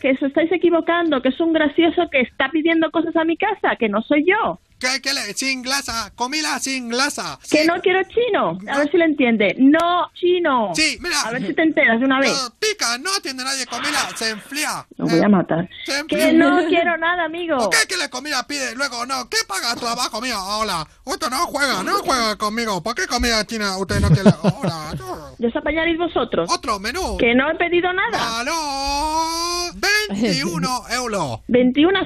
Que 0.00 0.10
os 0.12 0.22
estáis 0.22 0.50
equivocando, 0.50 1.22
que 1.22 1.28
es 1.28 1.40
un 1.40 1.52
gracioso 1.52 2.08
que 2.10 2.20
está 2.20 2.50
pidiendo 2.50 2.90
cosas 2.90 3.14
a 3.16 3.24
mi 3.24 3.36
casa, 3.36 3.76
que 3.78 3.88
no 3.88 4.02
soy 4.02 4.24
yo. 4.26 4.58
¿Qué, 4.78 5.00
qué 5.02 5.12
le...? 5.12 5.34
Sin 5.34 5.62
glasa. 5.62 6.12
Comida 6.14 6.58
sin 6.58 6.88
glasa. 6.88 7.38
Que 7.50 7.64
no 7.64 7.74
quiero 7.80 8.00
chino. 8.04 8.58
A 8.70 8.78
ver 8.78 8.90
si 8.90 8.96
lo 8.96 9.04
entiende. 9.04 9.54
No 9.58 10.10
chino. 10.14 10.72
Sí, 10.74 10.98
mira. 11.00 11.20
A 11.22 11.32
ver 11.32 11.46
si 11.46 11.54
te 11.54 11.62
enteras 11.62 11.98
de 11.98 12.06
una 12.06 12.20
vez. 12.20 12.30
No, 12.30 12.50
pica, 12.58 12.98
no 12.98 13.10
atiende 13.16 13.44
nadie 13.44 13.66
comida. 13.66 14.08
Se 14.16 14.30
enfría. 14.30 14.86
Lo 14.96 15.06
voy 15.06 15.20
a 15.20 15.28
matar. 15.28 15.68
Se 15.84 16.04
Que 16.06 16.32
no 16.32 16.66
quiero 16.68 16.96
nada, 16.96 17.24
amigo. 17.24 17.56
¿Por 17.58 17.70
qué 17.70 17.88
que 17.88 17.96
le 17.96 18.08
comida 18.08 18.46
pide 18.46 18.74
luego 18.74 19.04
no? 19.06 19.28
¿Qué 19.28 19.38
paga 19.46 19.74
trabajo 19.74 20.20
mío? 20.20 20.36
Hola. 20.40 20.86
Usted 21.04 21.28
no 21.30 21.46
juega, 21.46 21.82
no 21.82 21.98
juega 21.98 22.36
conmigo. 22.36 22.82
¿Por 22.82 22.94
qué 22.94 23.06
comida 23.06 23.44
china 23.46 23.76
usted 23.78 24.00
no 24.00 24.08
quiere? 24.08 24.30
Hola. 24.42 24.94
¿Ya 25.38 25.48
os 25.48 25.56
apañaréis 25.56 25.98
vosotros? 25.98 26.50
Otro 26.52 26.78
menú. 26.80 27.16
Que 27.18 27.34
no 27.34 27.50
he 27.50 27.54
pedido 27.56 27.92
nada. 27.92 28.40
¡Aló! 28.40 29.72
21 29.74 30.82
euros. 30.90 31.40
21 31.48 32.00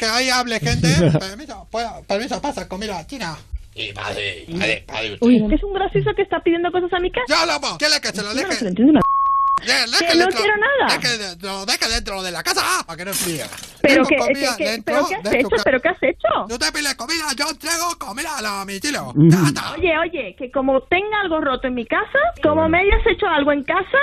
Que 0.00 0.06
ahí 0.06 0.30
hable 0.30 0.58
gente. 0.58 0.88
Permiso, 1.18 1.68
puedo- 1.70 2.02
permiso, 2.08 2.40
pasa 2.40 2.66
comida 2.66 3.06
china. 3.06 3.36
Y 3.74 3.92
padre, 3.92 4.46
padre, 4.50 4.84
padre. 4.86 5.18
Uy, 5.20 5.46
que 5.48 5.54
es 5.54 5.62
un 5.62 5.72
gracioso 5.74 6.10
que 6.16 6.22
está 6.22 6.40
pidiendo 6.40 6.72
cosas 6.72 6.92
a 6.92 6.98
mi 6.98 7.10
casa. 7.12 7.26
Ya, 7.28 7.46
lobo. 7.46 7.78
¿Qué 7.78 7.88
le 7.88 8.00
que 8.00 8.08
se 8.08 8.22
lo 8.22 8.34
Yo 8.34 8.42
no 8.42 8.48
deje? 8.48 8.54
se 8.56 8.64
lo 8.72 8.84
una 8.88 9.00
Que 9.60 10.16
no 10.16 10.26
quiero 10.28 10.54
nada. 10.56 10.96
Deje, 10.98 11.18
de- 11.18 11.36
lo 11.46 11.66
deje 11.66 11.88
dentro 11.88 12.22
de 12.22 12.30
la 12.32 12.42
casa 12.42 12.62
para 12.86 12.96
que 12.96 13.04
no 13.04 13.10
enfríe. 13.10 13.44
Pero 13.82 14.04
que, 14.06 14.16
comida 14.16 14.56
que- 14.56 14.64
que- 14.64 14.70
dentro 14.70 14.94
pero 14.94 15.06
¿qué 15.08 15.14
has 15.28 15.34
hecho? 15.34 15.48
casa. 15.50 15.62
¿Pero 15.64 15.80
qué 15.80 15.88
has 15.90 16.02
hecho? 16.02 16.28
No 16.48 16.58
te 16.58 16.72
piles 16.72 16.94
comida, 16.94 17.24
yo 17.36 17.44
traigo 17.58 17.86
comida 17.98 18.38
a 18.38 18.42
domicilio. 18.42 19.08
Oye, 19.76 19.92
oye, 19.98 20.34
que 20.38 20.50
como 20.50 20.80
tenga 20.84 21.20
algo 21.22 21.40
roto 21.42 21.68
en 21.68 21.74
mi 21.74 21.84
casa, 21.86 22.18
como 22.42 22.68
me 22.70 22.78
hayas 22.78 23.06
hecho 23.06 23.26
algo 23.26 23.52
en 23.52 23.62
casa, 23.64 23.98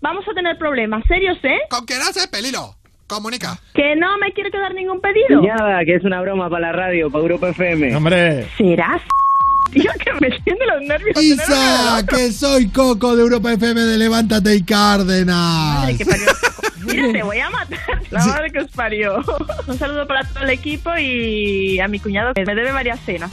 vamos 0.00 0.24
a 0.30 0.34
tener 0.34 0.56
problemas. 0.58 1.02
¿Serios, 1.06 1.36
eh? 1.44 1.60
Con 1.68 1.84
quien 1.84 2.00
hace 2.00 2.26
pelilo. 2.28 2.74
Comunica. 3.12 3.58
Que 3.74 3.94
no 3.96 4.16
me 4.18 4.32
quiero 4.32 4.50
quedar 4.50 4.72
ningún 4.74 5.00
pedido. 5.00 5.42
Nada, 5.42 5.84
que 5.84 5.96
es 5.96 6.04
una 6.04 6.20
broma 6.22 6.48
para 6.48 6.68
la 6.68 6.72
radio, 6.72 7.10
para 7.10 7.24
Grupo 7.24 7.46
FM. 7.46 7.94
Hombre. 7.94 8.46
¿Serás? 8.56 9.02
Tío, 9.72 9.90
que 10.02 10.12
me 10.20 10.30
siento 10.42 10.64
los 10.64 10.82
nervios. 10.82 11.22
Isa, 11.22 12.04
que 12.08 12.32
soy 12.32 12.68
Coco 12.68 13.14
de 13.16 13.22
Europa 13.22 13.52
FM 13.52 13.80
de 13.80 13.98
Levántate 13.98 14.54
y 14.56 14.62
Cárdenas. 14.62 15.88
Mira, 16.86 17.12
te 17.12 17.22
voy 17.22 17.38
a 17.38 17.48
matar. 17.50 17.78
La 18.10 18.24
madre 18.26 18.50
que 18.50 18.58
os 18.60 18.70
parió. 18.72 19.22
Un 19.66 19.78
saludo 19.78 20.06
para 20.06 20.24
todo 20.24 20.44
el 20.44 20.50
equipo 20.50 20.90
y 20.98 21.78
a 21.80 21.88
mi 21.88 22.00
cuñado 22.00 22.34
que 22.34 22.44
me 22.44 22.54
debe 22.54 22.72
varias 22.72 22.98
cenas. 23.00 23.30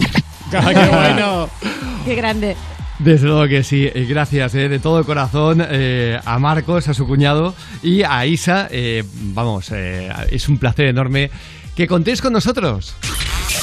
Ah, 0.53 0.71
¡Qué 0.73 0.95
bueno! 0.95 1.49
Qué 2.05 2.15
grande. 2.15 2.55
Desde 2.99 3.25
luego 3.27 3.47
que 3.47 3.63
sí, 3.63 3.89
y 3.95 4.05
gracias 4.05 4.53
eh, 4.55 4.67
de 4.69 4.79
todo 4.79 5.03
corazón 5.05 5.65
eh, 5.69 6.19
a 6.25 6.37
Marcos, 6.37 6.87
a 6.89 6.93
su 6.93 7.07
cuñado 7.07 7.55
y 7.81 8.03
a 8.03 8.25
Isa. 8.25 8.67
eh, 8.71 9.03
vamos, 9.33 9.71
eh, 9.71 10.09
es 10.31 10.49
un 10.49 10.57
placer 10.57 10.87
enorme 10.87 11.31
que 11.75 11.87
contéis 11.87 12.21
con 12.21 12.33
nosotros. 12.33 12.93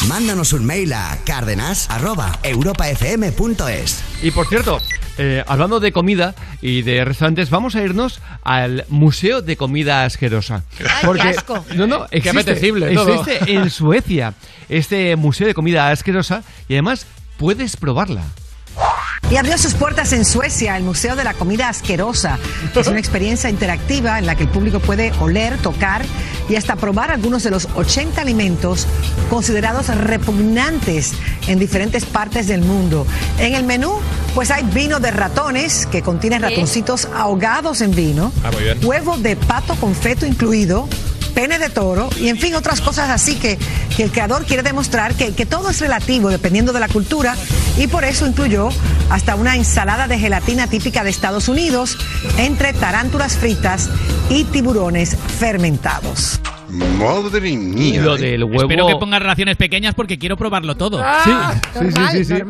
Mándanos 0.08 0.52
un 0.54 0.64
mail 0.64 0.92
a 0.94 1.18
cárdenas.europafm.es. 1.24 4.02
Y 4.22 4.30
por 4.30 4.46
cierto, 4.48 4.80
eh, 5.18 5.44
hablando 5.46 5.80
de 5.80 5.92
comida 5.92 6.34
y 6.62 6.80
de 6.82 7.04
restaurantes, 7.04 7.50
vamos 7.50 7.76
a 7.76 7.82
irnos 7.82 8.20
al 8.42 8.84
Museo 8.88 9.42
de 9.42 9.56
Comida 9.56 10.04
Asquerosa. 10.04 10.62
qué 10.78 10.84
asco. 11.28 11.64
No, 11.74 11.86
no, 11.86 12.06
Qué 12.08 12.18
existe, 12.18 12.40
apetecible 12.40 12.94
todo. 12.94 13.20
existe 13.22 13.52
en 13.52 13.68
Suecia 13.70 14.34
este 14.68 15.14
Museo 15.16 15.46
de 15.46 15.54
Comida 15.54 15.90
Asquerosa 15.90 16.42
y 16.68 16.74
además 16.74 17.06
puedes 17.36 17.76
probarla. 17.76 18.22
Y 19.30 19.36
abrió 19.36 19.58
sus 19.58 19.74
puertas 19.74 20.12
en 20.12 20.24
Suecia 20.24 20.76
el 20.76 20.84
Museo 20.84 21.16
de 21.16 21.24
la 21.24 21.34
Comida 21.34 21.68
Asquerosa. 21.68 22.38
Es 22.74 22.86
una 22.86 22.98
experiencia 23.00 23.50
interactiva 23.50 24.18
en 24.18 24.26
la 24.26 24.36
que 24.36 24.44
el 24.44 24.48
público 24.48 24.78
puede 24.80 25.12
oler, 25.20 25.58
tocar 25.58 26.04
y 26.48 26.54
hasta 26.56 26.76
probar 26.76 27.10
algunos 27.10 27.42
de 27.42 27.50
los 27.50 27.68
80 27.74 28.20
alimentos 28.20 28.86
considerados 29.28 29.88
repugnantes 29.88 31.12
en 31.48 31.58
diferentes 31.58 32.04
partes 32.04 32.46
del 32.46 32.60
mundo. 32.60 33.06
En 33.38 33.54
el 33.54 33.64
menú, 33.64 33.98
pues 34.34 34.50
hay 34.50 34.62
vino 34.62 35.00
de 35.00 35.10
ratones 35.10 35.86
que 35.86 36.02
contiene 36.02 36.38
ratoncitos 36.38 37.08
ahogados 37.14 37.80
en 37.80 37.94
vino, 37.94 38.32
Ah, 38.44 38.50
huevo 38.82 39.16
de 39.16 39.36
pato 39.36 39.74
con 39.76 39.94
feto 39.94 40.26
incluido, 40.26 40.88
pene 41.36 41.58
de 41.58 41.68
toro 41.68 42.08
y 42.18 42.30
en 42.30 42.38
fin 42.38 42.54
otras 42.54 42.80
cosas 42.80 43.10
así 43.10 43.34
que, 43.34 43.58
que 43.94 44.02
el 44.02 44.10
creador 44.10 44.46
quiere 44.46 44.62
demostrar 44.62 45.14
que, 45.14 45.34
que 45.34 45.44
todo 45.44 45.68
es 45.68 45.80
relativo 45.80 46.30
dependiendo 46.30 46.72
de 46.72 46.80
la 46.80 46.88
cultura 46.88 47.36
y 47.76 47.88
por 47.88 48.04
eso 48.04 48.26
incluyó 48.26 48.70
hasta 49.10 49.34
una 49.34 49.54
ensalada 49.54 50.08
de 50.08 50.18
gelatina 50.18 50.66
típica 50.66 51.04
de 51.04 51.10
Estados 51.10 51.48
Unidos 51.48 51.98
entre 52.38 52.72
tarántulas 52.72 53.36
fritas 53.36 53.90
y 54.30 54.44
tiburones 54.44 55.14
fermentados. 55.38 56.40
Madre 56.68 57.40
mía. 57.40 58.02
Lo 58.02 58.16
del 58.16 58.42
huevo. 58.44 58.62
Espero 58.62 58.86
que 58.86 58.96
pongas 58.96 59.22
raciones 59.22 59.56
pequeñas 59.56 59.94
porque 59.94 60.18
quiero 60.18 60.36
probarlo 60.36 60.74
todo. 60.76 61.02
Sí, 61.24 61.30
sí, 61.78 61.86
sí, 61.92 62.24
sí, 62.24 62.24
sí. 62.24 62.42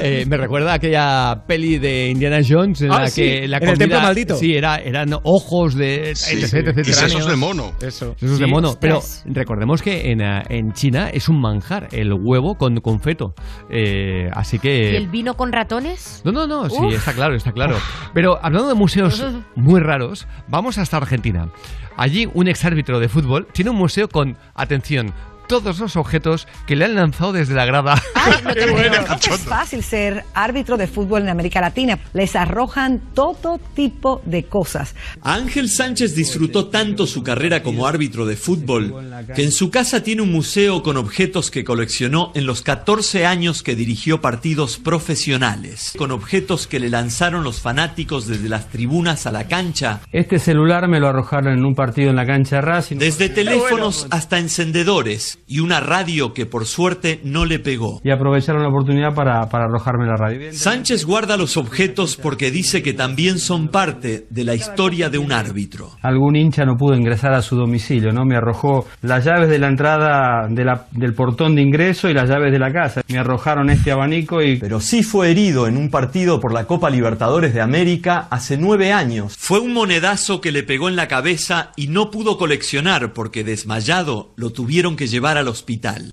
Eh, 0.00 0.24
me 0.28 0.36
recuerda 0.36 0.72
a 0.72 0.74
aquella 0.74 1.44
peli 1.46 1.78
de 1.78 2.08
Indiana 2.10 2.40
Jones 2.46 2.82
en 2.82 2.92
Ah, 2.92 3.00
la 3.02 3.06
sí, 3.08 3.22
que 3.22 3.48
la 3.48 3.56
en 3.58 3.62
el 3.62 3.68
comida, 3.70 3.78
templo 3.78 4.00
maldito. 4.00 4.36
Sí, 4.36 4.54
era, 4.54 4.76
eran 4.76 5.10
ojos 5.24 5.74
de 5.74 6.14
Sí, 6.14 6.36
etc, 6.36 6.46
sí. 6.46 6.56
etc, 6.58 6.88
Y 6.88 6.92
sesos 6.92 7.26
de 7.26 7.36
mono. 7.36 7.72
Eso. 7.80 8.14
Sesos 8.18 8.38
de 8.38 8.44
Sí. 8.46 8.50
mono. 8.50 8.74
Pero 8.80 9.00
recordemos 9.26 9.80
que 9.82 10.10
en, 10.10 10.20
eh, 10.20 10.42
en 10.48 10.72
China 10.72 11.08
es 11.10 11.28
un 11.28 11.40
manjar 11.40 11.88
el 11.92 12.12
huevo 12.12 12.56
con, 12.56 12.76
con 12.80 13.00
feto. 13.00 13.34
Eh, 13.70 14.28
así 14.32 14.58
que. 14.58 14.92
¿Y 14.92 14.96
el 14.96 15.08
vino 15.08 15.34
con 15.34 15.52
ratones? 15.52 16.22
No, 16.24 16.32
no, 16.32 16.46
no, 16.46 16.68
sí, 16.68 16.76
Uf. 16.78 16.94
está 16.94 17.12
claro, 17.14 17.34
está 17.34 17.52
claro. 17.52 17.76
Pero 18.12 18.38
hablando 18.42 18.68
de 18.68 18.74
museos 18.74 19.24
muy 19.56 19.80
raros, 19.80 20.26
vamos 20.48 20.78
hasta 20.78 20.96
Argentina. 20.98 21.48
Allí 21.96 22.28
un 22.34 22.48
exárbitro 22.48 23.00
de 23.00 23.08
fútbol 23.08 23.46
tiene 23.52 23.70
un 23.70 23.76
museo 23.76 24.08
con, 24.08 24.36
atención, 24.54 25.12
todos 25.46 25.78
los 25.78 25.96
objetos 25.96 26.46
que 26.66 26.76
le 26.76 26.84
han 26.84 26.94
lanzado 26.94 27.32
desde 27.32 27.54
la 27.54 27.64
grada. 27.64 28.00
Es 29.32 29.40
fácil 29.40 29.82
ser 29.82 30.24
árbitro 30.34 30.76
de 30.76 30.86
fútbol 30.86 31.22
en 31.22 31.28
América 31.28 31.60
Latina. 31.60 31.98
Les 32.12 32.36
arrojan 32.36 33.00
todo 33.14 33.58
tipo 33.74 34.20
de 34.24 34.44
cosas. 34.44 34.94
Ángel 35.22 35.68
Sánchez 35.68 36.14
disfrutó 36.14 36.68
tanto 36.68 37.06
su 37.06 37.22
carrera 37.22 37.62
como 37.62 37.86
árbitro 37.86 38.26
de 38.26 38.36
fútbol 38.36 38.94
que 39.34 39.42
en 39.44 39.52
su 39.52 39.70
casa 39.70 40.02
tiene 40.02 40.22
un 40.22 40.32
museo 40.32 40.82
con 40.82 40.96
objetos 40.96 41.50
que 41.50 41.64
coleccionó 41.64 42.32
en 42.34 42.46
los 42.46 42.62
14 42.62 43.26
años 43.26 43.62
que 43.62 43.74
dirigió 43.74 44.20
partidos 44.20 44.78
profesionales, 44.78 45.92
con 45.96 46.10
objetos 46.10 46.66
que 46.66 46.80
le 46.80 46.88
lanzaron 46.88 47.44
los 47.44 47.60
fanáticos 47.60 48.26
desde 48.26 48.48
las 48.48 48.68
tribunas 48.68 49.26
a 49.26 49.32
la 49.32 49.48
cancha, 49.48 50.00
Este 50.12 50.38
celular 50.38 50.88
me 50.88 51.00
lo 51.00 51.08
arrojaron 51.08 51.52
en 51.58 51.64
un 51.64 51.74
partido 51.74 52.10
en 52.10 52.16
la 52.16 52.26
cancha 52.26 52.56
de 52.56 52.62
Racing. 52.62 52.96
desde 52.98 53.28
teléfonos 53.28 54.06
hasta 54.10 54.38
encendedores 54.38 55.31
y 55.46 55.60
una 55.60 55.80
radio 55.80 56.32
que 56.34 56.46
por 56.46 56.66
suerte 56.66 57.20
no 57.24 57.44
le 57.44 57.58
pegó. 57.58 58.00
Y 58.04 58.10
aprovecharon 58.10 58.62
la 58.62 58.68
oportunidad 58.68 59.14
para, 59.14 59.48
para 59.48 59.64
arrojarme 59.64 60.06
la 60.06 60.16
radio. 60.16 60.52
Sánchez 60.52 61.04
guarda 61.04 61.36
los 61.36 61.56
objetos 61.56 62.16
porque 62.16 62.50
dice 62.50 62.82
que 62.82 62.92
también 62.94 63.38
son 63.38 63.68
parte 63.68 64.26
de 64.30 64.44
la 64.44 64.54
historia 64.54 65.08
de 65.10 65.18
un 65.18 65.32
árbitro. 65.32 65.90
Algún 66.02 66.36
hincha 66.36 66.64
no 66.64 66.76
pudo 66.76 66.94
ingresar 66.96 67.32
a 67.34 67.42
su 67.42 67.56
domicilio, 67.56 68.12
¿no? 68.12 68.24
Me 68.24 68.36
arrojó 68.36 68.86
las 69.02 69.24
llaves 69.24 69.48
de 69.48 69.58
la 69.58 69.68
entrada 69.68 70.46
de 70.48 70.64
la- 70.64 70.86
del 70.92 71.14
portón 71.14 71.54
de 71.54 71.62
ingreso 71.62 72.08
y 72.08 72.14
las 72.14 72.28
llaves 72.28 72.52
de 72.52 72.58
la 72.58 72.72
casa. 72.72 73.02
Me 73.08 73.18
arrojaron 73.18 73.70
este 73.70 73.92
abanico 73.92 74.42
y... 74.42 74.56
Pero 74.56 74.80
sí 74.80 75.02
fue 75.02 75.30
herido 75.30 75.66
en 75.66 75.76
un 75.76 75.90
partido 75.90 76.40
por 76.40 76.52
la 76.52 76.64
Copa 76.66 76.90
Libertadores 76.90 77.54
de 77.54 77.60
América 77.60 78.28
hace 78.30 78.56
nueve 78.56 78.92
años. 78.92 79.36
Fue 79.38 79.58
un 79.60 79.72
monedazo 79.72 80.40
que 80.40 80.52
le 80.52 80.62
pegó 80.62 80.88
en 80.88 80.96
la 80.96 81.08
cabeza 81.08 81.70
y 81.76 81.88
no 81.88 82.10
pudo 82.10 82.38
coleccionar 82.38 83.12
porque 83.12 83.44
desmayado 83.44 84.32
lo 84.36 84.50
tuvieron 84.50 84.96
que 84.96 85.06
llevar 85.06 85.21
al 85.30 85.48
hospital. 85.48 86.12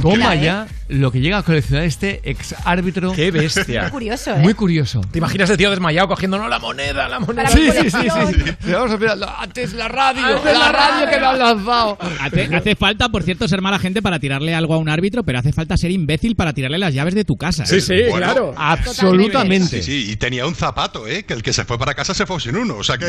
Toma 0.00 0.34
ya 0.34 0.66
lo 0.88 1.10
que 1.10 1.20
llega 1.20 1.38
a 1.38 1.42
coleccionar 1.42 1.84
este 1.84 2.20
ex 2.24 2.54
árbitro. 2.64 3.12
Qué 3.12 3.30
bestia. 3.30 3.82
Muy 3.82 3.90
curioso, 3.90 4.34
¿eh? 4.34 4.38
Muy 4.38 4.54
curioso. 4.54 5.00
¿Te 5.10 5.18
imaginas 5.18 5.50
el 5.50 5.56
tío 5.56 5.70
desmayado 5.70 6.08
cogiendo 6.08 6.38
no 6.38 6.48
la 6.48 6.58
moneda, 6.58 7.08
la 7.08 7.20
moneda? 7.20 7.48
Sí, 7.48 7.70
sí, 7.70 7.90
sí, 7.90 7.98
sí, 8.02 8.34
sí. 8.34 8.52
Sí, 8.64 8.72
Vamos 8.72 8.92
a 8.92 9.42
antes 9.42 9.72
la 9.72 9.88
radio, 9.88 10.24
Antes 10.24 10.44
la, 10.52 10.58
la 10.58 10.72
radio 10.72 11.10
que 11.10 11.20
me 11.20 11.26
han 11.26 11.38
lanzado. 11.38 11.98
Hace, 12.20 12.54
hace 12.54 12.76
falta, 12.76 13.08
por 13.08 13.22
cierto, 13.22 13.48
ser 13.48 13.60
mala 13.62 13.78
gente 13.78 14.02
para 14.02 14.18
tirarle 14.18 14.54
algo 14.54 14.74
a 14.74 14.78
un 14.78 14.88
árbitro, 14.88 15.24
pero 15.24 15.38
hace 15.38 15.52
falta 15.52 15.76
ser 15.76 15.90
imbécil 15.90 16.36
para 16.36 16.52
tirarle 16.52 16.78
las 16.78 16.94
llaves 16.94 17.14
de 17.14 17.24
tu 17.24 17.36
casa. 17.36 17.64
¿eh? 17.64 18.08
Bueno, 18.10 18.52
Absolutamente. 18.56 19.82
Sí, 19.82 20.04
sí, 20.04 20.12
y 20.12 20.16
tenía 20.16 20.46
un 20.46 20.54
zapato, 20.54 21.06
¿eh? 21.06 21.24
Que 21.24 21.34
el 21.34 21.42
que 21.42 21.52
se 21.52 21.64
fue 21.64 21.78
para 21.78 21.94
casa 21.94 22.14
se 22.14 22.26
fue 22.26 22.40
sin 22.40 22.56
uno, 22.56 22.76
o 22.76 22.84
sea 22.84 22.98
que... 22.98 23.06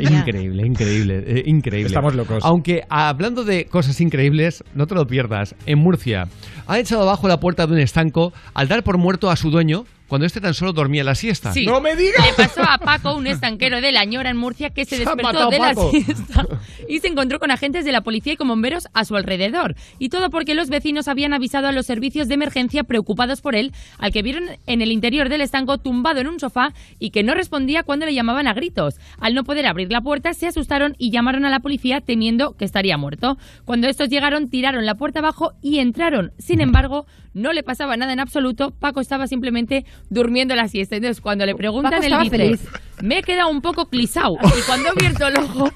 Increíble, 0.00 0.66
increíble, 0.66 1.24
eh, 1.26 1.42
increíble. 1.46 1.88
Estamos 1.88 2.14
locos. 2.14 2.44
Aunque 2.44 2.84
hablando 2.88 3.44
de 3.44 3.66
cosas 3.66 4.00
increíbles, 4.00 4.64
no 4.74 4.86
te 4.86 4.94
lo 4.94 5.06
pierdas. 5.06 5.49
En 5.66 5.78
Murcia, 5.78 6.28
han 6.66 6.78
echado 6.78 7.02
abajo 7.02 7.28
la 7.28 7.40
puerta 7.40 7.66
de 7.66 7.72
un 7.72 7.78
estanco 7.78 8.32
al 8.54 8.68
dar 8.68 8.82
por 8.82 8.98
muerto 8.98 9.30
a 9.30 9.36
su 9.36 9.50
dueño 9.50 9.86
cuando 10.10 10.26
este 10.26 10.40
tan 10.40 10.54
solo 10.54 10.72
dormía 10.72 11.04
la 11.04 11.14
siesta. 11.14 11.52
Sí. 11.52 11.64
¡No 11.64 11.80
me 11.80 11.94
digas! 11.94 12.26
Le 12.26 12.32
pasó 12.32 12.62
a 12.68 12.78
Paco, 12.78 13.14
un 13.14 13.28
estanquero 13.28 13.80
de 13.80 13.92
la 13.92 14.04
Ñora 14.04 14.30
en 14.30 14.36
Murcia, 14.36 14.70
que 14.70 14.84
se 14.84 14.98
despertó 14.98 15.48
de 15.50 15.58
la 15.60 15.72
siesta 15.72 16.48
y 16.88 16.98
se 16.98 17.06
encontró 17.06 17.38
con 17.38 17.52
agentes 17.52 17.84
de 17.84 17.92
la 17.92 18.00
policía 18.00 18.32
y 18.32 18.36
con 18.36 18.48
bomberos 18.48 18.88
a 18.92 19.04
su 19.04 19.14
alrededor. 19.14 19.76
Y 20.00 20.08
todo 20.08 20.28
porque 20.28 20.56
los 20.56 20.68
vecinos 20.68 21.06
habían 21.06 21.32
avisado 21.32 21.68
a 21.68 21.72
los 21.72 21.86
servicios 21.86 22.26
de 22.26 22.34
emergencia 22.34 22.82
preocupados 22.82 23.40
por 23.40 23.54
él, 23.54 23.72
al 23.98 24.10
que 24.10 24.22
vieron 24.22 24.46
en 24.66 24.82
el 24.82 24.90
interior 24.90 25.28
del 25.28 25.42
estanco 25.42 25.78
tumbado 25.78 26.18
en 26.18 26.26
un 26.26 26.40
sofá 26.40 26.74
y 26.98 27.10
que 27.10 27.22
no 27.22 27.34
respondía 27.34 27.84
cuando 27.84 28.04
le 28.04 28.12
llamaban 28.12 28.48
a 28.48 28.52
gritos. 28.52 28.96
Al 29.20 29.34
no 29.34 29.44
poder 29.44 29.66
abrir 29.66 29.92
la 29.92 30.00
puerta, 30.00 30.34
se 30.34 30.48
asustaron 30.48 30.96
y 30.98 31.12
llamaron 31.12 31.44
a 31.44 31.50
la 31.50 31.60
policía 31.60 32.00
temiendo 32.00 32.56
que 32.56 32.64
estaría 32.64 32.98
muerto. 32.98 33.38
Cuando 33.64 33.86
estos 33.86 34.08
llegaron, 34.08 34.50
tiraron 34.50 34.86
la 34.86 34.96
puerta 34.96 35.20
abajo 35.20 35.52
y 35.62 35.78
entraron. 35.78 36.32
Sin 36.38 36.60
embargo, 36.60 37.06
no 37.34 37.52
le 37.52 37.62
pasaba 37.62 37.96
nada 37.96 38.12
en 38.12 38.20
absoluto. 38.20 38.70
Paco 38.70 39.00
estaba 39.00 39.26
simplemente 39.26 39.84
durmiendo 40.08 40.54
la 40.54 40.68
siesta. 40.68 40.96
Entonces, 40.96 41.20
cuando 41.20 41.46
le 41.46 41.54
preguntan, 41.54 42.02
él 42.02 42.14
dice: 42.22 42.36
feliz. 42.36 42.68
Me 43.02 43.18
he 43.18 43.22
quedado 43.22 43.50
un 43.50 43.60
poco 43.60 43.86
clisao. 43.86 44.34
Y 44.34 44.62
cuando 44.66 44.88
he 44.88 44.90
abierto 44.90 45.26
el 45.26 45.38
ojo, 45.38 45.70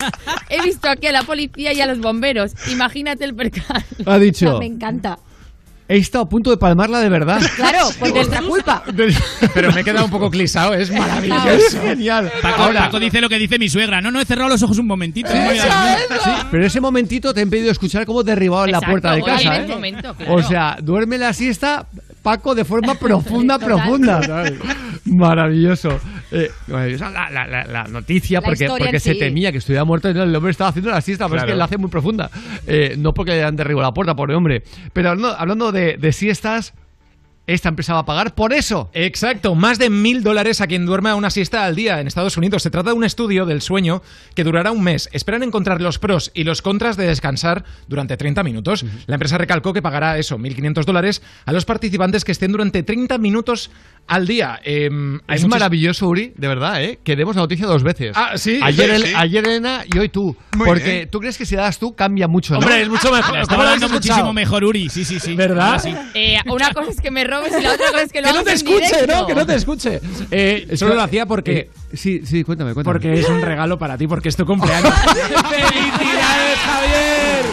he 0.50 0.62
visto 0.62 0.88
aquí 0.88 1.06
a 1.06 1.12
la 1.12 1.22
policía 1.22 1.72
y 1.72 1.80
a 1.80 1.86
los 1.86 2.00
bomberos. 2.00 2.52
Imagínate 2.70 3.24
el 3.24 3.34
percal. 3.34 3.84
Ha 4.06 4.18
dicho. 4.18 4.58
Me 4.58 4.66
encanta. 4.66 5.18
He 5.86 5.98
estado 5.98 6.24
a 6.24 6.28
punto 6.28 6.50
de 6.50 6.56
palmarla 6.56 7.00
de 7.00 7.08
verdad. 7.10 7.40
Claro, 7.56 7.88
por 7.98 8.10
nuestra 8.12 8.40
culpa. 8.42 8.82
Pero 9.52 9.72
me 9.72 9.82
he 9.82 9.84
quedado 9.84 10.06
un 10.06 10.10
poco 10.10 10.30
clisado, 10.30 10.74
es 10.74 10.90
maravilloso. 10.90 11.48
Es 11.48 11.78
genial. 11.80 12.32
Paco, 12.40 12.62
Ahora, 12.62 12.84
Paco 12.84 12.98
dice 12.98 13.20
lo 13.20 13.28
que 13.28 13.38
dice 13.38 13.58
mi 13.58 13.68
suegra. 13.68 14.00
No, 14.00 14.10
no, 14.10 14.20
he 14.20 14.24
cerrado 14.24 14.48
los 14.48 14.62
ojos 14.62 14.78
un 14.78 14.86
momentito. 14.86 15.28
Sí, 15.30 16.30
pero 16.50 16.66
ese 16.66 16.80
momentito 16.80 17.34
te 17.34 17.40
he 17.40 17.42
impedido 17.42 17.70
escuchar 17.70 18.06
cómo 18.06 18.22
derribaban 18.22 18.70
la 18.70 18.78
Exacto, 18.78 18.90
puerta 18.92 19.12
de 19.14 19.22
casa. 19.22 19.56
en 19.56 19.60
¿eh? 19.60 19.64
ese 19.64 19.74
momento, 19.74 20.14
claro. 20.14 20.34
O 20.34 20.42
sea, 20.42 20.76
duerme 20.80 21.18
la 21.18 21.32
siesta, 21.32 21.86
Paco, 22.22 22.54
de 22.54 22.64
forma 22.64 22.94
profunda, 22.94 23.58
profunda. 23.58 24.20
Maravilloso. 25.04 26.00
Eh, 26.32 26.50
es 26.88 27.00
la, 27.00 27.10
la- 27.30 27.46
la- 27.46 27.64
la 27.64 27.84
noticia, 27.84 28.40
La 28.40 28.46
porque, 28.46 28.66
porque 28.66 28.98
se 29.00 29.12
sí. 29.12 29.18
temía 29.18 29.52
que 29.52 29.58
estuviera 29.58 29.84
muerto 29.84 30.10
y 30.10 30.14
no, 30.14 30.22
el 30.22 30.34
hombre 30.34 30.50
estaba 30.50 30.70
haciendo 30.70 30.90
la 30.90 31.00
siesta, 31.00 31.26
pero 31.26 31.36
es 31.36 31.42
Claro. 31.42 31.52
que 31.54 31.58
la 31.58 31.64
hace 31.64 31.78
muy 31.78 31.90
profunda. 31.90 32.30
Eh, 32.66 32.94
no 32.98 33.14
porque 33.14 33.32
le 33.32 33.44
han 33.44 33.56
derribado 33.56 33.88
la 33.88 33.94
puerta, 33.94 34.14
pobre 34.16 34.34
hombre. 34.34 34.62
Pero 34.92 35.10
hablando, 35.10 35.36
hablando 35.38 35.72
de, 35.72 35.96
de 35.96 36.12
siestas, 36.12 36.74
esta 37.46 37.68
empresa 37.68 37.92
va 37.94 38.00
a 38.00 38.04
pagar 38.06 38.34
por 38.34 38.52
eso. 38.52 38.90
Exacto, 38.94 39.54
más 39.54 39.78
de 39.78 39.90
mil 39.90 40.22
dólares 40.22 40.60
a 40.60 40.66
quien 40.66 40.86
duerma 40.86 41.14
una 41.14 41.30
siesta 41.30 41.64
al 41.64 41.74
día 41.76 42.00
en 42.00 42.06
Estados 42.06 42.36
Unidos. 42.36 42.62
Se 42.62 42.70
trata 42.70 42.90
de 42.90 42.96
un 42.96 43.04
estudio 43.04 43.44
del 43.46 43.60
sueño 43.60 44.02
que 44.34 44.44
durará 44.44 44.70
un 44.72 44.82
mes. 44.82 45.08
Esperan 45.12 45.42
encontrar 45.42 45.80
los 45.80 45.98
pros 45.98 46.30
y 46.34 46.44
los 46.44 46.62
contras 46.62 46.96
de 46.96 47.06
descansar 47.06 47.64
durante 47.88 48.16
30 48.16 48.42
minutos. 48.42 48.84
La 49.06 49.16
empresa 49.16 49.36
recalcó 49.38 49.72
que 49.72 49.82
pagará 49.82 50.18
eso, 50.18 50.38
1.500 50.38 50.84
dólares, 50.84 51.22
a 51.44 51.52
los 51.52 51.64
participantes 51.64 52.24
que 52.24 52.32
estén 52.32 52.52
durante 52.52 52.82
30 52.82 53.18
minutos 53.18 53.70
al 54.06 54.26
día. 54.26 54.60
Em, 54.64 55.16
Es 55.28 55.42
muchos- 55.42 55.48
maravilloso, 55.48 56.08
Uri, 56.08 56.32
de 56.36 56.48
verdad, 56.48 56.82
¿eh? 56.82 56.98
Que 57.02 57.16
demos 57.16 57.36
la 57.36 57.42
noticia 57.42 57.66
dos 57.66 57.82
veces. 57.82 58.12
Ah, 58.14 58.32
¿sí? 58.36 58.58
Ayer, 58.62 58.90
Sí, 58.90 58.96
el- 58.96 59.02
sí. 59.08 59.12
ayer 59.16 59.46
Elena 59.46 59.84
y 59.92 59.98
hoy 59.98 60.08
tú. 60.10 60.36
Muy 60.56 60.66
porque 60.66 60.84
bien. 60.92 61.08
tú 61.10 61.20
crees 61.20 61.38
que 61.38 61.46
si 61.46 61.56
das 61.56 61.78
tú 61.78 61.94
cambia 61.94 62.28
mucho, 62.28 62.54
¿no? 62.54 62.60
Hombre, 62.60 62.82
es 62.82 62.88
mucho 62.88 63.10
mejor. 63.10 63.34
La 63.34 63.42
¿Cómo 63.46 63.62
está 63.62 63.70
dando 63.70 63.88
muchísimo 63.88 64.32
mejor 64.32 64.64
Uri, 64.64 64.88
sí, 64.90 65.04
sí, 65.04 65.18
sí. 65.20 65.34
¿Verdad? 65.34 65.80
Sí. 65.82 65.94
Eh, 66.14 66.38
una 66.46 66.72
cosa 66.72 66.90
es 66.90 67.00
que 67.00 67.10
me 67.10 67.24
robes 67.38 67.52
y 67.58 67.62
la 67.62 67.72
otra 67.72 67.86
cosa 67.90 68.02
es 68.02 68.12
que 68.12 68.20
lo 68.22 68.28
Que 68.28 68.34
no 68.34 68.44
te 68.44 68.52
escuche, 68.52 68.86
directo. 68.86 69.20
¿no? 69.20 69.26
Que 69.26 69.34
no 69.34 69.46
te 69.46 69.54
escuche. 69.54 70.00
Eh, 70.30 70.68
solo 70.76 70.94
lo 70.94 71.02
hacía 71.02 71.26
porque... 71.26 71.52
Eh, 71.58 71.70
sí, 71.96 72.22
sí, 72.24 72.44
cuéntame, 72.44 72.74
cuéntame. 72.74 72.92
Porque 72.94 73.18
es 73.20 73.28
un 73.28 73.40
regalo 73.42 73.78
para 73.78 73.96
ti, 73.98 74.06
porque 74.06 74.28
es 74.28 74.36
tu 74.36 74.44
cumpleaños. 74.46 74.92
¡Felicidades, 74.94 76.58
Javier! 76.64 77.44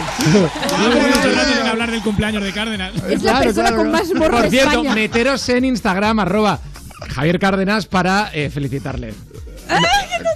Llevamos 0.70 1.16
mucho 1.16 1.34
rato 1.36 1.52
sin 1.54 1.66
hablar 1.66 1.90
del 1.90 2.02
cumpleaños 2.02 2.42
de 2.42 2.52
Cárdenas. 2.52 2.92
Es 3.08 3.22
la 3.22 3.40
persona 3.40 3.74
con 3.74 3.90
más 3.90 4.12
morro 4.14 4.32
Por 4.32 4.42
de 4.42 4.50
cierto, 4.50 4.70
España. 4.70 4.94
meteros 4.94 5.48
en 5.48 5.64
Instagram, 5.64 6.20
arroba 6.20 6.60
Javier 7.14 7.38
Cárdenas, 7.38 7.86
para 7.86 8.30
eh, 8.32 8.50
felicitarle. 8.50 9.12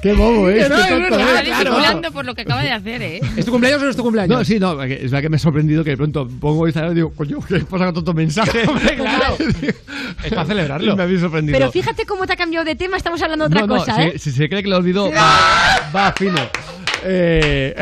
Qué 0.02 0.12
bobo, 0.12 0.48
¿eh? 0.48 0.54
Que 0.54 0.68
no, 0.68 0.76
verdad, 0.76 0.90
¿eh? 0.90 0.98
Está 1.00 1.42
claro. 1.42 1.64
disimulando 1.64 2.12
por 2.12 2.24
lo 2.24 2.34
que 2.34 2.42
acaba 2.42 2.62
de 2.62 2.70
hacer, 2.70 3.02
¿eh? 3.02 3.20
¿Es 3.36 3.44
tu 3.44 3.50
cumpleaños 3.50 3.80
o 3.80 3.84
no 3.84 3.90
es 3.90 3.96
tu 3.96 4.02
cumpleaños? 4.02 4.38
No, 4.38 4.44
sí, 4.44 4.58
no, 4.58 4.82
es 4.82 5.10
verdad 5.10 5.22
que 5.22 5.28
me 5.28 5.36
ha 5.36 5.38
sorprendido 5.38 5.82
que 5.82 5.90
de 5.90 5.96
pronto 5.96 6.28
pongo 6.40 6.66
Instagram 6.66 6.92
y 6.92 6.94
digo, 6.96 7.12
coño, 7.14 7.38
¿qué 7.48 7.60
pasa 7.60 7.86
con 7.86 7.94
tanto 7.94 8.14
mensaje? 8.14 8.62
Hombre, 8.68 8.96
claro. 8.96 9.36
Es 10.24 10.30
para 10.32 10.46
celebrarlo. 10.46 10.96
Me 10.96 11.02
habéis 11.02 11.20
sorprendido. 11.20 11.58
Pero 11.58 11.70
fíjate 11.72 12.06
cómo 12.06 12.26
te 12.26 12.32
ha 12.32 12.36
cambiado 12.36 12.64
de 12.64 12.74
tema, 12.74 12.96
estamos 12.96 13.20
hablando 13.22 13.48
de 13.48 13.54
otra 13.54 13.66
no, 13.66 13.74
no, 13.74 13.80
cosa, 13.80 13.96
si, 13.96 14.02
¿eh? 14.02 14.18
si 14.18 14.32
se 14.32 14.48
cree 14.48 14.62
que 14.62 14.68
lo 14.68 14.76
olvidó, 14.76 15.10
va, 15.12 15.90
va 15.94 16.12
fino. 16.12 16.40
Eh, 17.04 17.74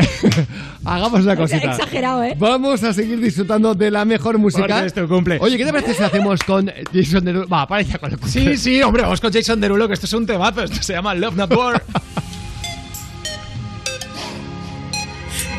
hagamos 0.85 1.23
una 1.23 1.36
cosita. 1.43 1.73
Exagerado, 1.73 2.23
¿eh? 2.24 2.35
Vamos 2.39 2.82
a 2.82 2.93
seguir 2.93 3.20
disfrutando 3.20 3.74
de 3.74 3.91
la 3.91 4.05
mejor 4.05 4.39
música. 4.39 4.66
Porque 4.66 4.86
es 4.86 4.95
tu 4.95 5.09
cumple. 5.09 5.39
Oye, 5.41 5.57
¿qué 5.57 5.65
te 5.65 5.73
parece 5.73 5.95
si 5.95 6.03
hacemos 6.03 6.43
con 6.43 6.70
Jason 6.93 7.24
Derulo? 7.24 7.49
Va, 7.49 7.81
ya 7.82 7.99
con 7.99 8.12
el 8.12 8.19
Sí, 8.27 8.57
sí, 8.57 8.82
hombre, 8.82 9.03
vamos 9.03 9.20
con 9.20 9.32
Jason 9.32 9.61
Derulo, 9.61 9.86
que 9.89 9.95
esto 9.95 10.07
es 10.07 10.12
un 10.12 10.27
temazo. 10.27 10.62
Esto 10.65 10.82
se 10.82 10.93
llama 10.93 11.15
Love 11.15 11.36
Not 11.36 11.55
War. 11.55 11.82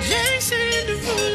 Jason 0.08 0.58
Derulo. 0.88 1.35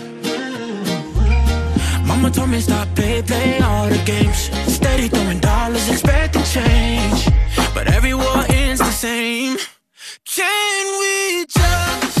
Mama 2.21 2.35
told 2.35 2.49
me 2.51 2.59
stop, 2.59 2.87
play, 2.93 3.19
play 3.23 3.57
all 3.61 3.89
the 3.89 3.97
games. 4.05 4.51
Steady 4.71 5.07
throwing 5.07 5.39
dollars, 5.39 5.89
expecting 5.89 6.43
change. 6.43 7.25
But 7.73 7.87
every 7.87 8.13
war 8.13 8.45
ends 8.47 8.79
the 8.79 8.91
same. 8.91 9.57
Can 10.27 10.99
we 10.99 11.45
just 11.47 12.20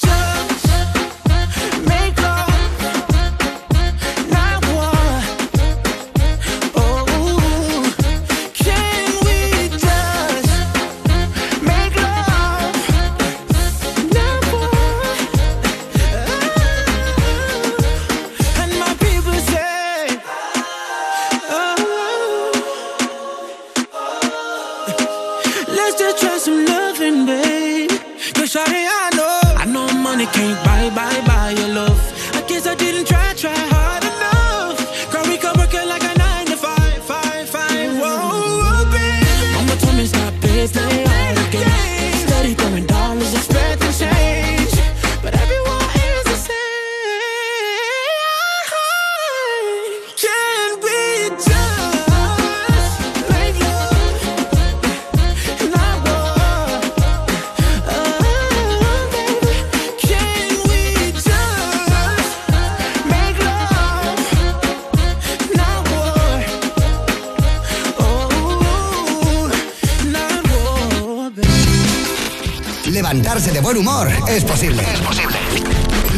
Levantarse 73.01 73.51
de 73.51 73.61
buen 73.61 73.77
humor 73.77 74.11
es 74.27 74.43
posible. 74.43 74.83
Es 74.83 74.99
posible. 74.99 75.35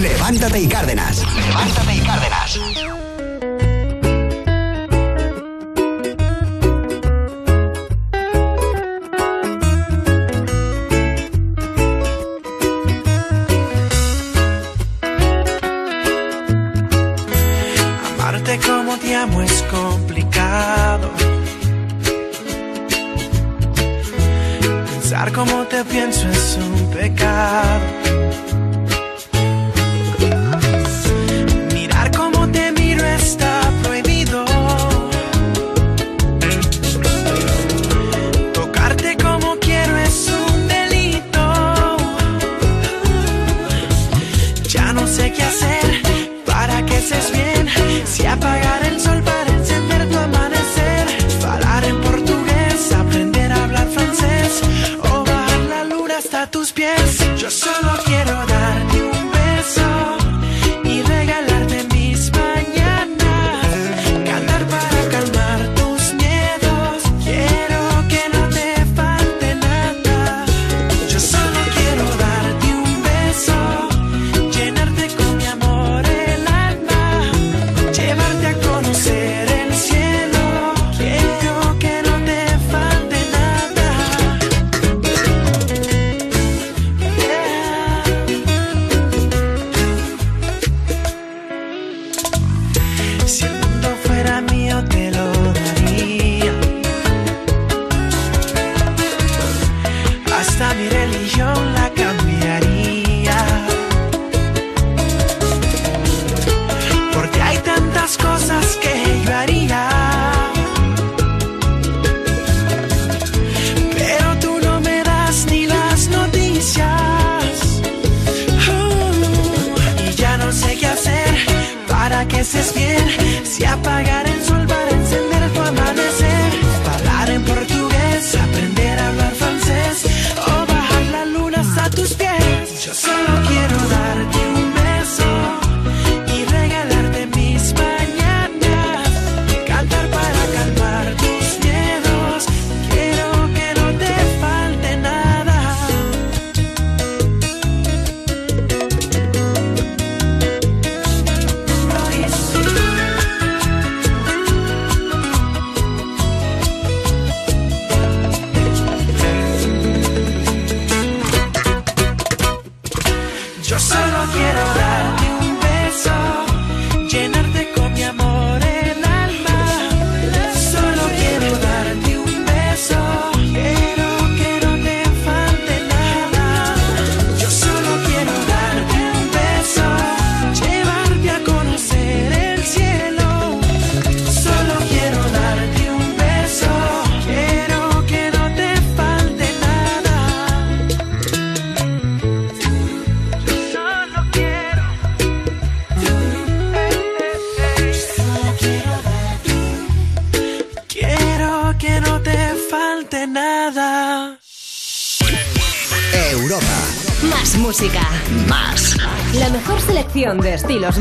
Levántate 0.01 0.59
y 0.59 0.67
Cárdenas. 0.67 1.23
Levántate 1.33 1.95
y 1.95 1.99
Cárdenas. 2.01 2.59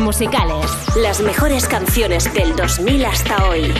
Musicales. 0.03 0.67
Las 0.97 1.21
mejores 1.21 1.67
canciones 1.67 2.33
del 2.35 2.55
2000 2.57 3.05
hasta 3.05 3.49
hoy. 3.49 3.73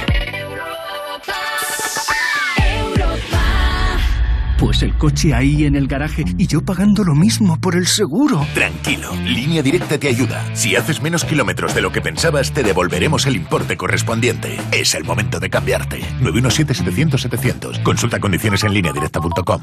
Pues 4.59 4.83
el 4.85 4.95
coche 4.97 5.35
ahí 5.35 5.65
en 5.65 5.75
el 5.75 5.89
garaje 5.89 6.25
y 6.39 6.47
yo 6.47 6.65
pagando 6.65 7.03
lo 7.03 7.17
mismo 7.17 7.61
por 7.61 7.75
el 7.75 7.89
seguro. 7.89 8.47
Tranquilo, 8.55 9.11
Línea 9.25 9.61
Directa 9.61 9.99
te 9.99 10.07
ayuda. 10.07 10.45
Si 10.55 10.77
haces 10.77 11.03
menos 11.03 11.25
kilómetros 11.25 11.75
de 11.75 11.83
lo 11.83 11.91
que 11.91 12.01
pensabas, 12.01 12.53
te 12.53 12.63
devolveremos 12.63 13.27
el 13.27 13.35
importe 13.35 13.77
correspondiente. 13.77 14.61
Es 14.71 14.95
el 14.95 15.03
momento 15.03 15.41
de 15.41 15.51
cambiarte. 15.51 16.01
917-700-700. 16.21 17.83
Consulta 17.83 18.21
condiciones 18.21 18.63
en 18.63 18.73
lineadirecta.com. 18.73 19.63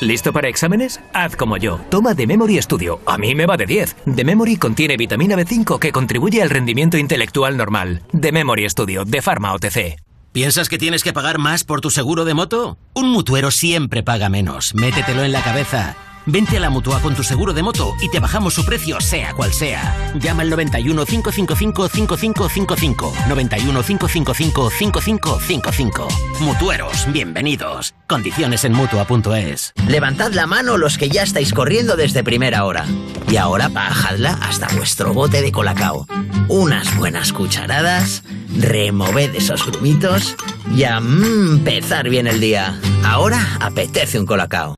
¿Listo 0.00 0.32
para 0.32 0.48
exámenes? 0.48 1.00
Haz 1.12 1.34
como 1.34 1.56
yo. 1.56 1.80
Toma 1.90 2.14
The 2.14 2.26
Memory 2.26 2.62
Studio. 2.62 3.00
A 3.04 3.18
mí 3.18 3.34
me 3.34 3.46
va 3.46 3.56
de 3.56 3.66
10. 3.66 3.96
The 4.14 4.24
Memory 4.24 4.56
contiene 4.56 4.96
vitamina 4.96 5.34
B5 5.36 5.78
que 5.78 5.90
contribuye 5.90 6.40
al 6.40 6.50
rendimiento 6.50 6.98
intelectual 6.98 7.56
normal. 7.56 8.02
The 8.18 8.30
Memory 8.30 8.68
Studio, 8.70 9.04
de 9.04 9.22
Pharma 9.22 9.52
OTC. 9.54 9.96
¿Piensas 10.30 10.68
que 10.68 10.78
tienes 10.78 11.02
que 11.02 11.12
pagar 11.12 11.38
más 11.38 11.64
por 11.64 11.80
tu 11.80 11.90
seguro 11.90 12.24
de 12.24 12.34
moto? 12.34 12.78
Un 12.94 13.10
mutuero 13.10 13.50
siempre 13.50 14.04
paga 14.04 14.28
menos. 14.28 14.72
Métetelo 14.74 15.24
en 15.24 15.32
la 15.32 15.42
cabeza. 15.42 15.96
Vente 16.30 16.58
a 16.58 16.60
la 16.60 16.68
mutua 16.68 17.00
con 17.00 17.14
tu 17.14 17.22
seguro 17.22 17.54
de 17.54 17.62
moto 17.62 17.94
y 18.02 18.10
te 18.10 18.20
bajamos 18.20 18.52
su 18.52 18.62
precio, 18.62 19.00
sea 19.00 19.32
cual 19.32 19.50
sea. 19.50 20.12
Llama 20.20 20.42
al 20.42 20.50
91 20.50 21.06
555 21.06 21.88
5555. 21.88 23.14
91 23.28 23.82
555 23.82 24.70
5555. 24.70 26.08
Mutueros, 26.40 27.10
bienvenidos. 27.10 27.94
Condiciones 28.06 28.66
en 28.66 28.74
mutua.es. 28.74 29.72
Levantad 29.88 30.32
la 30.32 30.46
mano 30.46 30.76
los 30.76 30.98
que 30.98 31.08
ya 31.08 31.22
estáis 31.22 31.54
corriendo 31.54 31.96
desde 31.96 32.22
primera 32.22 32.66
hora. 32.66 32.84
Y 33.30 33.36
ahora 33.38 33.68
bajadla 33.68 34.38
hasta 34.42 34.68
vuestro 34.76 35.14
bote 35.14 35.40
de 35.40 35.50
colacao. 35.50 36.06
Unas 36.48 36.94
buenas 36.98 37.32
cucharadas, 37.32 38.22
removed 38.54 39.34
esos 39.34 39.64
grumitos 39.64 40.36
y 40.76 40.84
a 40.84 41.00
mm, 41.00 41.52
empezar 41.56 42.10
bien 42.10 42.26
el 42.26 42.38
día. 42.38 42.78
Ahora 43.02 43.56
apetece 43.60 44.20
un 44.20 44.26
colacao. 44.26 44.74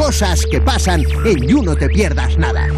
Cosas 0.00 0.46
que 0.46 0.62
pasan 0.62 1.04
en 1.26 1.46
You 1.46 1.62
No 1.62 1.76
Te 1.76 1.86
Pierdas 1.90 2.38
Nada. 2.38 2.69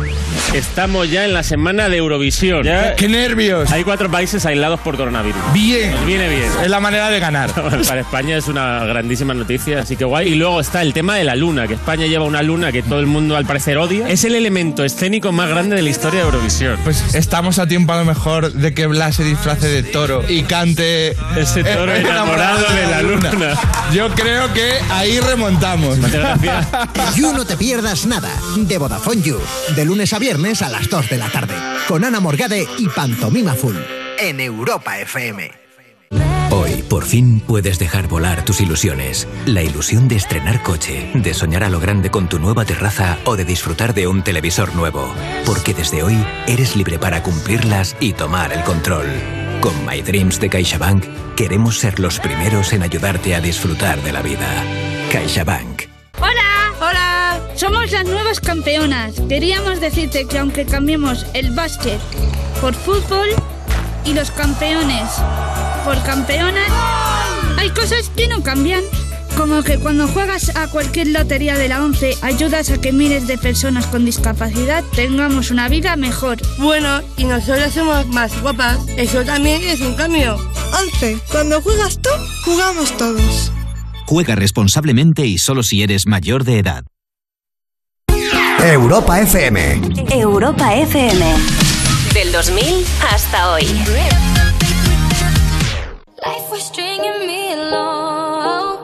Estamos 0.54 1.10
ya 1.10 1.24
en 1.24 1.32
la 1.32 1.42
semana 1.42 1.88
de 1.88 1.96
Eurovisión. 1.96 2.66
¡Qué 2.98 3.08
nervios! 3.08 3.72
Hay 3.72 3.84
cuatro 3.84 4.10
países 4.10 4.44
aislados 4.44 4.80
por 4.80 4.98
coronavirus. 4.98 5.40
Bien. 5.54 5.94
Viene 6.06 6.28
bien. 6.28 6.50
Es 6.62 6.68
la 6.68 6.78
manera 6.78 7.08
de 7.08 7.20
ganar. 7.20 7.50
Para 7.88 8.02
España 8.02 8.36
es 8.36 8.48
una 8.48 8.84
grandísima 8.84 9.32
noticia, 9.32 9.80
así 9.80 9.96
que 9.96 10.04
guay. 10.04 10.28
Y 10.28 10.34
luego 10.34 10.60
está 10.60 10.82
el 10.82 10.92
tema 10.92 11.16
de 11.16 11.24
la 11.24 11.36
luna, 11.36 11.66
que 11.66 11.74
España 11.74 12.06
lleva 12.06 12.26
una 12.26 12.42
luna 12.42 12.70
que 12.70 12.82
todo 12.82 13.00
el 13.00 13.06
mundo 13.06 13.34
al 13.34 13.46
parecer 13.46 13.78
odia. 13.78 14.06
Es 14.10 14.24
el 14.24 14.34
elemento 14.34 14.84
escénico 14.84 15.32
más 15.32 15.48
grande 15.48 15.74
de 15.74 15.80
la 15.80 15.88
historia 15.88 16.20
de 16.20 16.26
Eurovisión. 16.26 16.78
Pues 16.84 17.14
estamos 17.14 17.58
a 17.58 17.66
tiempo 17.66 17.94
a 17.94 17.96
lo 17.96 18.04
mejor 18.04 18.52
de 18.52 18.74
que 18.74 18.86
Blas 18.86 19.16
se 19.16 19.24
disfrace 19.24 19.68
de 19.68 19.82
toro 19.82 20.22
y 20.28 20.42
cante 20.42 21.16
Ese 21.34 21.64
toro 21.64 21.94
enamorado 21.94 22.66
de 22.74 22.86
la 22.88 23.00
luna. 23.00 23.30
Yo 23.94 24.10
creo 24.10 24.52
que 24.52 24.70
ahí 24.90 25.18
remontamos. 25.18 25.96
You 27.16 27.32
No 27.32 27.46
Te 27.46 27.56
Pierdas 27.56 28.04
Nada, 28.04 28.30
de 28.54 28.76
Vodafone 28.76 29.22
You, 29.22 29.38
de 29.74 29.84
lunes 29.86 30.12
a 30.12 30.18
viernes 30.18 30.41
a 30.43 30.69
las 30.69 30.89
2 30.89 31.09
de 31.09 31.19
la 31.19 31.28
tarde, 31.31 31.55
con 31.86 32.05
Ana 32.05 32.19
Morgade 32.19 32.66
y 32.77 32.89
Pantomima 32.89 33.55
Full, 33.55 33.77
en 34.19 34.40
Europa 34.40 34.98
FM. 34.98 35.52
Hoy, 36.51 36.82
por 36.82 37.05
fin, 37.05 37.39
puedes 37.39 37.78
dejar 37.78 38.09
volar 38.09 38.44
tus 38.44 38.60
ilusiones. 38.60 39.28
La 39.47 39.62
ilusión 39.62 40.09
de 40.09 40.16
estrenar 40.16 40.64
coche, 40.64 41.12
de 41.14 41.32
soñar 41.32 41.62
a 41.62 41.70
lo 41.70 41.78
grande 41.78 42.10
con 42.10 42.28
tu 42.28 42.40
nueva 42.40 42.64
terraza 42.64 43.19
o 43.24 43.36
de 43.36 43.44
disfrutar 43.44 43.94
de 43.94 44.09
un 44.09 44.24
televisor 44.24 44.74
nuevo. 44.74 45.14
Porque 45.47 45.74
desde 45.74 46.02
hoy 46.02 46.19
eres 46.48 46.74
libre 46.74 46.98
para 46.98 47.23
cumplirlas 47.23 47.97
y 48.01 48.12
tomar 48.12 48.52
el 48.52 48.64
control. 48.64 49.06
Con 49.60 49.86
My 49.86 50.02
Dreams 50.02 50.40
de 50.40 50.51
CaixaBank 50.51 51.05
queremos 51.36 51.78
ser 51.78 52.01
los 52.01 52.19
primeros 52.19 52.73
en 52.73 52.82
ayudarte 52.82 53.36
a 53.36 53.40
disfrutar 53.40 54.02
de 54.02 54.12
la 54.12 54.23
vida. 54.23 54.64
CaixaBank. 55.12 55.71
Somos 57.62 57.93
las 57.93 58.05
nuevas 58.06 58.40
campeonas. 58.40 59.14
Queríamos 59.28 59.80
decirte 59.80 60.26
que 60.26 60.36
aunque 60.36 60.66
cambiemos 60.66 61.24
el 61.32 61.52
básquet 61.52 62.01
por 62.60 62.74
fútbol 62.74 63.28
y 64.05 64.14
los 64.14 64.32
campeones 64.32 65.09
por 65.84 66.02
campeonas, 66.02 66.68
hay 67.56 67.70
cosas 67.70 68.10
que 68.16 68.26
no 68.26 68.43
cambian. 68.43 68.82
Como 69.36 69.62
que 69.62 69.78
cuando 69.78 70.09
juegas 70.09 70.56
a 70.56 70.66
cualquier 70.66 71.06
lotería 71.06 71.56
de 71.56 71.68
la 71.68 71.84
11 71.84 72.16
ayudas 72.22 72.68
a 72.70 72.80
que 72.80 72.90
miles 72.90 73.28
de 73.28 73.39
personas 73.39 73.86
con 73.86 74.05
discapacidad 74.05 74.82
tengamos 74.97 75.52
una 75.52 75.68
vida 75.68 75.94
mejor. 75.94 76.39
Bueno, 76.59 77.01
y 77.16 77.26
nosotros 77.26 77.72
somos 77.72 78.09
más 78.09 78.43
guapas. 78.43 78.80
Eso 78.97 79.22
también 79.22 79.62
es 79.62 79.80
un 79.82 79.94
cambio. 79.94 80.36
11. 80.97 81.16
Cuando 81.30 81.62
juegas 81.62 82.02
tú, 82.02 82.10
jugamos 82.44 82.97
todos. 82.97 83.52
Juega 84.06 84.34
responsablemente 84.34 85.26
y 85.26 85.39
solo 85.39 85.62
si 85.62 85.84
eres 85.84 86.09
mayor 86.09 86.43
de 86.43 86.59
edad. 86.59 86.82
Europa 88.62 89.18
FM. 89.18 89.59
Europa 90.14 90.72
FM. 90.72 91.20
Del 92.14 92.30
2000 92.30 92.86
hasta 93.01 93.51
hoy. 93.51 93.64
Life 96.24 96.48
was 96.48 96.62
stringing 96.62 97.26
me 97.26 97.55
along. 97.55 98.78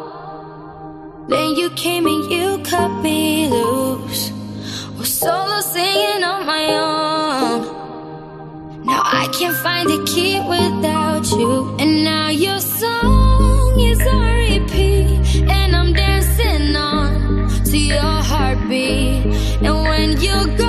Then 1.29 1.55
you 1.55 1.71
came 1.77 2.07
and 2.07 2.29
you 2.29 2.59
cut 2.65 2.91
me 3.03 3.49
loose. 3.49 4.33
Was 4.99 5.11
solo 5.11 5.61
singing 5.61 6.25
on 6.25 6.45
my 6.45 6.75
own. 6.75 7.63
Now 8.85 9.03
I 9.05 9.29
can't 9.39 9.57
find 9.59 9.89
a 9.89 10.03
key 10.07 10.41
without 10.41 11.31
you. 11.39 11.77
And 11.79 12.03
now 12.03 12.31
your 12.31 12.59
song 12.59 13.79
is 13.79 14.01
on 14.09 14.38
And 20.21 20.59
when 20.59 20.68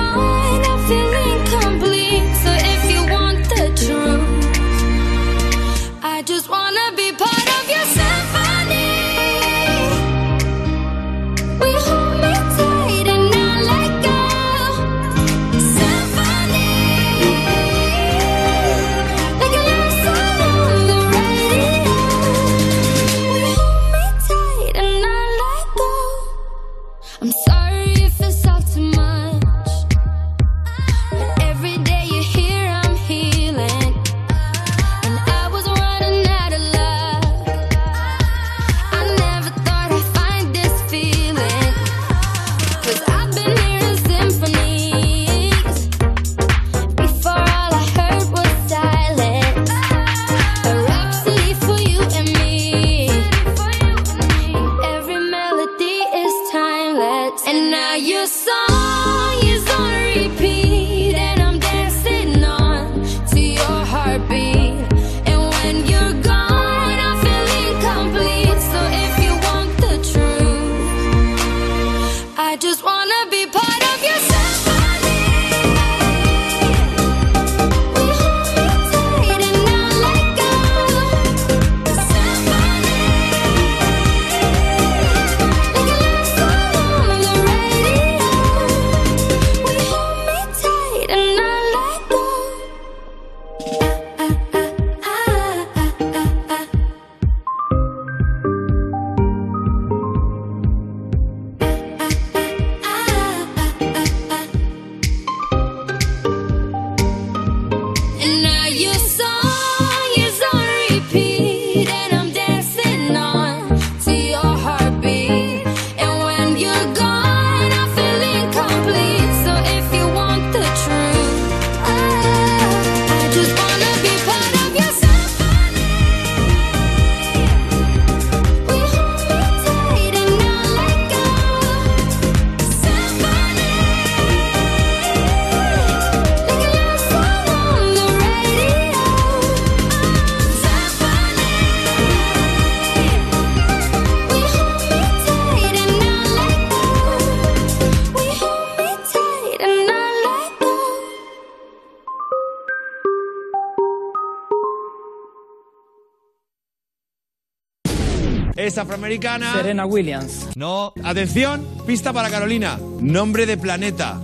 afroamericana. 158.82 159.52
Serena 159.52 159.86
Williams. 159.86 160.48
No. 160.56 160.92
Atención, 161.02 161.66
pista 161.86 162.12
para 162.12 162.30
Carolina. 162.30 162.78
Nombre 163.00 163.46
de 163.46 163.56
planeta. 163.56 164.20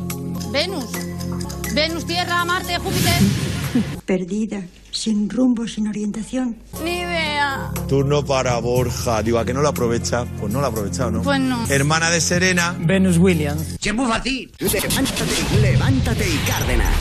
Venus. 0.51 0.87
Venus, 1.75 2.07
Tierra, 2.07 2.45
Marte, 2.45 2.79
Júpiter. 2.79 3.21
Perdida, 4.07 4.63
sin 4.91 5.29
rumbo, 5.29 5.69
sin 5.69 5.89
orientación. 5.89 6.57
Ni 6.83 7.01
idea. 7.01 7.71
Turno 7.89 8.25
para 8.25 8.59
Borja. 8.59 9.23
Digo, 9.23 9.39
¿a 9.39 9.45
que 9.45 9.53
no 9.53 9.61
lo 9.61 9.69
aprovecha? 9.69 10.25
Pues 10.41 10.53
no 10.53 10.61
lo 10.61 10.67
ha 10.67 10.71
aprovechado, 10.71 11.11
¿no? 11.11 11.23
Pues 11.23 11.41
no. 11.41 11.67
Hermana 11.69 12.11
de 12.11 12.21
Serena. 12.21 12.75
Venus 12.79 13.19
Williams. 13.19 13.77
¡Qué 13.81 13.93
muy 13.93 14.07
fácil! 14.07 14.53
Levántate, 14.59 15.61
levántate 15.61 16.29
y 16.29 16.37
Cárdenas. 16.49 16.95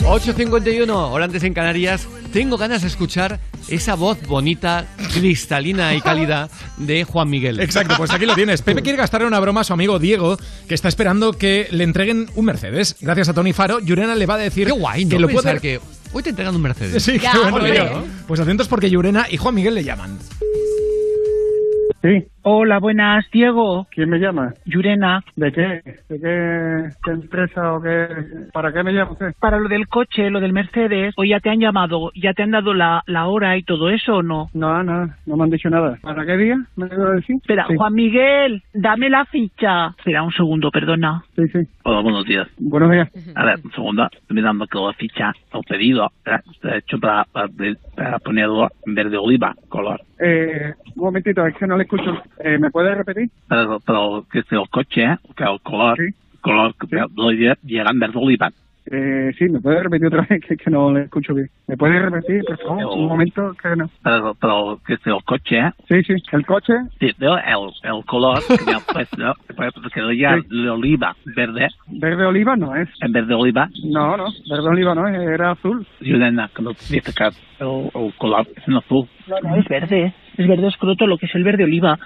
8.51, 0.00 0.90
holandes 0.90 1.42
en 1.44 1.54
Canarias. 1.54 2.08
Tengo 2.32 2.56
ganas 2.56 2.82
de 2.82 2.88
escuchar 2.88 3.38
esa 3.68 3.94
voz 3.94 4.26
bonita, 4.26 4.86
cristalina 5.12 5.94
y 5.94 6.00
cálida 6.00 6.48
de 6.78 7.04
Juan 7.04 7.30
Miguel. 7.30 7.60
Exacto, 7.60 7.94
pues 7.96 8.10
aquí 8.10 8.26
lo 8.26 8.34
tienes. 8.34 8.62
Pepe 8.62 8.82
quiere 8.82 8.98
gastarle 8.98 9.26
una 9.26 9.38
broma 9.40 9.60
a 9.60 9.64
su 9.64 9.72
amigo 9.72 9.98
Diego, 9.98 10.36
que 10.66 10.74
está 10.74 10.88
esperando 10.88 11.32
que 11.32 11.68
le 11.70 11.84
entreguen 11.84 12.28
un 12.34 12.44
Mercedes. 12.44 12.96
Gracias 13.00 13.28
a 13.28 13.34
Tony 13.34 13.52
Faro, 13.52 13.80
Yurena 13.80 14.14
le 14.14 14.26
va 14.26 14.34
a 14.34 14.38
decir 14.38 14.66
Qué 14.66 14.72
guay, 14.72 15.04
¿no? 15.04 15.10
que 15.10 15.18
lo 15.18 15.28
puede... 15.28 15.60
que 15.60 15.80
hoy 16.12 16.22
te 16.22 16.30
entregan 16.30 16.56
un 16.56 16.62
Mercedes. 16.62 17.02
Sí, 17.02 17.18
qué 17.18 17.28
bueno, 17.50 17.64
tío. 17.64 18.04
Pues 18.26 18.40
atentos 18.40 18.68
porque 18.68 18.90
Yurena 18.90 19.26
y 19.30 19.36
Juan 19.36 19.54
Miguel 19.54 19.74
le 19.74 19.84
llaman. 19.84 20.18
Sí. 22.02 22.26
Hola, 22.44 22.80
buenas, 22.80 23.24
Diego. 23.30 23.86
¿Quién 23.92 24.10
me 24.10 24.18
llama? 24.18 24.52
Yurena. 24.64 25.22
¿De 25.36 25.52
qué? 25.52 25.80
¿De 26.08 26.20
qué, 26.20 26.88
qué 27.04 27.10
empresa 27.12 27.74
o 27.74 27.80
qué? 27.80 28.08
¿Para 28.52 28.72
qué 28.72 28.82
me 28.82 28.92
llama 28.92 29.12
usted? 29.12 29.32
Para 29.38 29.60
lo 29.60 29.68
del 29.68 29.86
coche, 29.86 30.28
lo 30.28 30.40
del 30.40 30.52
Mercedes, 30.52 31.14
¿o 31.16 31.22
ya 31.22 31.38
te 31.38 31.50
han 31.50 31.60
llamado, 31.60 32.10
ya 32.20 32.32
te 32.32 32.42
han 32.42 32.50
dado 32.50 32.74
la, 32.74 33.04
la 33.06 33.28
hora 33.28 33.56
y 33.56 33.62
todo 33.62 33.90
eso 33.90 34.16
o 34.16 34.22
no? 34.24 34.50
No, 34.54 34.82
no, 34.82 35.08
no 35.24 35.36
me 35.36 35.44
han 35.44 35.50
dicho 35.50 35.70
nada. 35.70 35.98
¿Para 36.02 36.26
qué 36.26 36.36
día? 36.36 36.56
¿Me 36.74 36.86
a 36.86 37.10
decir? 37.14 37.36
Espera, 37.36 37.64
Sí. 37.68 37.76
Juan 37.76 37.94
Miguel, 37.94 38.60
dame 38.74 39.08
la 39.08 39.24
ficha. 39.26 39.94
Espera 39.96 40.24
un 40.24 40.32
segundo, 40.32 40.72
perdona. 40.72 41.22
Sí, 41.36 41.46
sí. 41.46 41.60
Hola, 41.84 42.00
buenos 42.00 42.24
días. 42.24 42.48
Buenos 42.58 42.90
días. 42.90 43.08
A 43.36 43.44
ver, 43.44 43.60
un 43.64 43.70
segundo, 43.70 44.08
estoy 44.10 44.34
mirando 44.34 44.66
que 44.66 44.78
la 44.80 44.92
ficha, 44.94 45.32
el 45.54 45.60
pedido, 45.68 46.10
¿verdad? 46.24 46.42
está 46.52 46.76
hecho 46.76 46.98
para, 46.98 47.24
para, 47.30 47.46
para 47.94 48.18
ponerlo 48.18 48.68
en 48.84 48.94
verde 48.96 49.16
oliva, 49.16 49.54
color. 49.68 50.00
Eh, 50.18 50.72
un 50.96 51.04
momentito, 51.04 51.44
es 51.46 51.56
que 51.56 51.66
no 51.66 51.76
le 51.76 51.84
escucho. 51.84 52.20
Eh, 52.38 52.58
¿Me 52.58 52.70
puede 52.70 52.94
repetir? 52.94 53.30
Pero, 53.48 53.80
pero 53.80 54.26
que 54.30 54.40
es 54.40 54.52
el 54.52 54.68
coche, 54.70 55.04
¿eh? 55.04 55.16
que 55.36 55.44
el 55.44 55.60
color, 55.60 55.96
color, 56.40 56.74
que 56.74 56.96
lo 56.96 57.30
lle- 57.32 57.58
llega 57.62 57.90
en 57.90 57.98
verde 57.98 58.18
oliva. 58.18 58.50
Eh, 58.90 59.30
sí, 59.38 59.44
¿me 59.48 59.60
puede 59.60 59.82
repetir 59.82 60.06
otra 60.08 60.26
vez? 60.28 60.40
Que, 60.48 60.56
que 60.56 60.70
no 60.70 60.92
le 60.92 61.02
escucho 61.02 61.34
bien. 61.34 61.48
¿Me 61.68 61.76
puede 61.76 61.98
repetir, 62.00 62.42
por 62.44 62.58
favor? 62.58 62.98
Un 62.98 63.06
momento, 63.06 63.54
que 63.62 63.76
no. 63.76 63.88
Pero, 64.02 64.34
pero 64.40 64.80
que 64.84 64.94
es 64.94 65.06
el 65.06 65.22
coche, 65.24 65.58
¿eh? 65.58 65.70
Sí, 65.88 66.02
sí, 66.02 66.14
el 66.32 66.44
coche. 66.46 66.74
Sí, 66.98 67.10
veo 67.18 67.36
el, 67.36 67.70
el 67.84 68.04
color 68.04 68.38
que 68.48 68.64
me 68.66 68.72
han 68.72 68.80
puesto, 68.92 69.80
que 69.92 70.00
lo 70.00 70.12
ya 70.12 70.36
de 70.48 70.70
oliva, 70.70 71.14
verde. 71.24 71.68
¿Verde 71.86 72.26
oliva 72.26 72.56
no 72.56 72.74
es? 72.74 72.88
En 73.00 73.12
verde 73.12 73.34
oliva. 73.34 73.68
No, 73.84 74.16
no, 74.16 74.24
verde 74.50 74.68
oliva 74.68 74.94
no 74.94 75.06
es, 75.06 75.14
era 75.20 75.52
azul. 75.52 75.86
Y 76.00 76.12
una 76.12 76.48
que 76.54 76.62
nos 76.62 76.76
dice 76.90 77.12
que 77.14 77.24
el, 77.60 77.90
el 77.94 78.14
color 78.18 78.46
es 78.56 78.66
en 78.66 78.76
azul. 78.76 79.08
No, 79.28 79.36
no, 79.42 79.56
es 79.56 79.68
verde. 79.68 80.12
Es 80.36 80.48
verde 80.48 80.66
escroto 80.68 81.06
lo 81.06 81.18
que 81.18 81.26
es 81.26 81.34
el 81.34 81.44
verde 81.44 81.64
oliva. 81.64 81.98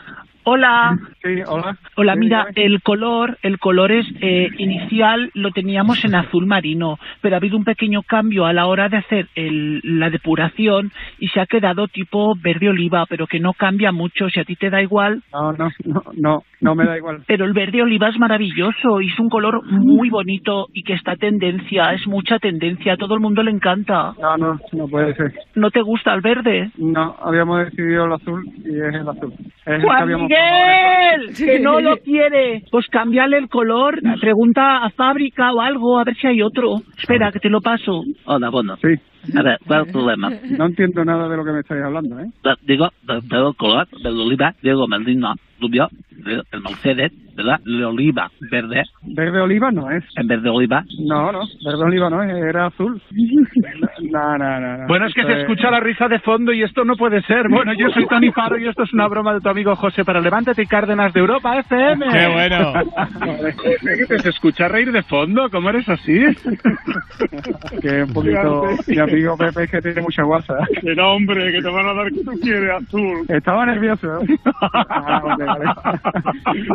Hola. 0.57 0.97
Sí, 1.25 1.43
hola. 1.45 1.77
Hola, 1.97 2.13
Sí, 2.13 2.19
mira, 2.21 2.47
dígame. 2.51 2.67
el 2.75 2.81
color, 2.81 3.37
el 3.43 3.59
color 3.59 3.91
es 3.91 4.07
eh, 4.21 4.49
inicial 4.59 5.29
lo 5.35 5.51
teníamos 5.51 6.05
en 6.05 6.15
azul 6.15 6.47
marino, 6.47 6.99
pero 7.21 7.35
ha 7.35 7.39
habido 7.39 7.57
un 7.57 7.65
pequeño 7.65 8.03
cambio 8.03 8.47
a 8.47 8.53
la 8.53 8.67
hora 8.67 8.89
de 8.89 8.99
hacer 8.99 9.27
el- 9.35 9.81
la 9.83 10.09
depuración 10.09 10.93
y 11.19 11.27
se 11.29 11.41
ha 11.41 11.47
quedado 11.47 11.89
tipo 11.89 12.35
verde 12.41 12.69
oliva, 12.69 13.07
pero 13.09 13.27
que 13.27 13.41
no 13.41 13.55
cambia 13.55 13.91
mucho. 13.91 14.29
Si 14.31 14.39
a 14.39 14.45
ti 14.45 14.55
te 14.55 14.71
da 14.71 14.81
igual. 14.81 15.21
No, 15.33 15.53
no, 15.53 15.69
no, 15.85 16.03
no, 16.15 16.43
no 16.61 16.75
me 16.77 16.85
da 16.85 16.97
igual. 16.97 17.25
Pero 17.27 17.45
el 17.45 17.53
verde 17.53 17.83
oliva 17.83 18.09
es 18.09 18.19
maravilloso 18.21 19.01
y 19.01 19.09
es 19.11 19.19
un 19.19 19.29
color 19.29 19.65
muy 19.69 20.11
bonito 20.11 20.69
y 20.73 20.85
que 20.85 20.93
está 20.93 21.17
tendencia, 21.17 21.93
es 21.93 22.07
mucha 22.07 22.39
tendencia, 22.39 22.93
a 22.93 22.97
todo 22.97 23.15
el 23.15 23.21
mundo 23.21 23.43
le 23.43 23.51
encanta. 23.51 24.13
No, 24.23 24.37
no, 24.37 24.61
no 24.73 24.87
puede 24.87 25.13
ser. 25.17 25.33
¿No 25.57 25.73
te 25.73 25.83
gusta 25.83 26.15
el 26.15 26.21
verde? 26.21 26.71
No, 26.79 27.17
habíamos 27.21 27.65
decidido 27.65 28.05
el 28.05 28.13
azul 28.13 28.45
y 28.65 28.69
es 28.79 28.95
el 28.95 29.09
azul. 29.09 29.33
Es 29.67 29.75
el 29.75 29.81
que 29.83 29.89
habíamos 29.91 30.29
Miguel, 30.37 31.37
que 31.37 31.59
no 31.61 31.81
lo 31.81 31.97
quiere. 31.99 32.63
Pues 32.71 32.87
cámbiale 32.89 33.39
el 33.39 33.49
color, 33.49 34.01
pregunta 34.21 34.85
a 34.85 34.91
fábrica 34.91 35.53
o 35.53 35.61
algo, 35.61 35.99
a 35.99 36.05
ver 36.05 36.17
si 36.17 36.27
hay 36.27 36.43
otro. 36.43 36.77
Espera, 36.99 37.33
que 37.33 37.41
te 37.41 37.49
lo 37.49 37.61
paso. 37.61 38.03
Hola, 38.25 38.51
bueno. 38.51 38.77
Sí. 38.77 38.95
A 39.35 39.43
ver, 39.43 39.59
¿cuál 39.67 39.81
es 39.81 39.87
el 39.87 39.93
problema? 39.93 40.31
No 40.59 40.67
entiendo 40.67 41.05
nada 41.05 41.29
de 41.29 41.37
lo 41.37 41.45
que 41.45 41.53
me 41.53 41.61
estáis 41.61 41.83
hablando, 41.83 42.19
¿eh? 42.21 42.27
Digo, 42.63 42.91
del 43.03 43.57
color, 43.57 43.89
del 44.03 44.21
oliva, 44.21 44.55
digo, 44.63 44.87
Melina, 44.87 45.35
rubio, 45.61 45.89
el 46.53 46.61
Mercedes, 46.61 47.13
¿verdad? 47.37 47.61
El 47.65 47.85
oliva, 47.85 48.31
verde. 48.51 48.83
Verde 49.03 49.41
oliva 49.41 49.71
no 49.71 49.91
es. 49.91 50.05
En 50.17 50.27
verde 50.27 50.49
oliva. 50.51 50.85
No, 51.07 51.33
no, 51.33 51.41
verde 51.65 51.85
oliva 51.85 52.11
no 52.11 52.23
es, 52.23 52.31
era 52.31 52.67
azul. 52.67 53.01
No, 53.99 54.39
no, 54.39 54.61
no. 54.61 54.77
no. 54.79 54.87
Bueno, 54.87 55.07
es 55.07 55.15
que 55.15 55.23
Esto 55.23 55.33
se 55.33 55.41
escucha 55.41 55.71
la 55.71 55.81
risa 55.81 56.07
de 56.09 56.19
fondo 56.21 56.53
y 56.53 56.63
esto 56.63 56.85
no 56.85 56.97
puede 56.97 57.21
ser. 57.23 57.49
Bueno, 57.49 57.73
yo 57.75 57.89
soy 57.91 58.07
Tony 58.07 58.31
Faro 58.31 58.59
y 58.59 58.67
esto 58.67 58.85
es 58.85 58.93
una 58.93 59.09
broma 59.09 59.35
de 59.35 59.41
tu 59.41 59.49
amigo 59.49 59.75
José 59.75 60.05
para 60.05 60.21
Levántate 60.21 60.63
y 60.63 60.67
Cárdenas 60.67 61.13
de 61.13 61.21
Europa 61.21 61.59
FM. 61.59 62.07
Qué 62.11 62.27
bueno. 62.29 62.73
¿Qué 63.99 64.07
te 64.07 64.19
se 64.21 64.29
escucha 64.31 64.69
reír 64.69 64.93
de 64.93 65.03
fondo? 65.03 65.51
¿Cómo 65.51 65.71
eres 65.71 65.89
así? 65.89 66.21
Que 67.83 68.03
un 68.05 68.13
poquito... 68.13 68.63
Mi 69.17 69.23
amigo 69.23 69.37
Pepe 69.39 69.65
es 69.65 69.71
que 69.71 69.81
tiene 69.81 70.03
mucha 70.03 70.23
guasa. 70.25 70.59
Que 70.83 70.95
no, 70.95 71.15
hombre, 71.15 71.51
que 71.51 71.63
te 71.63 71.69
van 71.71 71.87
a 71.87 71.95
dar 71.95 72.13
que 72.13 72.23
tú 72.23 72.33
quieres, 72.43 72.71
azul. 72.71 73.25
Estaba 73.29 73.65
nervioso. 73.65 74.09
Ah, 74.99 75.21
vale, 75.23 75.45
vale. 75.45 75.65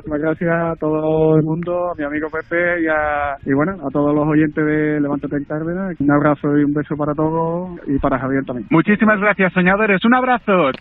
Muchas 0.06 0.20
gracias 0.22 0.50
a 0.50 0.76
todo 0.80 1.36
el 1.38 1.44
mundo, 1.44 1.92
a 1.92 1.96
mi 1.96 2.04
amigo 2.04 2.30
Pepe 2.30 2.84
y, 2.84 2.88
a, 2.88 3.36
y 3.46 3.54
bueno, 3.54 3.74
a 3.74 3.90
todos 3.92 4.14
los 4.16 4.28
oyentes 4.28 4.64
de 4.66 5.00
Levántate 5.02 5.36
en 5.38 5.46
Cárdenas. 5.46 6.00
Un 6.00 6.12
abrazo 6.12 6.58
y 6.58 6.64
un 6.64 6.74
beso 6.74 6.96
para 6.96 7.14
todos 7.14 7.80
y 7.88 7.98
para 8.00 8.18
Javier 8.20 8.44
también. 8.46 8.68
Muchísimas 8.70 9.20
gracias, 9.20 9.54
soñadores. 9.54 10.04
Un 10.06 10.16
abrazo. 10.16 10.72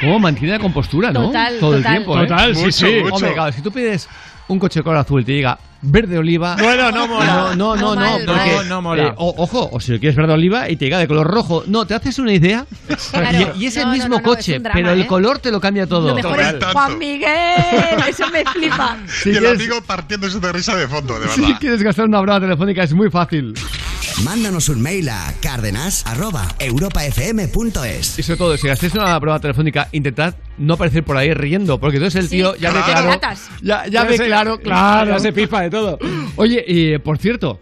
¿Cómo 0.00 0.18
mantiene 0.18 0.54
la 0.54 0.60
compostura, 0.60 1.10
no? 1.10 1.26
Total, 1.26 1.54
Todo 1.58 1.76
el 1.76 1.84
tiempo, 1.84 2.16
¿eh? 2.18 2.26
Total, 2.26 2.54
sí, 2.54 2.72
sí. 2.72 2.84
Mucho, 2.84 3.14
Hombre, 3.14 3.28
mucho. 3.28 3.34
claro, 3.34 3.52
si 3.52 3.62
tú 3.62 3.70
pides 3.72 4.08
un 4.48 4.58
coche 4.58 4.82
color 4.82 4.98
azul 4.98 5.22
y 5.22 5.24
te 5.24 5.32
diga 5.32 5.58
verde 5.82 6.18
oliva... 6.18 6.56
Bueno, 6.60 6.90
no 6.92 7.06
mola. 7.08 7.54
No, 7.56 7.76
no, 7.76 7.76
no, 7.76 7.94
No, 7.94 8.18
no, 8.18 8.26
porque... 8.26 8.52
no, 8.54 8.64
no 8.64 8.82
mola. 8.82 9.02
eh, 9.08 9.12
o- 9.16 9.34
ojo, 9.38 9.68
o 9.72 9.80
si 9.80 9.92
lo 9.92 9.98
quieres 9.98 10.16
verde 10.16 10.32
oliva 10.34 10.68
y 10.68 10.76
te 10.76 10.84
diga 10.86 10.98
de 10.98 11.08
color 11.08 11.26
rojo. 11.26 11.64
No, 11.66 11.86
te 11.86 11.94
haces 11.94 12.18
una 12.18 12.32
idea 12.32 12.66
y, 13.56 13.62
y 13.62 13.66
es 13.66 13.76
el 13.76 13.86
mismo 13.88 14.08
no, 14.08 14.16
no, 14.18 14.22
coche, 14.22 14.58
drama, 14.58 14.74
pero 14.74 14.90
el 14.92 15.02
¿eh? 15.02 15.06
color 15.06 15.38
te 15.38 15.50
lo 15.50 15.60
cambia 15.60 15.86
todo. 15.86 16.08
Lo 16.08 16.14
mejor 16.14 16.38
es 16.40 16.54
Juan 16.72 16.98
Miguel, 16.98 17.28
eso 18.08 18.28
me 18.30 18.44
flipa. 18.44 18.96
Si 19.22 19.30
y 19.30 19.32
el 19.32 19.38
quieres- 19.40 19.60
amigo 19.60 19.82
partiéndose 19.86 20.38
de 20.40 20.52
risa 20.52 20.76
de 20.76 20.86
fondo, 20.88 21.14
de 21.14 21.20
verdad. 21.26 21.34
Si 21.34 21.54
quieres 21.54 21.82
gastar 21.82 22.06
una 22.06 22.20
broma 22.20 22.40
telefónica 22.40 22.82
es 22.82 22.92
muy 22.94 23.10
fácil. 23.10 23.54
Mándanos 24.24 24.68
un 24.68 24.80
mail 24.82 25.08
a 25.08 25.32
cárdenas.europafm.es. 25.40 28.18
Y 28.18 28.22
sobre 28.22 28.36
todo, 28.36 28.56
si 28.56 28.66
gastéis 28.68 28.94
una 28.94 29.18
prueba 29.18 29.40
telefónica, 29.40 29.88
intentad 29.92 30.34
no 30.58 30.74
aparecer 30.74 31.02
por 31.04 31.16
ahí 31.16 31.32
riendo, 31.32 31.80
porque 31.80 31.96
entonces 31.96 32.24
el 32.24 32.28
Sí, 32.28 32.36
tío 32.36 32.54
ya 32.56 32.70
ve 32.72 32.80
claro. 32.84 33.18
Ya, 33.62 33.86
ya 33.86 33.86
Ya 33.86 34.04
ve 34.04 34.16
se- 34.18 34.26
claro, 34.26 34.60
claro. 34.60 35.12
ya 35.12 35.18
se 35.20 35.32
pipa 35.32 35.62
de 35.62 35.70
todo. 35.70 35.98
Oye, 36.36 36.62
y 36.66 36.98
por 36.98 37.16
cierto. 37.18 37.60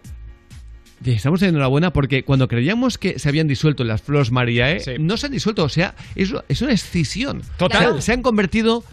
Estamos 1.05 1.41
enhorabuena 1.43 1.93
porque 1.93 2.25
cuando 2.25 2.49
creíamos 2.49 2.97
que 2.97 3.19
se 3.19 3.29
habían 3.29 3.47
disuelto 3.47 3.85
las 3.85 4.01
Flores 4.01 4.31
Mariae, 4.31 4.97
no 4.99 5.15
se 5.15 5.27
han 5.27 5.31
disuelto, 5.31 5.63
o 5.63 5.69
sea, 5.69 5.95
es, 6.13 6.33
es 6.49 6.61
una 6.61 6.73
escisión. 6.73 7.41
Total. 7.57 8.01
Se 8.01 8.11
han 8.11 8.21
convertido 8.21 8.83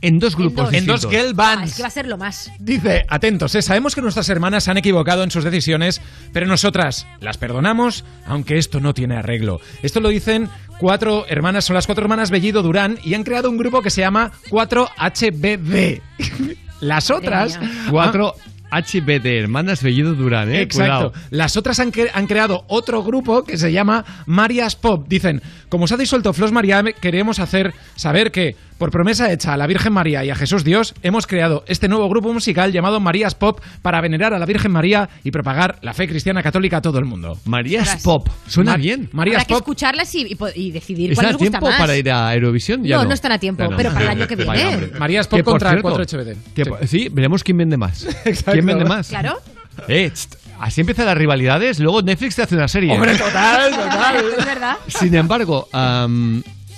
en 0.00 0.18
dos 0.18 0.36
grupos 0.36 0.72
En 0.74 0.84
dos 0.86 1.00
distintos. 1.02 1.10
girl 1.10 1.34
bands. 1.34 1.62
Ah, 1.62 1.64
es 1.64 1.74
que 1.76 1.82
va 1.82 1.88
a 1.88 1.90
ser 1.90 2.06
lo 2.06 2.18
más. 2.18 2.50
Dice, 2.58 3.04
atentos, 3.08 3.54
¿eh? 3.54 3.62
sabemos 3.62 3.94
que 3.94 4.02
nuestras 4.02 4.28
hermanas 4.28 4.64
se 4.64 4.70
han 4.70 4.76
equivocado 4.76 5.22
en 5.22 5.30
sus 5.30 5.44
decisiones, 5.44 6.00
pero 6.32 6.46
nosotras 6.46 7.06
las 7.20 7.38
perdonamos, 7.38 8.04
aunque 8.26 8.58
esto 8.58 8.80
no 8.80 8.92
tiene 8.94 9.16
arreglo. 9.16 9.60
Esto 9.82 10.00
lo 10.00 10.10
dicen 10.10 10.48
cuatro 10.78 11.24
hermanas, 11.28 11.64
son 11.64 11.74
las 11.74 11.86
cuatro 11.86 12.04
hermanas 12.04 12.30
Bellido 12.30 12.62
Durán, 12.62 12.98
y 13.02 13.14
han 13.14 13.22
creado 13.24 13.48
un 13.48 13.56
grupo 13.56 13.80
que 13.82 13.90
se 13.90 14.00
llama 14.02 14.32
4HBD. 14.50 16.00
Las 16.80 17.10
otras... 17.10 17.58
4 17.90 18.34
HBD, 18.70 19.26
hermanas 19.38 19.84
Bellido 19.84 20.14
Durán, 20.14 20.50
¿eh? 20.52 20.62
Exacto. 20.62 21.10
Cuidado. 21.12 21.12
Las 21.30 21.56
otras 21.56 21.78
han, 21.78 21.92
cre- 21.92 22.10
han 22.12 22.26
creado 22.26 22.64
otro 22.66 23.04
grupo 23.04 23.44
que 23.44 23.56
se 23.56 23.70
llama 23.70 24.04
Marias 24.26 24.74
Pop. 24.74 25.06
Dicen, 25.08 25.40
como 25.68 25.86
se 25.86 25.94
ha 25.94 25.96
disuelto 25.96 26.32
Flos 26.32 26.50
María, 26.50 26.82
queremos 27.00 27.38
hacer 27.38 27.72
saber 27.94 28.32
que, 28.32 28.56
por 28.84 28.90
promesa 28.90 29.32
hecha 29.32 29.54
a 29.54 29.56
la 29.56 29.66
Virgen 29.66 29.94
María 29.94 30.22
y 30.26 30.28
a 30.30 30.34
Jesús 30.36 30.62
Dios, 30.62 30.92
hemos 31.02 31.26
creado 31.26 31.64
este 31.66 31.88
nuevo 31.88 32.06
grupo 32.10 32.34
musical 32.34 32.70
llamado 32.70 33.00
Marías 33.00 33.34
Pop 33.34 33.58
para 33.80 33.98
venerar 34.02 34.34
a 34.34 34.38
la 34.38 34.44
Virgen 34.44 34.72
María 34.72 35.08
y 35.22 35.30
propagar 35.30 35.78
la 35.80 35.94
fe 35.94 36.06
cristiana 36.06 36.42
católica 36.42 36.76
a 36.76 36.82
todo 36.82 36.98
el 36.98 37.06
mundo. 37.06 37.38
Marías 37.46 37.84
Ostras. 37.84 38.02
Pop, 38.02 38.28
suena 38.46 38.72
Mar- 38.72 38.80
bien. 38.80 39.08
Marías 39.12 39.36
Habrá 39.36 39.44
que 39.46 39.54
Pop. 39.54 39.62
escucharlas 39.62 40.14
y, 40.14 40.26
y 40.26 40.36
y 40.56 40.70
decidir 40.70 41.14
cuál 41.14 41.24
¿Está 41.24 41.28
a 41.28 41.32
nos 41.32 41.38
gusta 41.40 41.50
tiempo 41.60 41.66
más. 41.70 41.80
para 41.80 41.96
ir 41.96 42.10
a 42.12 42.34
Eurovisión? 42.34 42.84
Ya 42.84 42.96
No, 42.96 43.02
no, 43.04 43.08
no 43.08 43.14
están 43.14 43.32
a 43.32 43.38
tiempo, 43.38 43.62
no. 43.64 43.74
pero 43.74 43.90
para 43.90 44.04
el 44.04 44.10
año 44.10 44.26
que 44.28 44.36
viene. 44.36 44.90
Marías 44.98 45.28
Pop 45.28 45.38
Que, 45.38 45.44
contra 45.44 45.70
cierto, 45.70 45.88
4HBD. 45.98 46.36
que 46.54 46.66
po- 46.66 46.76
sí, 46.86 47.08
veremos 47.10 47.42
quién 47.42 47.56
vende 47.56 47.78
más. 47.78 48.06
¿Quién 48.52 48.66
vende 48.66 48.84
más? 48.84 49.08
Claro. 49.08 49.40
Eh, 49.88 50.12
así 50.60 50.82
empiezan 50.82 51.06
las 51.06 51.16
rivalidades, 51.16 51.80
luego 51.80 52.02
Netflix 52.02 52.36
te 52.36 52.42
hace 52.42 52.54
una 52.54 52.68
serie. 52.68 52.92
Hombre, 52.92 53.16
total, 53.16 53.70
total. 53.74 54.16
Es 54.38 54.44
verdad. 54.44 54.76
Sin 54.88 55.14
embargo, 55.14 55.68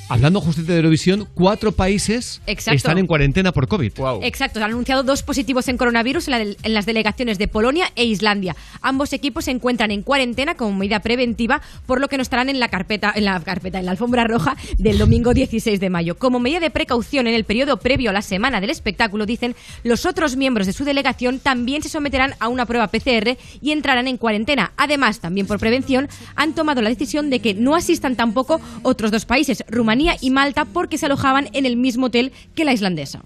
hablando 0.09 0.41
justamente 0.41 0.73
de 0.73 0.79
Eurovisión, 0.79 1.27
cuatro 1.35 1.73
países 1.73 2.41
Exacto. 2.47 2.77
están 2.77 2.99
en 2.99 3.07
cuarentena 3.07 3.53
por 3.53 3.67
COVID. 3.67 3.93
Exacto, 4.23 4.59
han 4.61 4.71
anunciado 4.71 5.03
dos 5.03 5.23
positivos 5.25 5.67
en 5.69 5.77
coronavirus 5.77 6.29
en, 6.29 6.31
la 6.33 6.39
del- 6.39 6.57
en 6.63 6.75
las 6.75 6.87
delegaciones 6.87 7.39
de 7.39 7.49
Polonia 7.49 7.91
e 7.97 8.05
Islandia. 8.05 8.55
Ambos 8.83 9.13
equipos 9.13 9.47
se 9.47 9.51
encuentran 9.51 9.91
en 9.91 10.03
cuarentena 10.03 10.55
como 10.55 10.77
medida 10.77 11.01
preventiva, 11.01 11.61
por 11.87 12.01
lo 12.01 12.09
que 12.09 12.17
no 12.19 12.23
estarán 12.23 12.49
en 12.49 12.61
la 12.61 12.69
carpeta, 12.69 13.13
en 13.17 13.25
la 13.25 13.41
carpeta, 13.41 13.81
en 13.81 13.85
la 13.87 13.91
alfombra 13.91 14.25
roja 14.25 14.57
del 14.79 14.97
domingo 14.99 15.35
16 15.35 15.81
de 15.81 15.91
mayo. 15.91 16.17
Como 16.17 16.39
medida 16.39 16.61
de 16.61 16.71
precaución 16.71 17.27
en 17.27 17.35
el 17.35 17.43
periodo 17.45 17.79
previo 17.79 18.11
a 18.11 18.13
la 18.13 18.23
semana 18.23 18.61
del 18.61 18.71
espectáculo, 18.71 19.27
dicen, 19.27 19.57
los 19.83 20.07
otros 20.07 20.37
miembros 20.37 20.67
de 20.69 20.73
su 20.73 20.85
delegación 20.85 21.41
también 21.41 21.83
se 21.83 21.89
someterán 21.89 22.35
a 22.39 22.47
una 22.49 22.65
prueba 22.67 22.87
PCR 22.89 23.37
y 23.61 23.73
entrarán 23.73 24.07
en 24.07 24.19
cuarentena. 24.19 24.73
Además, 24.77 25.19
también 25.19 25.49
por 25.49 25.59
prevención, 25.59 26.09
han 26.37 26.55
tomado 26.55 26.81
la 26.81 26.91
decisión 26.91 27.29
de 27.29 27.41
que 27.41 27.55
no 27.55 27.75
asistan 27.75 28.15
tampoco 28.15 28.61
otros 28.83 29.11
dos 29.11 29.25
países, 29.25 29.65
Rumanía 29.69 29.96
y 30.21 30.31
Malta, 30.31 30.65
porque 30.65 30.99
se 30.99 31.07
alojaban 31.07 31.49
en 31.53 31.67
el 31.67 31.77
mismo 31.77 32.07
hotel 32.07 32.33
que 32.55 32.65
la 32.65 32.73
islandesa. 32.73 33.23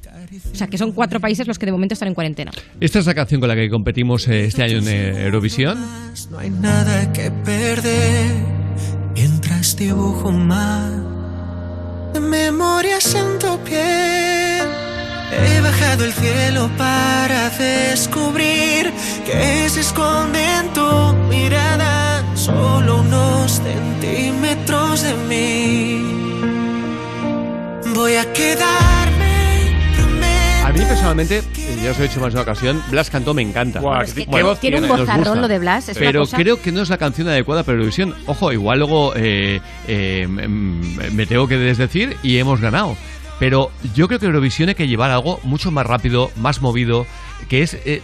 O 0.53 0.55
sea, 0.55 0.67
que 0.67 0.79
son 0.79 0.93
cuatro 0.93 1.21
países 1.21 1.47
los 1.47 1.59
que 1.59 1.67
de 1.67 1.73
momento 1.73 1.95
están 1.95 2.09
en 2.09 2.15
cuarentena. 2.15 2.51
Esta 2.81 2.99
es 2.99 3.07
la 3.07 3.15
canción 3.15 3.41
con 3.41 3.49
la 3.49 3.55
que 3.55 3.69
competimos 3.69 4.29
eh, 4.29 4.45
este 4.45 4.63
año 4.63 4.79
en 4.79 4.89
eh, 4.89 5.25
Eurovisión. 5.25 5.79
No 6.31 6.39
hay 6.39 6.51
nada 6.51 7.13
que 7.13 7.31
perder 7.31 8.33
mientras 9.15 9.77
dibujo 9.77 10.31
más 10.31 10.93
de 12.13 12.21
memorias 12.21 13.15
en 13.15 13.39
tu 13.39 13.59
piel. 13.65 14.67
He 15.33 15.61
bajado 15.61 16.05
el 16.05 16.13
cielo 16.13 16.69
para 16.77 17.51
descubrir 17.51 18.93
que 19.25 19.69
se 19.69 19.81
esconde 19.81 20.41
en 20.43 20.73
tu 20.73 21.13
mirada 21.29 22.25
solo 22.35 23.01
unos 23.01 23.61
centímetros 23.63 25.03
de 25.03 25.15
mí. 25.29 26.20
Voy 28.01 28.15
a 28.17 28.33
quedarme. 28.33 29.75
A 30.65 30.73
mí 30.73 30.79
personalmente, 30.89 31.39
eh, 31.59 31.79
ya 31.85 31.91
os 31.91 31.99
he 32.01 32.05
dicho 32.05 32.19
más 32.19 32.33
de 32.33 32.37
una 32.41 32.43
ocasión, 32.51 32.83
Blas 32.91 33.11
Cantó 33.11 33.35
me 33.35 33.43
encanta. 33.43 33.81
Bueno, 33.81 34.01
es 34.01 34.15
que 34.15 34.25
tiene- 34.25 34.55
tiene 34.57 34.81
un 34.81 34.89
gusta. 34.89 35.35
lo 35.35 35.49
de 35.49 35.59
Blas, 35.59 35.91
es 35.91 35.99
una 35.99 36.07
Pero 36.07 36.21
cosa- 36.21 36.39
creo 36.39 36.63
que 36.63 36.73
no 36.73 36.81
es 36.81 36.89
la 36.89 36.97
canción 36.97 37.29
adecuada 37.29 37.63
para 37.63 37.75
Eurovisión. 37.77 38.15
Ojo, 38.25 38.53
igual 38.53 38.79
luego 38.79 39.13
eh, 39.17 39.61
eh, 39.87 40.27
mm, 40.27 41.13
me 41.13 41.27
tengo 41.27 41.47
que 41.47 41.59
desdecir 41.59 42.17
y 42.23 42.39
hemos 42.39 42.59
ganado. 42.63 42.97
Pero 43.39 43.71
yo 43.95 44.09
creo 44.09 44.19
que 44.19 44.25
Eurovisión 44.27 44.71
hay 44.71 44.75
que 44.77 44.89
llevar 44.89 45.11
algo 45.11 45.39
mucho 45.43 45.71
más 45.71 45.85
rápido, 45.87 46.31
más 46.37 46.63
movido, 46.63 47.07
que 47.51 47.61
es 47.63 47.75
eh, 47.85 48.01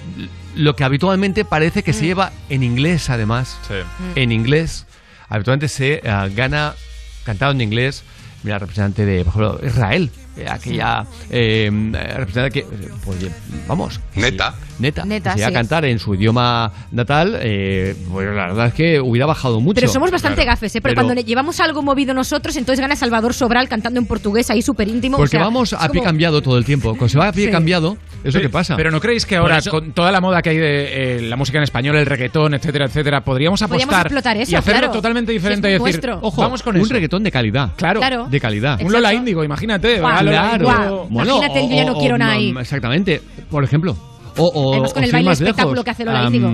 lo 0.54 0.76
que 0.76 0.84
habitualmente 0.84 1.46
parece 1.46 1.82
que 1.82 1.94
se 1.94 2.02
Mm. 2.02 2.06
lleva 2.06 2.32
en 2.50 2.62
inglés, 2.62 3.08
además. 3.08 3.58
En 4.14 4.30
inglés. 4.30 4.84
Habitualmente 5.30 5.68
se 5.68 6.02
eh, 6.04 6.30
gana 6.34 6.74
cantado 7.24 7.52
en 7.52 7.62
inglés. 7.62 8.04
Mira, 8.46 8.60
representante 8.60 9.04
de, 9.04 9.24
por 9.24 9.32
ejemplo, 9.42 9.60
Israel. 9.66 10.08
eh, 10.36 10.46
Aquella 10.48 11.04
eh, 11.30 11.68
representante 12.16 12.50
que, 12.60 12.66
pues, 13.04 13.18
vamos. 13.66 14.00
Neta. 14.14 14.54
Neta. 14.78 15.04
Neta, 15.04 15.32
que 15.32 15.38
se 15.38 15.40
iba 15.42 15.48
a 15.48 15.52
cantar 15.52 15.84
en 15.86 15.98
su 15.98 16.14
idioma 16.14 16.70
natal, 16.92 17.38
eh, 17.40 17.96
pues 18.12 18.26
la 18.28 18.46
verdad 18.48 18.66
es 18.68 18.74
que 18.74 19.00
hubiera 19.00 19.26
bajado 19.26 19.60
mucho. 19.60 19.74
Pero 19.74 19.88
somos 19.88 20.10
bastante 20.10 20.44
gafes, 20.44 20.74
¿eh? 20.76 20.80
Porque 20.80 20.94
Pero- 20.94 21.06
cuando 21.06 21.20
llevamos 21.22 21.60
algo 21.60 21.82
movido 21.82 22.12
nosotros, 22.14 22.56
entonces 22.56 22.80
gana 22.80 22.94
Salvador 22.96 23.32
Sobral 23.34 23.68
cantando 23.68 23.98
en 24.00 24.06
portugués 24.06 24.50
ahí 24.50 24.62
súper 24.62 24.88
íntimo. 24.88 25.16
Porque 25.16 25.38
vamos 25.38 25.72
a 25.72 25.88
pie 25.88 26.02
cambiado 26.02 26.42
todo 26.42 26.58
el 26.58 26.64
tiempo. 26.64 26.90
Cuando 26.90 27.08
se 27.08 27.18
va 27.18 27.28
a 27.28 27.32
pie 27.32 27.46
Sí. 27.46 27.50
cambiado, 27.52 27.96
es 28.24 28.34
lo 28.34 28.40
que 28.40 28.48
pasa. 28.48 28.76
Pero 28.76 28.90
¿no 28.90 29.00
creéis 29.00 29.24
que 29.26 29.36
ahora, 29.36 29.60
con 29.70 29.92
toda 29.92 30.12
la 30.12 30.20
moda 30.20 30.42
que 30.42 30.50
hay 30.50 30.56
de 30.58 31.16
eh, 31.18 31.22
la 31.22 31.36
música 31.36 31.58
en 31.58 31.64
español, 31.64 31.96
el 31.96 32.06
reggaetón, 32.06 32.54
etcétera, 32.54 32.86
etcétera, 32.86 33.20
podríamos 33.22 33.60
Podríamos 33.62 33.84
apostar 33.94 34.06
explotar 34.06 34.36
eso, 34.36 34.52
y 34.52 34.54
hacerlo 34.54 34.78
claro. 34.80 34.92
totalmente 34.92 35.32
diferente 35.32 35.68
y 35.68 35.72
decir, 35.72 35.80
nuestro. 35.82 36.18
ojo, 36.22 36.42
vamos 36.42 36.62
con 36.62 36.76
un 36.76 36.82
eso? 36.82 36.92
reggaetón 36.92 37.22
de 37.22 37.30
calidad. 37.32 37.70
Claro. 37.76 38.00
Claro. 38.00 38.26
De 38.28 38.40
calidad. 38.40 38.80
Un 38.82 38.92
Lola 38.92 39.12
Índigo, 39.14 39.42
imagínate. 39.42 39.94
¿verdad? 40.00 40.22
Lola 40.22 40.58
guau. 40.60 41.06
Índigo. 41.08 41.08
Imagínate 41.10 41.60
el 41.64 41.70
yo 41.70 41.76
ya 41.76 41.84
no 41.86 41.98
quiero 41.98 42.18
nada 42.18 42.32
ahí. 42.32 42.52
mm, 42.52 42.58
Exactamente. 42.58 43.22
Por 43.50 43.64
ejemplo. 43.64 43.96
O, 44.38 44.44
o, 44.52 44.72
Además, 44.72 44.92
con 44.92 45.02
o 45.02 45.06
el 45.06 45.12
baile 45.12 45.28
más 45.30 45.40
espectáculo 45.40 45.74
lejos, 45.74 45.84
que 45.84 45.90
hace 45.90 46.04
Lola 46.04 46.24
Índigo. 46.26 46.52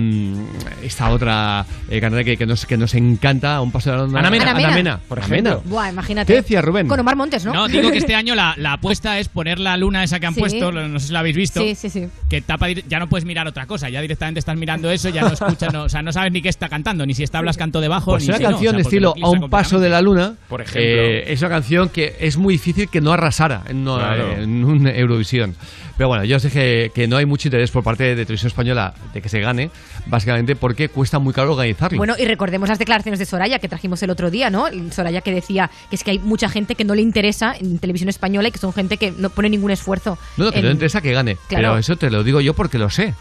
Esta 0.81 1.09
otra 1.09 1.65
eh, 1.89 1.99
cantante 1.99 2.25
que, 2.25 2.37
que, 2.37 2.45
nos, 2.45 2.65
que 2.65 2.77
nos 2.77 2.93
encanta, 2.95 3.59
un 3.61 3.71
paso 3.71 3.91
de 3.91 3.97
la 3.97 4.03
Ana 4.19 4.29
Mena. 4.29 4.51
Ana 4.51 4.71
Mena. 4.71 4.99
por 5.07 5.19
Ana 5.19 5.27
ejemplo. 5.27 5.51
Mena. 5.61 5.69
Buah, 5.69 5.89
imagínate. 5.91 6.33
¿Qué 6.33 6.41
decía 6.41 6.61
Rubén? 6.61 6.87
Con 6.87 6.99
Omar 6.99 7.15
Montes, 7.15 7.45
¿no? 7.45 7.53
No, 7.53 7.67
digo 7.67 7.91
que 7.91 7.97
este 7.99 8.15
año 8.15 8.35
la, 8.35 8.53
la 8.57 8.73
apuesta 8.73 9.19
es 9.19 9.29
poner 9.29 9.59
la 9.59 9.75
luna 9.77 10.03
esa 10.03 10.19
que 10.19 10.25
han 10.27 10.33
Sí. 10.33 10.39
puesto, 10.39 10.71
no 10.71 10.99
sé 10.99 11.07
si 11.07 11.13
la 11.13 11.19
habéis 11.19 11.35
visto. 11.35 11.61
Sí, 11.61 11.75
sí, 11.75 11.89
sí. 11.89 12.07
Que 12.29 12.41
tapa, 12.41 12.67
ya 12.69 12.99
no 12.99 13.07
puedes 13.07 13.25
mirar 13.25 13.47
otra 13.47 13.65
cosa, 13.65 13.89
ya 13.89 14.01
directamente 14.01 14.39
estás 14.39 14.57
mirando 14.57 14.89
eso, 14.89 15.09
ya 15.09 15.21
no 15.21 15.29
escuchas, 15.33 15.71
no, 15.73 15.83
o 15.83 15.89
sea, 15.89 16.01
no 16.01 16.11
sabes 16.11 16.31
ni 16.31 16.41
qué 16.41 16.49
está 16.49 16.67
cantando, 16.69 17.05
ni 17.05 17.13
si 17.13 17.23
está 17.23 17.41
Blas 17.41 17.57
canto 17.57 17.79
debajo, 17.81 18.11
Pues 18.11 18.23
ni 18.23 18.29
una 18.29 18.37
si 18.37 18.43
no, 18.43 18.49
canción 18.49 18.75
o 18.75 18.79
sea, 18.79 18.81
estilo 18.83 19.13
lo 19.17 19.27
A 19.27 19.29
un 19.29 19.49
paso 19.49 19.79
de 19.79 19.89
la 19.89 20.01
luna, 20.01 20.33
Por 20.49 20.61
ejemplo. 20.61 20.81
eh, 20.81 21.31
es 21.31 21.41
una 21.41 21.49
canción 21.49 21.89
que 21.89 22.15
es 22.19 22.37
muy 22.37 22.55
difícil 22.55 22.87
que 22.89 23.01
no 23.01 23.11
arrasara 23.11 23.63
en, 23.67 23.87
una- 23.87 23.97
Claro. 23.97 24.31
en 24.41 24.63
un 24.63 24.87
Eurovisión. 24.87 25.55
Pero 25.97 26.07
bueno, 26.07 26.23
yo 26.23 26.37
os 26.37 26.43
dije 26.43 26.91
que 26.95 27.07
no 27.07 27.17
hay 27.17 27.25
mucho 27.27 27.47
interés 27.47 27.69
por 27.69 27.83
parte 27.83 28.15
de 28.15 28.25
Televisión 28.25 28.47
Española 28.47 28.95
de 29.13 29.21
que 29.21 29.29
se 29.29 29.39
gane, 29.39 29.69
básicamente 30.07 30.55
porque 30.55 30.89
cuesta 30.89 31.19
muy 31.19 31.33
caro 31.33 31.51
organizarlo. 31.53 31.97
Bueno, 31.99 32.15
y 32.17 32.25
recordemos 32.25 32.67
las 32.67 32.79
declaraciones 32.79 33.19
de 33.19 33.25
Soraya 33.27 33.59
que 33.59 33.67
trajimos 33.69 34.01
el 34.01 34.09
otro 34.09 34.31
día, 34.31 34.49
¿no? 34.49 34.65
Soraya 34.91 35.21
que 35.21 35.31
decía 35.31 35.69
que 35.89 35.95
es 35.95 36.03
que 36.03 36.11
hay 36.11 36.19
mucha 36.19 36.49
gente 36.49 36.73
que 36.73 36.83
no 36.83 36.95
le 36.95 37.03
interesa 37.03 37.53
en 37.59 37.77
televisión 37.77 38.09
española 38.09 38.47
y 38.47 38.51
que 38.51 38.57
son 38.57 38.73
gente 38.73 38.97
que 38.97 39.11
no 39.11 39.29
pone 39.29 39.49
ningún 39.49 39.69
esfuerzo. 39.69 40.17
no, 40.37 40.45
no, 40.45 40.51
que 40.51 40.59
en- 40.59 40.65
no 40.65 40.71
interesa 40.71 40.99
que 41.01 41.11
gane. 41.13 41.35
Claro. 41.47 41.69
Pero 41.69 41.77
eso 41.77 41.95
te 41.95 42.09
lo 42.09 42.23
digo 42.23 42.41
yo 42.41 42.55
porque 42.55 42.79
lo 42.79 42.89
sé. 42.89 43.13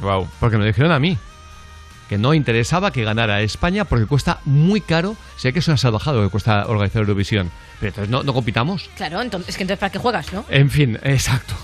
Wow. 0.00 0.28
Porque 0.38 0.56
me 0.56 0.62
lo 0.62 0.68
dijeron 0.68 0.92
a 0.92 1.00
mí. 1.00 1.18
Que 2.08 2.18
no 2.18 2.34
interesaba 2.34 2.90
que 2.92 3.04
ganara 3.04 3.40
España 3.42 3.84
porque 3.84 4.06
cuesta 4.06 4.40
muy 4.44 4.80
caro. 4.80 5.16
Sé 5.40 5.54
que 5.54 5.60
eso 5.60 5.72
es 5.72 5.80
salvajado 5.80 6.22
que 6.22 6.28
cuesta 6.28 6.66
organizar 6.66 7.00
Eurovisión. 7.00 7.50
Pero 7.78 7.88
entonces 7.88 8.10
no, 8.10 8.22
no 8.22 8.34
compitamos. 8.34 8.90
Claro, 8.94 9.22
entonces, 9.22 9.48
es 9.48 9.56
que 9.56 9.62
entonces 9.62 9.80
¿para 9.80 9.90
qué 9.90 9.98
juegas, 9.98 10.34
no? 10.34 10.44
En 10.50 10.68
fin, 10.68 10.98
exacto. 11.02 11.54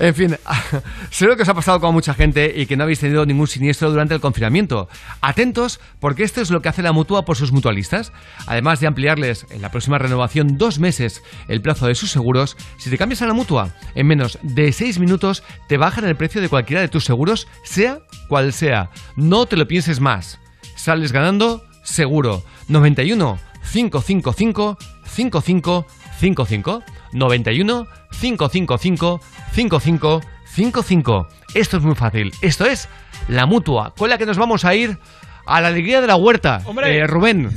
En 0.00 0.12
fin, 0.12 0.36
sé 1.10 1.26
lo 1.26 1.36
que 1.36 1.42
os 1.42 1.48
ha 1.48 1.54
pasado 1.54 1.78
con 1.78 1.94
mucha 1.94 2.14
gente 2.14 2.52
y 2.56 2.66
que 2.66 2.76
no 2.76 2.82
habéis 2.82 2.98
tenido 2.98 3.24
ningún 3.24 3.46
siniestro 3.46 3.90
durante 3.90 4.14
el 4.14 4.20
confinamiento. 4.20 4.88
Atentos, 5.20 5.78
porque 6.00 6.24
esto 6.24 6.40
es 6.40 6.50
lo 6.50 6.62
que 6.62 6.68
hace 6.68 6.82
la 6.82 6.90
mutua 6.90 7.24
por 7.24 7.36
sus 7.36 7.52
mutualistas. 7.52 8.12
Además 8.48 8.80
de 8.80 8.88
ampliarles 8.88 9.46
en 9.50 9.62
la 9.62 9.70
próxima 9.70 9.98
renovación 9.98 10.58
dos 10.58 10.80
meses 10.80 11.22
el 11.46 11.62
plazo 11.62 11.86
de 11.86 11.94
sus 11.94 12.10
seguros, 12.10 12.56
si 12.76 12.90
te 12.90 12.98
cambias 12.98 13.22
a 13.22 13.28
la 13.28 13.34
mutua, 13.34 13.76
en 13.94 14.08
menos 14.08 14.40
de 14.42 14.72
seis 14.72 14.98
minutos 14.98 15.44
te 15.68 15.76
bajan 15.76 16.06
el 16.06 16.16
precio 16.16 16.40
de 16.40 16.48
cualquiera 16.48 16.80
de 16.80 16.88
tus 16.88 17.04
seguros, 17.04 17.46
sea 17.62 18.00
cual 18.26 18.52
sea. 18.52 18.90
No 19.14 19.46
te 19.46 19.56
lo 19.56 19.68
pienses 19.68 20.00
más. 20.00 20.40
Sales 20.74 21.12
ganando 21.12 21.62
seguro. 21.82 22.42
91 22.68 23.38
555 23.72 24.78
5555 25.04 26.82
91 27.12 27.86
555 28.20 29.20
5555. 29.52 31.28
Esto 31.54 31.76
es 31.76 31.82
muy 31.82 31.94
fácil. 31.94 32.32
Esto 32.40 32.66
es 32.66 32.88
la 33.28 33.46
mutua, 33.46 33.94
con 33.96 34.10
la 34.10 34.18
que 34.18 34.26
nos 34.26 34.38
vamos 34.38 34.64
a 34.64 34.74
ir 34.74 34.98
a 35.46 35.60
la 35.60 35.68
alegría 35.68 36.00
de 36.00 36.06
la 36.06 36.16
huerta. 36.16 36.62
¡Hombre! 36.64 36.96
Eh, 36.96 37.06
Rubén. 37.06 37.50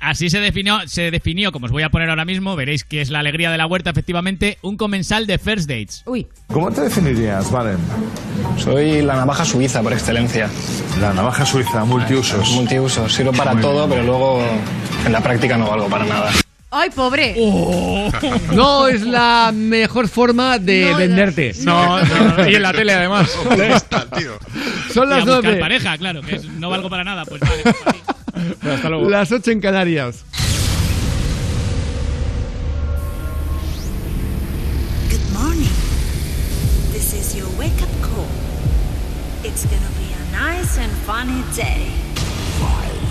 Así 0.00 0.30
se 0.30 0.38
definió, 0.40 0.78
se 0.86 1.10
definió, 1.10 1.50
como 1.50 1.66
os 1.66 1.72
voy 1.72 1.82
a 1.82 1.90
poner 1.90 2.08
ahora 2.08 2.24
mismo, 2.24 2.54
veréis 2.54 2.84
que 2.84 3.00
es 3.00 3.10
la 3.10 3.18
alegría 3.18 3.50
de 3.50 3.58
la 3.58 3.66
huerta, 3.66 3.90
efectivamente, 3.90 4.58
un 4.62 4.76
comensal 4.76 5.26
de 5.26 5.38
First 5.38 5.68
Dates. 5.68 6.02
Uy. 6.06 6.28
¿Cómo 6.46 6.70
te 6.70 6.82
definirías, 6.82 7.50
Valen? 7.50 7.78
Soy 8.58 9.02
la 9.02 9.16
navaja 9.16 9.44
suiza 9.44 9.82
por 9.82 9.92
excelencia. 9.92 10.48
La 11.00 11.12
navaja 11.12 11.44
suiza, 11.44 11.84
multiusos. 11.84 12.48
Multiusos. 12.50 13.12
Sirvo 13.12 13.32
para 13.32 13.54
Muy 13.54 13.62
todo, 13.62 13.86
bien. 13.88 13.90
pero 13.90 14.02
luego 14.04 14.42
en 15.04 15.12
la 15.12 15.20
práctica 15.20 15.56
no 15.56 15.66
valgo 15.68 15.88
para 15.88 16.04
nada. 16.04 16.30
¡Ay, 16.70 16.88
pobre! 16.90 17.34
No 18.54 18.86
es 18.88 19.02
la 19.02 19.50
mejor 19.54 20.08
forma 20.08 20.58
de 20.58 20.90
No, 20.92 20.96
venderte. 20.96 21.52
No, 21.64 22.00
no, 22.02 22.48
y 22.48 22.54
en 22.54 22.62
la 22.62 22.72
tele 22.72 22.92
además. 22.94 23.30
Son 24.94 25.08
las 25.08 25.22
a 25.22 25.24
buscar 25.24 25.42
nueve. 25.44 25.56
pareja, 25.60 25.98
claro, 25.98 26.20
que 26.22 26.36
es- 26.36 26.44
no 26.44 26.70
valgo 26.70 26.88
para 26.88 27.04
nada, 27.04 27.24
pues 27.24 27.40
vale. 27.40 27.62
Hasta 28.34 28.88
luego. 28.88 29.08
Las 29.10 29.30
8 29.32 29.50
en 29.50 29.60
Canarias. 29.60 30.24
Good 35.10 35.32
morning. 35.32 35.68
This 36.92 37.12
is 37.12 37.36
your 37.36 37.48
wake 37.58 37.80
up 37.82 37.90
call. 38.00 38.26
It's 39.44 39.64
gonna 39.66 39.92
be 39.98 40.12
a 40.12 40.32
nice 40.32 40.78
and 40.78 40.90
funny 41.04 41.42
day. 41.54 41.90
Five, 42.60 43.02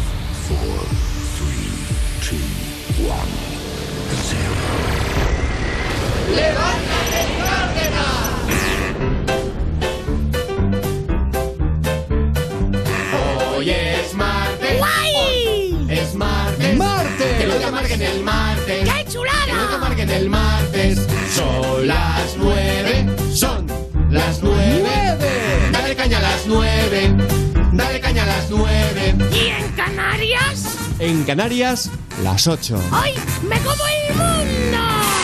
four, 0.48 0.80
three, 1.38 1.70
two, 2.26 2.42
one, 3.08 3.32
zero. 4.30 4.56
¡Levántate, 6.36 7.41
el 18.12 18.24
martes. 18.24 18.90
¡Qué 18.90 19.06
chulada! 19.12 19.46
Que 19.46 19.54
no 19.54 19.68
te 19.68 19.76
amarguen 19.76 20.10
el 20.10 20.30
martes. 20.30 21.08
Son 21.34 21.88
las 21.88 22.36
nueve. 22.38 23.06
Son 23.34 23.66
las 24.10 24.42
nueve. 24.42 24.80
¡Nueve! 24.82 25.70
Dale 25.72 25.96
caña 25.96 26.18
a 26.18 26.22
las 26.22 26.48
nueve. 26.48 27.16
Dale 27.74 28.00
caña 28.00 28.24
a 28.24 28.28
las 28.28 28.50
nueve. 28.50 29.16
¿Y 29.34 29.48
en 29.48 29.72
Canarias? 29.72 30.78
En 31.00 31.24
Canarias, 31.24 31.90
las 32.24 32.48
8. 32.48 32.80
¡Ay! 32.92 33.16
¡Me 33.48 33.58
como 33.60 33.84
el 33.88 34.16
mundo! 34.16 35.21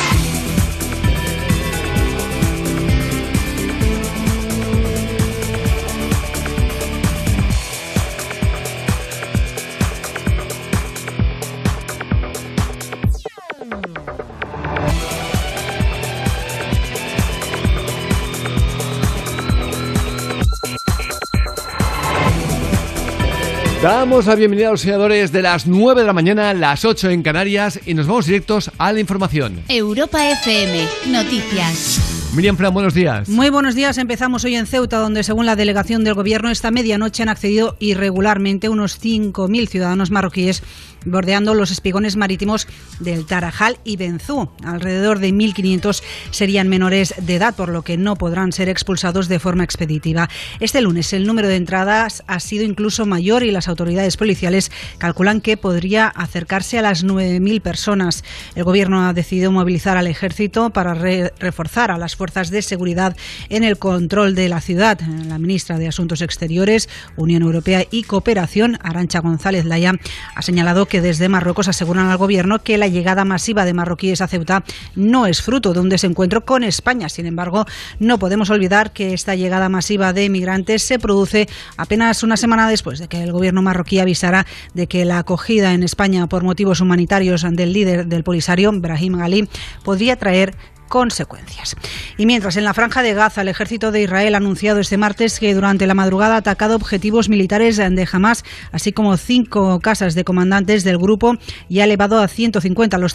Damos 23.81 24.25
la 24.25 24.33
bienvenida 24.33 24.69
a 24.69 24.71
los 24.71 24.81
seguidores 24.81 25.31
de 25.31 25.43
las 25.43 25.67
9 25.67 26.01
de 26.01 26.07
la 26.07 26.13
mañana, 26.13 26.51
las 26.55 26.83
8 26.83 27.11
en 27.11 27.21
Canarias, 27.21 27.79
y 27.85 27.93
nos 27.93 28.07
vamos 28.07 28.25
directos 28.25 28.71
a 28.79 28.91
la 28.91 28.99
información. 28.99 29.61
Europa 29.69 30.31
FM, 30.31 30.87
noticias. 31.09 32.17
Miriam 32.35 32.57
Fran, 32.57 32.73
buenos 32.73 32.95
días. 32.95 33.29
Muy 33.29 33.51
buenos 33.51 33.75
días. 33.75 33.99
Empezamos 33.99 34.43
hoy 34.45 34.55
en 34.55 34.65
Ceuta, 34.65 34.97
donde 34.97 35.23
según 35.23 35.45
la 35.45 35.55
delegación 35.55 36.03
del 36.03 36.15
gobierno 36.15 36.49
esta 36.49 36.71
medianoche 36.71 37.21
han 37.21 37.29
accedido 37.29 37.77
irregularmente 37.79 38.67
unos 38.67 38.99
5.000 38.99 39.67
ciudadanos 39.67 40.09
marroquíes 40.09 40.63
bordeando 41.07 41.53
los 41.53 41.71
espigones 41.71 42.15
marítimos 42.15 42.67
del 42.99 43.25
Tarajal 43.25 43.77
y 43.83 43.97
Benzú. 43.97 44.49
Alrededor 44.63 45.19
de 45.19 45.29
1.500 45.29 46.01
serían 46.31 46.67
menores 46.67 47.13
de 47.19 47.35
edad, 47.35 47.55
por 47.55 47.69
lo 47.69 47.81
que 47.81 47.97
no 47.97 48.15
podrán 48.15 48.51
ser 48.51 48.69
expulsados 48.69 49.27
de 49.27 49.39
forma 49.39 49.63
expeditiva. 49.63 50.29
Este 50.59 50.81
lunes 50.81 51.13
el 51.13 51.25
número 51.25 51.47
de 51.47 51.55
entradas 51.55 52.23
ha 52.27 52.39
sido 52.39 52.63
incluso 52.63 53.05
mayor 53.05 53.43
y 53.43 53.51
las 53.51 53.67
autoridades 53.67 54.17
policiales 54.17 54.71
calculan 54.97 55.41
que 55.41 55.57
podría 55.57 56.07
acercarse 56.07 56.79
a 56.79 56.81
las 56.81 57.05
9.000 57.05 57.61
personas. 57.61 58.23
El 58.55 58.63
Gobierno 58.63 59.07
ha 59.07 59.13
decidido 59.13 59.51
movilizar 59.51 59.97
al 59.97 60.07
ejército 60.07 60.69
para 60.71 60.93
re- 60.93 61.33
reforzar 61.39 61.91
a 61.91 61.97
las 61.97 62.15
fuerzas 62.15 62.49
de 62.49 62.61
seguridad 62.61 63.15
en 63.49 63.63
el 63.63 63.77
control 63.77 64.35
de 64.35 64.49
la 64.49 64.61
ciudad. 64.61 64.99
La 65.27 65.39
ministra 65.39 65.77
de 65.77 65.87
Asuntos 65.87 66.21
Exteriores, 66.21 66.89
Unión 67.15 67.43
Europea 67.43 67.85
y 67.89 68.03
Cooperación, 68.03 68.77
Arancha 68.81 69.19
González 69.19 69.65
Laya, 69.65 69.93
ha 70.35 70.41
señalado 70.41 70.85
que 70.85 70.96
desde 71.01 71.29
Marruecos 71.29 71.67
aseguran 71.67 72.09
al 72.09 72.17
Gobierno 72.17 72.59
que 72.59 72.77
la 72.77 72.87
llegada 72.87 73.25
masiva 73.25 73.65
de 73.65 73.73
marroquíes 73.73 74.21
a 74.21 74.27
Ceuta 74.27 74.63
no 74.95 75.25
es 75.25 75.41
fruto 75.41 75.73
de 75.73 75.79
un 75.79 75.89
desencuentro 75.89 76.45
con 76.45 76.63
España. 76.63 77.09
Sin 77.09 77.25
embargo, 77.25 77.65
no 77.99 78.19
podemos 78.19 78.49
olvidar 78.49 78.91
que 78.91 79.13
esta 79.13 79.35
llegada 79.35 79.69
masiva 79.69 80.13
de 80.13 80.29
migrantes 80.29 80.83
se 80.83 80.99
produce 80.99 81.47
apenas 81.77 82.23
una 82.23 82.37
semana 82.37 82.69
después 82.69 82.99
de 82.99 83.07
que 83.07 83.21
el 83.23 83.31
Gobierno 83.31 83.61
marroquí 83.61 83.99
avisara 83.99 84.45
de 84.73 84.87
que 84.87 85.05
la 85.05 85.19
acogida 85.19 85.73
en 85.73 85.83
España 85.83 86.27
por 86.27 86.43
motivos 86.43 86.81
humanitarios 86.81 87.45
del 87.49 87.73
líder 87.73 88.07
del 88.07 88.23
Polisario, 88.23 88.71
Brahim 88.73 89.17
Ghali, 89.17 89.49
podría 89.83 90.15
traer 90.15 90.55
consecuencias. 90.87 91.75
Y 92.17 92.25
mientras 92.25 92.57
en 92.57 92.63
la 92.63 92.73
franja 92.73 93.03
de 93.03 93.13
Gaza 93.13 93.41
el 93.41 93.47
ejército 93.47 93.91
de 93.91 94.01
Israel 94.01 94.35
ha 94.35 94.37
anunciado 94.37 94.79
este 94.79 94.97
martes 94.97 95.39
que 95.39 95.53
durante 95.53 95.87
la 95.87 95.93
madrugada 95.93 96.35
ha 96.35 96.37
atacado 96.37 96.75
objetivos 96.75 97.29
militares 97.29 97.77
de 97.77 98.07
Hamas, 98.11 98.43
así 98.71 98.91
como 98.91 99.17
cinco 99.17 99.79
casas 99.79 100.15
de 100.15 100.23
comandantes 100.23 100.83
del 100.83 100.97
grupo 100.97 101.35
y 101.69 101.79
ha 101.79 101.83
elevado 101.83 102.19
a 102.19 102.27
150 102.27 102.97
los, 102.97 103.13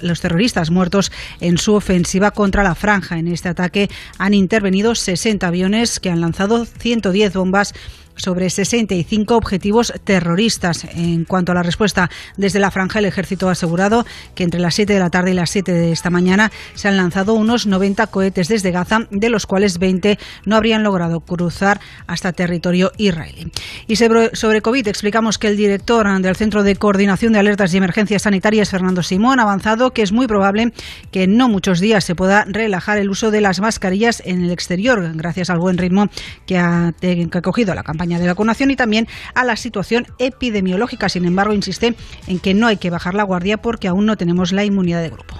los 0.00 0.20
terroristas 0.20 0.70
muertos 0.70 1.12
en 1.40 1.58
su 1.58 1.74
ofensiva 1.74 2.30
contra 2.30 2.62
la 2.62 2.74
franja. 2.74 3.18
En 3.18 3.28
este 3.28 3.48
ataque 3.48 3.90
han 4.18 4.34
intervenido 4.34 4.94
60 4.94 5.46
aviones 5.46 6.00
que 6.00 6.10
han 6.10 6.20
lanzado 6.20 6.64
110 6.64 7.34
bombas 7.34 7.74
sobre 8.20 8.50
65 8.50 9.36
objetivos 9.36 9.92
terroristas. 10.04 10.84
En 10.94 11.24
cuanto 11.24 11.52
a 11.52 11.54
la 11.54 11.62
respuesta 11.62 12.10
desde 12.36 12.60
la 12.60 12.70
franja, 12.70 12.98
el 12.98 13.06
ejército 13.06 13.48
ha 13.48 13.52
asegurado 13.52 14.04
que 14.34 14.44
entre 14.44 14.60
las 14.60 14.74
7 14.74 14.92
de 14.92 14.98
la 14.98 15.10
tarde 15.10 15.32
y 15.32 15.34
las 15.34 15.50
7 15.50 15.72
de 15.72 15.92
esta 15.92 16.10
mañana 16.10 16.52
se 16.74 16.88
han 16.88 16.96
lanzado 16.96 17.34
unos 17.34 17.66
90 17.66 18.06
cohetes 18.08 18.48
desde 18.48 18.70
Gaza, 18.70 19.06
de 19.10 19.30
los 19.30 19.46
cuales 19.46 19.78
20 19.78 20.18
no 20.44 20.56
habrían 20.56 20.82
logrado 20.82 21.20
cruzar 21.20 21.80
hasta 22.06 22.32
territorio 22.32 22.92
israelí. 22.96 23.50
Y 23.86 23.96
sobre 23.96 24.60
COVID, 24.62 24.88
explicamos 24.88 25.38
que 25.38 25.48
el 25.48 25.56
director 25.56 26.00
del 26.20 26.36
Centro 26.36 26.62
de 26.62 26.76
Coordinación 26.76 27.32
de 27.32 27.38
Alertas 27.38 27.74
y 27.74 27.76
Emergencias 27.76 28.22
Sanitarias, 28.22 28.70
Fernando 28.70 29.02
Simón, 29.02 29.38
ha 29.38 29.42
avanzado 29.42 29.92
que 29.92 30.02
es 30.02 30.12
muy 30.12 30.26
probable 30.26 30.72
que 31.10 31.24
en 31.24 31.36
no 31.36 31.48
muchos 31.48 31.80
días 31.80 32.04
se 32.04 32.14
pueda 32.14 32.44
relajar 32.46 32.98
el 32.98 33.10
uso 33.10 33.30
de 33.30 33.40
las 33.40 33.60
mascarillas 33.60 34.22
en 34.24 34.44
el 34.44 34.50
exterior, 34.50 35.12
gracias 35.14 35.50
al 35.50 35.58
buen 35.58 35.78
ritmo 35.78 36.06
que 36.46 36.58
ha, 36.58 36.92
que 37.00 37.28
ha 37.32 37.42
cogido 37.42 37.74
la 37.74 37.82
campaña 37.82 38.09
de 38.18 38.26
vacunación 38.26 38.70
y 38.70 38.76
también 38.76 39.06
a 39.34 39.44
la 39.44 39.56
situación 39.56 40.06
epidemiológica. 40.18 41.08
Sin 41.08 41.24
embargo, 41.24 41.52
insiste 41.52 41.94
en 42.26 42.38
que 42.40 42.54
no 42.54 42.66
hay 42.66 42.78
que 42.78 42.90
bajar 42.90 43.14
la 43.14 43.22
guardia 43.22 43.58
porque 43.58 43.88
aún 43.88 44.06
no 44.06 44.16
tenemos 44.16 44.52
la 44.52 44.64
inmunidad 44.64 45.02
de 45.02 45.10
grupo. 45.10 45.36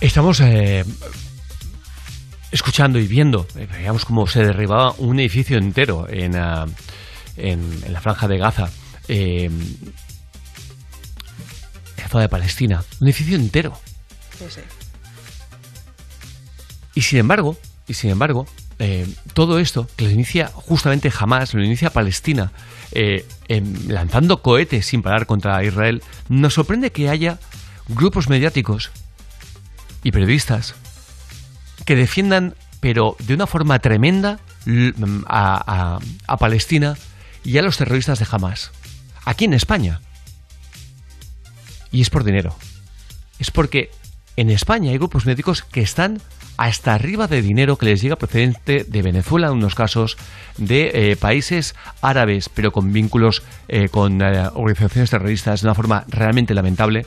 Estamos 0.00 0.40
eh, 0.40 0.84
escuchando 2.50 2.98
y 2.98 3.06
viendo, 3.06 3.46
eh, 3.56 3.68
veíamos 3.70 4.04
cómo 4.04 4.26
se 4.26 4.44
derribaba 4.44 4.92
un 4.98 5.20
edificio 5.20 5.58
entero 5.58 6.08
en, 6.08 6.34
ah, 6.36 6.66
en, 7.36 7.60
en 7.84 7.92
la 7.92 8.00
franja 8.00 8.26
de 8.26 8.38
Gaza, 8.38 8.68
eh, 9.08 9.44
en 9.44 9.92
la 11.98 12.08
zona 12.08 12.22
de 12.22 12.28
Palestina. 12.28 12.82
Un 13.00 13.06
edificio 13.06 13.36
entero. 13.36 13.78
Y 16.94 17.02
sin 17.02 17.20
embargo, 17.20 17.56
y 17.86 17.94
sin 17.94 18.10
embargo, 18.10 18.46
eh, 18.84 19.06
todo 19.32 19.60
esto 19.60 19.86
que 19.94 20.06
lo 20.06 20.10
inicia 20.10 20.48
justamente 20.48 21.08
jamás, 21.08 21.54
lo 21.54 21.62
inicia 21.62 21.90
Palestina, 21.90 22.50
eh, 22.90 23.24
em, 23.46 23.86
lanzando 23.86 24.42
cohetes 24.42 24.86
sin 24.86 25.02
parar 25.02 25.26
contra 25.26 25.62
Israel, 25.62 26.02
nos 26.28 26.54
sorprende 26.54 26.90
que 26.90 27.08
haya 27.08 27.38
grupos 27.86 28.28
mediáticos 28.28 28.90
y 30.02 30.10
periodistas 30.10 30.74
que 31.84 31.94
defiendan, 31.94 32.56
pero 32.80 33.14
de 33.20 33.34
una 33.34 33.46
forma 33.46 33.78
tremenda, 33.78 34.40
mm, 34.66 35.26
a, 35.28 36.00
Palestina 36.40 36.96
y 37.44 37.58
a 37.58 37.62
los 37.62 37.76
terroristas 37.76 38.18
de 38.18 38.26
Hamas. 38.28 38.72
Aquí 39.24 39.44
en 39.44 39.54
España. 39.54 40.00
Y 41.92 42.00
es 42.00 42.10
por 42.10 42.24
dinero. 42.24 42.56
Es 43.38 43.52
porque 43.52 43.92
en 44.34 44.50
España 44.50 44.90
hay 44.90 44.98
grupos 44.98 45.24
mediáticos 45.24 45.62
que 45.62 45.82
están 45.82 46.20
hasta 46.62 46.94
arriba 46.94 47.26
de 47.26 47.42
dinero 47.42 47.76
que 47.76 47.86
les 47.86 48.00
llega 48.00 48.14
procedente 48.14 48.84
de 48.84 49.02
Venezuela 49.02 49.48
en 49.48 49.54
unos 49.54 49.74
casos, 49.74 50.16
de 50.58 50.92
eh, 50.94 51.16
países 51.16 51.74
árabes, 52.02 52.48
pero 52.48 52.70
con 52.70 52.92
vínculos 52.92 53.42
eh, 53.66 53.88
con 53.88 54.22
eh, 54.22 54.48
organizaciones 54.54 55.10
terroristas 55.10 55.60
de 55.60 55.66
una 55.66 55.74
forma 55.74 56.04
realmente 56.06 56.54
lamentable 56.54 57.04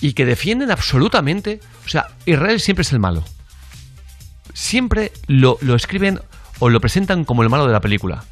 y 0.00 0.12
que 0.12 0.24
defienden 0.24 0.70
absolutamente, 0.70 1.58
o 1.84 1.88
sea, 1.88 2.06
Israel 2.26 2.60
siempre 2.60 2.82
es 2.82 2.92
el 2.92 3.00
malo. 3.00 3.24
Siempre 4.54 5.10
lo, 5.26 5.58
lo 5.60 5.74
escriben 5.74 6.20
o 6.60 6.68
lo 6.68 6.80
presentan 6.80 7.24
como 7.24 7.42
el 7.42 7.50
malo 7.50 7.66
de 7.66 7.72
la 7.72 7.80
película. 7.80 8.22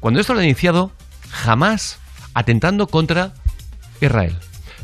Cuando 0.00 0.20
esto 0.20 0.32
lo 0.32 0.38
han 0.38 0.46
iniciado, 0.46 0.90
jamás 1.28 1.98
atentando 2.32 2.86
contra 2.86 3.34
Israel. 4.00 4.38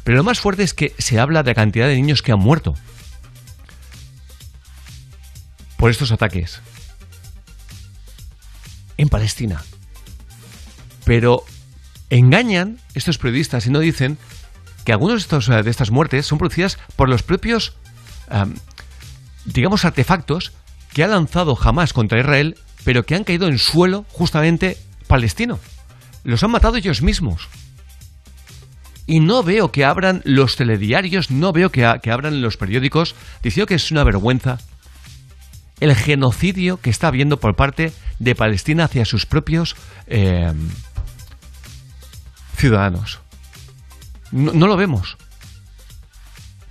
Pero 0.05 0.19
lo 0.19 0.25
más 0.25 0.39
fuerte 0.39 0.65
es 0.65 0.75
que 0.75 0.95
se 0.99 1.19
habla 1.19 1.43
de 1.43 1.53
la 1.53 1.55
cantidad 1.55 1.87
de 1.87 1.95
niños 1.95 2.21
que 2.21 2.33
han 2.33 2.41
muerto 2.41 2.75
por 5.77 5.91
estos 5.91 6.13
ataques 6.13 6.61
en 8.97 9.09
Palestina. 9.09 9.63
Pero 11.05 11.45
engañan 12.11 12.79
estos 12.95 13.19
periodistas 13.19 13.67
y 13.67 13.71
no 13.71 13.81
dicen 13.81 14.19
que 14.85 14.97
estos, 15.17 15.49
eh, 15.49 15.63
de 15.63 15.71
estas 15.71 15.91
muertes 15.91 16.27
son 16.27 16.39
producidas 16.39 16.79
por 16.97 17.09
los 17.09 17.23
propios, 17.23 17.75
am, 18.29 18.55
digamos, 19.45 19.85
artefactos 19.85 20.53
que 20.93 21.05
ha 21.05 21.09
lanzado 21.09 21.57
jamás 21.57 21.93
contra 21.93 22.21
Israel, 22.21 22.57
pero 22.85 23.05
que 23.05 23.15
han 23.15 23.25
caído 23.25 23.49
en 23.49 23.59
suelo 23.59 24.07
justamente 24.11 24.79
palestino. 25.07 25.59
Los 26.25 26.43
han 26.43 26.51
matado 26.51 26.77
ellos 26.77 27.03
mismos. 27.03 27.49
Y 29.09 29.21
no 29.21 29.43
veo 29.45 29.71
que 29.71 29.85
abran 29.85 30.23
los 30.25 30.57
telediarios, 30.57 31.31
no 31.31 31.53
veo 31.53 31.71
que 31.71 31.85
abran 31.85 32.43
los 32.43 32.57
periódicos 32.57 33.15
diciendo 33.43 33.69
que 33.69 33.77
es 33.77 33.93
una 33.93 34.03
vergüenza 34.03 34.59
el 35.81 35.95
genocidio 35.95 36.79
que 36.81 36.91
está 36.91 37.09
habiendo 37.09 37.39
por 37.39 37.55
parte 37.57 37.93
de 38.19 38.35
Palestina 38.35 38.85
hacia 38.85 39.05
sus 39.05 39.27
propios 39.27 39.77
eh, 40.07 40.53
ciudadanos. 42.57 43.21
No, 44.33 44.67
lo 44.67 44.77
vemos. 44.77 45.17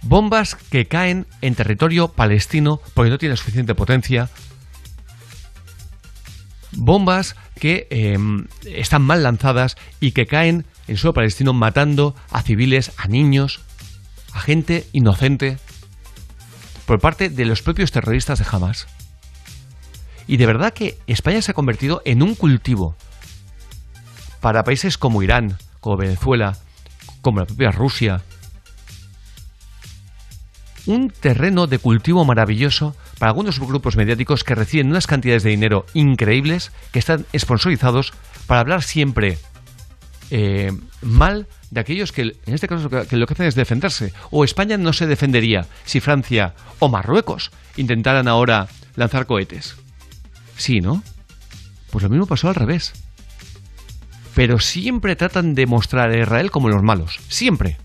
Bombas 0.02 0.56
que 0.56 0.88
caen 0.88 1.26
en 1.42 1.56
territorio 1.56 2.10
palestino 2.10 2.80
porque 2.94 3.10
no 3.10 3.18
tiene 3.18 3.38
suficiente 3.38 3.76
potencia. 3.76 4.30
Bombas 6.74 7.36
que 7.60 7.88
eh, 7.90 8.18
están 8.66 9.02
mal 9.02 9.24
lanzadas 9.24 9.78
y 10.00 10.12
que 10.12 10.28
caen 10.28 10.66
en 10.88 10.98
suelo 10.98 11.14
palestino 11.14 11.54
matando 11.54 12.16
a 12.30 12.42
civiles, 12.42 12.92
a 12.98 13.08
niños, 13.08 13.62
a 14.34 14.42
gente 14.42 14.86
inocente 14.92 15.58
por 16.86 17.00
parte 17.00 17.30
de 17.30 17.46
los 17.46 17.62
propios 17.62 17.92
terroristas 17.92 18.40
de 18.40 18.46
Hamas. 18.50 18.88
Y 20.28 20.38
de 20.38 20.46
verdad 20.46 20.74
que 20.74 20.98
España 21.08 21.42
se 21.42 21.52
ha 21.52 21.54
convertido 21.56 22.02
en 22.06 22.24
un 22.24 22.36
cultivo 22.36 22.96
para 24.42 24.64
países 24.64 24.98
como 24.98 25.24
Irán, 25.24 25.58
como 25.80 25.98
Venezuela, 25.98 26.58
como 27.22 27.40
la 27.40 27.46
propia 27.46 27.72
Rusia. 27.72 28.22
Un 30.86 31.10
terreno 31.10 31.66
de 31.66 31.80
cultivo 31.80 32.26
maravilloso 32.26 32.96
para 33.18 33.32
algunos 33.32 33.60
grupos 33.60 33.96
mediáticos 33.96 34.44
que 34.44 34.56
reciben 34.56 34.90
unas 34.90 35.08
cantidades 35.08 35.44
de 35.44 35.50
dinero 35.52 35.86
increíbles 35.94 36.72
que 36.92 37.00
están 37.00 37.26
sponsorizados 37.36 38.14
para 38.46 38.62
hablar 38.62 38.84
siempre 38.84 39.40
eh, 40.30 40.72
mal 41.02 41.48
de 41.76 41.82
aquellos 41.82 42.14
que, 42.14 42.22
en 42.22 42.54
este 42.54 42.70
caso, 42.70 42.90
que 42.90 43.18
lo 43.18 43.28
que 43.28 43.34
hacen 43.34 43.48
es 43.48 43.56
defenderse. 43.56 44.14
O 44.32 44.46
España 44.46 44.78
no 44.78 44.94
se 44.94 45.08
defendería 45.08 45.68
si 45.84 46.00
Francia 46.00 46.56
o 46.80 46.88
Marruecos 46.88 47.52
intentaran 47.76 48.30
ahora 48.30 48.68
lanzar 48.96 49.26
cohetes. 49.26 49.76
Sí, 50.56 50.80
¿no? 50.80 51.04
Pues 51.92 52.02
lo 52.04 52.10
mismo 52.10 52.28
pasó 52.28 52.48
al 52.48 52.56
revés. 52.56 52.94
Pero 54.36 54.60
siempre 54.60 55.18
tratan 55.18 55.54
de 55.54 55.66
mostrar 55.68 56.12
a 56.12 56.18
Israel 56.18 56.50
como 56.50 56.70
los 56.70 56.82
malos. 56.82 57.20
Siempre. 57.28 57.78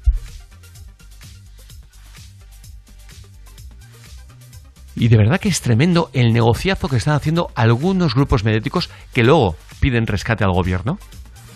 Y 4.94 5.08
de 5.08 5.16
verdad 5.16 5.40
que 5.40 5.48
es 5.48 5.62
tremendo 5.62 6.10
el 6.12 6.32
negociazo 6.32 6.88
que 6.88 6.96
están 6.96 7.14
haciendo 7.14 7.50
algunos 7.56 8.14
grupos 8.14 8.44
mediáticos 8.44 8.88
que 9.12 9.24
luego 9.24 9.56
piden 9.80 10.06
rescate 10.06 10.44
al 10.44 10.52
gobierno. 10.52 11.00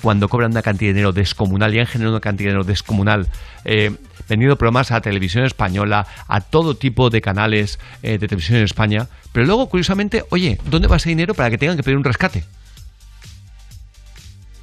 Cuando 0.05 0.28
cobran 0.28 0.51
una 0.51 0.60
cantidad 0.60 0.90
de 0.90 0.93
dinero 0.93 1.12
descomunal 1.12 1.74
y 1.74 1.81
han 1.81 1.86
generado 1.86 2.12
una 2.12 2.20
cantidad 2.20 2.48
de 2.48 2.52
dinero 2.52 2.64
descomunal, 2.64 3.26
eh, 3.64 3.90
vendiendo 4.28 4.59
programas 4.59 4.90
a 4.90 5.01
televisión 5.01 5.47
española, 5.47 6.06
a 6.28 6.43
todo 6.43 6.76
tipo 6.76 7.09
de 7.09 7.22
canales 7.22 7.78
eh, 8.02 8.18
de 8.18 8.28
televisión 8.28 8.59
en 8.59 8.64
España, 8.64 9.09
pero 9.32 9.47
luego, 9.47 9.66
curiosamente, 9.70 10.22
oye, 10.28 10.59
¿dónde 10.66 10.89
va 10.89 10.97
ese 10.97 11.09
dinero 11.09 11.32
para 11.32 11.48
que 11.48 11.56
tengan 11.56 11.78
que 11.78 11.82
pedir 11.82 11.97
un 11.97 12.05
rescate? 12.05 12.44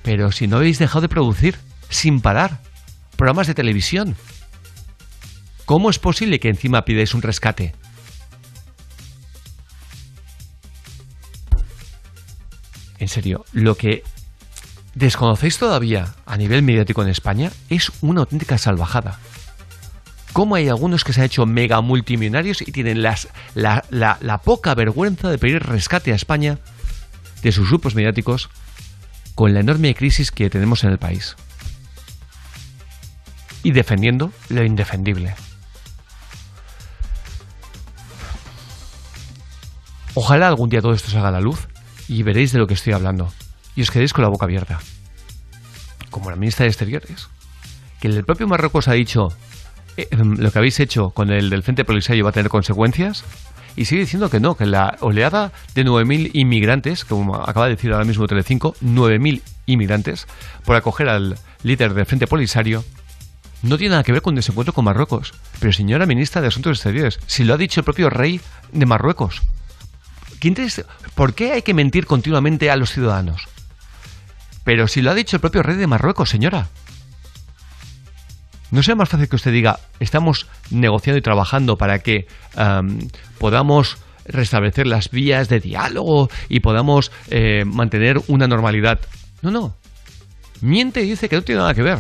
Pero 0.04 0.32
si 0.32 0.46
no 0.46 0.58
habéis 0.58 0.78
dejado 0.78 1.02
de 1.02 1.10
producir, 1.10 1.58
sin 1.90 2.22
parar, 2.22 2.60
programas 3.16 3.48
de 3.48 3.56
televisión, 3.56 4.16
¿cómo 5.66 5.90
es 5.90 5.98
posible 5.98 6.40
que 6.40 6.50
encima 6.50 6.86
pidáis 6.86 7.16
un 7.16 7.24
rescate? 7.24 7.74
En 13.00 13.08
serio, 13.08 13.44
lo 13.54 13.76
que 13.76 14.04
desconocéis 14.96 15.58
todavía 15.58 16.14
a 16.26 16.38
nivel 16.38 16.64
mediático 16.64 17.02
en 17.02 17.10
España 17.10 17.52
es 17.70 17.92
una 18.02 18.22
auténtica 18.22 18.58
salvajada. 18.58 19.20
¿Cómo 20.34 20.56
hay 20.56 20.70
algunos 20.70 21.04
que 21.04 21.12
se 21.14 21.20
han 21.22 21.26
hecho 21.26 21.46
mega 21.46 21.82
multimillonarios 21.82 22.62
y 22.62 22.72
tienen 22.72 23.02
la- 23.02 23.18
la 23.54 24.38
poca 24.40 24.74
vergüenza 24.76 25.30
de 25.30 25.38
pedir 25.38 25.62
rescate 25.64 26.14
a 26.14 26.16
España 26.16 26.60
de 27.42 27.52
sus 27.52 27.68
grupos 27.70 27.96
mediáticos 27.96 28.50
con 29.36 29.54
la 29.54 29.60
enorme 29.60 29.94
crisis 29.96 30.32
que 30.32 30.50
tenemos 30.50 30.84
en 30.84 30.92
el 30.92 30.98
país? 31.00 31.36
Y 33.64 33.72
defendiendo 33.72 34.32
lo 34.50 34.64
indefendible. 34.64 35.36
Ojalá 40.14 40.48
algún 40.48 40.70
día 40.70 40.82
todo 40.82 40.94
esto 40.94 41.10
salga 41.10 41.30
a 41.30 41.32
la 41.32 41.42
luz 41.42 41.68
y 42.08 42.24
veréis 42.24 42.52
de 42.52 42.60
lo 42.60 42.68
que 42.68 42.74
estoy 42.74 42.94
hablando. 42.94 43.32
Y 43.76 43.82
os 43.82 43.92
quedéis 43.92 44.14
con 44.14 44.24
la 44.24 44.30
boca 44.30 44.46
abierta. 44.46 44.80
Como 46.10 46.30
la 46.30 46.36
ministra 46.36 46.64
de 46.64 46.70
Exteriores. 46.70 47.28
Que 48.00 48.08
el 48.08 48.24
propio 48.26 48.48
Marruecos 48.48 48.88
ha 48.88 48.94
dicho 48.94 49.30
eh, 49.98 50.08
em, 50.12 50.36
lo 50.38 50.52
que 50.52 50.60
habéis 50.60 50.80
hecho 50.80 51.12
con 51.12 51.30
el 51.32 51.50
del 51.50 51.64
Frente 51.64 51.86
Polisario 51.86 52.24
va 52.24 52.32
a 52.32 52.34
tener 52.34 52.50
consecuencias. 52.50 53.24
Y 53.78 53.86
sigue 53.86 54.02
diciendo 54.02 54.30
que 54.30 54.42
no, 54.42 54.56
que 54.58 54.66
la 54.66 54.98
oleada 55.00 55.54
de 55.76 55.86
9.000 55.86 56.32
inmigrantes, 56.34 57.06
como 57.06 57.36
acaba 57.36 57.68
de 57.68 57.76
decir 57.76 57.94
ahora 57.94 58.04
mismo 58.04 58.28
Telecinco, 58.28 58.76
9.000 58.84 59.42
inmigrantes, 59.68 60.28
por 60.66 60.76
acoger 60.76 61.08
al 61.08 61.38
líder 61.64 61.94
del 61.94 62.06
Frente 62.06 62.28
Polisario, 62.28 62.84
no 63.64 63.78
tiene 63.78 63.92
nada 63.92 64.04
que 64.04 64.12
ver 64.12 64.22
con 64.22 64.36
desencuentro 64.36 64.74
con 64.74 64.84
Marruecos. 64.84 65.34
Pero 65.60 65.72
señora 65.72 66.06
ministra 66.06 66.42
de 66.42 66.48
Asuntos 66.50 66.78
Exteriores, 66.80 67.20
si 67.28 67.46
lo 67.46 67.54
ha 67.54 67.58
dicho 67.58 67.80
el 67.80 67.86
propio 67.86 68.10
rey 68.10 68.42
de 68.74 68.86
Marruecos, 68.86 69.42
¿Qué 70.42 70.48
interés- 70.52 70.84
¿Por 71.14 71.36
qué 71.36 71.52
hay 71.54 71.62
que 71.62 71.76
mentir 71.76 72.08
continuamente 72.08 72.72
a 72.72 72.76
los 72.76 72.92
ciudadanos? 72.92 73.48
Pero 74.64 74.88
si 74.88 75.02
lo 75.02 75.12
ha 75.12 75.16
dicho 75.16 75.36
el 75.36 75.42
propio 75.42 75.64
rey 75.64 75.76
de 75.76 75.88
Marruecos, 75.88 76.30
señora. 76.30 76.70
¿No 78.70 78.82
sería 78.82 78.96
más 78.96 79.10
fácil 79.10 79.28
que 79.28 79.36
usted 79.36 79.52
diga, 79.52 79.80
estamos 80.00 80.48
negociando 80.70 81.18
y 81.18 81.22
trabajando 81.22 81.78
para 81.78 82.00
que 82.00 82.28
am, 82.56 83.00
podamos 83.38 83.98
restablecer 84.26 84.88
las 84.88 85.10
vías 85.10 85.50
de 85.50 85.60
diálogo 85.60 86.30
y 86.48 86.62
podamos 86.62 87.12
eh, 87.30 87.66
mantener 87.66 88.22
una 88.28 88.48
normalidad? 88.48 89.02
No, 89.42 89.52
no. 89.52 89.76
Miente 90.62 91.02
y 91.02 91.10
dice 91.10 91.28
que 91.28 91.36
no 91.36 91.42
tiene 91.42 91.60
nada 91.60 91.74
que 91.74 91.82
ver. 91.82 92.00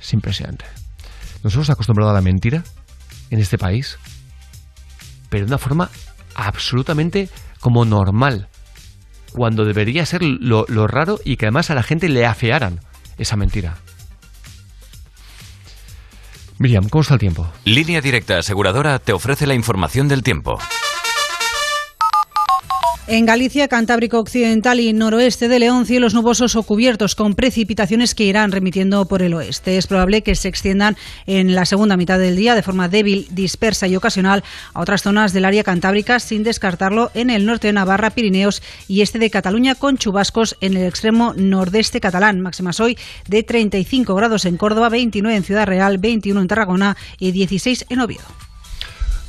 Es 0.00 0.12
impresionante. 0.14 0.64
Nos 1.42 1.54
hemos 1.54 1.70
acostumbrado 1.70 2.10
a 2.12 2.14
la 2.14 2.22
mentira 2.22 2.64
en 3.30 3.40
este 3.40 3.58
país, 3.58 3.98
pero 5.28 5.44
de 5.44 5.50
una 5.50 5.58
forma 5.58 5.90
absolutamente 6.34 7.28
como 7.62 7.84
normal, 7.84 8.48
cuando 9.32 9.64
debería 9.64 10.04
ser 10.04 10.20
lo, 10.22 10.66
raro 10.88 11.20
y 11.24 11.36
que 11.36 11.46
además 11.46 11.70
a 11.70 11.74
la 11.76 11.84
gente 11.84 12.08
le 12.08 12.26
afearan 12.26 12.80
esa 13.18 13.36
mentira. 13.36 13.78
Miriam, 16.58 16.88
¿cómo 16.88 17.02
está 17.02 17.14
el 17.14 17.20
tiempo? 17.20 17.48
Línea 17.64 18.00
Directa 18.00 18.38
Aseguradora 18.38 18.98
te 18.98 19.12
ofrece 19.12 19.46
la 19.46 19.54
información 19.54 20.08
del 20.08 20.24
tiempo. 20.24 20.58
En 23.12 23.26
Galicia, 23.26 23.68
Cantábrico 23.68 24.18
Occidental 24.18 24.80
y 24.80 24.90
noroeste 24.94 25.46
de 25.46 25.58
León, 25.58 25.84
cielos 25.84 26.14
nubosos 26.14 26.56
o 26.56 26.62
cubiertos 26.62 27.14
con 27.14 27.34
precipitaciones 27.34 28.14
que 28.14 28.24
irán 28.24 28.52
remitiendo 28.52 29.04
por 29.04 29.20
el 29.20 29.34
oeste. 29.34 29.76
Es 29.76 29.86
probable 29.86 30.22
que 30.22 30.34
se 30.34 30.48
extiendan 30.48 30.96
en 31.26 31.54
la 31.54 31.66
segunda 31.66 31.98
mitad 31.98 32.18
del 32.18 32.36
día 32.36 32.54
de 32.54 32.62
forma 32.62 32.88
débil, 32.88 33.28
dispersa 33.30 33.86
y 33.86 33.96
ocasional 33.96 34.42
a 34.72 34.80
otras 34.80 35.02
zonas 35.02 35.34
del 35.34 35.44
área 35.44 35.62
cantábrica, 35.62 36.20
sin 36.20 36.42
descartarlo 36.42 37.10
en 37.12 37.28
el 37.28 37.44
norte 37.44 37.66
de 37.66 37.74
Navarra, 37.74 38.08
Pirineos 38.08 38.62
y 38.88 39.02
este 39.02 39.18
de 39.18 39.28
Cataluña, 39.28 39.74
con 39.74 39.98
chubascos 39.98 40.56
en 40.62 40.78
el 40.78 40.86
extremo 40.86 41.34
nordeste 41.36 42.00
catalán. 42.00 42.40
Máximas 42.40 42.80
hoy 42.80 42.96
de 43.28 43.42
35 43.42 44.14
grados 44.14 44.46
en 44.46 44.56
Córdoba, 44.56 44.88
29 44.88 45.36
en 45.36 45.44
Ciudad 45.44 45.66
Real, 45.66 45.98
21 45.98 46.40
en 46.40 46.48
Tarragona 46.48 46.96
y 47.18 47.32
16 47.32 47.84
en 47.90 48.00
Oviedo. 48.00 48.51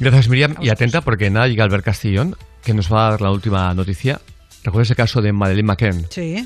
Gracias, 0.04 0.28
Miriam. 0.28 0.58
Y 0.60 0.68
atenta 0.68 1.00
porque 1.00 1.30
nada 1.30 1.48
llega 1.48 1.64
Albert 1.64 1.86
Castillón, 1.86 2.36
que 2.62 2.74
nos 2.74 2.92
va 2.92 3.08
a 3.08 3.12
dar 3.12 3.22
la 3.22 3.32
última 3.32 3.74
noticia. 3.74 4.20
¿Recuerdas 4.62 4.90
el 4.90 4.98
caso 4.98 5.22
de 5.22 5.32
Madeleine 5.32 5.66
McCann? 5.66 6.08
Sí. 6.10 6.46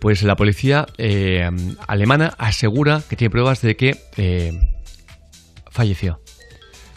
Pues 0.00 0.22
la 0.22 0.36
policía 0.36 0.86
eh, 0.96 1.50
alemana 1.86 2.34
asegura 2.38 3.02
que 3.06 3.16
tiene 3.16 3.30
pruebas 3.30 3.60
de 3.60 3.76
que 3.76 4.00
eh, 4.16 4.58
falleció. 5.70 6.22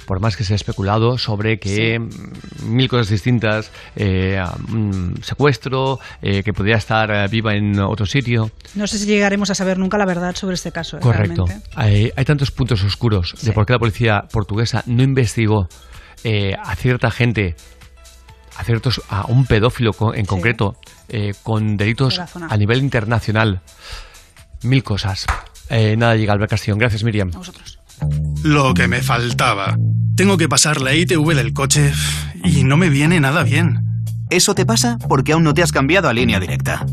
Por 0.05 0.19
más 0.19 0.35
que 0.35 0.43
se 0.43 0.53
ha 0.53 0.55
especulado 0.55 1.17
sobre 1.17 1.59
que 1.59 1.99
mil 2.63 2.89
cosas 2.89 3.09
distintas, 3.09 3.71
eh, 3.95 4.41
secuestro, 5.21 5.99
eh, 6.21 6.43
que 6.43 6.53
podría 6.53 6.75
estar 6.75 7.09
eh, 7.11 7.27
viva 7.29 7.53
en 7.53 7.79
otro 7.79 8.05
sitio. 8.05 8.51
No 8.75 8.87
sé 8.87 8.97
si 8.97 9.05
llegaremos 9.05 9.49
a 9.49 9.55
saber 9.55 9.77
nunca 9.77 9.97
la 9.97 10.05
verdad 10.05 10.35
sobre 10.35 10.55
este 10.55 10.71
caso. 10.71 10.99
Correcto. 10.99 11.45
Hay, 11.75 12.11
hay 12.15 12.25
tantos 12.25 12.51
puntos 12.51 12.83
oscuros 12.83 13.35
de 13.41 13.51
por 13.53 13.65
qué 13.65 13.73
la 13.73 13.79
policía 13.79 14.23
portuguesa 14.31 14.83
no 14.85 15.03
investigó 15.03 15.67
eh, 16.23 16.55
a 16.61 16.75
cierta 16.75 17.09
gente, 17.11 17.55
a 18.57 18.63
ciertos, 18.63 19.01
a 19.09 19.25
un 19.27 19.45
pedófilo 19.45 19.91
en 20.13 20.25
concreto, 20.25 20.75
con 21.43 21.77
delitos 21.77 22.19
a 22.19 22.57
nivel 22.57 22.79
internacional. 22.79 23.61
Mil 24.63 24.83
cosas. 24.83 25.25
Nada 25.69 26.15
llega 26.15 26.33
Albert 26.33 26.51
Castillón. 26.51 26.79
Gracias, 26.79 27.03
Miriam. 27.03 27.31
Lo 28.43 28.73
que 28.73 28.87
me 28.87 29.01
faltaba. 29.01 29.77
Tengo 30.15 30.37
que 30.37 30.49
pasar 30.49 30.81
la 30.81 30.93
ITV 30.93 31.35
del 31.35 31.53
coche 31.53 31.93
y 32.43 32.63
no 32.63 32.77
me 32.77 32.89
viene 32.89 33.19
nada 33.19 33.43
bien. 33.43 34.05
Eso 34.29 34.55
te 34.55 34.65
pasa 34.65 34.97
porque 35.09 35.33
aún 35.33 35.43
no 35.43 35.53
te 35.53 35.61
has 35.61 35.71
cambiado 35.71 36.09
a 36.09 36.13
línea 36.13 36.39
directa. 36.39 36.85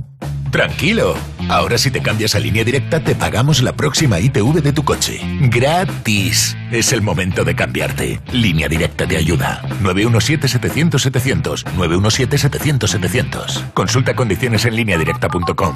Tranquilo. 0.51 1.15
Ahora 1.49 1.79
si 1.79 1.91
te 1.91 2.03
cambias 2.03 2.35
a 2.35 2.41
línea 2.41 2.65
directa 2.65 3.01
te 3.01 3.15
pagamos 3.15 3.63
la 3.63 3.75
próxima 3.75 4.21
ITV 4.21 4.63
de 4.63 4.73
tu 4.73 4.85
coche. 4.85 5.21
Gratis. 5.43 6.57
Es 6.71 6.93
el 6.93 7.03
momento 7.03 7.45
de 7.45 7.55
cambiarte. 7.55 8.21
Línea 8.33 8.69
directa 8.69 9.07
te 9.07 9.17
ayuda. 9.17 9.63
917-700-700. 9.83 11.65
917-700-700. 11.77 13.73
Consulta 13.73 14.15
condiciones 14.15 14.65
en 14.65 14.77
lineadirecta.com. 14.77 15.75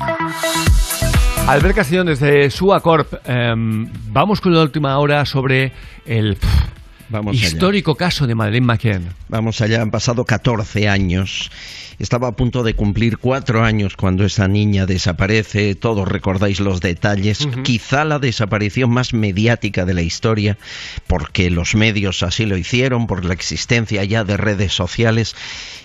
Albert 1.49 1.75
Castillón 1.75 2.07
desde 2.07 2.51
Suacorp. 2.51 3.15
Em, 3.27 3.89
vamos 4.09 4.41
con 4.41 4.55
la 4.55 4.63
última 4.63 4.99
hora 4.99 5.27
sobre 5.27 5.73
el 6.07 6.39
allá. 7.11 7.47
histórico 7.47 7.95
caso 7.95 8.27
de 8.27 8.35
Madeleine 8.35 8.67
McCann. 8.67 9.15
Vamos 9.29 9.61
allá, 9.61 9.83
han 9.83 9.91
pasado 9.91 10.25
14 10.25 10.89
años. 10.89 11.51
Estaba 11.99 12.29
a 12.29 12.33
punto 12.33 12.63
de 12.63 12.75
cumplir 12.75 13.19
cuatro 13.19 13.63
años 13.63 13.97
cuando 13.97 14.25
esa 14.25 14.49
niña 14.49 14.87
desaparece. 14.87 15.75
Todos 15.75 16.09
recordáis 16.09 16.59
los 16.59 16.81
detalles. 16.81 17.47
Quizá 17.63 18.05
la 18.05 18.19
desaparición 18.19 18.91
más 18.91 19.15
mediática 19.15 19.85
de 19.85 19.95
la 19.95 20.03
historia, 20.03 20.59
porque 21.07 21.49
los 21.51 21.75
medios 21.75 22.23
así 22.23 22.45
lo 22.45 22.57
hicieron, 22.57 23.07
por 23.07 23.25
la 23.25 23.35
existencia 23.35 24.03
ya 24.05 24.25
de 24.25 24.37
redes 24.37 24.73
sociales. 24.73 25.37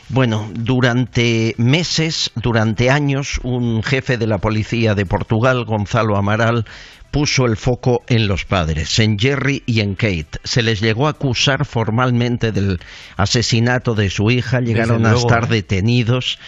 Bueno, 0.09 0.49
durante 0.53 1.53
meses, 1.57 2.31
durante 2.35 2.89
años, 2.89 3.39
un 3.43 3.83
jefe 3.83 4.17
de 4.17 4.25
la 4.25 4.37
policía 4.37 4.95
de 4.95 5.05
Portugal, 5.05 5.65
Gonzalo 5.65 6.15
Amaral, 6.15 6.65
puso 7.11 7.45
el 7.45 7.57
foco 7.57 8.03
en 8.07 8.27
los 8.27 8.45
padres, 8.45 8.99
en 8.99 9.17
Jerry 9.17 9.63
y 9.65 9.81
en 9.81 9.95
Kate. 9.95 10.39
Se 10.43 10.61
les 10.61 10.81
llegó 10.81 11.07
a 11.07 11.11
acusar 11.11 11.65
formalmente 11.65 12.51
del 12.51 12.79
asesinato 13.15 13.95
de 13.95 14.09
su 14.09 14.31
hija, 14.31 14.61
llegaron 14.61 15.05
a 15.05 15.15
estar 15.15 15.45
¿eh? 15.45 15.47
detenidos. 15.47 16.39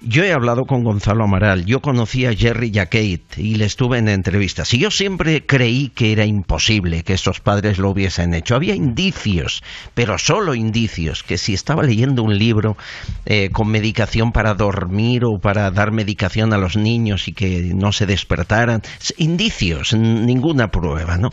Yo 0.00 0.22
he 0.22 0.32
hablado 0.32 0.66
con 0.66 0.84
Gonzalo 0.84 1.24
Amaral, 1.24 1.64
yo 1.64 1.80
conocí 1.80 2.26
a 2.26 2.34
Jerry 2.34 2.70
Jacquet 2.70 3.38
y 3.38 3.54
le 3.54 3.64
estuve 3.64 3.98
en 3.98 4.08
entrevistas. 4.08 4.72
Y 4.74 4.78
yo 4.78 4.90
siempre 4.90 5.46
creí 5.46 5.88
que 5.88 6.12
era 6.12 6.26
imposible 6.26 7.02
que 7.04 7.14
estos 7.14 7.40
padres 7.40 7.78
lo 7.78 7.90
hubiesen 7.90 8.34
hecho. 8.34 8.54
Había 8.54 8.74
indicios, 8.74 9.62
pero 9.94 10.18
solo 10.18 10.54
indicios, 10.54 11.22
que 11.22 11.38
si 11.38 11.54
estaba 11.54 11.82
leyendo 11.82 12.22
un 12.22 12.36
libro 12.36 12.76
eh, 13.24 13.48
con 13.50 13.68
medicación 13.68 14.32
para 14.32 14.54
dormir 14.54 15.24
o 15.24 15.38
para 15.38 15.70
dar 15.70 15.90
medicación 15.90 16.52
a 16.52 16.58
los 16.58 16.76
niños 16.76 17.28
y 17.28 17.32
que 17.32 17.72
no 17.74 17.92
se 17.92 18.06
despertaran, 18.06 18.82
indicios, 19.16 19.94
ninguna 19.94 20.70
prueba, 20.70 21.16
¿no? 21.16 21.30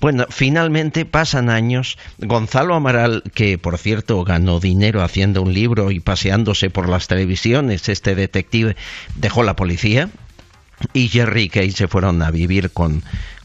Bueno, 0.00 0.26
finalmente 0.30 1.04
pasan 1.04 1.50
años. 1.50 1.98
Gonzalo 2.18 2.74
Amaral, 2.74 3.24
que 3.34 3.58
por 3.58 3.78
cierto 3.78 4.22
ganó 4.24 4.60
dinero 4.60 5.02
haciendo 5.02 5.42
un 5.42 5.52
libro 5.52 5.90
y 5.90 6.00
paseándose 6.00 6.70
por 6.70 6.88
las 6.88 7.08
televisiones, 7.08 7.88
este 7.88 8.11
detective 8.14 8.76
dejó 9.16 9.42
la 9.42 9.56
policía 9.56 10.08
y 10.92 11.08
Jerry 11.08 11.44
y 11.44 11.48
Kay 11.48 11.70
se 11.70 11.88
fueron 11.88 12.22
a 12.22 12.30
vivir 12.30 12.70
con, 12.70 13.02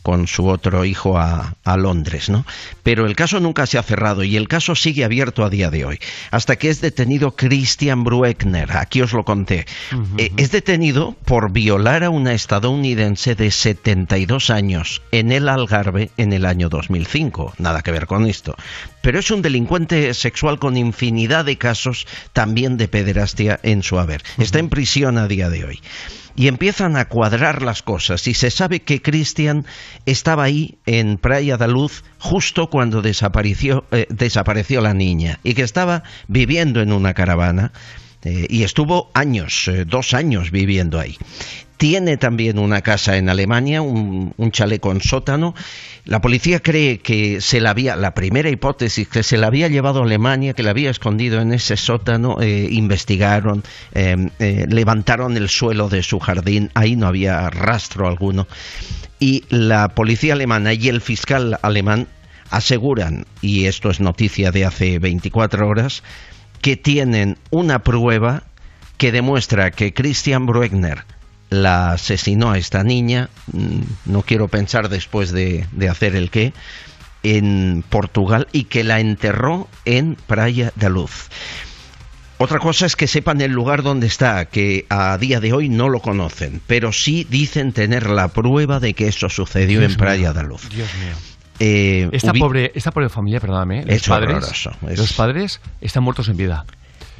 con 0.07 0.25
su 0.25 0.47
otro 0.47 0.85
hijo 0.85 1.17
a, 1.17 1.57
a, 1.65 1.75
Londres, 1.75 2.29
¿no? 2.29 2.45
Pero 2.81 3.05
el 3.05 3.13
caso 3.13 3.41
nunca 3.41 3.65
se 3.65 3.77
ha 3.77 3.83
cerrado 3.83 4.23
y 4.23 4.37
el 4.37 4.47
caso 4.47 4.73
sigue 4.73 5.03
abierto 5.03 5.43
a 5.43 5.49
día 5.49 5.69
de 5.69 5.83
hoy, 5.83 5.99
hasta 6.31 6.55
que 6.55 6.69
es 6.69 6.79
detenido 6.79 7.35
Christian 7.35 8.05
Brueckner, 8.05 8.77
aquí 8.77 9.01
os 9.01 9.11
lo 9.11 9.25
conté. 9.25 9.65
Uh 9.91 9.95
-huh. 9.95 10.05
eh, 10.17 10.31
es 10.37 10.51
detenido 10.51 11.17
por 11.25 11.51
violar 11.51 12.05
a 12.05 12.09
una 12.09 12.31
estadounidense 12.31 13.35
de 13.35 13.51
72 13.51 14.49
años 14.49 15.01
en 15.11 15.33
el 15.33 15.49
Algarve 15.49 16.09
en 16.15 16.31
el 16.31 16.45
año 16.45 16.69
2005, 16.69 17.55
nada 17.57 17.81
que 17.81 17.91
ver 17.91 18.07
con 18.07 18.27
esto. 18.27 18.55
Pero 19.01 19.19
es 19.19 19.29
un 19.29 19.41
delincuente 19.41 20.13
sexual 20.13 20.57
con 20.57 20.77
infinidad 20.77 21.43
de 21.43 21.57
casos 21.57 22.07
también 22.31 22.77
de 22.77 22.87
pederastia 22.87 23.59
en 23.61 23.83
su 23.83 23.99
haber. 23.99 24.21
Uh 24.21 24.39
-huh. 24.39 24.43
Está 24.45 24.59
en 24.59 24.69
prisión 24.69 25.17
a 25.17 25.27
día 25.27 25.49
de 25.49 25.65
hoy 25.65 25.81
y 26.37 26.47
empiezan 26.47 26.95
a 26.95 27.05
cuadrar 27.05 27.63
las 27.63 27.81
cosas. 27.81 28.27
Y 28.27 28.35
se 28.35 28.51
sabe 28.51 28.81
que 28.81 29.01
Cristian 29.01 29.65
estaba 30.05 30.43
ahí 30.43 30.77
en 30.85 31.17
Praia 31.17 31.57
da 31.57 31.67
Luz 31.67 32.03
justo 32.19 32.69
cuando 32.69 33.01
desapareció, 33.01 33.85
eh, 33.91 34.05
desapareció 34.09 34.79
la 34.79 34.93
niña 34.93 35.39
y 35.43 35.55
que 35.55 35.63
estaba 35.63 36.03
viviendo 36.27 36.79
en 36.79 36.93
una 36.93 37.15
caravana 37.15 37.73
eh, 38.27 38.45
y 38.49 38.63
estuvo 38.63 39.09
años, 39.13 39.69
eh, 39.69 39.85
dos 39.85 40.13
años 40.13 40.51
viviendo 40.51 40.99
ahí. 40.99 41.17
Tiene 41.77 42.17
también 42.17 42.59
una 42.59 42.81
casa 42.81 43.17
en 43.17 43.29
Alemania, 43.29 43.81
un, 43.81 44.33
un 44.35 44.51
chaleco 44.51 44.91
en 44.91 44.99
sótano. 44.99 45.53
La 46.05 46.19
policía 46.19 46.59
cree 46.59 46.99
que 46.99 47.39
se 47.39 47.61
la 47.61 47.69
había, 47.69 47.95
la 47.95 48.15
primera 48.15 48.49
hipótesis, 48.49 49.07
que 49.07 49.23
se 49.23 49.37
la 49.37 49.47
había 49.47 49.67
llevado 49.67 50.01
a 50.01 50.03
Alemania, 50.03 50.53
que 50.53 50.63
la 50.63 50.71
había 50.71 50.89
escondido 50.89 51.39
en 51.39 51.53
ese 51.53 51.77
sótano. 51.77 52.41
Eh, 52.41 52.67
investigaron, 52.71 53.63
eh, 53.93 54.65
levantaron 54.67 55.37
el 55.37 55.47
suelo 55.47 55.87
de 55.87 56.03
su 56.03 56.19
jardín, 56.19 56.71
ahí 56.73 56.95
no 56.95 57.07
había 57.07 57.49
rastro 57.49 58.07
alguno. 58.07 58.47
Y 59.19 59.43
la 59.49 59.89
policía 59.89 60.33
alemana 60.33 60.73
y 60.73 60.89
el 60.89 60.99
fiscal 60.99 61.59
alemán 61.61 62.07
aseguran, 62.49 63.25
y 63.41 63.65
esto 63.65 63.89
es 63.89 63.99
noticia 63.99 64.51
de 64.51 64.65
hace 64.65 64.99
24 64.99 65.67
horas, 65.67 66.03
que 66.61 66.77
tienen 66.77 67.37
una 67.49 67.79
prueba 67.79 68.43
que 68.97 69.11
demuestra 69.11 69.71
que 69.71 69.93
Christian 69.93 70.45
Bruegner 70.45 71.05
la 71.49 71.91
asesinó 71.91 72.51
a 72.51 72.57
esta 72.57 72.83
niña, 72.83 73.29
no 74.05 74.21
quiero 74.23 74.47
pensar 74.47 74.89
después 74.89 75.31
de, 75.31 75.65
de, 75.71 75.89
hacer 75.89 76.15
el 76.15 76.29
qué, 76.29 76.53
en 77.23 77.83
Portugal 77.87 78.47
y 78.51 78.65
que 78.65 78.83
la 78.83 78.99
enterró 78.99 79.67
en 79.85 80.15
Praia 80.27 80.73
da 80.75 80.89
Luz. 80.89 81.29
Otra 82.39 82.59
cosa 82.59 82.85
es 82.85 82.95
que 82.95 83.07
sepan 83.07 83.41
el 83.41 83.51
lugar 83.51 83.81
donde 83.81 84.05
está, 84.05 84.45
que 84.45 84.85
a 84.89 85.17
día 85.17 85.39
de 85.39 85.53
hoy 85.53 85.69
no 85.69 85.89
lo 85.89 86.01
conocen, 86.01 86.61
pero 86.67 86.93
sí 86.93 87.25
dicen 87.27 87.73
tener 87.73 88.09
la 88.09 88.27
prueba 88.27 88.79
de 88.79 88.93
que 88.93 89.07
eso 89.07 89.27
sucedió 89.29 89.79
Dios 89.79 89.93
en 89.93 89.97
Praia 89.97 90.33
da 90.33 90.43
Luz. 90.43 90.69
Dios 90.69 90.89
mío. 91.03 91.15
Eh, 91.59 92.09
esta, 92.11 92.33
pobre, 92.33 92.71
esta 92.75 92.91
pobre 92.91 93.09
familia, 93.09 93.39
perdóname, 93.39 93.83
los 93.85 93.95
es 93.95 94.07
padres, 94.07 94.67
es... 94.89 94.97
los 94.99 95.13
padres 95.13 95.61
están 95.81 96.03
muertos 96.03 96.29
en 96.29 96.37
vida. 96.37 96.65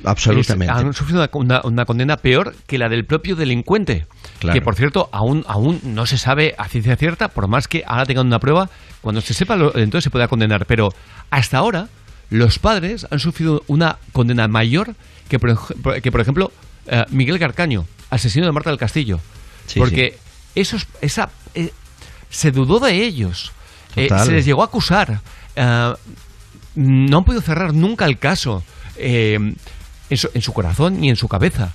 Absolutamente. 0.04 0.72
han 0.72 0.94
sufrido 0.94 1.22
una, 1.22 1.30
una, 1.34 1.62
una, 1.64 1.86
condena 1.86 2.18
peor 2.18 2.56
que 2.68 2.78
la 2.78 2.88
del 2.88 3.06
propio 3.06 3.36
delincuente. 3.36 4.06
Claro. 4.40 4.54
Que, 4.54 4.62
por 4.62 4.76
cierto, 4.76 5.10
aún, 5.12 5.44
aún 5.48 5.80
no 5.84 6.06
se 6.06 6.20
sabe 6.20 6.54
a 6.60 6.68
ciencia 6.68 6.96
cierta, 6.96 7.30
por 7.30 7.48
más 7.48 7.68
que 7.68 7.84
ahora 7.88 8.06
tengan 8.06 8.28
una 8.28 8.40
prueba, 8.40 8.70
cuando 9.02 9.22
se 9.22 9.34
sepa, 9.34 9.56
lo, 9.56 9.76
entonces 9.76 10.04
se 10.04 10.10
pueda 10.12 10.28
condenar. 10.28 10.68
Pero 10.68 10.94
hasta 11.32 11.58
ahora, 11.58 11.88
los 12.30 12.60
padres 12.60 13.08
han 13.10 13.20
sufrido 13.20 13.64
una 13.68 13.98
condena 14.12 14.48
mayor 14.48 14.96
que, 15.30 15.40
por, 15.40 16.02
que, 16.02 16.12
por 16.12 16.22
ejemplo, 16.22 16.52
eh, 16.88 17.06
Miguel 17.10 17.40
Garcaño, 17.40 17.86
asesino 18.10 18.46
de 18.46 18.52
Marta 18.52 18.70
del 18.70 18.80
Castillo. 18.80 19.20
Sí, 19.66 19.80
porque 19.80 20.14
sí. 20.16 20.28
Esos, 20.56 20.88
esa, 21.02 21.30
eh, 21.54 21.72
se 22.30 22.52
dudó 22.52 22.80
de 22.80 23.04
ellos. 23.04 23.52
Eh, 23.98 24.10
se 24.24 24.32
les 24.32 24.46
llegó 24.46 24.62
a 24.62 24.66
acusar. 24.66 25.22
Eh, 25.56 25.94
no 26.76 27.18
han 27.18 27.24
podido 27.24 27.42
cerrar 27.42 27.74
nunca 27.74 28.06
el 28.06 28.20
caso. 28.20 28.64
Eh, 28.98 29.38
en 30.10 30.18
su, 30.18 30.30
en 30.34 30.42
su, 30.42 30.54
corazón 30.54 31.00
ni 31.00 31.10
en 31.10 31.16
su 31.16 31.28
cabeza. 31.28 31.74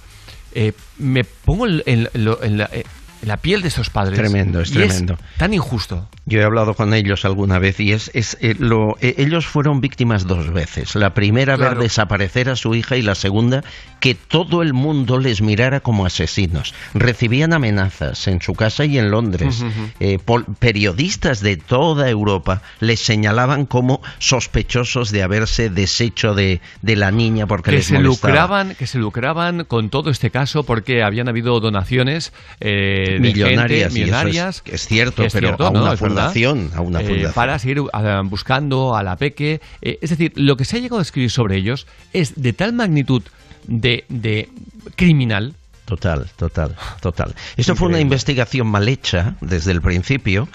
Eh, 0.55 0.73
me 0.99 1.25
pongo 1.25 1.67
en, 1.67 1.83
en, 1.87 2.09
en, 2.15 2.59
la, 2.59 3.37
piel 3.39 3.63
de 3.63 3.69
esos 3.69 3.91
padres. 3.91 4.19
Tremendo, 4.19 4.61
es 4.61 4.71
tremendo. 4.71 5.15
Es 5.15 5.39
tan 5.39 5.55
injusto. 5.55 6.09
Yo 6.25 6.41
he 6.41 6.45
hablado 6.45 6.75
con 6.75 6.95
ellos 6.95 7.25
alguna 7.25 7.59
vez 7.59 7.81
y 7.81 7.93
es, 7.93 8.11
es 8.15 8.39
eh, 8.41 8.55
lo, 8.57 8.97
eh, 9.01 9.17
ellos 9.19 9.47
fueron 9.47 9.81
víctimas 9.81 10.25
dos 10.27 10.53
veces. 10.53 10.95
La 10.95 11.15
primera 11.15 11.57
claro. 11.57 11.75
ver 11.75 11.83
desaparecer 11.83 12.49
a 12.49 12.55
su 12.55 12.77
hija 12.77 12.97
y 12.97 13.03
la 13.03 13.17
segunda 13.17 13.65
que 13.99 14.15
todo 14.15 14.63
el 14.63 14.73
mundo 14.73 15.19
les 15.19 15.43
mirara 15.43 15.81
como 15.81 16.07
asesinos. 16.07 16.75
Recibían 16.95 17.53
amenazas 17.53 18.29
en 18.29 18.41
su 18.41 18.55
casa 18.55 18.85
y 18.85 18.99
en 18.99 19.11
Londres. 19.11 19.63
Uh 19.63 19.67
-huh. 19.67 19.93
eh, 19.99 20.19
periodistas 20.61 21.41
de 21.41 21.57
toda 21.57 22.09
Europa 22.09 22.63
les 22.79 23.01
señalaban 23.01 23.67
como 23.67 24.01
sospechosos 24.19 25.11
de 25.11 25.25
haberse 25.25 25.71
deshecho 25.71 26.35
de, 26.35 26.61
de 26.83 26.97
la 26.97 27.11
niña 27.11 27.49
porque 27.49 27.71
que 27.71 27.77
les 27.79 27.87
se 27.87 27.95
molestaba. 27.95 28.33
lucraban 28.33 28.75
que 28.77 28.87
se 28.87 28.99
lucraban 28.99 29.65
con 29.65 29.91
todo 29.91 30.09
este 30.11 30.31
caso 30.31 30.63
porque 30.63 31.03
habían 31.03 31.29
habido 31.29 31.59
donaciones 31.59 32.33
millonarias, 32.61 33.69
de 33.69 33.77
gente, 33.77 34.01
millonarias 34.01 34.63
es, 34.67 34.75
es, 34.75 34.87
cierto, 34.87 35.25
es 35.25 35.33
pero 35.33 35.49
cierto, 35.49 35.67
a 35.67 35.71
una 35.71 35.81
¿no? 35.81 36.12
Fundación, 36.15 36.71
a 36.75 36.81
una 36.81 37.01
fundación. 37.01 37.31
Eh, 37.31 37.33
para 37.35 37.59
seguir 37.59 37.81
uh, 37.81 37.89
buscando 38.25 38.95
a 38.97 39.03
la 39.03 39.17
peque. 39.17 39.61
Eh, 39.81 39.99
es 40.01 40.11
decir, 40.11 40.33
lo 40.37 40.57
que 40.57 40.65
se 40.65 40.77
ha 40.77 40.81
llegado 40.81 40.99
a 40.99 41.03
escribir 41.03 41.31
sobre 41.31 41.57
ellos 41.57 41.87
es 42.13 42.41
de 42.41 42.53
tal 42.53 42.73
magnitud 42.73 43.23
de, 43.67 44.05
de 44.09 44.49
criminal 44.97 45.55
Total, 45.93 46.27
total, 46.37 46.75
total. 47.03 47.35
Esto 47.59 47.77
fue 47.77 47.89
una 47.89 48.01
investigación 48.01 48.67
mal 48.67 48.89
hecha 48.89 49.35
desde 49.43 49.73
el 49.73 49.83
principio, 49.83 50.49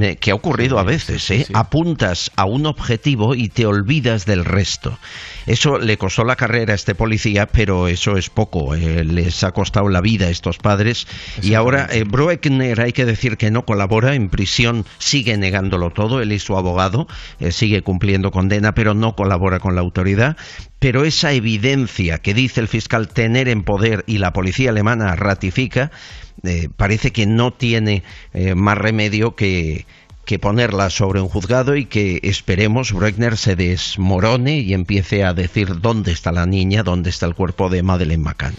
eh, 0.00 0.14
que 0.20 0.30
ha 0.30 0.36
ocurrido 0.36 0.78
a 0.78 0.84
veces, 0.84 1.28
¿eh? 1.32 1.46
Apuntas 1.52 2.30
a 2.36 2.44
un 2.44 2.64
objetivo 2.64 3.34
y 3.34 3.48
te 3.48 3.66
olvidas 3.66 4.24
del 4.24 4.44
resto. 4.44 4.96
Eso 5.48 5.78
le 5.78 5.96
costó 5.98 6.22
la 6.22 6.36
carrera 6.36 6.74
a 6.74 6.76
este 6.76 6.94
policía, 6.94 7.46
pero 7.46 7.88
eso 7.88 8.16
es 8.16 8.30
poco. 8.30 8.76
Eh, 8.76 9.02
les 9.02 9.42
ha 9.42 9.50
costado 9.50 9.88
la 9.88 10.00
vida 10.00 10.26
a 10.26 10.30
estos 10.30 10.58
padres. 10.58 11.08
Y 11.42 11.54
ahora, 11.54 11.88
eh, 11.90 12.04
hay 12.78 12.92
que 12.92 13.04
decir 13.04 13.36
que 13.36 13.50
no 13.50 13.64
colabora, 13.64 14.14
en 14.14 14.28
prisión 14.28 14.84
sigue 14.98 15.36
negándolo 15.38 15.90
todo, 15.90 16.20
él 16.20 16.30
y 16.32 16.38
su 16.38 16.56
abogado, 16.56 17.08
eh, 17.40 17.50
sigue 17.50 17.82
cumpliendo 17.82 18.30
condena, 18.30 18.74
pero 18.74 18.94
no 18.94 19.16
colabora 19.16 19.58
con 19.58 19.74
la 19.74 19.80
autoridad. 19.80 20.36
Pero 20.78 21.04
esa 21.04 21.32
evidencia 21.32 22.18
que 22.18 22.34
dice 22.34 22.60
el 22.60 22.68
fiscal 22.68 23.08
tener 23.08 23.48
en 23.48 23.64
poder 23.64 24.04
y 24.06 24.18
la 24.18 24.32
policía 24.32 24.70
alemana 24.70 25.16
ratifica, 25.16 25.90
eh, 26.44 26.68
parece 26.76 27.10
que 27.10 27.26
no 27.26 27.52
tiene 27.52 28.04
eh, 28.32 28.54
más 28.54 28.78
remedio 28.78 29.34
que, 29.34 29.86
que, 30.24 30.38
ponerla 30.38 30.90
sobre 30.90 31.20
un 31.20 31.28
juzgado 31.28 31.74
y 31.74 31.86
que 31.86 32.20
esperemos 32.22 32.92
Bruckner 32.92 33.36
se 33.36 33.56
desmorone 33.56 34.60
y 34.60 34.72
empiece 34.72 35.24
a 35.24 35.34
decir 35.34 35.80
dónde 35.80 36.12
está 36.12 36.30
la 36.30 36.46
niña, 36.46 36.84
dónde 36.84 37.10
está 37.10 37.26
el 37.26 37.34
cuerpo 37.34 37.68
de 37.68 37.82
Madeleine 37.82 38.22
McCann. 38.22 38.54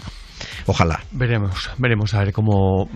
Ojalá. 0.66 1.00
Veremos, 1.12 1.70
veremos 1.78 2.12
a 2.12 2.20
ver 2.20 2.32
cómo, 2.34 2.90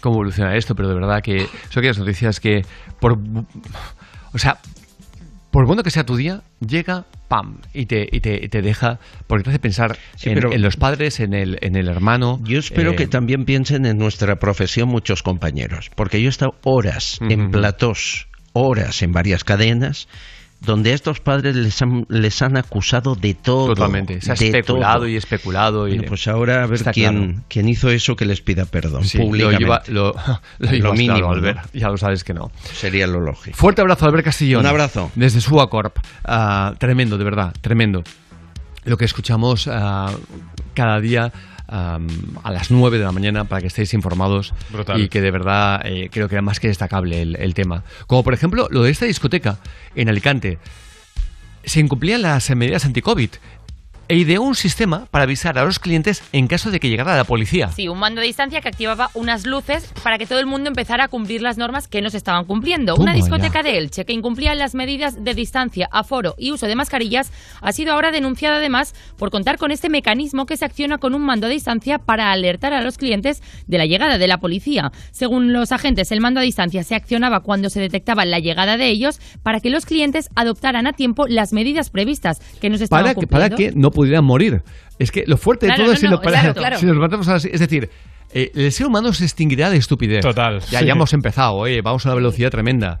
cómo 0.00 0.16
evoluciona 0.16 0.56
esto, 0.56 0.74
pero 0.74 0.88
de 0.88 0.94
verdad 0.94 1.22
que 1.22 1.40
son 1.68 1.80
aquellas 1.80 1.98
noticias 1.98 2.40
que 2.40 2.64
por... 2.98 3.18
O 4.34 4.38
sea, 4.38 4.58
por 5.52 5.66
bueno 5.66 5.82
que 5.84 5.90
sea 5.90 6.04
tu 6.04 6.16
día, 6.16 6.42
llega, 6.66 7.04
pam, 7.28 7.58
y 7.72 7.86
te, 7.86 8.08
y 8.10 8.20
te, 8.20 8.44
y 8.44 8.48
te 8.48 8.62
deja, 8.62 8.98
porque 9.28 9.44
te 9.44 9.50
hace 9.50 9.58
pensar 9.60 9.96
Sí, 10.16 10.30
en, 10.30 10.34
pero- 10.36 10.52
en 10.52 10.62
los 10.62 10.76
padres, 10.76 11.20
en 11.20 11.34
el, 11.34 11.58
en 11.60 11.76
el 11.76 11.88
hermano. 11.88 12.40
Yo 12.42 12.58
espero 12.58 12.92
eh, 12.92 12.96
que 12.96 13.06
también 13.06 13.44
piensen 13.44 13.86
en 13.86 13.98
nuestra 13.98 14.36
profesión 14.36 14.88
muchos 14.88 15.22
compañeros, 15.22 15.90
porque 15.94 16.20
yo 16.20 16.26
he 16.26 16.30
estado 16.30 16.54
horas 16.64 17.18
en 17.28 17.50
platós, 17.50 18.26
horas 18.54 19.02
en 19.02 19.12
varias 19.12 19.44
cadenas, 19.44 20.08
donde 20.64 20.92
a 20.92 20.94
estos 20.94 21.18
padres 21.20 21.56
les 21.56 21.82
han, 21.82 22.06
les 22.08 22.40
han 22.40 22.56
acusado 22.56 23.14
de 23.16 23.34
todo. 23.34 23.74
Totalmente. 23.74 24.20
Se 24.20 24.30
ha 24.32 24.34
de 24.36 24.46
especulado 24.46 24.98
todo. 25.00 25.08
y 25.08 25.16
especulado. 25.16 25.88
Y 25.88 25.92
Bueno, 25.96 26.04
pues 26.08 26.28
ahora 26.28 26.62
a 26.62 26.66
ver 26.66 26.82
quién, 26.92 27.26
claro. 27.32 27.44
quién 27.48 27.68
hizo 27.68 27.90
eso 27.90 28.14
que 28.14 28.24
les 28.24 28.40
pida 28.40 28.64
perdón 28.64 29.04
Sí, 29.04 29.18
lo 29.18 29.24
públicamente. 29.24 29.64
lleva- 29.64 29.82
lo- 29.88 30.14
lo 30.58 30.70
llevas 30.70 30.92
mínimo, 30.92 31.14
claro, 31.18 31.26
¿no? 31.26 31.32
Albert. 31.48 31.74
Ya 31.74 31.88
lo 31.88 31.96
sabes 31.96 32.22
que 32.24 32.32
no. 32.34 32.50
Sería 32.74 33.06
lo 33.06 33.20
lógico. 33.20 33.56
Fuerte 33.56 33.80
abrazo, 33.80 34.06
Albert 34.06 34.24
Castillón. 34.24 34.60
Un 34.60 34.66
abrazo. 34.66 35.10
Desde 35.16 35.40
Suacorp. 35.40 35.96
Ah, 36.24 36.74
tremendo, 36.78 37.18
de 37.18 37.24
verdad, 37.24 37.52
tremendo. 37.60 38.04
Lo 38.84 38.96
que 38.96 39.04
escuchamos 39.04 39.68
ah, 39.68 40.12
cada 40.74 41.00
día 41.00 41.32
a 41.72 42.50
las 42.50 42.70
9 42.70 42.98
de 42.98 43.04
la 43.04 43.12
mañana 43.12 43.44
para 43.44 43.62
que 43.62 43.66
estéis 43.68 43.94
informados 43.94 44.52
Brutal. 44.70 45.00
y 45.00 45.08
que 45.08 45.20
de 45.20 45.30
verdad 45.30 45.80
eh, 45.84 46.10
creo 46.12 46.28
que 46.28 46.34
era 46.34 46.42
más 46.42 46.60
que 46.60 46.68
destacable 46.68 47.22
el, 47.22 47.36
el 47.36 47.54
tema. 47.54 47.84
Como 48.06 48.22
por 48.22 48.34
ejemplo 48.34 48.68
lo 48.70 48.82
de 48.82 48.90
esta 48.90 49.06
discoteca 49.06 49.58
en 49.94 50.08
Alicante. 50.08 50.58
Se 51.64 51.78
incumplían 51.78 52.22
las 52.22 52.50
medidas 52.56 52.84
anti-COVID 52.84 53.30
e 54.12 54.16
ideó 54.16 54.42
un 54.42 54.54
sistema 54.54 55.06
para 55.10 55.24
avisar 55.24 55.58
a 55.58 55.64
los 55.64 55.78
clientes 55.78 56.22
en 56.32 56.46
caso 56.46 56.70
de 56.70 56.80
que 56.80 56.90
llegara 56.90 57.16
la 57.16 57.24
policía. 57.24 57.68
Sí, 57.68 57.88
un 57.88 57.98
mando 57.98 58.20
a 58.20 58.24
distancia 58.24 58.60
que 58.60 58.68
activaba 58.68 59.08
unas 59.14 59.46
luces 59.46 59.90
para 60.02 60.18
que 60.18 60.26
todo 60.26 60.38
el 60.38 60.44
mundo 60.44 60.68
empezara 60.68 61.04
a 61.04 61.08
cumplir 61.08 61.40
las 61.40 61.56
normas 61.56 61.88
que 61.88 62.02
no 62.02 62.10
se 62.10 62.18
estaban 62.18 62.44
cumpliendo. 62.44 62.94
Una 62.96 63.14
discoteca 63.14 63.62
ya. 63.62 63.70
de 63.70 63.78
Elche 63.78 64.04
que 64.04 64.12
incumplía 64.12 64.54
las 64.54 64.74
medidas 64.74 65.24
de 65.24 65.32
distancia, 65.32 65.88
aforo 65.90 66.34
y 66.36 66.52
uso 66.52 66.66
de 66.66 66.76
mascarillas 66.76 67.32
ha 67.62 67.72
sido 67.72 67.94
ahora 67.94 68.10
denunciada 68.10 68.56
además 68.56 68.94
por 69.16 69.30
contar 69.30 69.56
con 69.56 69.70
este 69.70 69.88
mecanismo 69.88 70.44
que 70.44 70.58
se 70.58 70.66
acciona 70.66 70.98
con 70.98 71.14
un 71.14 71.22
mando 71.22 71.46
a 71.46 71.48
distancia 71.48 71.96
para 71.96 72.32
alertar 72.32 72.74
a 72.74 72.82
los 72.82 72.98
clientes 72.98 73.42
de 73.66 73.78
la 73.78 73.86
llegada 73.86 74.18
de 74.18 74.28
la 74.28 74.40
policía. 74.40 74.92
Según 75.12 75.54
los 75.54 75.72
agentes, 75.72 76.12
el 76.12 76.20
mando 76.20 76.40
a 76.40 76.42
distancia 76.42 76.84
se 76.84 76.96
accionaba 76.96 77.40
cuando 77.40 77.70
se 77.70 77.80
detectaba 77.80 78.26
la 78.26 78.40
llegada 78.40 78.76
de 78.76 78.90
ellos 78.90 79.18
para 79.42 79.60
que 79.60 79.70
los 79.70 79.86
clientes 79.86 80.28
adoptaran 80.34 80.86
a 80.86 80.92
tiempo 80.92 81.26
las 81.28 81.54
medidas 81.54 81.88
previstas 81.88 82.40
que 82.60 82.68
no 82.68 82.76
se 82.76 82.84
estaban 82.84 83.04
para 83.04 83.14
que, 83.18 83.26
para 83.26 83.48
cumpliendo. 83.48 83.74
que 83.74 83.80
no 83.80 83.90
pudieran 84.02 84.24
morir. 84.24 84.62
Es 84.98 85.10
que 85.10 85.24
lo 85.26 85.36
fuerte 85.36 85.66
de 85.66 85.70
Claro, 85.70 85.82
todo 85.84 85.86
no, 85.88 85.94
es 85.94 86.00
si, 86.00 86.06
no, 86.06 86.12
lo- 86.12 86.20
para- 86.22 86.40
claro, 86.40 86.54
claro. 86.54 86.78
si 86.78 86.86
nos 86.86 86.96
matamos 86.96 87.28
así. 87.28 87.48
Es 87.52 87.60
decir, 87.60 87.90
eh, 88.34 88.50
el 88.54 88.72
ser 88.72 88.86
humano 88.86 89.12
se 89.12 89.24
extinguirá 89.24 89.70
de 89.70 89.76
estupidez. 89.76 90.22
Total, 90.22 90.60
Ya, 90.70 90.80
sí. 90.80 90.86
ya 90.86 90.92
hemos 90.92 91.12
empezado, 91.12 91.66
eh, 91.66 91.80
vamos 91.82 92.04
a 92.06 92.10
una 92.10 92.16
velocidad 92.16 92.50
tremenda. 92.50 92.98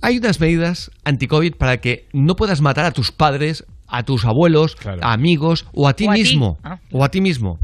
Hay 0.00 0.18
unas 0.18 0.38
medidas 0.40 0.90
anti-COVID 1.04 1.54
para 1.54 1.78
que 1.78 2.08
no 2.12 2.36
puedas 2.36 2.60
matar 2.60 2.84
a 2.84 2.90
tus 2.92 3.10
padres, 3.10 3.64
a 3.86 4.02
tus 4.02 4.24
abuelos, 4.26 4.76
a 5.00 5.12
amigos 5.12 5.66
o 5.72 5.88
a 5.88 5.94
ti 5.94 6.06
O 6.06 6.10
a 6.10 6.14
ti. 6.14 6.20
mismo. 6.22 6.58
Ah. 6.62 6.78
O 6.92 7.04
a 7.04 7.08
ti 7.10 7.20
mismo. 7.20 7.58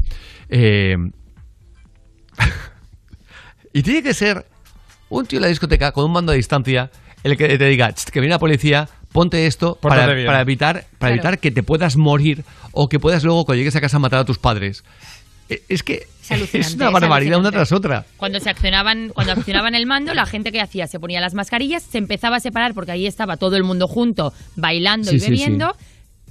Eh, 0.49 0.97
y 3.73 3.83
tiene 3.83 4.03
que 4.03 4.15
ser 4.15 4.47
un 5.11 5.27
tío 5.27 5.39
en 5.39 5.43
la 5.43 5.49
discoteca 5.49 5.93
con 5.93 6.05
un 6.05 6.13
mando 6.13 6.33
a 6.33 6.35
distancia 6.35 6.91
el 7.23 7.37
que 7.37 7.59
te 7.59 7.65
diga 7.67 7.93
"Ch, 7.93 8.07
que 8.11 8.21
viene 8.21 8.35
la 8.35 8.39
policía, 8.39 8.89
ponte 9.13 9.47
esto 9.47 9.77
para, 9.81 10.07
bien". 10.15 10.27
para 10.27 10.41
evitar, 10.41 10.75
para 10.75 10.87
Claro. 10.99 11.15
evitar 11.15 11.39
que 11.39 11.51
te 11.51 11.63
puedas 11.63 11.97
morir 11.97 12.45
o 12.73 12.89
que 12.89 12.99
puedas 12.99 13.25
luego 13.25 13.45
cuando 13.45 13.59
llegues 13.59 13.77
a 13.77 13.81
casa 13.81 13.99
matar 13.99 14.21
a 14.21 14.25
tus 14.25 14.39
padres. 14.39 14.85
Eh, 15.49 15.63
Es 15.69 15.83
que 15.83 16.07
es, 16.29 16.75
una 16.77 16.87
es 16.89 16.93
barbaridad 16.93 17.39
una 17.41 17.51
tras 17.51 17.73
otra. 17.73 18.05
Cuando 18.17 18.39
se 18.39 18.51
accionaban, 18.51 19.11
cuando 19.13 19.33
accionaban 19.33 19.75
el 19.75 19.85
mando, 19.85 20.15
la 20.15 20.25
gente 20.27 20.53
que 20.53 20.61
hacía 20.61 20.87
se 20.87 21.01
ponía 21.01 21.21
las 21.21 21.35
mascarillas, 21.35 21.83
se 21.83 21.99
empezaba 21.99 22.37
a 22.37 22.41
separar 22.41 22.73
porque 22.73 22.93
ahí 22.93 23.07
estaba 23.07 23.37
todo 23.37 23.57
el 23.57 23.65
mundo 23.65 23.89
junto, 23.89 24.33
bailando 24.55 25.11
Sí, 25.11 25.17
y 25.17 25.21
sí, 25.21 25.31
bebiendo. 25.31 25.75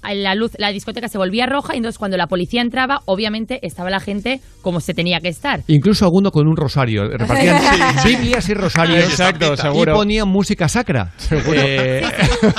La 0.01 0.33
luz, 0.35 0.51
la 0.57 0.69
discoteca 0.71 1.07
se 1.07 1.17
volvía 1.17 1.45
roja 1.45 1.73
y 1.73 1.77
entonces 1.77 1.97
cuando 1.99 2.17
la 2.17 2.27
policía 2.27 2.61
entraba, 2.61 3.01
obviamente 3.05 3.59
estaba 3.65 3.89
la 3.89 3.99
gente 3.99 4.39
como 4.61 4.79
se 4.79 4.93
tenía 4.93 5.19
que 5.19 5.27
estar. 5.27 5.61
Incluso 5.67 6.05
alguno 6.05 6.31
con 6.31 6.47
un 6.47 6.55
rosario. 6.55 7.07
Repartían 7.09 7.59
Sí. 8.03 8.15
Biblias 8.15 8.47
y 8.49 8.53
rosarios. 8.53 9.03
Exacto, 9.05 9.55
seguro. 9.57 9.91
Y 9.91 9.95
ponían 9.95 10.27
música 10.27 10.67
sacra. 10.69 11.11
Eh, 11.31 12.01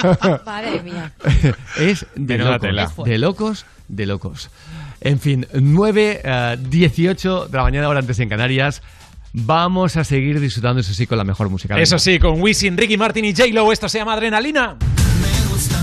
Madre 0.47 0.83
mía. 0.83 1.13
es 1.79 2.07
de 2.15 2.39
locos, 2.39 2.61
tela. 2.61 2.93
de 3.05 3.19
locos, 3.19 3.67
de 3.89 4.07
locos. 4.07 4.51
En 5.01 5.19
fin, 5.19 5.47
9, 5.55 6.21
eh, 6.23 6.57
18 6.61 7.47
de 7.47 7.57
la 7.57 7.63
mañana, 7.63 7.89
hora 7.89 8.01
antes 8.01 8.19
en 8.21 8.29
Canarias. 8.29 8.83
Vamos 9.33 9.97
a 9.97 10.05
seguir 10.05 10.41
disfrutando, 10.41 10.81
eso 10.81 10.93
sí, 10.93 11.07
con 11.07 11.17
la 11.17 11.25
mejor 11.25 11.49
música. 11.51 11.79
Eso 11.79 11.99
sí, 11.99 12.19
con 12.19 12.41
Wisin, 12.43 12.77
Ricky 12.77 12.97
Martin 12.97 13.25
y 13.25 13.33
J-Lo, 13.35 13.73
esto 13.73 13.89
se 13.89 13.99
llama 13.99 14.13
Adrenalina. 14.15 14.77
Me 14.77 15.49
gusta 15.53 15.83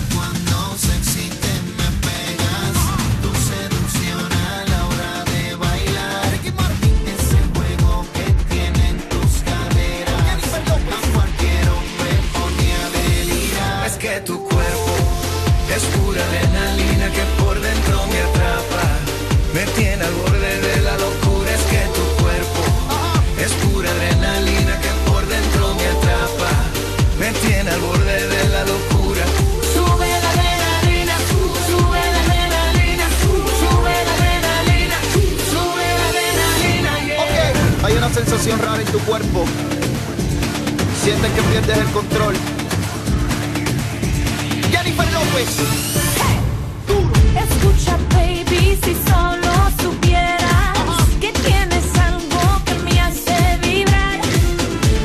sensación 38.47 38.59
rara 38.59 38.81
en 38.81 38.87
tu 38.87 38.99
cuerpo. 38.99 39.45
Sientes 41.03 41.31
que 41.31 41.41
pierdes 41.41 41.77
el 41.77 41.91
control. 41.91 42.35
Jennifer 44.71 45.07
López. 45.11 45.49
Escucha, 47.35 47.97
baby, 48.13 48.77
si 48.83 48.95
solo 49.09 49.51
supieras 49.81 50.77
que 51.19 51.31
tienes 51.33 51.85
algo 51.99 52.63
que 52.65 52.73
me 52.85 53.01
hace 53.01 53.35
vibrar. 53.61 54.19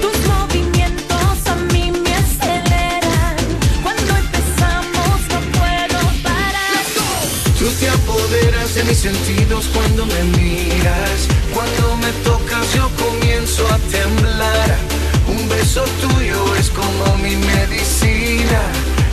Tus 0.00 0.16
movimientos 0.32 1.46
a 1.46 1.56
mí 1.72 1.90
me 1.90 2.14
aceleran. 2.14 3.36
Cuando 3.82 4.16
empezamos 4.24 5.18
no 5.32 5.40
puedo 5.58 6.00
parar. 6.22 6.84
Tú 7.58 7.66
te 7.80 7.88
apoderas 7.88 8.74
de 8.74 8.84
mis 8.84 8.98
sentidos 8.98 9.68
cuando 9.74 10.06
me 10.06 10.22
miras. 10.38 11.31
Me 12.02 12.10
tocas 12.24 12.74
yo 12.74 12.90
comienzo 12.96 13.64
a 13.72 13.78
temblar. 13.78 14.76
Un 15.28 15.48
beso 15.48 15.84
tuyo 16.00 16.56
es 16.56 16.68
como 16.70 17.16
mi 17.18 17.36
medicina. 17.36 18.60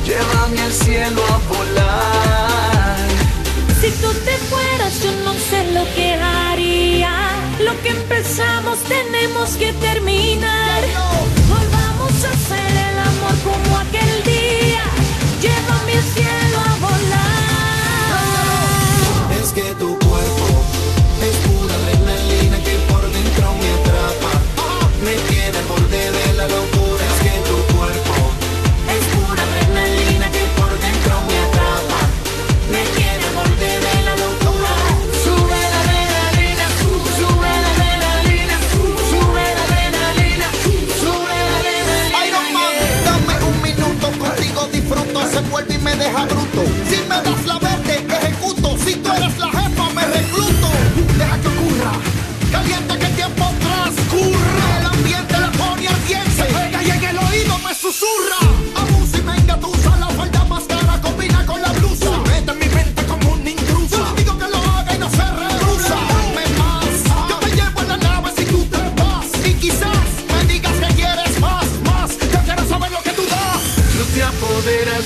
Llévame 0.06 0.60
al 0.60 0.74
cielo 0.74 1.22
a 1.36 1.38
volar. 1.54 2.98
Si 3.80 3.92
tú 4.02 4.12
te 4.26 4.36
fueras, 4.50 5.04
yo 5.04 5.12
no 5.24 5.34
sé 5.36 5.72
lo 5.72 5.86
que 5.94 6.16
haría. 6.16 7.14
Lo 7.60 7.80
que 7.84 7.90
empezamos 7.90 8.80
tenemos 8.96 9.52
que 9.52 9.72
terminar. 9.74 10.82
Volvamos 11.48 12.14
a 12.26 12.30
hacer 12.36 12.72
el 12.90 12.98
amor 13.12 13.36
como 13.44 13.78
aquel 13.78 14.24
día. 14.24 14.84
Llévame 15.44 15.94
al 15.94 16.04
cielo 16.16 16.39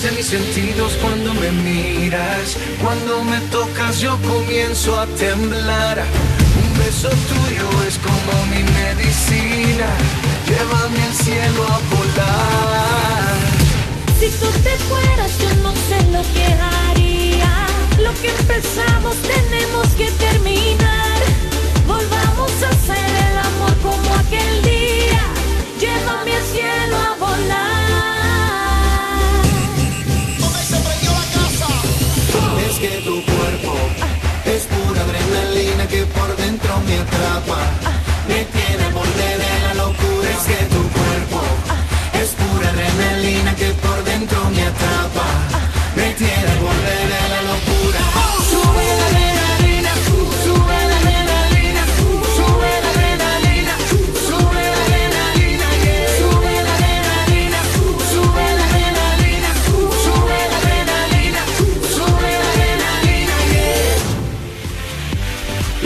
de 0.01 0.11
mis 0.11 0.25
sentidos 0.25 0.93
cuando 1.01 1.33
me 1.35 1.51
miras. 1.51 2.57
Cuando 2.81 3.23
me 3.23 3.39
tocas 3.51 3.99
yo 4.01 4.17
comienzo 4.21 4.99
a 4.99 5.05
temblar. 5.05 6.03
Un 6.61 6.79
beso 6.79 7.09
tuyo 7.09 7.87
es 7.87 7.99
como 7.99 8.45
mi 8.47 8.63
medicina. 8.63 10.32
Llévame 10.53 11.01
al 11.01 11.13
cielo 11.13 11.63
a 11.63 11.79
volar. 11.95 13.35
Si 14.19 14.29
tú 14.39 14.45
te 14.61 14.77
fueras, 14.87 15.31
yo 15.39 15.49
no 15.63 15.73
sé 15.87 15.97
lo 16.11 16.21
que 16.33 16.45
haría. 16.45 17.65
Lo 17.97 18.13
que 18.21 18.29
empezamos 18.29 19.15
tenemos 19.23 19.87
que 19.97 20.11
terminar. 20.11 21.12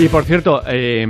Y 0.08 0.10
por 0.10 0.24
cierto, 0.24 0.62
eh, 0.66 1.06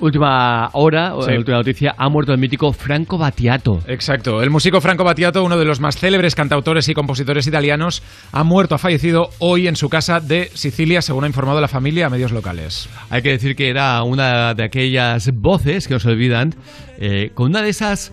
última 0.00 0.68
hora, 0.74 1.14
o 1.14 1.22
Sí. 1.22 1.32
última 1.32 1.56
noticia, 1.56 1.94
ha 1.96 2.10
muerto 2.10 2.34
el 2.34 2.38
mítico 2.38 2.74
Franco 2.74 3.16
Battiato. 3.16 3.80
Exacto. 3.86 4.42
El 4.42 4.50
músico 4.50 4.82
Franco 4.82 5.02
Battiato, 5.02 5.42
uno 5.42 5.56
de 5.56 5.64
los 5.64 5.80
más 5.80 5.96
célebres 5.96 6.34
cantautores 6.34 6.90
y 6.90 6.92
compositores 6.92 7.46
italianos, 7.46 8.02
ha 8.32 8.44
muerto, 8.44 8.74
ha 8.74 8.78
fallecido 8.78 9.30
hoy 9.38 9.66
en 9.66 9.76
su 9.76 9.88
casa 9.88 10.20
de 10.20 10.50
Sicilia, 10.52 11.00
según 11.00 11.24
ha 11.24 11.28
informado 11.28 11.58
la 11.58 11.68
familia 11.68 12.08
a 12.08 12.10
medios 12.10 12.32
locales. 12.32 12.86
Hay 13.08 13.22
que 13.22 13.30
decir 13.30 13.56
que 13.56 13.70
era 13.70 14.02
una 14.02 14.52
de 14.52 14.64
aquellas 14.64 15.30
voces 15.32 15.88
que 15.88 15.94
nos 15.94 16.04
olvidan, 16.04 16.54
eh, 16.98 17.30
con 17.32 17.46
una 17.46 17.62
de 17.62 17.70
esas 17.70 18.12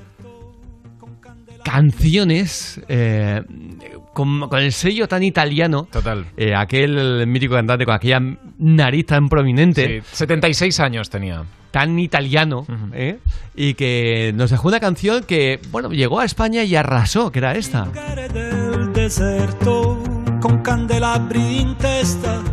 canciones 1.63 2.81
eh, 2.87 3.41
con, 4.13 4.47
con 4.49 4.59
el 4.59 4.71
sello 4.71 5.07
tan 5.07 5.23
italiano. 5.23 5.87
Total. 5.91 6.25
Eh, 6.37 6.53
aquel 6.55 7.25
mítico 7.27 7.55
cantante 7.55 7.85
con 7.85 7.95
aquella 7.95 8.19
nariz 8.59 9.05
tan 9.05 9.29
prominente. 9.29 10.01
Sí, 10.01 10.07
76 10.11 10.79
años 10.79 11.09
tenía. 11.09 11.43
Tan 11.71 11.97
italiano, 11.97 12.67
¿eh? 12.93 13.17
y 13.55 13.73
que 13.73 14.31
nos 14.35 14.51
dejó 14.51 14.67
una 14.67 14.79
canción 14.79 15.23
que, 15.23 15.59
bueno, 15.71 15.89
llegó 15.89 16.19
a 16.19 16.25
España 16.25 16.63
y 16.63 16.75
arrasó, 16.75 17.31
que 17.31 17.39
era 17.39 17.53
esta. 17.53 17.85
del 18.31 18.93
deserto 18.93 19.97
con 20.39 20.61
candelabri 20.61 21.61
in 21.61 21.75
testa 21.77 22.43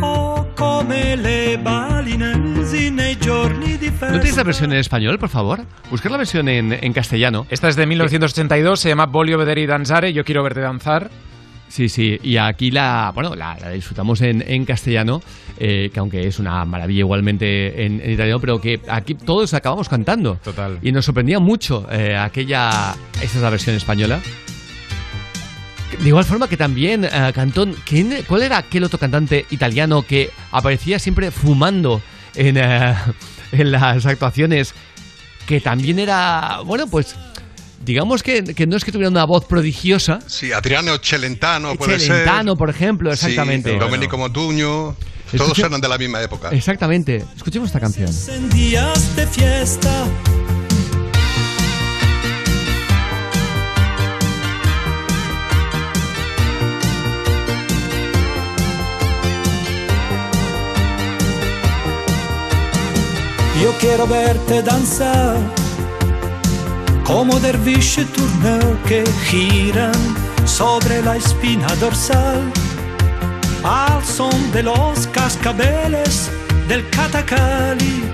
o 0.00 0.43
come 0.54 1.16
le 1.16 1.56
balinesi 1.58 2.90
nei 2.90 3.16
giorni 3.18 3.76
di 3.76 3.86
¿No 3.86 3.92
festa 3.92 4.20
tienes 4.20 4.36
la 4.36 4.42
versión 4.44 4.72
en 4.72 4.78
español, 4.78 5.18
por 5.18 5.28
favor? 5.28 5.60
Buscar 5.90 6.12
la 6.12 6.18
versión 6.18 6.48
en, 6.48 6.72
en 6.72 6.92
castellano. 6.92 7.46
Esta 7.50 7.68
es 7.68 7.76
de 7.76 7.86
1982, 7.86 8.80
se 8.80 8.88
llama 8.90 9.06
Voglio 9.06 9.38
vedere 9.38 9.66
danzare, 9.66 10.12
yo 10.12 10.24
quiero 10.24 10.42
verte 10.42 10.60
danzar. 10.60 11.10
Sí, 11.68 11.88
sí, 11.88 12.18
y 12.22 12.36
aquí 12.36 12.70
la, 12.70 13.10
bueno, 13.14 13.34
la, 13.34 13.56
la 13.58 13.70
disfrutamos 13.70 14.20
en, 14.20 14.44
en 14.46 14.64
castellano, 14.64 15.20
eh, 15.58 15.90
que 15.92 15.98
aunque 15.98 16.26
es 16.26 16.38
una 16.38 16.64
maravilla 16.64 17.00
igualmente 17.00 17.84
en, 17.84 18.00
en 18.00 18.12
italiano, 18.12 18.38
pero 18.38 18.60
que 18.60 18.80
aquí 18.88 19.14
todos 19.14 19.54
acabamos 19.54 19.88
cantando. 19.88 20.36
Total. 20.44 20.78
Y 20.82 20.92
nos 20.92 21.04
sorprendía 21.04 21.40
mucho 21.40 21.86
eh, 21.90 22.16
aquella, 22.16 22.94
esta 23.20 23.38
es 23.38 23.42
la 23.42 23.50
versión 23.50 23.74
española. 23.74 24.20
De 26.00 26.08
igual 26.08 26.24
forma 26.24 26.48
que 26.48 26.56
también 26.56 27.04
eh, 27.04 27.32
cantó, 27.34 27.66
¿quién, 27.84 28.24
¿cuál 28.26 28.42
era 28.42 28.58
aquel 28.58 28.84
otro 28.84 28.98
cantante 28.98 29.46
italiano 29.50 30.02
que 30.02 30.30
aparecía 30.50 30.98
siempre 30.98 31.30
fumando 31.30 32.00
en, 32.34 32.56
eh, 32.58 32.94
en 33.52 33.70
las 33.72 34.04
actuaciones? 34.06 34.74
Que 35.46 35.60
también 35.60 35.98
era, 35.98 36.60
bueno, 36.64 36.86
pues 36.86 37.14
digamos 37.84 38.22
que, 38.22 38.42
que 38.44 38.66
no 38.66 38.76
es 38.76 38.84
que 38.84 38.92
tuviera 38.92 39.10
una 39.10 39.24
voz 39.24 39.44
prodigiosa, 39.44 40.20
Sí, 40.26 40.52
Adriano 40.52 40.96
Celentano 41.02 41.74
puede 41.76 41.98
Celentano, 41.98 42.56
por 42.56 42.70
ejemplo, 42.70 43.14
ser. 43.14 43.30
exactamente. 43.30 43.72
Sí, 43.72 43.78
Domenico 43.78 44.16
Modugno. 44.16 44.96
Todos 45.36 45.58
eran 45.58 45.80
de 45.80 45.88
la 45.88 45.98
misma 45.98 46.22
época. 46.22 46.50
Exactamente. 46.50 47.24
Escuchemos 47.36 47.66
esta 47.68 47.80
canción. 47.80 48.08
en 48.28 48.48
días 48.50 49.16
de 49.16 49.26
fiesta 49.26 50.06
Yo 63.64 63.72
quiero 63.80 64.06
verte 64.06 64.62
danzar 64.62 65.38
como 67.02 67.40
derviche 67.40 68.04
turneo 68.04 68.76
que 68.86 69.02
giran 69.24 69.94
sobre 70.44 71.00
la 71.00 71.16
espina 71.16 71.66
dorsal 71.76 72.42
al 73.62 74.04
son 74.04 74.52
de 74.52 74.64
los 74.64 75.06
cascabeles 75.06 76.30
del 76.68 76.86
catacali. 76.90 78.04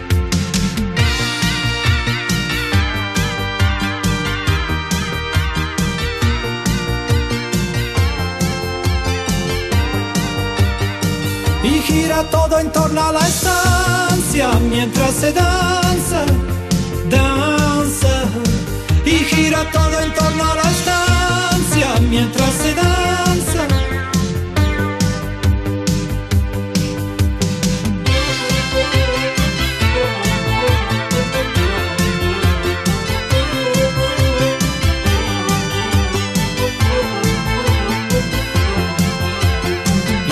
Y 11.65 11.81
gira 11.81 12.23
todo 12.31 12.57
en 12.61 12.70
torno 12.70 13.03
a 13.03 13.11
la 13.11 13.27
mientras 14.70 15.15
se 15.15 15.33
danza, 15.33 16.25
danza. 17.09 18.25
Y 19.05 19.10
gira 19.10 19.68
todo 19.73 20.00
en 20.00 20.15
torno 20.15 20.44
a 20.44 20.55
la 20.55 20.70
estancia 20.70 21.89
mientras 22.09 22.52
se 22.52 22.75
danza. 22.75 23.67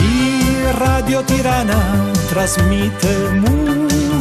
Y 0.00 0.72
Radio 0.78 1.22
Tirana 1.24 2.12
transmite 2.28 3.87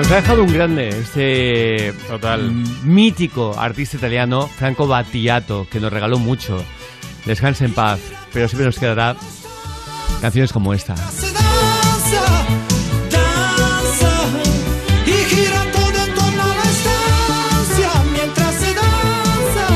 Nos 0.00 0.10
ha 0.12 0.16
dejado 0.16 0.44
un 0.44 0.50
grande, 0.50 0.88
este 0.88 1.92
total 2.08 2.50
mítico 2.84 3.54
artista 3.58 3.98
italiano, 3.98 4.48
Franco 4.48 4.86
Battiato, 4.86 5.68
que 5.70 5.78
nos 5.78 5.92
regaló 5.92 6.18
mucho. 6.18 6.64
Descanse 7.26 7.66
en 7.66 7.74
paz, 7.74 8.00
pero 8.32 8.48
siempre 8.48 8.64
nos 8.64 8.78
quedará 8.78 9.14
canciones 10.22 10.54
como 10.54 10.72
esta. 10.72 10.96
se 10.96 11.30
danza, 11.30 12.22
danza 13.10 14.10
y 15.04 15.10
gira 15.10 15.70
todo 15.70 16.04
en 16.06 16.14
torno 16.14 16.42
a 16.44 16.54
la 16.56 16.62
estancia 16.62 17.90
mientras 18.10 18.54
se 18.54 18.72
danza. 18.72 19.66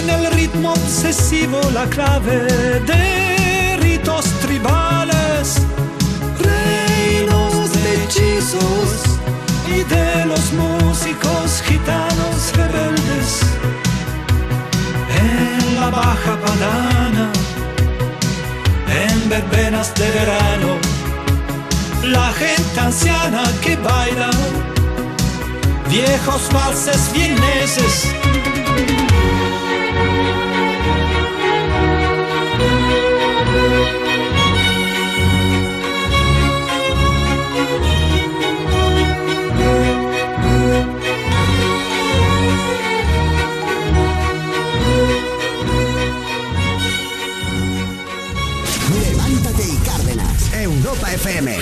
En 0.00 0.10
el 0.10 0.32
ritmo 0.32 0.74
obsesivo 0.74 1.62
la 1.72 1.86
clave 1.86 2.42
de 2.82 3.39
hechizos 8.10 9.02
y 9.68 9.84
de 9.84 10.26
los 10.26 10.52
músicos 10.52 11.62
gitanos 11.64 12.52
rebeldes 12.56 13.40
en 15.16 15.80
la 15.80 15.90
baja 15.90 16.36
padana, 16.44 17.30
en 19.04 19.28
verbenas 19.28 19.94
de 19.94 20.10
verano, 20.10 20.76
la 22.04 22.32
gente 22.32 22.80
anciana 22.80 23.44
que 23.62 23.76
baila, 23.76 24.30
viejos 25.88 26.48
valses 26.52 27.12
vieneses. 27.12 28.08
FM. 51.20 51.52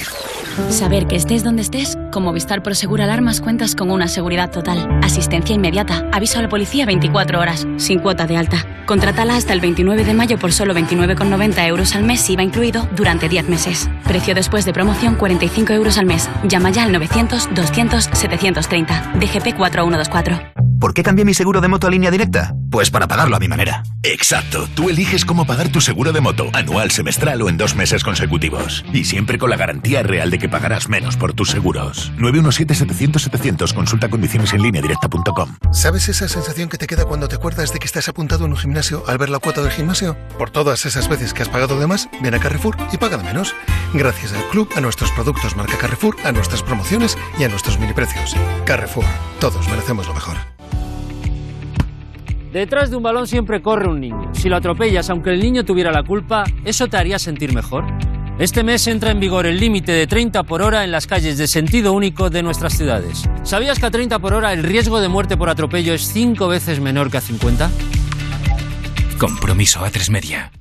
Saber 0.70 1.08
que 1.08 1.16
estés 1.16 1.42
donde 1.42 1.62
estés, 1.62 1.98
con 2.12 2.22
Movistar 2.22 2.62
Prosegur 2.62 3.00
Alarmas 3.00 3.40
cuentas 3.40 3.74
con 3.74 3.90
una 3.90 4.06
seguridad 4.06 4.52
total, 4.52 5.00
asistencia 5.02 5.52
inmediata, 5.52 6.08
aviso 6.12 6.38
a 6.38 6.42
la 6.42 6.48
policía 6.48 6.86
24 6.86 7.40
horas, 7.40 7.66
sin 7.76 7.98
cuota 7.98 8.28
de 8.28 8.36
alta. 8.36 8.64
Contrátala 8.86 9.34
hasta 9.34 9.52
el 9.52 9.60
29 9.60 10.04
de 10.04 10.14
mayo 10.14 10.38
por 10.38 10.52
solo 10.52 10.74
29,90 10.74 11.66
euros 11.66 11.96
al 11.96 12.04
mes, 12.04 12.30
IVA 12.30 12.44
incluido, 12.44 12.88
durante 12.94 13.28
10 13.28 13.48
meses. 13.48 13.90
Precio 14.04 14.36
después 14.36 14.64
de 14.64 14.72
promoción 14.72 15.16
45 15.16 15.72
euros 15.72 15.98
al 15.98 16.06
mes. 16.06 16.30
Llama 16.44 16.70
ya 16.70 16.84
al 16.84 16.94
900-200-730. 16.94 19.14
DGP 19.14 19.56
4124. 19.56 20.68
¿Por 20.78 20.94
qué 20.94 21.02
cambié 21.02 21.24
mi 21.24 21.34
seguro 21.34 21.60
de 21.60 21.66
moto 21.66 21.88
a 21.88 21.90
línea 21.90 22.12
directa? 22.12 22.54
Pues 22.70 22.90
para 22.90 23.08
pagarlo 23.08 23.36
a 23.36 23.38
mi 23.38 23.48
manera. 23.48 23.82
Exacto, 24.02 24.68
tú 24.74 24.90
eliges 24.90 25.24
cómo 25.24 25.46
pagar 25.46 25.70
tu 25.70 25.80
seguro 25.80 26.12
de 26.12 26.20
moto, 26.20 26.50
anual, 26.52 26.90
semestral 26.90 27.40
o 27.42 27.48
en 27.48 27.56
dos 27.56 27.74
meses 27.74 28.04
consecutivos. 28.04 28.84
Y 28.92 29.04
siempre 29.04 29.38
con 29.38 29.48
la 29.50 29.56
garantía 29.56 30.02
real 30.02 30.30
de 30.30 30.38
que 30.38 30.48
pagarás 30.48 30.88
menos 30.88 31.16
por 31.16 31.32
tus 31.32 31.50
seguros. 31.50 32.12
917-700-700, 32.18 33.74
consulta 33.74 34.10
condiciones 34.10 34.52
en 34.52 34.62
línea 34.62 34.82
directa.com. 34.82 35.56
¿Sabes 35.72 36.08
esa 36.08 36.28
sensación 36.28 36.68
que 36.68 36.76
te 36.76 36.86
queda 36.86 37.06
cuando 37.06 37.28
te 37.28 37.36
acuerdas 37.36 37.72
de 37.72 37.78
que 37.78 37.86
estás 37.86 38.08
apuntado 38.08 38.44
en 38.44 38.52
un 38.52 38.58
gimnasio 38.58 39.02
al 39.06 39.18
ver 39.18 39.30
la 39.30 39.38
cuota 39.38 39.62
del 39.62 39.72
gimnasio? 39.72 40.16
Por 40.36 40.50
todas 40.50 40.84
esas 40.84 41.08
veces 41.08 41.32
que 41.32 41.42
has 41.42 41.48
pagado 41.48 41.80
de 41.80 41.86
más, 41.86 42.08
ven 42.20 42.34
a 42.34 42.38
Carrefour 42.38 42.76
y 42.92 42.98
paga 42.98 43.16
de 43.16 43.24
menos. 43.24 43.54
Gracias 43.94 44.32
al 44.34 44.46
club, 44.48 44.68
a 44.76 44.80
nuestros 44.80 45.10
productos 45.12 45.56
marca 45.56 45.78
Carrefour, 45.78 46.16
a 46.24 46.32
nuestras 46.32 46.62
promociones 46.62 47.16
y 47.38 47.44
a 47.44 47.48
nuestros 47.48 47.78
mini 47.78 47.94
precios. 47.94 48.36
Carrefour, 48.66 49.04
todos 49.40 49.66
merecemos 49.68 50.06
lo 50.06 50.14
mejor. 50.14 50.36
Detrás 52.52 52.90
de 52.90 52.96
un 52.96 53.02
balón 53.02 53.26
siempre 53.26 53.60
corre 53.60 53.88
un 53.88 54.00
niño. 54.00 54.30
Si 54.32 54.48
lo 54.48 54.56
atropellas, 54.56 55.10
aunque 55.10 55.30
el 55.30 55.40
niño 55.40 55.64
tuviera 55.64 55.92
la 55.92 56.02
culpa, 56.02 56.44
¿eso 56.64 56.86
te 56.88 56.96
haría 56.96 57.18
sentir 57.18 57.52
mejor? 57.52 57.84
Este 58.38 58.62
mes 58.62 58.86
entra 58.86 59.10
en 59.10 59.20
vigor 59.20 59.46
el 59.46 59.58
límite 59.58 59.92
de 59.92 60.06
30 60.06 60.44
por 60.44 60.62
hora 60.62 60.84
en 60.84 60.92
las 60.92 61.06
calles 61.06 61.36
de 61.36 61.46
sentido 61.46 61.92
único 61.92 62.30
de 62.30 62.42
nuestras 62.42 62.76
ciudades. 62.76 63.28
¿Sabías 63.42 63.78
que 63.78 63.86
a 63.86 63.90
30 63.90 64.18
por 64.20 64.32
hora 64.32 64.52
el 64.52 64.62
riesgo 64.62 65.00
de 65.00 65.08
muerte 65.08 65.36
por 65.36 65.50
atropello 65.50 65.92
es 65.92 66.06
5 66.12 66.48
veces 66.48 66.80
menor 66.80 67.10
que 67.10 67.18
a 67.18 67.20
50? 67.20 67.70
Compromiso 69.18 69.80
A3 69.80 70.10
Media. 70.10 70.52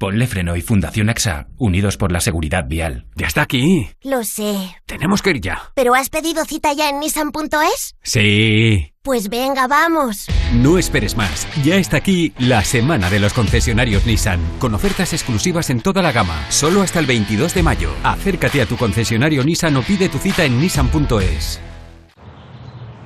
Ponle 0.00 0.26
Freno 0.26 0.56
y 0.56 0.62
Fundación 0.62 1.10
AXA, 1.10 1.48
unidos 1.58 1.98
por 1.98 2.10
la 2.10 2.22
seguridad 2.22 2.64
vial. 2.66 3.04
Ya 3.16 3.26
está 3.26 3.42
aquí. 3.42 3.90
Lo 4.02 4.24
sé. 4.24 4.74
Tenemos 4.86 5.20
que 5.20 5.28
ir 5.28 5.42
ya. 5.42 5.60
¿Pero 5.74 5.94
has 5.94 6.08
pedido 6.08 6.46
cita 6.46 6.72
ya 6.72 6.88
en 6.88 7.00
nissan.es? 7.00 7.96
Sí. 8.02 8.94
Pues 9.02 9.28
venga, 9.28 9.66
vamos. 9.66 10.24
No 10.54 10.78
esperes 10.78 11.18
más. 11.18 11.46
Ya 11.62 11.76
está 11.76 11.98
aquí 11.98 12.32
la 12.38 12.64
semana 12.64 13.10
de 13.10 13.20
los 13.20 13.34
concesionarios 13.34 14.06
Nissan, 14.06 14.40
con 14.58 14.74
ofertas 14.74 15.12
exclusivas 15.12 15.68
en 15.68 15.82
toda 15.82 16.00
la 16.00 16.12
gama, 16.12 16.46
solo 16.48 16.80
hasta 16.80 16.98
el 16.98 17.04
22 17.04 17.52
de 17.52 17.62
mayo. 17.62 17.90
Acércate 18.02 18.62
a 18.62 18.66
tu 18.66 18.78
concesionario 18.78 19.44
Nissan 19.44 19.76
o 19.76 19.82
pide 19.82 20.08
tu 20.08 20.16
cita 20.16 20.46
en 20.46 20.62
nissan.es. 20.62 21.60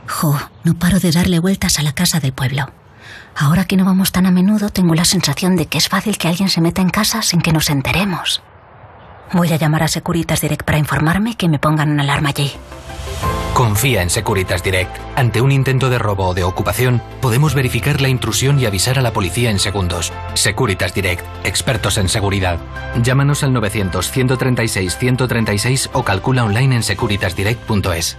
Jo, 0.06 0.39
no 0.62 0.78
paro 0.78 1.00
de 1.00 1.10
darle 1.10 1.40
vueltas 1.40 1.81
a 1.81 1.82
la 1.82 1.92
casa 1.92 2.20
del 2.20 2.32
pueblo. 2.34 2.73
Ahora 3.36 3.64
que 3.64 3.76
no 3.76 3.84
vamos 3.84 4.12
tan 4.12 4.26
a 4.26 4.30
menudo, 4.30 4.70
tengo 4.70 4.94
la 4.94 5.04
sensación 5.04 5.56
de 5.56 5.66
que 5.66 5.78
es 5.78 5.88
fácil 5.88 6.18
que 6.18 6.28
alguien 6.28 6.48
se 6.48 6.60
meta 6.60 6.82
en 6.82 6.90
casa 6.90 7.22
sin 7.22 7.40
que 7.40 7.52
nos 7.52 7.70
enteremos. 7.70 8.42
Voy 9.32 9.52
a 9.52 9.56
llamar 9.56 9.82
a 9.82 9.88
Securitas 9.88 10.40
Direct 10.40 10.64
para 10.64 10.78
informarme 10.78 11.36
que 11.36 11.48
me 11.48 11.58
pongan 11.58 11.90
una 11.90 12.04
alarma 12.04 12.28
allí. 12.28 12.52
Confía 13.54 14.02
en 14.02 14.10
Securitas 14.10 14.62
Direct. 14.64 14.94
Ante 15.16 15.40
un 15.40 15.52
intento 15.52 15.88
de 15.88 15.98
robo 15.98 16.26
o 16.26 16.34
de 16.34 16.42
ocupación, 16.42 17.00
podemos 17.20 17.54
verificar 17.54 18.00
la 18.00 18.08
intrusión 18.08 18.58
y 18.58 18.66
avisar 18.66 18.98
a 18.98 19.02
la 19.02 19.12
policía 19.12 19.50
en 19.50 19.60
segundos. 19.60 20.12
Securitas 20.34 20.92
Direct, 20.92 21.24
expertos 21.44 21.96
en 21.98 22.08
seguridad. 22.08 22.58
Llámanos 23.02 23.44
al 23.44 23.52
900-136-136 23.52 25.90
o 25.92 26.02
calcula 26.02 26.42
online 26.44 26.74
en 26.76 26.82
securitasdirect.es. 26.82 28.18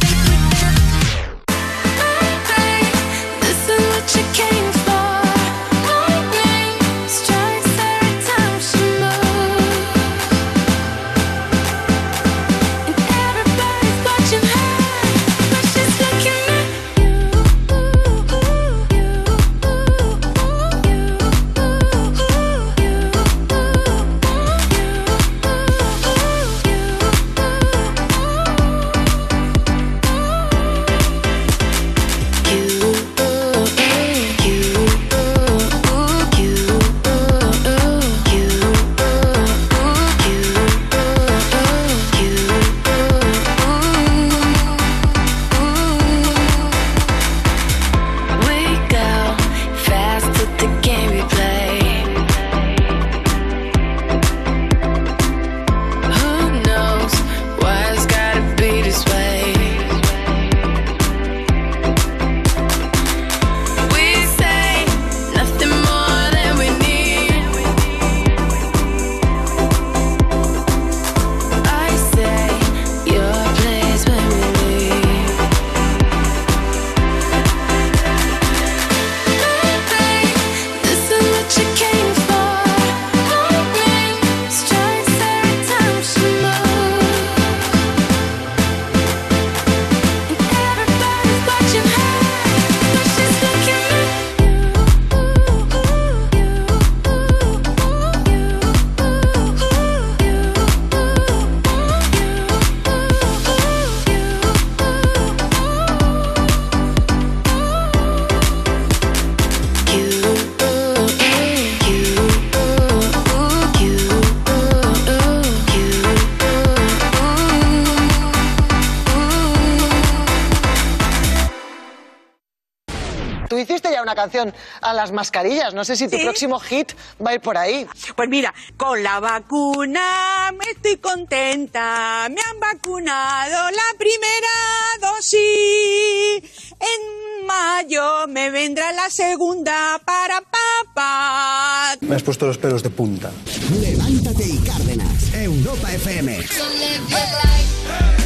Canción 124.21 124.53
a 124.81 124.93
las 124.93 125.11
mascarillas. 125.11 125.73
No 125.73 125.83
sé 125.83 125.95
si 125.95 126.07
tu 126.07 126.17
próximo 126.21 126.59
hit 126.59 126.91
va 127.25 127.31
a 127.31 127.33
ir 127.35 127.41
por 127.41 127.57
ahí. 127.57 127.87
Pues 128.15 128.29
mira, 128.29 128.53
con 128.77 129.01
la 129.03 129.19
vacuna 129.19 130.51
me 130.57 130.71
estoy 130.71 130.97
contenta. 130.97 132.27
Me 132.29 132.41
han 132.41 132.59
vacunado 132.59 133.71
la 133.71 133.97
primera 133.97 134.55
dosis. 135.01 136.71
En 136.79 137.45
mayo 137.45 138.27
me 138.27 138.49
vendrá 138.49 138.91
la 138.91 139.09
segunda 139.09 139.99
para 140.05 140.41
papá. 140.41 141.97
Me 142.01 142.15
has 142.15 142.23
puesto 142.23 142.45
los 142.45 142.57
pelos 142.57 142.83
de 142.83 142.89
punta. 142.89 143.31
Levántate 143.79 144.45
y 144.45 144.57
Cárdenas. 144.59 145.33
Europa 145.33 145.91
FM. 145.93 146.39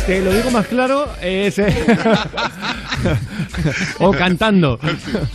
Te 0.05 0.21
lo 0.21 0.31
digo 0.33 0.51
más 0.51 0.67
claro, 0.67 1.09
es... 1.19 1.57
eh, 1.57 1.67
o 3.99 4.11
cantando. 4.11 4.77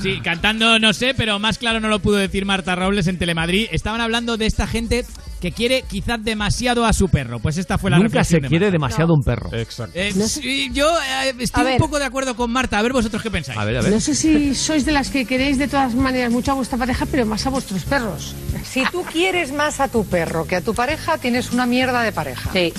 Sí, 0.00 0.20
cantando 0.22 0.78
no 0.78 0.92
sé, 0.92 1.12
pero 1.16 1.40
más 1.40 1.58
claro 1.58 1.80
no 1.80 1.88
lo 1.88 1.98
pudo 1.98 2.16
decir 2.16 2.44
Marta 2.46 2.76
Robles 2.76 3.08
en 3.08 3.18
Telemadrid. 3.18 3.66
Estaban 3.72 4.00
hablando 4.00 4.36
de 4.36 4.46
esta 4.46 4.68
gente 4.68 5.04
que 5.40 5.50
quiere 5.50 5.82
quizás 5.88 6.22
demasiado 6.22 6.84
a 6.84 6.92
su 6.92 7.08
perro. 7.08 7.40
Pues 7.40 7.56
esta 7.58 7.78
fue 7.78 7.90
la 7.90 7.98
Nunca 7.98 8.22
se 8.22 8.38
de 8.38 8.46
quiere 8.48 8.66
Marta. 8.66 8.72
demasiado 8.72 9.14
un 9.14 9.22
perro. 9.24 9.52
Exacto. 9.52 9.98
Eh, 9.98 10.12
sí, 10.12 10.70
yo 10.72 10.88
eh, 11.24 11.34
estoy 11.40 11.62
A 11.62 11.64
un 11.64 11.70
ver. 11.72 11.78
poco 11.80 11.98
de 11.98 12.04
acuerdo 12.04 12.36
con 12.36 12.52
Marta. 12.52 12.78
A 12.78 12.82
ver 12.82 12.92
vosotros 12.92 13.22
qué 13.22 13.30
pensáis. 13.30 13.58
A 13.58 13.64
ver, 13.64 13.82
No 13.90 13.98
sé 14.00 14.14
si 14.14 14.54
sois 14.54 14.84
de 14.86 14.92
las 14.92 15.10
que 15.10 15.24
queréis 15.24 15.58
de 15.58 15.66
todas 15.66 15.96
maneras 15.96 16.30
mucho 16.30 16.52
a 16.52 16.54
vuestra 16.54 16.78
pareja, 16.78 17.06
pero 17.10 17.26
más 17.26 17.44
a 17.44 17.50
vuestros 17.50 17.82
perros. 17.84 18.36
Si 18.62 18.84
tú 18.92 19.02
quieres 19.10 19.50
más 19.52 19.80
a 19.80 19.88
tu 19.88 20.06
perro 20.06 20.46
que 20.46 20.54
a 20.56 20.60
tu 20.60 20.74
pareja, 20.74 21.18
tienes 21.18 21.50
una 21.50 21.66
mierda 21.66 22.02
de 22.02 22.12
pareja. 22.12 22.50
Sí. 22.52 22.72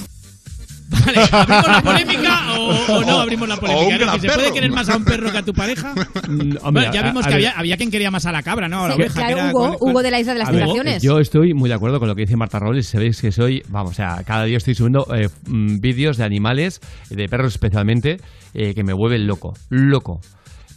¿Abrimos 1.32 1.68
la 1.68 1.82
polémica 1.82 2.54
o, 2.60 2.94
o 2.94 3.02
no 3.04 3.20
abrimos 3.20 3.48
la 3.50 3.58
polémica? 3.58 4.14
Decir, 4.14 4.30
¿Se 4.30 4.36
puede 4.36 4.52
querer 4.54 4.72
más 4.72 4.90
a 4.90 4.98
un 4.98 5.06
perro 5.06 5.32
que 5.32 5.38
a 5.38 5.44
tu 5.44 5.54
pareja? 5.54 5.94
Mm, 6.32 6.58
hombre, 6.62 6.86
Bueno, 6.88 6.94
ya 6.94 7.02
vimos 7.04 7.26
a 7.26 7.30
que 7.30 7.34
había, 7.36 7.52
había 7.52 7.78
quien 7.78 7.92
quería 7.92 8.12
más 8.12 8.26
a 8.26 8.32
la 8.32 8.42
cabra, 8.44 8.68
¿no? 8.70 8.86
A 8.86 8.90
la 8.90 8.96
Sí, 8.96 9.02
oveja. 9.02 9.14
claro, 9.16 9.38
era- 9.38 9.46
Hugo, 9.50 9.60
¿cuál- 9.60 9.78
cuál- 9.78 9.92
Hugo 9.92 10.04
de 10.04 10.12
la 10.12 10.20
Isla 10.20 10.34
de 10.34 10.40
las 10.40 10.50
Tentaciones. 10.52 11.04
Yo 11.04 11.20
estoy 11.20 11.54
muy 11.54 11.68
de 11.70 11.76
acuerdo 11.76 12.00
con 12.00 12.08
lo 12.08 12.16
que 12.16 12.22
dice 12.22 12.38
Marta 12.38 12.60
Robles. 12.60 12.88
Sabéis 12.88 13.20
que 13.22 13.32
soy, 13.32 13.62
vamos, 13.70 13.92
o 13.92 13.94
sea, 13.96 14.24
cada 14.26 14.46
día 14.46 14.58
estoy 14.58 14.76
subiendo 14.76 15.06
eh, 15.14 15.28
mm, 15.48 15.80
vídeos 15.80 16.18
de 16.18 16.24
animales, 16.24 16.80
de 17.10 17.28
perros 17.28 17.54
especialmente, 17.54 18.18
eh, 18.54 18.74
que 18.74 18.84
me 18.84 18.94
vuelven 18.94 19.28
loco, 19.28 19.54
loco. 19.70 20.22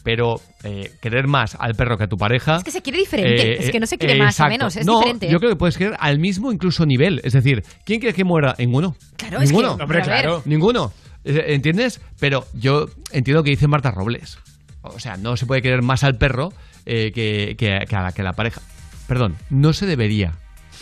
Pero 0.04 0.36
eh, 0.62 0.92
querer 1.00 1.26
más 1.26 1.56
al 1.58 1.74
perro 1.74 1.96
que 1.96 2.04
a 2.04 2.06
tu 2.06 2.16
pareja. 2.16 2.56
Es 2.56 2.64
que 2.64 2.70
se 2.70 2.82
quiere 2.82 2.98
diferente, 2.98 3.54
eh, 3.54 3.56
es 3.58 3.70
que 3.70 3.80
no 3.80 3.86
se 3.86 3.98
quiere 3.98 4.14
eh, 4.14 4.18
más 4.18 4.38
o 4.38 4.46
menos, 4.46 4.76
es 4.76 4.86
no, 4.86 4.98
diferente. 4.98 5.28
Yo 5.30 5.38
creo 5.38 5.50
que 5.50 5.56
puedes 5.56 5.76
querer 5.76 5.94
al 5.98 6.20
mismo 6.20 6.52
incluso 6.52 6.84
nivel. 6.84 7.20
Es 7.24 7.32
decir, 7.32 7.62
¿quién 7.84 7.98
quiere 8.00 8.14
que 8.14 8.22
muera? 8.22 8.54
Ninguno. 8.58 8.94
Claro, 9.16 9.40
es 9.40 9.50
que- 9.50 9.56
Ninguno. 9.56 9.72
Hombre, 9.82 10.02
claro. 10.02 10.42
Ninguno. 10.44 10.92
Eh, 11.24 11.54
¿Entiendes? 11.54 12.00
Pero 12.20 12.44
yo 12.52 12.86
entiendo 13.12 13.40
lo 13.40 13.44
que 13.44 13.50
dice 13.50 13.66
Marta 13.66 13.90
Robles. 13.90 14.38
O 14.82 14.98
sea, 15.00 15.16
no 15.16 15.36
se 15.36 15.46
puede 15.46 15.62
querer 15.62 15.82
más 15.82 16.04
al 16.04 16.18
perro 16.18 16.50
eh, 16.84 17.10
que, 17.12 17.56
que, 17.56 17.78
que 17.88 17.96
a 17.96 18.02
la, 18.02 18.12
que 18.12 18.20
a 18.20 18.24
la 18.24 18.34
pareja. 18.34 18.60
Perdón, 19.08 19.36
no 19.48 19.72
se 19.72 19.86
debería. 19.86 20.34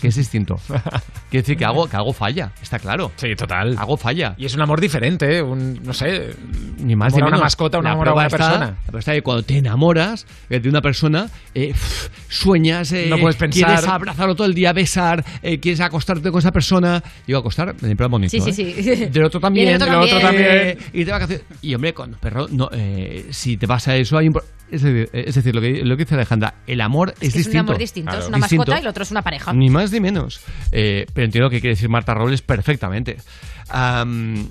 Que 0.02 0.08
es 0.08 0.16
distinto. 0.16 0.56
Quiere 1.30 1.42
decir 1.42 1.56
que 1.56 1.64
algo, 1.64 1.86
que 1.88 1.94
algo 1.96 2.12
falla, 2.12 2.50
está 2.60 2.80
claro. 2.80 3.12
Sí, 3.14 3.36
total. 3.36 3.76
Algo 3.78 3.96
falla. 3.96 4.34
Y 4.36 4.46
es 4.46 4.54
un 4.56 4.60
amor 4.60 4.80
diferente, 4.80 5.36
¿eh? 5.38 5.42
un, 5.42 5.80
no 5.82 5.92
sé, 5.92 6.34
Ni 6.78 6.96
más 6.96 7.12
amor 7.12 7.20
ni 7.20 7.22
a 7.22 7.26
una 7.28 7.36
menos. 7.36 7.40
mascota, 7.42 7.78
un 7.78 7.84
La 7.84 7.92
amor 7.92 8.08
a 8.08 8.12
una 8.14 8.26
está- 8.26 8.36
persona. 8.36 8.78
La 8.92 8.98
está 8.98 9.12
que 9.12 9.22
cuando 9.22 9.44
te 9.44 9.58
enamoras 9.58 10.26
eh, 10.50 10.58
de 10.58 10.68
una 10.68 10.80
persona, 10.80 11.28
eh, 11.54 11.68
pff, 11.72 12.08
sueñas, 12.28 12.90
eh, 12.90 13.06
No 13.08 13.16
puedes 13.18 13.36
pensar- 13.36 13.66
quieres 13.68 13.86
abrazarlo 13.86 14.34
todo 14.34 14.48
el 14.48 14.54
día, 14.54 14.72
besar, 14.72 15.24
eh, 15.40 15.60
quieres 15.60 15.80
acostarte 15.80 16.30
con 16.32 16.40
esa 16.40 16.50
persona. 16.50 17.00
Digo, 17.24 17.38
acostar, 17.38 17.72
en 17.80 17.96
plan 17.96 18.10
bonito. 18.10 18.30
Sí, 18.32 18.40
sí, 18.52 18.74
¿eh? 18.76 18.82
sí. 18.82 19.06
Del 19.12 19.22
otro 19.24 19.38
también. 19.38 19.78
del 19.78 19.88
otro 19.94 20.18
también. 20.18 20.46
eh, 20.50 20.78
y 20.92 21.04
de 21.04 21.12
vacaciones. 21.12 21.44
Y 21.62 21.74
hombre, 21.76 21.94
con 21.94 22.10
perro, 22.14 22.48
no, 22.50 22.68
eh, 22.72 23.26
si 23.30 23.56
te 23.56 23.68
pasa 23.68 23.94
eso, 23.96 24.18
hay 24.18 24.26
un. 24.26 24.34
Es 24.72 24.82
decir, 24.82 25.10
es 25.12 25.34
decir, 25.34 25.54
lo, 25.54 25.60
que, 25.60 25.84
lo 25.84 25.96
que 25.96 26.04
dice 26.04 26.14
Alejandra, 26.14 26.54
el 26.66 26.80
amor 26.80 27.14
es, 27.20 27.28
Es 27.28 27.34
que 27.34 27.40
es 27.40 27.46
un 27.46 27.52
distinto. 27.52 27.60
amor 27.60 27.78
distinto, 27.78 28.10
es 28.10 28.16
Claro. 28.16 28.28
una 28.28 28.36
Distinto. 28.38 28.60
mascota 28.62 28.78
y 28.78 28.80
el 28.80 28.86
otro 28.88 29.02
es 29.02 29.10
una 29.10 29.22
pareja. 29.22 29.52
Ni 29.52 29.68
más 29.70 29.92
ni 29.92 30.00
menos. 30.00 30.40
Eh, 30.72 31.06
pero 31.12 31.24
entiendo 31.26 31.50
que 31.50 31.60
quiere 31.60 31.74
decir 31.74 31.88
Marta 31.88 32.14
Robles 32.14 32.42
perfectamente. 32.42 33.18
Am, 33.68 34.50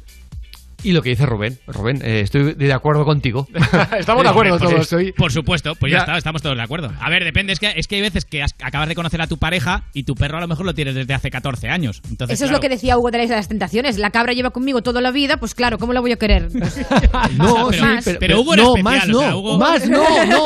y 0.83 0.91
lo 0.91 1.01
que 1.01 1.09
dice 1.09 1.25
Rubén. 1.25 1.57
Rubén, 1.67 2.01
eh, 2.03 2.21
estoy 2.21 2.53
de 2.53 2.73
acuerdo 2.73 3.05
contigo. 3.05 3.47
Estamos 3.99 4.23
de 4.23 4.29
acuerdo 4.29 4.57
Por- 4.57 4.69
todos. 4.69 4.87
por- 4.89 5.13
Por 5.13 5.31
supuesto, 5.31 5.73
pues 5.79 5.91
ya, 5.91 5.99
Ya. 5.99 6.03
está, 6.03 6.17
estamos 6.17 6.41
todos 6.41 6.55
de 6.57 6.63
acuerdo. 6.63 6.91
A 6.99 7.09
ver, 7.09 7.23
depende, 7.23 7.53
es 7.53 7.59
que, 7.59 7.71
es 7.75 7.87
que 7.87 7.95
hay 7.95 8.01
veces 8.01 8.25
que 8.25 8.41
has- 8.43 8.55
acabas 8.61 8.87
de 8.87 8.95
conocer 8.95 9.21
a 9.21 9.27
tu 9.27 9.37
pareja 9.37 9.83
y 9.93 10.03
tu 10.03 10.15
perro 10.15 10.37
a 10.37 10.41
lo 10.41 10.47
mejor 10.47 10.65
lo 10.65 10.73
tienes 10.73 10.95
desde 10.95 11.13
hace 11.13 11.29
14 11.29 11.69
años. 11.69 12.01
Entonces, 12.09 12.35
Eso 12.35 12.45
es 12.45 12.51
lo 12.51 12.59
que 12.59 12.69
decía 12.69 12.97
Hugo 12.97 13.11
de 13.11 13.17
la 13.19 13.23
Isla 13.25 13.35
de 13.35 13.39
las 13.41 13.47
Tentaciones. 13.47 13.97
La 13.97 14.09
cabra 14.11 14.33
lleva 14.33 14.51
conmigo 14.51 14.81
toda 14.81 15.01
la 15.01 15.11
vida, 15.11 15.37
pues 15.37 15.53
claro, 15.55 15.77
¿cómo 15.77 15.93
la 15.93 15.99
voy 16.01 16.11
a 16.11 16.17
querer? 16.17 16.49
Pues, 16.61 16.77
No, 17.37 17.65
Pues 17.65 17.75
sí, 17.77 17.81
más. 17.83 18.03
pero, 18.05 18.19
Pero 18.19 18.41
Hugo 18.41 18.53
era 18.53 18.63
no, 18.63 18.75
especial, 18.75 18.83
más 18.99 19.03
o 19.09 19.11
no, 19.11 19.19
sea, 19.19 19.35
Hugo- 19.35 19.57
más 19.57 19.89
no, 19.89 20.25
no. 20.25 20.43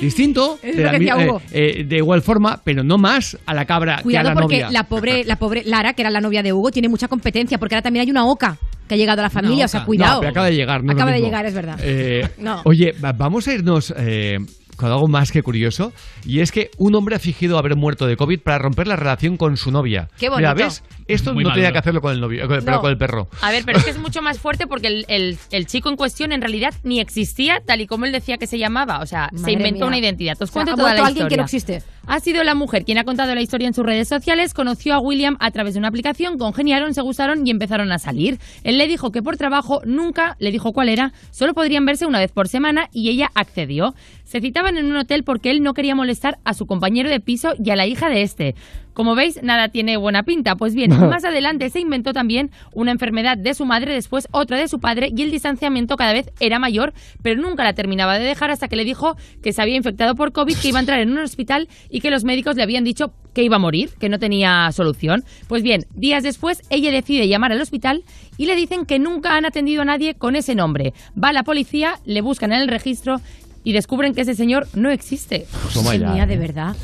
Distinto, 0.00 0.58
Es 0.62 0.76
de, 0.76 0.82
lo 0.82 0.90
que 0.90 0.98
mi- 0.98 1.04
decía 1.06 1.24
Hugo. 1.26 1.40
eh, 1.52 1.74
eh, 1.80 1.84
de 1.84 1.96
igual 1.98 2.20
forma, 2.22 2.60
pero 2.64 2.82
no 2.82 2.98
más 2.98 3.38
a 3.46 3.54
la 3.54 3.64
cabra 3.64 4.00
Cuidado 4.02 4.24
que 4.24 4.30
a 4.30 4.34
la 4.34 4.40
porque 4.40 4.56
novia. 4.62 4.70
la 4.72 4.84
pobre, 4.84 5.24
la 5.24 5.36
pobre 5.36 5.62
Lara, 5.64 5.92
que 5.94 6.02
era 6.02 6.10
la 6.10 6.20
novia 6.20 6.42
de 6.42 6.52
Hugo, 6.52 6.70
tiene 6.72 6.88
mucha 6.88 7.06
competencia, 7.06 7.58
porque 7.58 7.76
ahora 7.76 7.82
también 7.82 8.02
hay 8.04 8.10
una 8.10 8.26
oca 8.26 8.58
que 8.88 8.94
ha 8.94 8.98
llegado 8.98 9.20
a 9.20 9.24
la 9.24 9.30
familia, 9.30 9.64
o 9.64 9.68
sea, 9.68 9.80
No, 9.80 9.86
cuidado. 9.86 10.20
pero 10.20 10.30
acaba 10.30 10.46
de 10.46 10.54
llegar. 10.56 10.82
no 10.84 10.92
Acaba 10.92 11.12
de 11.12 11.20
llegar, 11.20 11.46
es 11.46 11.54
verdad. 11.54 11.78
Eh, 11.82 12.28
No. 12.38 12.62
Oye, 12.64 12.92
va- 13.04 13.12
vamos 13.12 13.46
a 13.48 13.54
irnos 13.54 13.92
eh, 13.96 14.36
con 14.76 14.90
algo 14.90 15.06
más 15.08 15.30
que 15.30 15.42
curioso. 15.42 15.92
Y 16.26 16.40
es 16.40 16.50
que 16.50 16.70
un 16.78 16.94
hombre 16.96 17.14
ha 17.16 17.18
fingido 17.20 17.58
haber 17.58 17.76
muerto 17.76 18.06
de 18.06 18.16
COVID 18.16 18.40
para 18.40 18.58
romper 18.58 18.88
la 18.88 18.96
relación 18.96 19.36
con 19.36 19.56
su 19.56 19.70
novia. 19.70 20.08
Qué 20.18 20.28
bonito. 20.28 20.52
Mira, 20.52 20.64
¿ves? 20.66 20.82
Esto 21.06 21.32
Muy 21.32 21.44
no 21.44 21.52
tenía 21.52 21.70
que 21.70 21.78
hacerlo 21.78 22.00
con 22.00 22.12
el 22.12 22.20
novio, 22.20 22.46
con 22.48 22.56
el, 22.56 22.64
pero 22.64 22.76
No. 22.76 22.80
con 22.82 22.90
el 22.90 22.96
perro. 22.98 23.28
A 23.42 23.50
ver, 23.52 23.62
pero 23.64 23.78
es 23.78 23.84
que 23.84 23.90
es 23.90 23.98
mucho 24.00 24.20
más 24.20 24.38
fuerte 24.38 24.66
porque 24.66 24.88
el, 24.88 25.04
el- 25.08 25.38
el 25.52 25.66
chico 25.66 25.88
en 25.90 25.96
cuestión 25.96 26.32
en 26.32 26.40
realidad 26.40 26.74
ni 26.82 26.98
existía 27.00 27.60
tal 27.64 27.80
y 27.82 27.86
como 27.86 28.04
él 28.06 28.12
decía 28.12 28.36
que 28.36 28.46
se 28.46 28.58
llamaba. 28.58 28.98
O 29.00 29.06
sea, 29.06 29.30
se 29.36 29.52
inventó 29.52 29.80
mía. 29.80 29.86
una 29.86 29.98
identidad. 29.98 30.34
Os 30.40 30.50
O 30.50 30.52
sea, 30.52 30.64
cuento 30.64 30.74
toda 30.76 30.94
la 30.94 31.06
alguien 31.06 31.28
que 31.28 31.36
no 31.36 31.44
historia. 31.44 31.76
existe. 31.78 31.93
Ha 32.06 32.20
sido 32.20 32.44
la 32.44 32.54
mujer 32.54 32.84
quien 32.84 32.98
ha 32.98 33.04
contado 33.04 33.34
la 33.34 33.40
historia 33.40 33.66
en 33.66 33.72
sus 33.72 33.84
redes 33.84 34.08
sociales, 34.08 34.52
conoció 34.52 34.92
a 34.92 35.00
William 35.00 35.36
a 35.40 35.50
través 35.50 35.72
de 35.72 35.78
una 35.78 35.88
aplicación, 35.88 36.36
congeniaron, 36.36 36.92
se 36.92 37.00
gustaron 37.00 37.46
y 37.46 37.50
empezaron 37.50 37.90
a 37.92 37.98
salir. 37.98 38.38
Él 38.62 38.76
le 38.76 38.86
dijo 38.86 39.10
que 39.10 39.22
por 39.22 39.38
trabajo 39.38 39.80
nunca 39.86 40.36
le 40.38 40.50
dijo 40.50 40.72
cuál 40.72 40.90
era, 40.90 41.12
solo 41.30 41.54
podrían 41.54 41.86
verse 41.86 42.04
una 42.04 42.18
vez 42.18 42.30
por 42.30 42.48
semana 42.48 42.90
y 42.92 43.08
ella 43.08 43.30
accedió. 43.34 43.94
Se 44.24 44.40
citaban 44.40 44.76
en 44.76 44.86
un 44.86 44.96
hotel 44.96 45.24
porque 45.24 45.50
él 45.50 45.62
no 45.62 45.72
quería 45.72 45.94
molestar 45.94 46.38
a 46.44 46.52
su 46.52 46.66
compañero 46.66 47.08
de 47.08 47.20
piso 47.20 47.54
y 47.58 47.70
a 47.70 47.76
la 47.76 47.86
hija 47.86 48.10
de 48.10 48.22
este. 48.22 48.54
Como 48.94 49.14
veis, 49.14 49.42
nada 49.42 49.68
tiene 49.68 49.96
buena 49.96 50.22
pinta. 50.22 50.56
Pues 50.56 50.74
bien, 50.74 50.90
más 51.10 51.24
adelante 51.24 51.68
se 51.68 51.80
inventó 51.80 52.12
también 52.12 52.50
una 52.72 52.92
enfermedad 52.92 53.36
de 53.36 53.52
su 53.52 53.66
madre, 53.66 53.92
después 53.92 54.28
otra 54.30 54.56
de 54.56 54.68
su 54.68 54.80
padre 54.80 55.10
y 55.14 55.22
el 55.22 55.30
distanciamiento 55.30 55.96
cada 55.96 56.12
vez 56.12 56.30
era 56.40 56.58
mayor, 56.58 56.94
pero 57.22 57.40
nunca 57.40 57.64
la 57.64 57.74
terminaba 57.74 58.18
de 58.18 58.24
dejar 58.24 58.50
hasta 58.50 58.68
que 58.68 58.76
le 58.76 58.84
dijo 58.84 59.16
que 59.42 59.52
se 59.52 59.60
había 59.60 59.76
infectado 59.76 60.14
por 60.14 60.32
COVID, 60.32 60.56
que 60.56 60.68
iba 60.68 60.78
a 60.78 60.80
entrar 60.80 61.00
en 61.00 61.10
un 61.10 61.18
hospital 61.18 61.68
y 61.90 62.00
que 62.00 62.10
los 62.10 62.24
médicos 62.24 62.56
le 62.56 62.62
habían 62.62 62.84
dicho 62.84 63.12
que 63.34 63.42
iba 63.42 63.56
a 63.56 63.58
morir, 63.58 63.90
que 63.98 64.08
no 64.08 64.18
tenía 64.18 64.70
solución. 64.72 65.24
Pues 65.48 65.62
bien, 65.62 65.86
días 65.94 66.22
después 66.22 66.62
ella 66.70 66.90
decide 66.90 67.28
llamar 67.28 67.52
al 67.52 67.60
hospital 67.60 68.04
y 68.38 68.46
le 68.46 68.56
dicen 68.56 68.86
que 68.86 68.98
nunca 68.98 69.36
han 69.36 69.44
atendido 69.44 69.82
a 69.82 69.84
nadie 69.84 70.14
con 70.14 70.36
ese 70.36 70.54
nombre. 70.54 70.94
Va 71.22 71.32
la 71.32 71.42
policía, 71.42 71.98
le 72.04 72.20
buscan 72.20 72.52
en 72.52 72.60
el 72.60 72.68
registro 72.68 73.20
y 73.64 73.72
descubren 73.72 74.14
que 74.14 74.20
ese 74.20 74.34
señor 74.34 74.68
no 74.74 74.90
existe. 74.90 75.46
Ya, 75.74 76.12
mía, 76.12 76.26
de 76.26 76.34
¿eh? 76.34 76.38
verdad. 76.38 76.76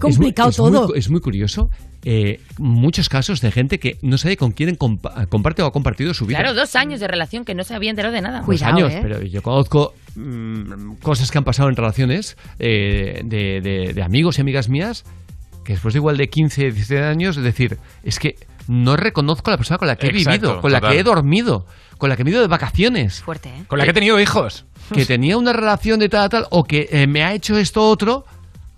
Qué 0.00 0.08
Es 0.08 0.18
muy- 0.18 0.26
complicado 0.32 0.50
es 0.50 0.58
muy 0.58 0.70
todo. 0.72 0.86
cu- 0.88 0.94
es 0.94 1.10
muy 1.10 1.20
curioso. 1.20 1.70
eh, 2.06 2.38
muchos 2.58 3.08
casos 3.08 3.40
de 3.40 3.50
gente 3.50 3.78
que 3.80 3.96
no 4.02 4.18
sabe 4.18 4.36
con 4.36 4.52
quién 4.52 4.76
compa- 4.76 5.26
comparte 5.28 5.62
o 5.62 5.66
ha 5.66 5.72
compartido 5.72 6.12
su 6.12 6.26
vida. 6.26 6.38
Claro, 6.40 6.52
dos 6.54 6.76
años 6.76 7.00
de 7.00 7.08
relación 7.08 7.46
que 7.46 7.54
no 7.54 7.64
se 7.64 7.74
había 7.74 7.88
enterado 7.88 8.12
de 8.14 8.20
nada. 8.20 8.42
Dos 8.46 8.60
años, 8.62 8.92
pero 9.00 9.22
yo 9.22 9.40
conozco 9.40 9.94
mm, 10.14 10.96
cosas 11.02 11.30
que 11.30 11.38
han 11.38 11.44
pasado 11.44 11.70
en 11.70 11.76
relaciones 11.76 12.36
eh, 12.58 13.22
de, 13.24 13.60
de- 13.62 13.92
de 13.94 14.02
amigos 14.02 14.36
y 14.36 14.42
amigas 14.42 14.68
mías 14.68 15.04
que 15.64 15.72
después 15.72 15.94
de 15.94 15.98
igual 16.00 16.18
de 16.18 16.28
15, 16.28 16.64
16 16.72 17.00
años, 17.00 17.38
es 17.38 17.42
decir, 17.42 17.78
es 18.02 18.18
que 18.18 18.36
no 18.68 18.96
reconozco 18.98 19.48
a 19.50 19.52
la 19.52 19.56
persona 19.56 19.78
con 19.78 19.88
la 19.88 19.96
que 19.96 20.08
he 20.08 20.10
Exacto, 20.10 20.30
vivido, 20.48 20.60
con 20.60 20.72
la 20.72 20.80
total. 20.80 20.92
que 20.94 21.00
he 21.00 21.02
dormido, 21.04 21.66
con 21.96 22.10
la 22.10 22.16
que 22.18 22.24
me 22.24 22.28
he 22.30 22.32
ido 22.34 22.42
de 22.42 22.48
vacaciones. 22.48 23.22
Fuerte, 23.22 23.48
¿eh? 23.48 23.64
Con 23.66 23.78
la 23.78 23.84
que 23.84 23.92
he 23.92 23.94
tenido 23.94 24.20
hijos. 24.20 24.66
Que 24.92 25.06
tenía 25.06 25.38
una 25.38 25.54
relación 25.54 25.98
de 26.00 26.10
tal, 26.10 26.28
tal, 26.28 26.46
o 26.50 26.64
que 26.64 26.86
eh, 26.92 27.06
me 27.06 27.22
ha 27.24 27.32
hecho 27.32 27.56
esto 27.56 27.82
otro, 27.88 28.26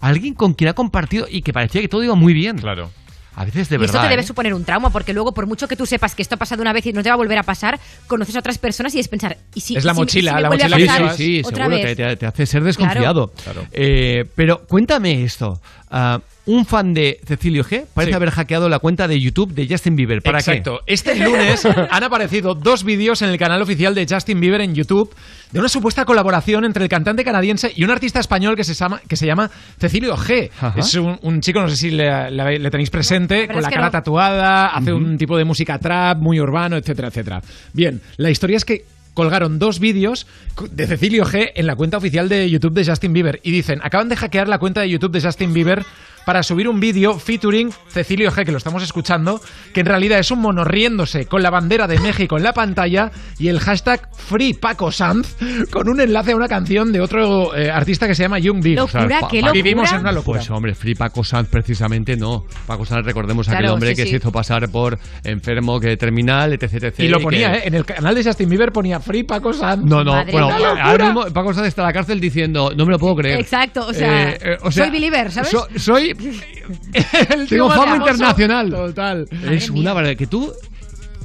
alguien 0.00 0.34
con 0.34 0.54
quien 0.54 0.68
ha 0.68 0.74
compartido 0.74 1.26
y 1.30 1.42
que 1.42 1.52
parecía 1.52 1.80
que 1.80 1.88
todo 1.88 2.02
iba 2.02 2.14
muy 2.14 2.32
bien. 2.34 2.58
Claro. 2.58 2.90
A 3.38 3.44
veces 3.44 3.68
de 3.68 3.74
y 3.76 3.78
verdad. 3.78 3.96
esto 3.96 4.02
te 4.06 4.08
debe 4.10 4.22
¿eh? 4.22 4.26
suponer 4.26 4.54
un 4.54 4.64
trauma, 4.64 4.88
porque 4.88 5.12
luego, 5.12 5.34
por 5.34 5.46
mucho 5.46 5.68
que 5.68 5.76
tú 5.76 5.84
sepas 5.84 6.14
que 6.14 6.22
esto 6.22 6.36
ha 6.36 6.38
pasado 6.38 6.62
una 6.62 6.72
vez 6.72 6.86
y 6.86 6.94
no 6.94 7.02
te 7.02 7.10
va 7.10 7.14
a 7.14 7.18
volver 7.18 7.36
a 7.36 7.42
pasar, 7.42 7.78
conoces 8.06 8.34
a 8.34 8.38
otras 8.38 8.56
personas 8.56 8.94
y 8.94 8.98
es 8.98 9.08
pensar, 9.08 9.36
¿y 9.54 9.60
si, 9.60 9.76
Es 9.76 9.84
la 9.84 9.92
si- 9.92 10.00
mochila, 10.00 10.30
si 10.30 10.34
me 10.36 10.40
la 10.40 10.48
a 10.48 10.50
mochila 10.52 10.76
pasar 10.78 11.00
llevas. 11.00 11.16
Sí, 11.16 11.24
sí, 11.24 11.42
otra 11.44 11.64
seguro, 11.66 11.76
te, 11.76 11.84
vez? 11.84 11.96
te- 11.96 12.16
te 12.16 12.26
hace 12.26 12.46
ser 12.46 12.64
desconfiado. 12.64 13.30
Claro. 13.44 13.66
Eh, 13.72 14.24
pero 14.34 14.64
cuéntame 14.66 15.22
esto. 15.22 15.60
Ah, 15.90 16.18
un 16.46 16.64
fan 16.64 16.94
de 16.94 17.18
Cecilio 17.26 17.64
G 17.64 17.84
parece 17.92 18.14
haber 18.14 18.30
hackeado 18.30 18.68
la 18.68 18.78
cuenta 18.78 19.08
de 19.08 19.20
YouTube 19.20 19.52
de 19.52 19.66
Justin 19.68 19.96
Bieber. 19.96 20.22
¿Para 20.22 20.38
Exacto. 20.38 20.80
qué? 20.86 20.94
Este 20.94 21.16
lunes 21.16 21.64
han 21.66 22.04
aparecido 22.04 22.54
dos 22.54 22.84
vídeos 22.84 23.20
en 23.22 23.30
el 23.30 23.38
canal 23.38 23.60
oficial 23.62 23.94
de 23.94 24.06
Justin 24.08 24.40
Bieber 24.40 24.60
en 24.60 24.74
YouTube 24.74 25.14
de 25.50 25.58
una 25.58 25.68
supuesta 25.68 26.04
colaboración 26.04 26.64
entre 26.64 26.84
el 26.84 26.88
cantante 26.88 27.24
canadiense 27.24 27.72
y 27.74 27.82
un 27.84 27.90
artista 27.90 28.20
español 28.20 28.54
que 28.56 28.64
se 28.64 28.74
llama, 28.74 29.00
que 29.08 29.16
se 29.16 29.26
llama 29.26 29.50
Cecilio 29.78 30.16
G. 30.16 30.50
Ajá. 30.60 30.78
Es 30.78 30.94
un, 30.94 31.18
un 31.22 31.40
chico, 31.40 31.60
no 31.60 31.68
sé 31.68 31.76
si 31.76 31.90
le, 31.90 32.30
le- 32.30 32.58
le 32.58 32.70
tenéis 32.70 32.90
presente, 32.90 33.42
pero 33.46 33.54
con 33.54 33.62
la 33.62 33.70
cara 33.70 33.84
no. 33.86 33.90
tatuada, 33.90 34.66
hace 34.68 34.92
un 34.92 35.18
tipo 35.18 35.36
de 35.36 35.44
música 35.44 35.78
trap, 35.78 36.18
muy 36.18 36.38
urbano, 36.40 36.76
etcétera, 36.76 37.08
etcétera. 37.08 37.42
Bien, 37.72 38.00
la 38.18 38.30
historia 38.30 38.56
es 38.56 38.64
que 38.64 38.84
colgaron 39.14 39.58
dos 39.58 39.80
vídeos 39.80 40.26
de 40.70 40.86
Cecilio 40.86 41.24
G 41.24 41.50
en 41.54 41.66
la 41.66 41.74
cuenta 41.74 41.96
oficial 41.96 42.28
de 42.28 42.50
YouTube 42.50 42.74
de 42.74 42.84
Justin 42.84 43.12
Bieber 43.14 43.40
y 43.42 43.50
dicen, 43.50 43.80
acaban 43.82 44.08
de 44.10 44.16
hackear 44.16 44.46
la 44.46 44.58
cuenta 44.58 44.82
de 44.82 44.90
YouTube 44.90 45.10
de 45.12 45.22
Justin 45.22 45.54
Bieber 45.54 45.84
para 46.26 46.42
subir 46.42 46.68
un 46.68 46.80
vídeo 46.80 47.18
featuring 47.18 47.70
Cecilio 47.88 48.30
G, 48.32 48.44
que 48.44 48.50
lo 48.52 48.58
estamos 48.58 48.82
escuchando, 48.82 49.40
que 49.72 49.80
en 49.80 49.86
realidad 49.86 50.18
es 50.18 50.30
un 50.32 50.40
mono 50.40 50.64
riéndose 50.64 51.24
con 51.26 51.40
la 51.40 51.50
bandera 51.50 51.86
de 51.86 52.00
México 52.00 52.36
en 52.36 52.42
la 52.42 52.52
pantalla 52.52 53.12
y 53.38 53.46
el 53.48 53.60
hashtag 53.60 54.08
Free 54.12 54.52
Paco 54.52 54.90
Sanz 54.90 55.36
con 55.70 55.88
un 55.88 56.00
enlace 56.00 56.32
a 56.32 56.36
una 56.36 56.48
canción 56.48 56.92
de 56.92 57.00
otro 57.00 57.54
eh, 57.56 57.70
artista 57.70 58.08
que 58.08 58.16
se 58.16 58.24
llama 58.24 58.40
Young 58.40 58.60
Big. 58.60 58.76
Locura, 58.76 59.02
qué 59.06 59.08
pa- 59.40 59.46
locura. 59.46 59.52
Vivimos 59.52 59.92
en 59.92 60.00
una 60.00 60.10
locura. 60.12 60.40
Pues 60.40 60.50
hombre, 60.50 60.74
Free 60.74 60.96
Paco 60.96 61.22
Sanz 61.22 61.48
precisamente 61.48 62.16
no. 62.16 62.44
Paco 62.66 62.84
Sanz, 62.84 63.06
recordemos 63.06 63.48
aquel 63.48 63.60
Claro, 63.60 63.74
hombre 63.74 63.90
sí, 63.90 63.94
que 63.96 64.02
sí. 64.02 64.10
se 64.10 64.16
hizo 64.16 64.32
pasar 64.32 64.68
por 64.68 64.98
enfermo, 65.22 65.78
que 65.78 65.96
terminal, 65.96 66.52
etc. 66.52 66.72
etc, 66.74 66.94
y 66.98 67.08
lo 67.08 67.18
que- 67.18 67.24
ponía, 67.24 67.54
¿eh? 67.54 67.62
En 67.66 67.74
el 67.74 67.84
canal 67.84 68.16
de 68.16 68.24
Justin 68.24 68.48
Bieber 68.48 68.72
ponía 68.72 68.98
Free 68.98 69.22
Paco 69.22 69.52
Sanz. 69.52 69.84
No, 69.84 70.02
no, 70.02 70.12
Madre 70.12 70.32
bueno, 70.32 70.50
ahora 70.50 71.04
mismo 71.04 71.24
Paco 71.32 71.54
Sanz 71.54 71.68
está 71.68 71.82
en 71.82 71.86
la 71.86 71.92
cárcel 71.92 72.18
diciendo, 72.20 72.72
no 72.76 72.84
me 72.84 72.90
lo 72.90 72.98
puedo 72.98 73.14
creer. 73.14 73.38
Exacto, 73.38 73.86
o 73.86 73.92
sea, 73.94 74.30
Eh, 74.32 74.38
eh, 74.42 74.56
o 74.62 74.72
sea, 74.72 74.84
soy 74.86 74.92
believer, 74.92 75.30
¿sabes? 75.30 75.50
so- 75.50 75.68
soy. 75.76 76.15
El 77.30 77.46
tío 77.46 77.68
Tengo 77.68 77.70
fama 77.70 77.96
internacional. 77.96 78.70
Total. 78.70 79.28
Es 79.50 79.70
una 79.70 79.92
barbaridad. 79.92 80.18
Que 80.18 80.26
tú 80.26 80.52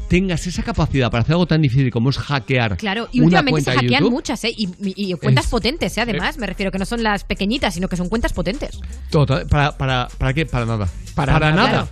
tengas 0.09 0.45
esa 0.45 0.61
capacidad 0.61 1.09
para 1.09 1.21
hacer 1.21 1.33
algo 1.33 1.45
tan 1.45 1.61
difícil 1.61 1.89
como 1.89 2.09
es 2.09 2.17
hackear. 2.17 2.75
Claro, 2.77 3.07
y 3.13 3.19
una 3.21 3.25
últimamente 3.39 3.51
cuenta 3.51 3.71
se 3.71 3.77
hackean 3.77 4.01
YouTube, 4.01 4.11
muchas, 4.11 4.43
¿eh? 4.43 4.49
Y, 4.55 4.67
y- 4.83 5.11
y 5.11 5.13
cuentas 5.13 5.45
Es- 5.45 5.51
potentes, 5.51 5.97
¿eh? 5.97 6.01
Además, 6.01 6.37
me 6.37 6.47
refiero 6.47 6.69
que 6.71 6.77
no 6.79 6.85
son 6.85 7.01
las 7.01 7.23
pequeñitas, 7.23 7.73
sino 7.73 7.87
que 7.87 7.95
son 7.95 8.09
cuentas 8.09 8.33
potentes. 8.33 8.79
Total, 9.09 9.45
para, 9.47 9.77
para, 9.77 10.09
¿Para 10.17 10.33
qué? 10.33 10.45
Para 10.45 10.65
nada. 10.65 10.89
Para 11.15 11.39
nada. 11.39 11.69
Claro. 11.69 11.87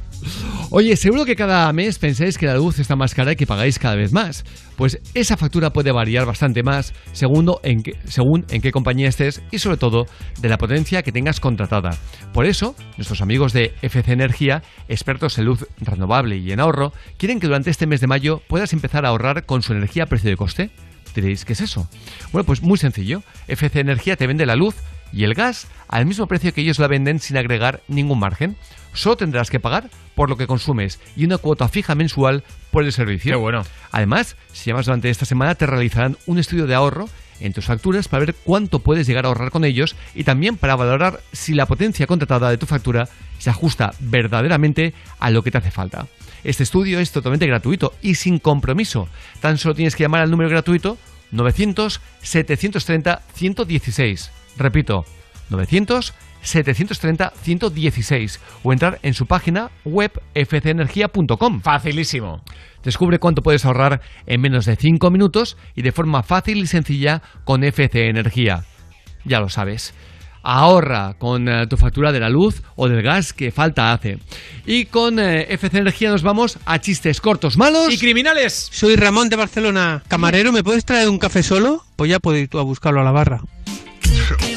Oye, 0.71 0.95
seguro 0.97 1.25
que 1.25 1.35
cada 1.35 1.71
mes 1.73 1.97
pensáis 1.97 2.37
que 2.37 2.45
la 2.45 2.55
luz 2.55 2.79
está 2.79 2.95
más 2.95 3.15
cara 3.15 3.31
y 3.31 3.35
que 3.35 3.47
pagáis 3.47 3.79
cada 3.79 3.95
vez 3.95 4.11
más. 4.11 4.43
Pues 4.75 4.99
esa 5.13 5.35
factura 5.35 5.73
puede 5.73 5.91
variar 5.91 6.25
bastante 6.25 6.63
más 6.63 6.93
según 7.11 7.55
en 7.63 7.81
qué, 7.81 8.71
compañía 8.71 9.09
estés 9.09 9.41
y 9.51 9.59
sobre 9.59 9.77
todo 9.77 10.05
de 10.39 10.49
la 10.49 10.57
potencia 10.57 11.01
que 11.01 11.11
tengas 11.11 11.39
contratada. 11.39 11.97
Por 12.33 12.45
eso, 12.45 12.75
nuestros 12.97 13.21
amigos 13.21 13.51
de 13.51 13.73
FC 13.81 14.13
Energía, 14.13 14.61
expertos 14.87 15.37
en 15.37 15.45
luz 15.45 15.65
renovable 15.79 16.37
y 16.37 16.51
en 16.51 16.59
ahorro, 16.59 16.93
quieren 17.17 17.39
que 17.39 17.47
durante 17.47 17.71
este 17.71 17.87
mes 17.87 17.99
de 17.99 18.07
mayo 18.07 18.41
puedas 18.47 18.71
empezar 18.73 19.05
a 19.05 19.09
ahorrar 19.09 19.45
con 19.45 19.61
su 19.61 19.73
energía 19.73 20.03
a 20.03 20.07
precio 20.07 20.29
de 20.29 20.37
coste. 20.37 20.69
Diréis, 21.15 21.45
¿qué 21.45 21.53
es 21.53 21.61
eso? 21.61 21.89
Bueno, 22.31 22.45
pues 22.45 22.61
muy 22.61 22.77
sencillo. 22.77 23.23
FC 23.47 23.79
Energía 23.79 24.15
te 24.15 24.27
vende 24.27 24.45
la 24.45 24.55
luz 24.55 24.75
y 25.11 25.23
el 25.23 25.33
gas 25.33 25.67
al 25.87 26.05
mismo 26.05 26.27
precio 26.27 26.53
que 26.53 26.61
ellos 26.61 26.79
la 26.79 26.87
venden 26.87 27.19
sin 27.19 27.37
agregar 27.37 27.81
ningún 27.87 28.19
margen. 28.19 28.55
Solo 28.93 29.17
tendrás 29.17 29.49
que 29.49 29.59
pagar 29.59 29.89
por 30.15 30.29
lo 30.29 30.37
que 30.37 30.47
consumes 30.47 30.99
y 31.15 31.25
una 31.25 31.37
cuota 31.37 31.67
fija 31.69 31.95
mensual 31.95 32.43
por 32.71 32.83
el 32.83 32.91
servicio. 32.91 33.33
Qué 33.33 33.37
bueno. 33.37 33.63
Además, 33.91 34.35
si 34.51 34.69
llamas 34.69 34.85
durante 34.85 35.09
esta 35.09 35.25
semana 35.25 35.55
te 35.55 35.65
realizarán 35.65 36.17
un 36.25 36.39
estudio 36.39 36.67
de 36.67 36.75
ahorro 36.75 37.07
en 37.39 37.53
tus 37.53 37.65
facturas 37.65 38.07
para 38.07 38.25
ver 38.25 38.35
cuánto 38.43 38.79
puedes 38.79 39.07
llegar 39.07 39.25
a 39.25 39.29
ahorrar 39.29 39.51
con 39.51 39.63
ellos 39.63 39.95
y 40.13 40.23
también 40.23 40.57
para 40.57 40.75
valorar 40.75 41.21
si 41.31 41.53
la 41.53 41.65
potencia 41.65 42.07
contratada 42.07 42.49
de 42.49 42.57
tu 42.57 42.65
factura 42.65 43.07
se 43.37 43.49
ajusta 43.49 43.93
verdaderamente 43.99 44.93
a 45.19 45.29
lo 45.29 45.43
que 45.43 45.51
te 45.51 45.57
hace 45.57 45.71
falta. 45.71 46.07
Este 46.43 46.63
estudio 46.63 46.99
es 46.99 47.11
totalmente 47.11 47.47
gratuito 47.47 47.93
y 48.01 48.15
sin 48.15 48.39
compromiso. 48.39 49.07
Tan 49.39 49.57
solo 49.57 49.75
tienes 49.75 49.95
que 49.95 50.03
llamar 50.03 50.21
al 50.21 50.31
número 50.31 50.49
gratuito 50.49 50.97
900 51.31 52.01
730 52.21 53.21
116. 53.33 54.31
Repito, 54.57 55.05
900 55.49 56.13
730 56.41 57.33
116 57.41 58.39
o 58.63 58.73
entrar 58.73 58.99
en 59.03 59.13
su 59.13 59.25
página 59.25 59.69
web 59.85 60.11
fcenergia.com. 60.33 61.61
Facilísimo. 61.61 62.41
Descubre 62.83 63.19
cuánto 63.19 63.41
puedes 63.41 63.65
ahorrar 63.65 64.01
en 64.25 64.41
menos 64.41 64.65
de 64.65 64.75
5 64.75 65.11
minutos 65.11 65.57
y 65.75 65.81
de 65.81 65.91
forma 65.91 66.23
fácil 66.23 66.59
y 66.59 66.67
sencilla 66.67 67.21
con 67.43 67.63
FC 67.63 68.07
Energía. 68.07 68.63
Ya 69.25 69.39
lo 69.39 69.49
sabes. 69.49 69.93
Ahorra 70.41 71.15
con 71.17 71.49
eh, 71.49 71.67
tu 71.67 71.75
factura 71.75 72.13
de 72.13 72.21
la 72.21 72.29
luz 72.29 72.63
o 72.77 72.87
del 72.87 73.01
gas 73.01 73.33
que 73.33 73.51
falta 73.51 73.91
hace. 73.91 74.19
Y 74.65 74.85
con 74.85 75.19
eh, 75.19 75.47
FC 75.49 75.77
Energía 75.77 76.09
nos 76.09 76.23
vamos 76.23 76.57
a 76.65 76.79
chistes 76.79 77.19
cortos, 77.19 77.57
malos 77.57 77.93
y 77.93 77.97
criminales. 77.97 78.69
Soy 78.71 78.95
Ramón 78.95 79.27
de 79.27 79.35
Barcelona. 79.35 80.01
Camarero, 80.07 80.53
¿me 80.53 80.63
puedes 80.63 80.85
traer 80.85 81.09
un 81.09 81.19
café 81.19 81.43
solo? 81.43 81.83
Pues 81.97 82.09
ya 82.09 82.19
puedes 82.19 82.43
ir 82.43 82.47
tú 82.47 82.59
a 82.59 82.63
buscarlo 82.63 83.01
a 83.01 83.03
la 83.03 83.11
barra. 83.11 83.41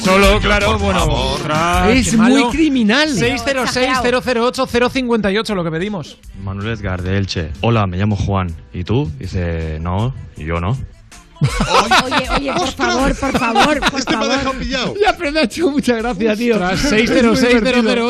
Solo, 0.03 0.39
claro, 0.39 0.77
bueno. 0.79 1.03
ostras, 1.05 1.89
Es 1.89 2.11
qué 2.11 2.17
muy 2.17 2.33
malo. 2.33 2.49
criminal. 2.51 3.09
606-008-058, 3.09 5.55
lo 5.55 5.63
que 5.63 5.71
pedimos. 5.71 6.17
Manuel 6.43 6.67
Edgar 6.77 7.01
de 7.01 7.17
Elche. 7.17 7.49
Hola, 7.61 7.87
me 7.87 7.97
llamo 7.97 8.15
Juan. 8.15 8.53
¿Y 8.73 8.83
tú? 8.83 9.09
Dice, 9.17 9.79
no, 9.79 10.13
y 10.37 10.45
yo 10.45 10.59
no. 10.59 10.77
Oye, 11.41 12.29
oye, 12.37 12.53
por 12.53 12.67
favor, 12.71 13.13
por 13.19 13.37
favor, 13.37 13.79
por 13.91 14.01
favor. 14.01 14.55
Ya, 14.69 15.13
pero 15.17 15.31
me 15.33 15.39
ha 15.41 15.43
hecho 15.43 15.69
mucha 15.71 15.95
gracia, 15.95 16.35
tío. 16.37 16.53
Ostras, 16.55 16.85
Es 16.85 16.91
muy 16.91 17.01
divertido. 17.01 17.33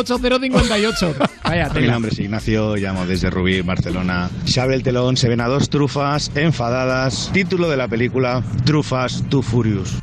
606-008-058. 0.05 1.15
Vaya, 1.43 1.69
Mi 1.73 1.87
nombre 1.87 2.11
es 2.11 2.19
Ignacio, 2.19 2.75
llamo 2.75 3.05
desde 3.07 3.31
Rubí, 3.31 3.61
Barcelona. 3.61 4.29
Se 4.45 4.61
abre 4.61 4.75
el 4.75 4.83
telón, 4.83 5.17
se 5.17 5.29
ven 5.29 5.41
a 5.41 5.47
dos 5.47 5.67
trufas 5.69 6.29
enfadadas. 6.35 7.31
Título 7.33 7.69
de 7.69 7.77
la 7.77 7.87
película, 7.87 8.43
Trufas 8.65 9.23
Too 9.29 9.41
Furious. 9.41 9.95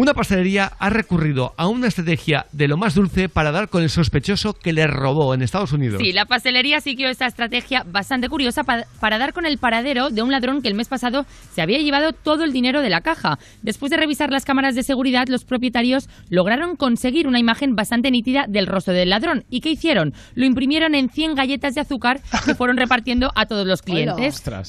Una 0.00 0.14
pastelería 0.14 0.70
ha 0.78 0.90
recurrido 0.90 1.54
a 1.56 1.66
una 1.66 1.88
estrategia 1.88 2.46
de 2.52 2.68
lo 2.68 2.76
más 2.76 2.94
dulce 2.94 3.28
para 3.28 3.50
dar 3.50 3.68
con 3.68 3.82
el 3.82 3.90
sospechoso 3.90 4.52
que 4.52 4.72
le 4.72 4.86
robó 4.86 5.34
en 5.34 5.42
Estados 5.42 5.72
Unidos. 5.72 6.00
Sí, 6.00 6.12
la 6.12 6.24
pastelería 6.24 6.80
siguió 6.80 7.08
esta 7.08 7.26
estrategia 7.26 7.82
bastante 7.84 8.28
curiosa 8.28 8.62
pa- 8.62 8.84
para 9.00 9.18
dar 9.18 9.32
con 9.32 9.44
el 9.44 9.58
paradero 9.58 10.10
de 10.10 10.22
un 10.22 10.30
ladrón 10.30 10.62
que 10.62 10.68
el 10.68 10.76
mes 10.76 10.86
pasado 10.86 11.26
se 11.52 11.62
había 11.62 11.80
llevado 11.80 12.12
todo 12.12 12.44
el 12.44 12.52
dinero 12.52 12.80
de 12.80 12.90
la 12.90 13.00
caja. 13.00 13.40
Después 13.62 13.90
de 13.90 13.96
revisar 13.96 14.30
las 14.30 14.44
cámaras 14.44 14.76
de 14.76 14.84
seguridad, 14.84 15.26
los 15.26 15.44
propietarios 15.44 16.08
lograron 16.30 16.76
conseguir 16.76 17.26
una 17.26 17.40
imagen 17.40 17.74
bastante 17.74 18.12
nítida 18.12 18.44
del 18.48 18.68
rostro 18.68 18.94
del 18.94 19.10
ladrón. 19.10 19.46
¿Y 19.50 19.62
qué 19.62 19.70
hicieron? 19.70 20.14
Lo 20.36 20.46
imprimieron 20.46 20.94
en 20.94 21.08
100 21.10 21.34
galletas 21.34 21.74
de 21.74 21.80
azúcar 21.80 22.20
que 22.46 22.54
fueron 22.54 22.76
repartiendo 22.76 23.32
a 23.34 23.46
todos 23.46 23.66
los 23.66 23.82
clientes. 23.82 24.14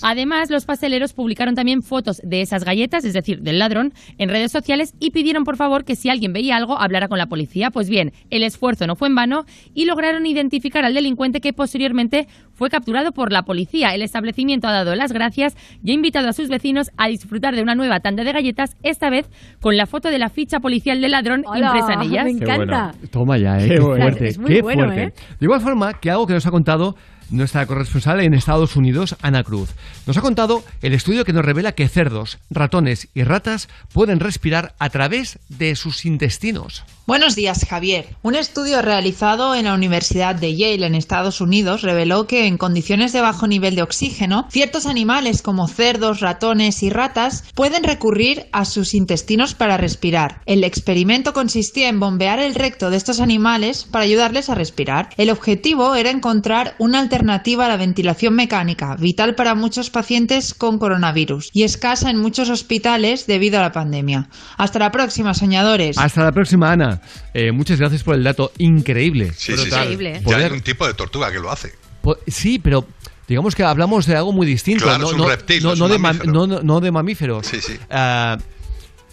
Además, 0.01 0.49
los 0.49 0.65
pasteleros 0.65 1.13
publicaron 1.13 1.53
también 1.53 1.83
fotos 1.83 2.19
de 2.23 2.41
esas 2.41 2.63
galletas, 2.63 3.05
es 3.05 3.13
decir, 3.13 3.41
del 3.41 3.59
ladrón, 3.59 3.93
en 4.17 4.29
redes 4.29 4.51
sociales 4.51 4.95
y 4.99 5.11
pidieron 5.19 5.43
por 5.43 5.57
favor 5.57 5.83
que 5.83 5.97
si 5.97 6.09
alguien 6.09 6.31
veía 6.31 6.55
algo 6.55 6.79
hablara 6.79 7.09
con 7.09 7.17
la 7.17 7.25
policía. 7.25 7.71
Pues 7.71 7.89
bien, 7.89 8.13
el 8.29 8.43
esfuerzo 8.43 8.87
no 8.87 8.95
fue 8.95 9.09
en 9.09 9.15
vano 9.15 9.43
y 9.73 9.83
lograron 9.83 10.25
identificar 10.25 10.85
al 10.85 10.93
delincuente 10.93 11.41
que 11.41 11.51
posteriormente 11.51 12.25
fue 12.53 12.69
capturado 12.69 13.11
por 13.11 13.33
la 13.33 13.43
policía. 13.43 13.93
El 13.93 14.01
establecimiento 14.01 14.67
ha 14.69 14.71
dado 14.71 14.95
las 14.95 15.11
gracias 15.11 15.57
y 15.83 15.91
ha 15.91 15.93
invitado 15.93 16.29
a 16.29 16.33
sus 16.33 16.47
vecinos 16.47 16.89
a 16.95 17.09
disfrutar 17.09 17.53
de 17.53 17.61
una 17.61 17.75
nueva 17.75 17.99
tanda 17.99 18.23
de 18.23 18.31
galletas, 18.31 18.77
esta 18.81 19.09
vez 19.09 19.29
con 19.61 19.75
la 19.75 19.85
foto 19.87 20.09
de 20.09 20.19
la 20.19 20.29
ficha 20.29 20.61
policial 20.61 21.01
del 21.01 21.11
ladrón 21.11 21.43
Hola, 21.45 21.67
impresa 21.67 21.93
en 21.95 22.01
ellas. 22.01 22.23
me 22.23 22.31
encanta. 22.31 22.93
Toma 23.11 23.37
ya, 23.37 23.57
eh. 23.59 23.67
Qué 23.67 23.73
Qué, 23.75 23.79
bueno. 23.81 24.01
fuerte. 24.03 24.27
Es 24.29 24.37
muy 24.39 24.49
qué 24.53 24.61
bueno, 24.61 24.85
fuerte. 24.85 25.03
¿eh? 25.03 25.13
De 25.39 25.45
igual 25.45 25.59
forma 25.59 25.93
que 25.99 26.09
algo 26.11 26.25
que 26.27 26.33
nos 26.33 26.45
ha 26.45 26.51
contado 26.51 26.95
nuestra 27.29 27.65
corresponsal 27.65 28.21
en 28.21 28.33
Estados 28.33 28.75
Unidos, 28.75 29.15
Ana 29.21 29.43
Cruz. 29.43 29.69
Nos 30.05 30.17
ha 30.17 30.21
contado 30.21 30.63
el 30.81 30.93
estudio 30.93 31.25
que 31.25 31.33
nos 31.33 31.45
revela 31.45 31.73
que 31.73 31.87
cerdos, 31.87 32.39
ratones 32.49 33.07
y 33.13 33.23
ratas 33.23 33.69
pueden 33.93 34.19
respirar 34.19 34.75
a 34.79 34.89
través 34.89 35.39
de 35.49 35.75
sus 35.75 36.05
intestinos. 36.05 36.83
Buenos 37.07 37.35
días, 37.35 37.65
Javier. 37.67 38.15
Un 38.21 38.35
estudio 38.35 38.83
realizado 38.83 39.55
en 39.55 39.65
la 39.65 39.73
Universidad 39.73 40.35
de 40.35 40.55
Yale 40.55 40.85
en 40.85 40.93
Estados 40.93 41.41
Unidos 41.41 41.81
reveló 41.81 42.27
que 42.27 42.45
en 42.45 42.59
condiciones 42.59 43.13
de 43.13 43.21
bajo 43.21 43.47
nivel 43.47 43.73
de 43.73 43.81
oxígeno, 43.81 44.47
ciertos 44.51 44.85
animales 44.85 45.41
como 45.41 45.67
cerdos, 45.67 46.19
ratones 46.19 46.83
y 46.83 46.91
ratas 46.91 47.45
pueden 47.55 47.83
recurrir 47.83 48.47
a 48.51 48.63
sus 48.63 48.93
intestinos 48.93 49.55
para 49.55 49.77
respirar. 49.77 50.41
El 50.45 50.63
experimento 50.63 51.33
consistía 51.33 51.89
en 51.89 51.99
bombear 51.99 52.37
el 52.39 52.53
recto 52.53 52.91
de 52.91 52.97
estos 52.97 53.19
animales 53.19 53.85
para 53.89 54.05
ayudarles 54.05 54.49
a 54.49 54.55
respirar. 54.55 55.09
El 55.17 55.31
objetivo 55.31 55.95
era 55.95 56.11
encontrar 56.11 56.75
una 56.77 56.99
alternativa 56.99 57.18
a 57.27 57.67
la 57.67 57.77
ventilación 57.77 58.33
mecánica, 58.33 58.95
vital 58.95 59.35
para 59.35 59.53
muchos 59.55 59.89
pacientes 59.89 60.53
con 60.53 60.77
coronavirus 60.79 61.49
y 61.53 61.63
escasa 61.63 62.09
en 62.09 62.17
muchos 62.17 62.49
hospitales 62.49 63.27
debido 63.27 63.59
a 63.59 63.61
la 63.61 63.71
pandemia. 63.71 64.29
Hasta 64.57 64.79
la 64.79 64.91
próxima, 64.91 65.33
soñadores. 65.33 65.97
Hasta 65.97 66.23
la 66.23 66.31
próxima, 66.31 66.71
Ana. 66.71 67.01
Eh, 67.33 67.51
muchas 67.51 67.79
gracias 67.79 68.03
por 68.03 68.15
el 68.15 68.23
dato 68.23 68.51
increíble. 68.57 69.33
Sí, 69.35 69.53
sí, 69.53 69.57
sí. 69.57 69.67
Increíble, 69.67 70.15
¿eh? 70.17 70.21
Ya 70.25 70.37
hay 70.37 70.51
un 70.51 70.61
tipo 70.61 70.87
de 70.87 70.93
tortuga 70.93 71.31
que 71.31 71.39
lo 71.39 71.51
hace. 71.51 71.73
po- 72.01 72.17
sí, 72.27 72.59
pero 72.59 72.87
digamos 73.27 73.53
que 73.55 73.63
hablamos 73.63 74.05
de 74.05 74.15
algo 74.15 74.31
muy 74.31 74.47
distinto. 74.47 74.85
Claro, 74.85 74.99
no, 74.99 75.07
es 75.07 75.13
un 75.13 75.17
no- 75.19 75.27
reptil, 75.29 75.63
no- 75.63 75.73
es 75.73 75.79
no 75.79 75.85
un 75.85 75.91
de 75.91 75.99
no- 76.25 76.47
no- 76.47 76.61
no 76.61 76.79
de 76.79 76.91
mamíferos. 76.91 77.45
Sí, 77.45 77.59
sí. 77.59 77.73
Ah, 77.89 78.37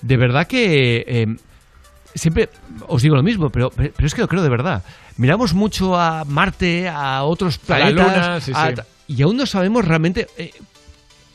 de 0.03 0.17
verdad 0.17 0.47
que 0.47 1.05
eh, 1.07 1.27
siempre 2.15 2.49
os 2.87 3.03
digo 3.03 3.17
lo 3.17 3.23
mismo, 3.25 3.51
pero, 3.51 3.71
pero 3.71 3.93
es 4.07 4.15
que 4.15 4.21
lo 4.21 4.29
creo 4.29 4.43
de 4.43 4.49
verdad. 4.49 4.85
Miramos 5.17 5.55
mucho 5.55 5.99
a 5.99 6.25
Marte, 6.25 6.89
a 6.89 7.23
otros 7.25 7.59
A 7.69 7.79
la 7.79 7.87
planetas, 7.87 8.07
Luna, 8.27 8.41
sí, 8.41 8.53
a- 8.55 8.69
sí. 8.77 8.83
y 9.09 9.23
aún 9.23 9.37
no 9.37 9.47
sabemos 9.47 9.85
realmente 9.85 10.27
eh, 10.37 10.51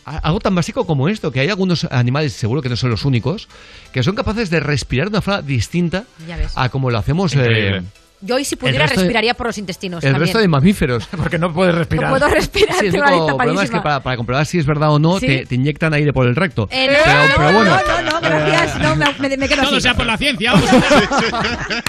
a- 0.05 0.17
algo 0.19 0.39
tan 0.39 0.53
básico 0.55 0.85
como 0.85 1.09
esto, 1.09 1.31
que 1.31 1.39
hay 1.39 1.49
algunos 1.49 1.85
animales, 1.85 2.33
seguro 2.33 2.61
que 2.61 2.69
no 2.69 2.75
son 2.75 2.91
los 2.91 3.05
únicos, 3.05 3.47
que 3.91 4.03
son 4.03 4.15
capaces 4.15 4.49
de 4.49 4.59
respirar 4.59 5.07
de 5.09 5.17
una 5.17 5.21
forma 5.21 5.41
distinta 5.41 6.03
a 6.55 6.69
como 6.69 6.91
lo 6.91 6.97
hacemos. 6.99 7.33
Eh, 7.35 7.81
Yo 8.23 8.35
hoy 8.35 8.45
si 8.45 8.55
pudiera 8.55 8.85
resto 8.85 8.99
respiraría 9.01 9.33
por 9.33 9.47
los 9.47 9.57
intestinos 9.57 10.03
el 10.03 10.11
también. 10.11 10.27
resto 10.27 10.39
de 10.39 10.47
mamíferos. 10.47 11.07
Porque 11.17 11.39
no 11.39 11.51
puedes 11.51 11.73
respirar. 11.73 12.11
No 12.11 12.17
puedo 12.17 12.27
respirar, 12.33 12.75
Sí, 12.79 12.85
el 12.85 12.91
tengo 12.91 13.35
problema 13.37 13.63
es 13.63 13.71
que 13.71 13.81
para, 13.81 13.99
para 14.01 14.15
comprobar 14.17 14.45
si 14.45 14.59
es 14.59 14.65
verdad 14.65 14.91
o 14.93 14.99
no, 14.99 15.19
¿Sí? 15.19 15.25
te, 15.25 15.45
te 15.47 15.55
inyectan 15.55 15.93
aire 15.93 16.13
por 16.13 16.27
el 16.27 16.35
recto. 16.35 16.67
Eh, 16.71 16.87
no, 16.87 16.93
pero, 17.03 17.17
no, 17.27 17.33
pero 17.35 17.51
bueno. 17.53 17.71
no, 17.71 18.01
no, 18.01 18.11
no, 18.21 18.45
gracias. 18.45 18.79
No, 18.79 18.95
me, 18.95 19.37
me- 19.37 19.47
quedo 19.47 19.63
Todo 19.63 19.71
así. 19.73 19.81
sea 19.81 19.93
por 19.95 20.05
la 20.05 20.17
ciencia. 20.17 20.53
vamos 20.53 20.69
a 20.71 21.83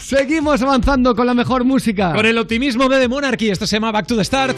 Seguimos 0.00 0.62
avanzando 0.62 1.14
con 1.14 1.26
la 1.26 1.34
mejor 1.34 1.64
música. 1.64 2.12
Con 2.12 2.26
el 2.26 2.38
optimismo 2.38 2.88
de 2.88 3.00
The 3.00 3.08
Monarchy, 3.08 3.50
esto 3.50 3.66
se 3.66 3.76
llama 3.76 3.90
Back 3.92 4.06
to 4.06 4.16
the 4.16 4.24
Start. 4.24 4.56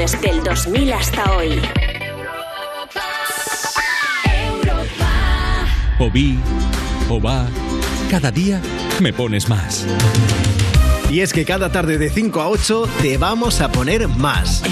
Canciones 0.00 0.20
del 0.22 0.42
2000 0.42 0.92
hasta 0.92 1.36
hoy. 1.36 1.60
O 5.98 6.10
vi, 6.10 6.38
o 7.08 7.20
va. 7.20 7.46
Cada 8.10 8.30
día 8.30 8.60
me 9.00 9.12
pones 9.12 9.48
más. 9.48 9.86
Y 11.10 11.20
es 11.20 11.32
que 11.32 11.44
cada 11.44 11.70
tarde 11.70 11.98
de 11.98 12.08
5 12.08 12.40
a 12.40 12.48
8 12.48 12.88
te 13.02 13.18
vamos 13.18 13.60
a 13.60 13.70
poner 13.70 14.08
más. 14.08 14.62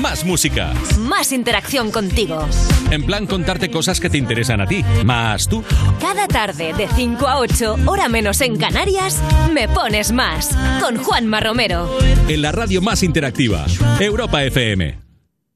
Más 0.00 0.24
música. 0.24 0.72
Más 1.00 1.32
interacción 1.32 1.90
contigo. 1.90 2.46
En 2.90 3.04
plan 3.04 3.26
contarte 3.26 3.70
cosas 3.70 4.00
que 4.00 4.08
te 4.08 4.18
interesan 4.18 4.60
a 4.60 4.66
ti. 4.66 4.84
Más 5.04 5.48
tú. 5.48 5.64
Cada 6.06 6.28
tarde 6.28 6.72
de 6.72 6.86
5 6.86 7.26
a 7.26 7.40
8, 7.40 7.78
hora 7.84 8.08
menos 8.08 8.40
en 8.40 8.56
Canarias, 8.56 9.20
me 9.52 9.68
pones 9.68 10.12
más. 10.12 10.56
Con 10.80 10.98
Juanma 10.98 11.40
Romero. 11.40 11.90
En 12.28 12.42
la 12.42 12.52
radio 12.52 12.80
más 12.80 13.02
interactiva. 13.02 13.66
Europa 13.98 14.44
FM. 14.44 15.00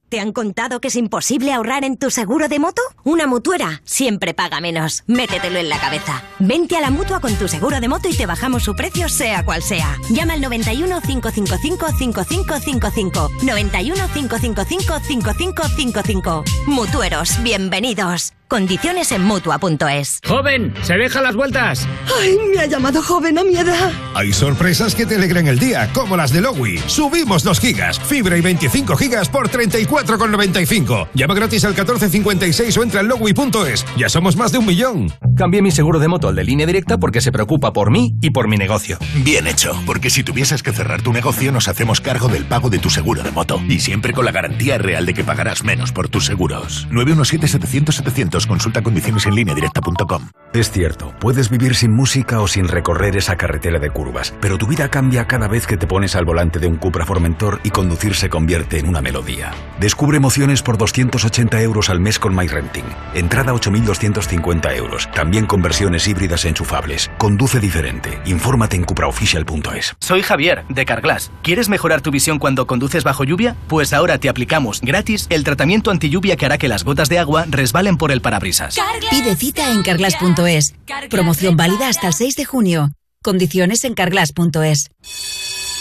¿Te 0.09 0.19
han 0.19 0.33
contado 0.33 0.81
que 0.81 0.89
es 0.89 0.97
imposible 0.97 1.53
ahorrar 1.53 1.85
en 1.85 1.97
tu 1.97 2.11
seguro 2.11 2.49
de 2.49 2.59
moto? 2.59 2.83
Una 3.05 3.29
mutuera 3.29 3.81
siempre 3.85 4.35
paga 4.35 4.61
menos. 4.61 5.05
Métetelo 5.07 5.61
en 5.61 5.69
la 5.69 5.79
cabeza. 5.79 6.25
Vente 6.41 6.77
a 6.77 6.81
la 6.81 6.91
mutua 6.91 7.21
con 7.21 7.33
tu 7.37 7.47
seguro 7.47 7.81
de 7.81 7.87
moto 7.87 8.09
y 8.09 8.17
te 8.17 8.27
bajamos 8.27 8.65
su 8.65 8.75
precio, 8.75 9.09
sea 9.09 9.45
cual 9.45 9.63
sea. 9.63 9.99
Llama 10.11 10.33
al 10.33 10.41
91 10.41 11.01
555 11.01 11.87
5555. 11.97 13.31
91 13.45 13.95
555 14.13 14.99
5555. 14.99 16.45
Mutueros, 16.67 17.41
bienvenidos. 17.45 18.33
Condiciones 18.51 19.13
en 19.13 19.23
mutua.es. 19.23 20.19
¡Joven! 20.27 20.75
¡Se 20.83 20.95
deja 20.95 21.23
las 21.23 21.37
vueltas! 21.37 21.87
¡Ay, 22.21 22.37
me 22.53 22.59
ha 22.61 22.67
llamado 22.67 23.01
joven 23.01 23.39
a 23.39 23.45
mi 23.45 23.57
edad! 23.57 23.93
Hay 24.13 24.33
sorpresas 24.33 24.97
que 24.97 25.07
te 25.07 25.15
alegran 25.15 25.47
el 25.47 25.57
día, 25.57 25.89
como 25.93 26.17
las 26.17 26.33
de 26.33 26.41
Lowy. 26.41 26.79
Subimos 26.89 27.45
2 27.45 27.61
gigas, 27.61 28.01
fibra 28.01 28.37
y 28.37 28.41
25 28.41 28.97
gigas 28.97 29.29
por 29.29 29.51
34,95. 29.51 31.11
Llama 31.15 31.35
gratis 31.35 31.65
al 31.65 31.75
1456 31.75 32.77
o 32.77 32.83
entra 32.83 33.03
en 33.03 33.09
lowy.es. 33.09 33.87
Ya 33.97 34.09
somos 34.09 34.35
más 34.35 34.51
de 34.51 34.59
un 34.59 34.67
millón. 34.67 35.13
Cambié 35.41 35.63
mi 35.63 35.71
seguro 35.71 35.99
de 35.99 36.07
moto 36.07 36.29
al 36.29 36.35
de 36.35 36.45
línea 36.45 36.67
directa 36.67 36.99
porque 36.99 37.23
se 37.23 37.33
preocupa 37.33 37.73
por 37.73 37.91
mí 37.91 38.15
y 38.21 38.29
por 38.29 38.47
mi 38.47 38.59
negocio. 38.59 38.99
Bien 39.25 39.47
hecho, 39.47 39.73
porque 39.87 40.11
si 40.11 40.23
tuvieses 40.23 40.63
que 40.63 40.71
cerrar 40.71 41.01
tu 41.01 41.15
negocio 41.15 41.51
nos 41.51 41.67
hacemos 41.67 42.03
cargo 42.03 42.29
del 42.29 42.45
pago 42.45 42.69
de 42.69 42.79
tu 42.79 42.91
seguro 42.91 43.23
de 43.23 43.31
moto 43.31 43.59
y 43.67 43.81
siempre 43.81 44.13
con 44.13 44.27
la 44.27 44.33
garantía 44.33 44.77
real 44.77 45.07
de 45.07 45.15
que 45.15 45.25
pagarás 45.25 45.65
menos 45.65 45.93
por 45.93 46.11
tus 46.11 46.27
seguros. 46.27 46.87
917-700-700, 46.91 48.47
consulta 48.47 48.83
condiciones 48.83 49.25
en 49.25 49.35
línea 49.35 49.55
directa.com. 49.55 50.29
Es 50.53 50.71
cierto, 50.71 51.15
puedes 51.19 51.49
vivir 51.49 51.75
sin 51.75 51.93
música 51.95 52.43
o 52.43 52.47
sin 52.47 52.69
recorrer 52.69 53.17
esa 53.17 53.37
carretera 53.37 53.79
de 53.79 53.89
curvas, 53.89 54.35
pero 54.43 54.59
tu 54.59 54.67
vida 54.67 54.91
cambia 54.91 55.27
cada 55.27 55.49
vez 55.49 55.67
que 55.67 55.79
te 55.79 55.87
pones 55.87 56.17
al 56.17 56.27
volante 56.27 56.59
de 56.59 56.67
un 56.67 56.77
Cupra 56.77 57.07
Formentor 57.07 57.61
y 57.65 57.71
conducir 57.71 58.15
se 58.15 58.29
convierte 58.29 58.79
en 58.79 58.89
una 58.89 59.01
melodía. 59.01 59.53
Descubre 59.81 60.19
emociones 60.19 60.61
por 60.61 60.77
280 60.77 61.63
euros 61.63 61.89
al 61.89 62.01
mes 62.01 62.19
con 62.19 62.37
MyRenting. 62.37 62.85
Entrada 63.15 63.55
8.250 63.55 64.77
euros. 64.77 65.09
También 65.13 65.30
con 65.47 65.63
versiones 65.63 66.07
híbridas 66.09 66.45
enchufables. 66.45 67.11
Conduce 67.17 67.61
diferente. 67.61 68.21
Infórmate 68.27 68.77
en 68.77 68.85
cupraofficial.es. 68.85 69.95
Soy 70.01 70.23
Javier, 70.23 70.65
de 70.69 70.85
Carglass. 70.85 71.31
¿Quieres 71.43 71.69
mejorar 71.69 72.01
tu 72.01 72.11
visión 72.11 72.39
cuando 72.39 72.67
conduces 72.67 73.05
bajo 73.05 73.25
lluvia? 73.25 73.57
Pues 73.69 73.93
ahora 73.93 74.19
te 74.19 74.29
aplicamos 74.29 74.81
gratis 74.81 75.27
el 75.31 75.45
tratamiento 75.45 75.91
anti 75.91 76.11
lluvia 76.11 76.37
que 76.37 76.47
hará 76.47 76.59
que 76.59 76.69
las 76.69 76.85
gotas 76.85 77.09
de 77.09 77.19
agua 77.21 77.45
resbalen 77.49 77.97
por 77.97 78.11
el 78.11 78.21
parabrisas. 78.21 78.77
Pide 79.11 79.37
cita 79.37 79.71
en 79.71 79.83
carglass.es. 79.83 80.75
Promoción 81.09 81.57
válida 81.57 81.89
hasta 81.89 82.09
el 82.09 82.15
6 82.15 82.37
de 82.37 82.45
junio. 82.45 82.91
Condiciones 83.23 83.85
en 83.85 83.95
carglass.es. 83.95 84.91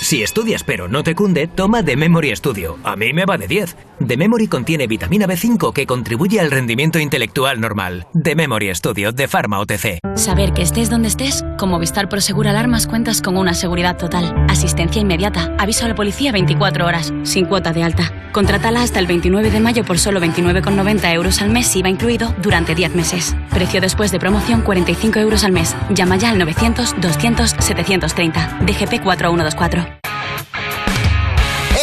Si 0.02 0.24
estudias 0.24 0.64
pero 0.64 0.88
no 0.88 1.04
te 1.04 1.14
cunde, 1.14 1.48
toma 1.48 1.84
The 1.84 1.96
Memory 1.96 2.36
Studio. 2.36 2.78
A 2.84 2.96
mí 2.96 3.14
me 3.14 3.26
va 3.26 3.38
de 3.38 3.48
10. 3.48 3.76
The 4.08 4.18
Memory 4.18 4.48
contiene 4.48 4.88
vitamina 4.88 5.28
B5 5.28 5.74
que 5.74 5.86
contribuye 5.86 6.40
al 6.40 6.52
rendimiento 6.52 7.00
intelectual 7.00 7.60
normal. 7.60 8.08
The 8.24 8.34
Memory 8.34 8.74
Studio 8.74 9.12
de 9.12 9.28
Pharma 9.28 9.60
OTC. 9.60 10.00
Saber 10.16 10.54
que 10.54 10.62
estés 10.62 10.90
donde 10.90 11.10
estés, 11.10 11.44
con 11.58 11.70
Movistar 11.70 12.08
Prosegur 12.10 12.48
Alarmas 12.48 12.88
cuentas 12.88 13.22
con 13.22 13.38
una 13.38 13.54
seguridad 13.54 13.98
total. 13.98 14.34
Asistencia 14.50 15.02
inmediata, 15.02 15.54
aviso 15.58 15.86
a 15.86 15.90
la 15.90 15.96
policía 15.96 16.32
24 16.32 16.86
horas, 16.86 17.14
sin 17.24 17.46
cuota 17.46 17.74
de 17.74 17.84
alta. 17.84 18.32
Contrátala 18.32 18.82
hasta 18.82 19.00
el 19.00 19.08
29 19.08 19.52
de 19.52 19.60
mayo 19.60 19.84
por 19.84 20.00
solo 20.00 20.22
29,90 20.22 21.14
euros 21.14 21.42
al 21.42 21.50
mes, 21.50 21.76
IVA 21.76 21.90
incluido, 21.90 22.34
durante 22.42 22.74
10 22.74 22.96
meses. 22.96 23.36
Precio 23.52 23.82
después 23.82 24.12
de 24.12 24.20
promoción 24.20 24.62
45 24.62 25.20
euros 25.20 25.44
al 25.44 25.52
mes. 25.52 25.76
Llama 25.90 26.16
ya 26.16 26.30
al 26.30 26.38
900 26.38 26.96
200 27.02 27.56
730. 27.60 28.60
DGP 28.66 29.04
4124. 29.04 29.89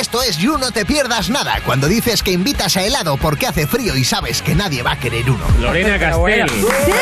Esto 0.00 0.23
es 0.23 0.36
You 0.39 0.58
No 0.58 0.73
Te 0.73 0.84
Pierdas 0.84 1.31
Nada, 1.31 1.60
cuando 1.65 1.86
dices 1.89 2.23
que 2.23 2.31
invitas 2.33 2.76
a 2.76 2.83
helado 2.83 3.16
porque 3.16 3.47
hace 3.47 3.66
frío 3.66 3.97
y 3.97 4.05
sabes 4.05 4.42
que 4.42 4.55
nadie 4.55 4.83
va 4.83 4.92
a 4.92 4.99
querer 4.99 5.28
uno. 5.31 5.44
Lorena 5.60 5.99
Castell. 5.99 6.49
¡Sí! 6.50 6.92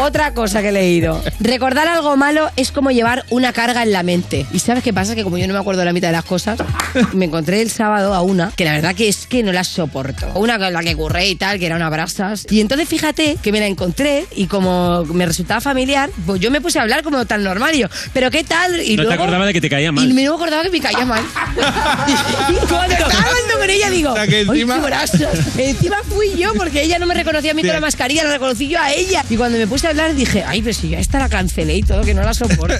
Otra 0.00 0.32
cosa 0.32 0.62
que 0.62 0.68
he 0.68 0.72
leído. 0.72 1.22
Recordar 1.40 1.88
algo 1.88 2.16
malo 2.16 2.50
es 2.56 2.70
como 2.72 2.90
llevar 2.90 3.24
una 3.30 3.52
carga 3.52 3.82
en 3.82 3.92
la 3.92 4.02
mente. 4.02 4.46
¿Y 4.52 4.60
sabes 4.60 4.82
qué 4.84 4.92
pasa? 4.92 5.14
Que 5.14 5.24
como 5.24 5.38
yo 5.38 5.46
no 5.48 5.54
me 5.54 5.58
acuerdo 5.58 5.80
de 5.80 5.86
la 5.86 5.92
mitad 5.92 6.08
de 6.08 6.12
las 6.12 6.24
cosas, 6.24 6.58
me 7.12 7.24
encontré 7.24 7.60
el 7.62 7.70
sábado 7.70 8.14
a 8.14 8.22
una 8.22 8.52
que 8.54 8.64
la 8.64 8.72
verdad 8.72 8.94
que 8.94 9.08
es 9.08 9.26
que 9.26 9.42
no 9.42 9.52
la 9.52 9.64
soporto. 9.64 10.28
Una 10.34 10.58
con 10.58 10.72
la 10.72 10.82
que 10.82 10.94
curré 10.94 11.28
y 11.28 11.34
tal, 11.36 11.58
que 11.58 11.66
era 11.66 11.76
una 11.76 11.90
brasas. 11.90 12.46
Y 12.50 12.60
entonces 12.60 12.88
fíjate 12.88 13.38
que 13.42 13.50
me 13.52 13.60
la 13.60 13.66
encontré 13.66 14.26
y 14.36 14.46
como 14.46 15.04
me 15.06 15.26
resultaba 15.26 15.60
familiar, 15.60 16.10
pues 16.26 16.40
yo 16.40 16.50
me 16.50 16.60
puse 16.60 16.78
a 16.78 16.82
hablar 16.82 17.02
como 17.02 17.24
tan 17.26 17.42
normal 17.42 17.74
y 17.74 17.78
yo, 17.80 17.88
¿pero 18.12 18.30
qué 18.30 18.44
tal? 18.44 18.80
Y 18.82 18.96
no 18.96 19.02
te 19.02 19.08
luego- 19.08 19.22
acordaba 19.24 19.46
de 19.46 19.52
que 19.52 19.60
te 19.60 19.70
caía 19.70 19.90
mal. 19.90 20.08
Y 20.08 20.12
me 20.12 20.24
no 20.24 20.34
acordaba 20.34 20.62
que 20.62 20.70
me 20.70 20.80
caía 20.80 21.04
mal. 21.04 21.22
y 22.08 22.54
cuando 22.68 22.94
estaba 22.94 23.12
hablando 23.14 23.58
con 23.58 23.70
ella 23.70 23.90
digo, 23.90 24.12
O 24.12 24.14
sea, 24.16 24.26
que 24.26 24.36
"Ay, 24.36 24.42
encima- 24.48 24.74
qué 24.76 24.80
brasas". 24.80 25.56
Encima 25.58 25.96
fui 26.08 26.34
yo 26.36 26.52
porque 26.54 26.82
ella 26.82 26.98
no 26.98 27.06
me 27.06 27.14
reconocía 27.14 27.52
a 27.52 27.54
mí 27.54 27.62
con 27.62 27.72
la 27.72 27.80
mascarilla, 27.80 28.24
la 28.24 28.30
reconocí 28.32 28.68
yo 28.68 28.78
a 28.80 28.92
ella. 28.92 29.24
Y 29.30 29.36
cuando 29.36 29.58
me 29.58 29.66
puse 29.66 29.86
a 29.86 29.90
hablar 29.90 30.14
dije, 30.14 30.44
ay, 30.46 30.62
pero 30.62 30.74
si 30.74 30.88
ya 30.90 30.98
esta 30.98 31.18
la 31.18 31.28
cancelé 31.28 31.76
y 31.76 31.82
todo, 31.82 32.02
que 32.02 32.14
no 32.14 32.22
la 32.22 32.34
soporto. 32.34 32.74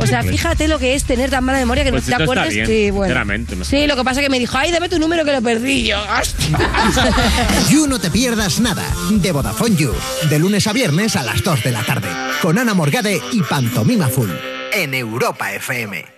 o 0.00 0.06
sea, 0.06 0.22
fíjate 0.22 0.68
lo 0.68 0.78
que 0.78 0.94
es 0.94 1.04
tener 1.04 1.30
tan 1.30 1.44
mala 1.44 1.58
memoria 1.58 1.84
que 1.84 1.90
Pues 1.90 2.02
no 2.04 2.06
te 2.06 2.12
está 2.12 2.24
acuerdes 2.24 2.54
bien, 2.54 2.66
que, 2.66 2.90
bueno. 2.90 3.24
no. 3.24 3.64
Sí, 3.64 3.86
lo 3.86 3.96
que 3.96 4.04
pasa 4.04 4.20
es 4.20 4.26
que 4.26 4.30
me 4.30 4.38
dijo, 4.38 4.56
ay, 4.58 4.70
dame 4.72 4.88
tu 4.88 4.98
número 4.98 5.24
que 5.24 5.32
lo 5.32 5.42
perdí 5.42 5.84
yo. 5.86 5.98
You 7.70 7.86
No 7.86 7.98
Te 7.98 8.10
Pierdas 8.10 8.60
Nada, 8.60 8.84
de 9.10 9.32
Vodafone 9.32 9.76
You, 9.76 9.92
de 10.28 10.38
lunes 10.38 10.66
a 10.66 10.72
viernes 10.72 11.16
a 11.16 11.22
las 11.22 11.42
2 11.42 11.62
de 11.62 11.70
la 11.72 11.82
tarde, 11.82 12.08
con 12.42 12.58
Ana 12.58 12.74
Morgade 12.74 13.20
y 13.32 13.42
Pantomima 13.42 14.08
Full, 14.08 14.30
en 14.72 14.94
Europa 14.94 15.52
FM. 15.52 16.17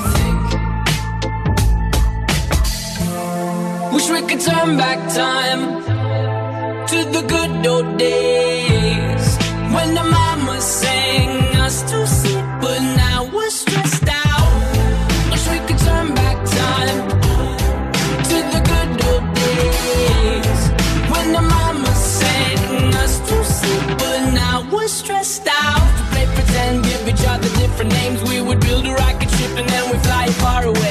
Wish 3.93 4.09
we 4.09 4.21
could 4.21 4.39
turn 4.39 4.77
back 4.77 4.99
time 5.13 5.61
to 6.87 6.97
the 7.11 7.21
good 7.27 7.67
old 7.67 7.97
days 7.97 9.37
when 9.75 9.93
the 9.93 10.03
mama 10.03 10.61
sang 10.61 11.55
us 11.57 11.81
to 11.91 12.07
sleep, 12.07 12.45
but 12.61 12.79
now 12.95 13.29
we're 13.33 13.49
stressed 13.49 14.07
out. 14.07 14.51
Wish 15.31 15.45
we 15.49 15.59
could 15.67 15.77
turn 15.79 16.13
back 16.15 16.37
time 16.61 16.97
to 18.29 18.37
the 18.53 18.61
good 18.71 18.91
old 19.09 19.25
days 19.35 20.61
when 21.11 21.33
the 21.33 21.41
mama 21.41 21.93
sang 21.95 22.93
us 23.03 23.19
to 23.29 23.43
sleep, 23.43 23.97
but 23.97 24.19
now 24.33 24.65
we're 24.71 24.87
stressed 24.87 25.47
out. 25.47 25.87
To 25.97 26.03
play 26.11 26.25
pretend, 26.33 26.83
give 26.85 27.07
each 27.09 27.25
other 27.27 27.49
different 27.59 27.91
names. 27.91 28.23
We 28.23 28.41
would 28.41 28.61
build 28.61 28.85
a 28.87 28.93
rocket 28.93 29.29
ship 29.31 29.51
and 29.57 29.67
then 29.67 29.91
we 29.91 29.97
fly 29.99 30.27
far 30.43 30.63
away. 30.63 30.90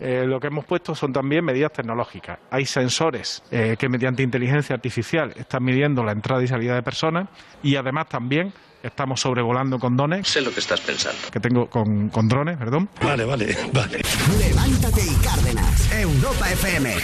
Eh, 0.00 0.24
lo 0.26 0.38
que 0.40 0.46
hemos 0.46 0.64
puesto 0.64 0.94
son 0.94 1.12
también 1.12 1.44
medidas 1.44 1.72
tecnológicas. 1.72 2.38
Hay 2.50 2.66
sensores 2.66 3.42
eh, 3.50 3.76
que 3.78 3.88
mediante 3.88 4.22
inteligencia 4.22 4.74
artificial 4.74 5.32
están 5.36 5.64
midiendo 5.64 6.04
la 6.04 6.12
entrada 6.12 6.42
y 6.42 6.48
salida 6.48 6.74
de 6.74 6.82
personas 6.82 7.28
y 7.62 7.76
además 7.76 8.08
también 8.08 8.52
estamos 8.82 9.20
sobrevolando 9.20 9.78
con 9.78 9.96
drones. 9.96 10.28
Sé 10.28 10.40
lo 10.40 10.52
que 10.52 10.60
estás 10.60 10.80
pensando. 10.80 11.18
Que 11.32 11.40
tengo 11.40 11.68
con, 11.68 12.08
con 12.10 12.28
drones, 12.28 12.56
perdón. 12.56 12.88
Vale, 13.02 13.24
vale, 13.24 13.56
vale. 13.72 14.00
Levántate 14.38 15.00
y 15.02 15.14
Cárdenas. 15.24 15.92
Europa 15.92 16.50
FM. 16.52 16.94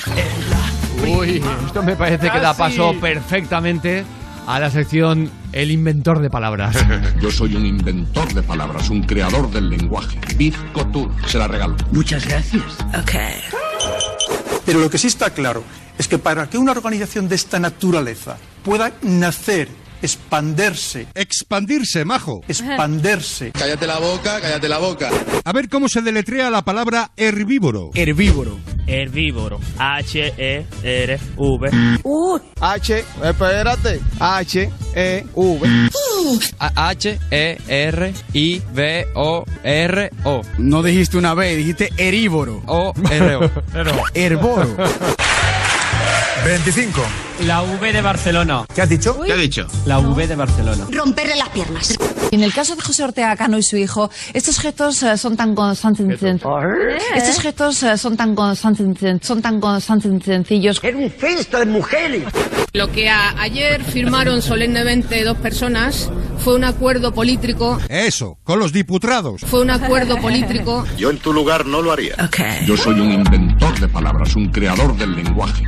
Uy, 1.08 1.42
esto 1.66 1.82
me 1.82 1.96
parece 1.96 2.30
que 2.30 2.38
da 2.38 2.54
Casi. 2.54 2.58
paso 2.60 2.94
perfectamente 3.00 4.04
a 4.46 4.60
la 4.60 4.70
sección 4.70 5.30
El 5.52 5.70
inventor 5.70 6.20
de 6.20 6.30
palabras. 6.30 6.76
Yo 7.20 7.30
soy 7.30 7.54
un 7.54 7.66
inventor 7.66 8.32
de 8.34 8.42
palabras, 8.42 8.90
un 8.90 9.02
creador 9.02 9.50
del 9.50 9.70
lenguaje. 9.70 10.18
Bizco 10.36 10.86
Tour, 10.88 11.10
se 11.26 11.38
la 11.38 11.48
regalo. 11.48 11.76
Muchas 11.92 12.26
gracias. 12.26 12.62
Pero 14.66 14.80
lo 14.80 14.90
que 14.90 14.98
sí 14.98 15.06
está 15.06 15.30
claro 15.30 15.62
es 15.98 16.08
que 16.08 16.18
para 16.18 16.48
que 16.48 16.58
una 16.58 16.72
organización 16.72 17.28
de 17.28 17.36
esta 17.36 17.58
naturaleza 17.58 18.36
pueda 18.62 18.92
nacer, 19.02 19.68
expandirse. 20.02 21.06
Expandirse, 21.14 22.04
majo. 22.04 22.40
Expandirse. 22.48 23.52
Cállate 23.52 23.86
la 23.86 23.98
boca, 23.98 24.40
cállate 24.40 24.68
la 24.68 24.78
boca. 24.78 25.10
A 25.44 25.52
ver 25.52 25.68
cómo 25.68 25.88
se 25.88 26.00
deletrea 26.02 26.50
la 26.50 26.62
palabra 26.62 27.10
herbívoro. 27.16 27.90
Herbívoro. 27.94 28.58
Herbívoro. 28.86 29.60
H-E-R-V. 29.78 31.70
Uh. 32.04 32.38
H, 32.60 33.04
espérate. 33.22 34.00
H, 34.20 34.70
E, 34.94 35.24
V. 35.34 35.90
H 36.58 37.18
E 37.30 37.58
R 37.68 38.14
I 38.32 38.62
V 38.72 39.06
O 39.14 39.44
R 39.62 40.10
O. 40.24 40.42
No 40.58 40.82
dijiste 40.82 41.16
una 41.18 41.34
B, 41.34 41.56
dijiste 41.56 41.90
herbívoro. 41.96 42.62
O 42.66 42.92
R 43.10 43.36
O. 43.36 43.50
Herboro. 44.14 44.76
25. 46.42 47.00
La 47.46 47.62
V 47.62 47.92
de 47.92 48.02
Barcelona. 48.02 48.64
¿Qué 48.74 48.82
has 48.82 48.88
dicho? 48.88 49.18
¿Qué 49.22 49.32
ha 49.32 49.36
dicho? 49.36 49.66
La 49.86 49.98
V 49.98 50.26
de 50.26 50.34
Barcelona. 50.36 50.86
Romperle 50.90 51.36
las 51.36 51.48
piernas. 51.50 51.94
En 52.32 52.42
el 52.42 52.52
caso 52.52 52.74
de 52.76 52.82
José 52.82 53.02
Ortega 53.04 53.34
Cano 53.36 53.56
y 53.56 53.62
su 53.62 53.76
hijo, 53.76 54.10
estos 54.34 54.58
gestos 54.58 55.02
eh, 55.04 55.16
son 55.16 55.36
tan 55.36 55.54
constantes. 55.54 56.20
Estos 57.14 57.40
gestos 57.40 57.82
eh, 57.84 57.96
son 57.96 58.16
tan 58.16 58.34
constantes, 58.34 59.18
son 59.26 59.40
tan 59.40 59.58
constantes 59.60 60.12
y 60.12 60.20
sencillos. 60.20 60.80
Era 60.82 60.96
un 60.98 61.10
cesto 61.10 61.58
de 61.60 61.66
mujeres. 61.66 62.24
Lo 62.72 62.90
que 62.90 63.08
a- 63.08 63.34
ayer 63.40 63.82
firmaron 63.84 64.42
solemnemente 64.42 65.22
dos 65.24 65.38
personas 65.38 66.10
fue 66.38 66.56
un 66.56 66.64
acuerdo 66.64 67.14
político. 67.14 67.78
Eso, 67.88 68.38
con 68.44 68.58
los 68.58 68.72
diputrados. 68.72 69.40
Fue 69.46 69.60
un 69.62 69.70
acuerdo 69.70 70.18
político. 70.18 70.84
Yo 70.98 71.10
en 71.10 71.18
tu 71.18 71.32
lugar 71.32 71.64
no 71.66 71.80
lo 71.80 71.92
haría. 71.92 72.16
Yo 72.66 72.76
soy 72.76 73.00
un 73.00 73.12
inventor 73.12 73.78
de 73.80 73.88
palabras, 73.88 74.34
un 74.36 74.48
creador 74.50 74.96
del 74.96 75.14
lenguaje. 75.16 75.64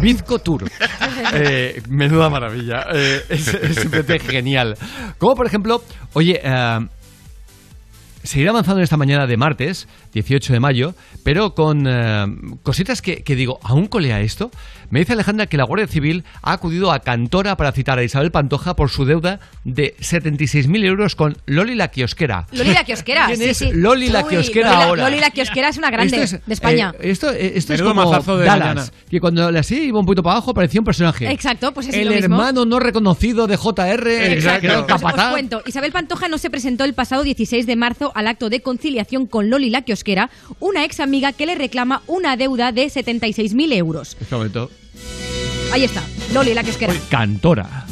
Bizco 0.00 0.38
Tour. 0.38 0.64
Eh, 1.34 1.82
menuda 1.88 2.30
maravilla. 2.30 2.86
Eh, 2.92 3.22
es, 3.28 3.44
simplemente 3.44 4.18
genial. 4.18 4.76
Como 5.18 5.34
por 5.34 5.46
ejemplo, 5.46 5.82
oye, 6.14 6.40
eh, 6.42 6.78
seguir 8.22 8.48
avanzando 8.48 8.80
en 8.80 8.84
esta 8.84 8.96
mañana 8.96 9.26
de 9.26 9.36
martes, 9.36 9.86
18 10.12 10.52
de 10.52 10.60
mayo, 10.60 10.94
pero 11.22 11.54
con 11.54 11.84
cositas 12.62 13.02
que, 13.02 13.22
que 13.22 13.36
digo, 13.36 13.60
¿aún 13.62 13.86
colea 13.86 14.20
esto? 14.20 14.50
Me 14.90 14.98
dice 15.00 15.12
Alejandra 15.12 15.46
que 15.46 15.56
la 15.56 15.64
Guardia 15.64 15.86
Civil 15.86 16.24
ha 16.42 16.52
acudido 16.52 16.90
a 16.90 16.98
Cantora 16.98 17.56
para 17.56 17.70
citar 17.72 17.98
a 17.98 18.02
Isabel 18.02 18.30
Pantoja 18.32 18.74
por 18.74 18.90
su 18.90 19.04
deuda 19.04 19.38
de 19.64 19.94
76.000 20.00 20.84
euros 20.84 21.14
con 21.14 21.36
Loli 21.46 21.76
la 21.76 21.88
kiosquera. 21.88 22.46
Loli 22.52 22.72
la 22.72 22.82
kiosquera. 22.84 23.26
¿Quién 23.26 23.38
sí, 23.38 23.44
es 23.44 23.56
sí. 23.56 23.70
Loli 23.72 24.08
la 24.08 24.26
kiosquera 24.26 24.70
Loli 24.70 24.78
la- 24.80 24.84
ahora? 24.88 25.04
Loli 25.08 25.20
la 25.20 25.30
kiosquera 25.30 25.68
es 25.68 25.78
una 25.78 25.90
grande 25.90 26.20
Esto 26.22 26.36
es, 26.36 26.46
de 26.46 26.54
España. 26.54 26.92
eh, 26.98 27.10
esto 27.10 27.30
esto 27.30 27.74
es 27.74 27.82
como 27.82 28.04
mazazo 28.04 28.36
de 28.36 28.46
Dallas, 28.46 28.92
que 29.08 29.20
cuando 29.20 29.50
le 29.52 29.60
así 29.60 29.76
iba 29.80 30.00
un 30.00 30.06
poquito 30.06 30.22
para 30.24 30.36
abajo 30.38 30.52
parecía 30.54 30.80
un 30.80 30.84
personaje. 30.84 31.30
Exacto, 31.30 31.72
pues 31.72 31.86
es 31.88 31.94
El 31.94 32.06
lo 32.08 32.10
mismo. 32.14 32.24
hermano 32.36 32.64
no 32.64 32.80
reconocido 32.80 33.46
de 33.46 33.56
JR, 33.56 34.08
el 34.08 34.42
Pues 34.42 35.02
os 35.02 35.30
cuento, 35.30 35.62
Isabel 35.66 35.92
Pantoja 35.92 36.26
no 36.28 36.36
se 36.38 36.50
presentó 36.50 36.82
el 36.84 36.94
pasado 36.94 37.22
16 37.22 37.64
de 37.66 37.76
marzo 37.76 38.10
al 38.16 38.26
acto 38.26 38.50
de 38.50 38.60
conciliación 38.60 39.26
con 39.26 39.50
Loli 39.50 39.70
la 39.70 39.82
kiosquera, 39.82 40.30
una 40.58 40.84
ex 40.84 40.98
amiga 40.98 41.32
que 41.32 41.46
le 41.46 41.54
reclama 41.54 42.02
una 42.08 42.36
deuda 42.36 42.72
de 42.72 42.86
76.000 42.86 43.72
euros. 43.74 44.16
Este 44.20 44.34
momento. 44.34 44.68
Ahí 45.72 45.84
está, 45.84 46.02
Loli 46.32 46.52
la 46.52 46.64
kiosquera. 46.64 46.92
Cantora. 47.08 47.86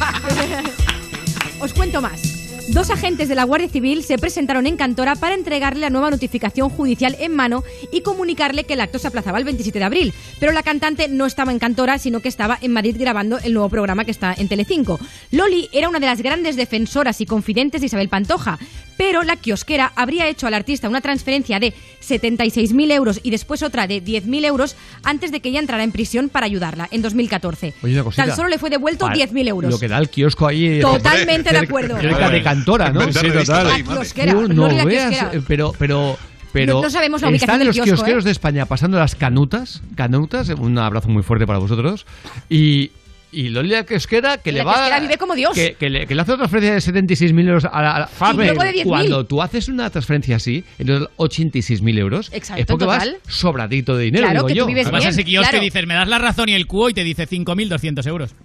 Os 1.60 1.72
cuento 1.72 2.02
más. 2.02 2.36
Dos 2.68 2.90
agentes 2.90 3.28
de 3.28 3.36
la 3.36 3.44
Guardia 3.44 3.68
Civil 3.68 4.02
se 4.02 4.18
presentaron 4.18 4.66
en 4.66 4.76
Cantora 4.76 5.14
para 5.14 5.36
entregarle 5.36 5.82
la 5.82 5.90
nueva 5.90 6.10
notificación 6.10 6.68
judicial 6.68 7.16
en 7.20 7.32
mano 7.32 7.62
y 7.92 8.00
comunicarle 8.00 8.64
que 8.64 8.74
el 8.74 8.80
acto 8.80 8.98
se 8.98 9.06
aplazaba 9.06 9.38
el 9.38 9.44
27 9.44 9.78
de 9.78 9.84
abril. 9.84 10.12
Pero 10.40 10.50
la 10.50 10.64
cantante 10.64 11.06
no 11.06 11.26
estaba 11.26 11.52
en 11.52 11.60
Cantora, 11.60 11.98
sino 11.98 12.20
que 12.20 12.28
estaba 12.28 12.58
en 12.60 12.72
Madrid 12.72 12.96
grabando 12.98 13.38
el 13.38 13.54
nuevo 13.54 13.68
programa 13.68 14.04
que 14.04 14.10
está 14.10 14.34
en 14.36 14.48
Telecinco. 14.48 14.98
Loli 15.30 15.68
era 15.72 15.88
una 15.88 16.00
de 16.00 16.06
las 16.06 16.20
grandes 16.20 16.56
defensoras 16.56 17.20
y 17.20 17.26
confidentes 17.26 17.80
de 17.80 17.86
Isabel 17.86 18.08
Pantoja, 18.08 18.58
pero 18.96 19.22
la 19.22 19.36
kiosquera 19.36 19.92
habría 19.96 20.26
hecho 20.28 20.46
al 20.46 20.54
artista 20.54 20.88
una 20.88 21.00
transferencia 21.00 21.58
de 21.60 21.74
76.000 22.02 22.92
euros 22.92 23.20
y 23.22 23.30
después 23.30 23.62
otra 23.62 23.86
de 23.86 24.02
10.000 24.02 24.44
euros 24.46 24.76
antes 25.02 25.32
de 25.32 25.40
que 25.40 25.48
ella 25.50 25.60
entrara 25.60 25.84
en 25.84 25.92
prisión 25.92 26.28
para 26.28 26.46
ayudarla 26.46 26.88
en 26.90 27.02
2014. 27.02 27.74
Oye, 27.82 27.94
una 27.94 28.04
cosita. 28.04 28.26
Tan 28.26 28.36
solo 28.36 28.48
le 28.48 28.58
fue 28.58 28.70
devuelto 28.70 29.06
Para 29.06 29.16
10.000 29.16 29.48
euros. 29.48 29.70
Lo 29.70 29.78
que 29.78 29.88
da 29.88 29.98
el 29.98 30.08
kiosco 30.08 30.46
ahí. 30.46 30.80
Totalmente 30.80 31.50
de 31.52 31.58
acuerdo. 31.66 31.98
Cerca 32.00 32.30
de 32.30 32.42
Cantora, 32.42 32.90
¿no? 32.90 33.12
Sí, 33.12 33.30
total. 33.30 33.68
La 33.68 33.82
kiosquera, 33.82 34.32
Tú 34.32 34.48
no 34.48 34.68
la 34.68 34.84
veas, 34.84 35.10
kiosquera. 35.10 35.34
eh, 35.38 35.42
pero, 35.46 35.72
pero, 35.78 36.18
pero 36.52 36.74
No- 36.74 36.82
no 36.82 36.90
sabemos 36.90 37.20
la 37.22 37.28
ubicación 37.28 37.50
están 37.50 37.58
del 37.58 37.66
los 37.68 37.74
kiosco, 37.76 37.90
kiosqueros 37.96 38.24
¿eh? 38.24 38.26
de 38.26 38.32
España 38.32 38.66
pasando 38.66 38.98
las 38.98 39.14
canutas, 39.14 39.82
canutas, 39.94 40.48
un 40.50 40.78
abrazo 40.78 41.08
muy 41.08 41.22
fuerte 41.22 41.46
para 41.46 41.58
vosotros, 41.58 42.06
y, 42.48 42.90
y 43.38 43.48
Loli 43.50 43.70
la 43.70 43.84
kiosquera 43.84 44.38
que 44.38 44.50
le 44.52 44.62
va... 44.64 44.72
kiosquera 44.74 45.00
vive 45.00 45.16
como 45.18 45.34
Dios. 45.34 45.52
Que, 45.54 45.74
que 45.74 45.90
le, 45.90 46.06
que 46.06 46.14
le 46.14 46.22
hace 46.22 46.32
una 46.32 46.38
transferencia 46.48 46.92
de 46.92 47.06
76.000 47.06 47.48
euros 47.48 47.64
a 47.70 47.82
la... 47.82 47.90
a 47.96 47.98
la- 48.00 48.08
Y 48.32 48.36
luego 48.36 48.62
de 48.62 48.72
10.000. 48.72 48.84
Cuando 48.84 49.26
tú 49.26 49.42
haces 49.42 49.68
una 49.68 49.90
transferencia 49.90 50.36
así, 50.36 50.64
en 50.78 50.86
los 50.88 51.08
86.000 51.18 51.98
euros, 51.98 52.30
Exacto, 52.32 52.60
es 52.62 52.66
porque 52.66 52.84
total. 52.86 53.18
vas 53.24 53.34
sobradito 53.34 53.96
de 53.96 54.04
dinero, 54.04 54.24
Claro, 54.24 54.38
digo 54.40 54.46
que 54.48 54.52
tú 54.54 54.58
yo. 54.60 54.66
vives 54.66 54.86
Además, 54.86 55.00
bien, 55.02 55.10
ese 55.10 55.24
kiosque 55.24 55.50
claro. 55.50 55.64
dices, 55.64 55.86
me 55.86 55.94
das 55.94 56.08
la 56.08 56.18
razón 56.18 56.48
y 56.48 56.54
el 56.54 56.66
cubo 56.66 56.88
y 56.90 56.94
te 56.94 57.04
dice 57.04 57.28
5.200 57.28 58.06
euros. 58.06 58.34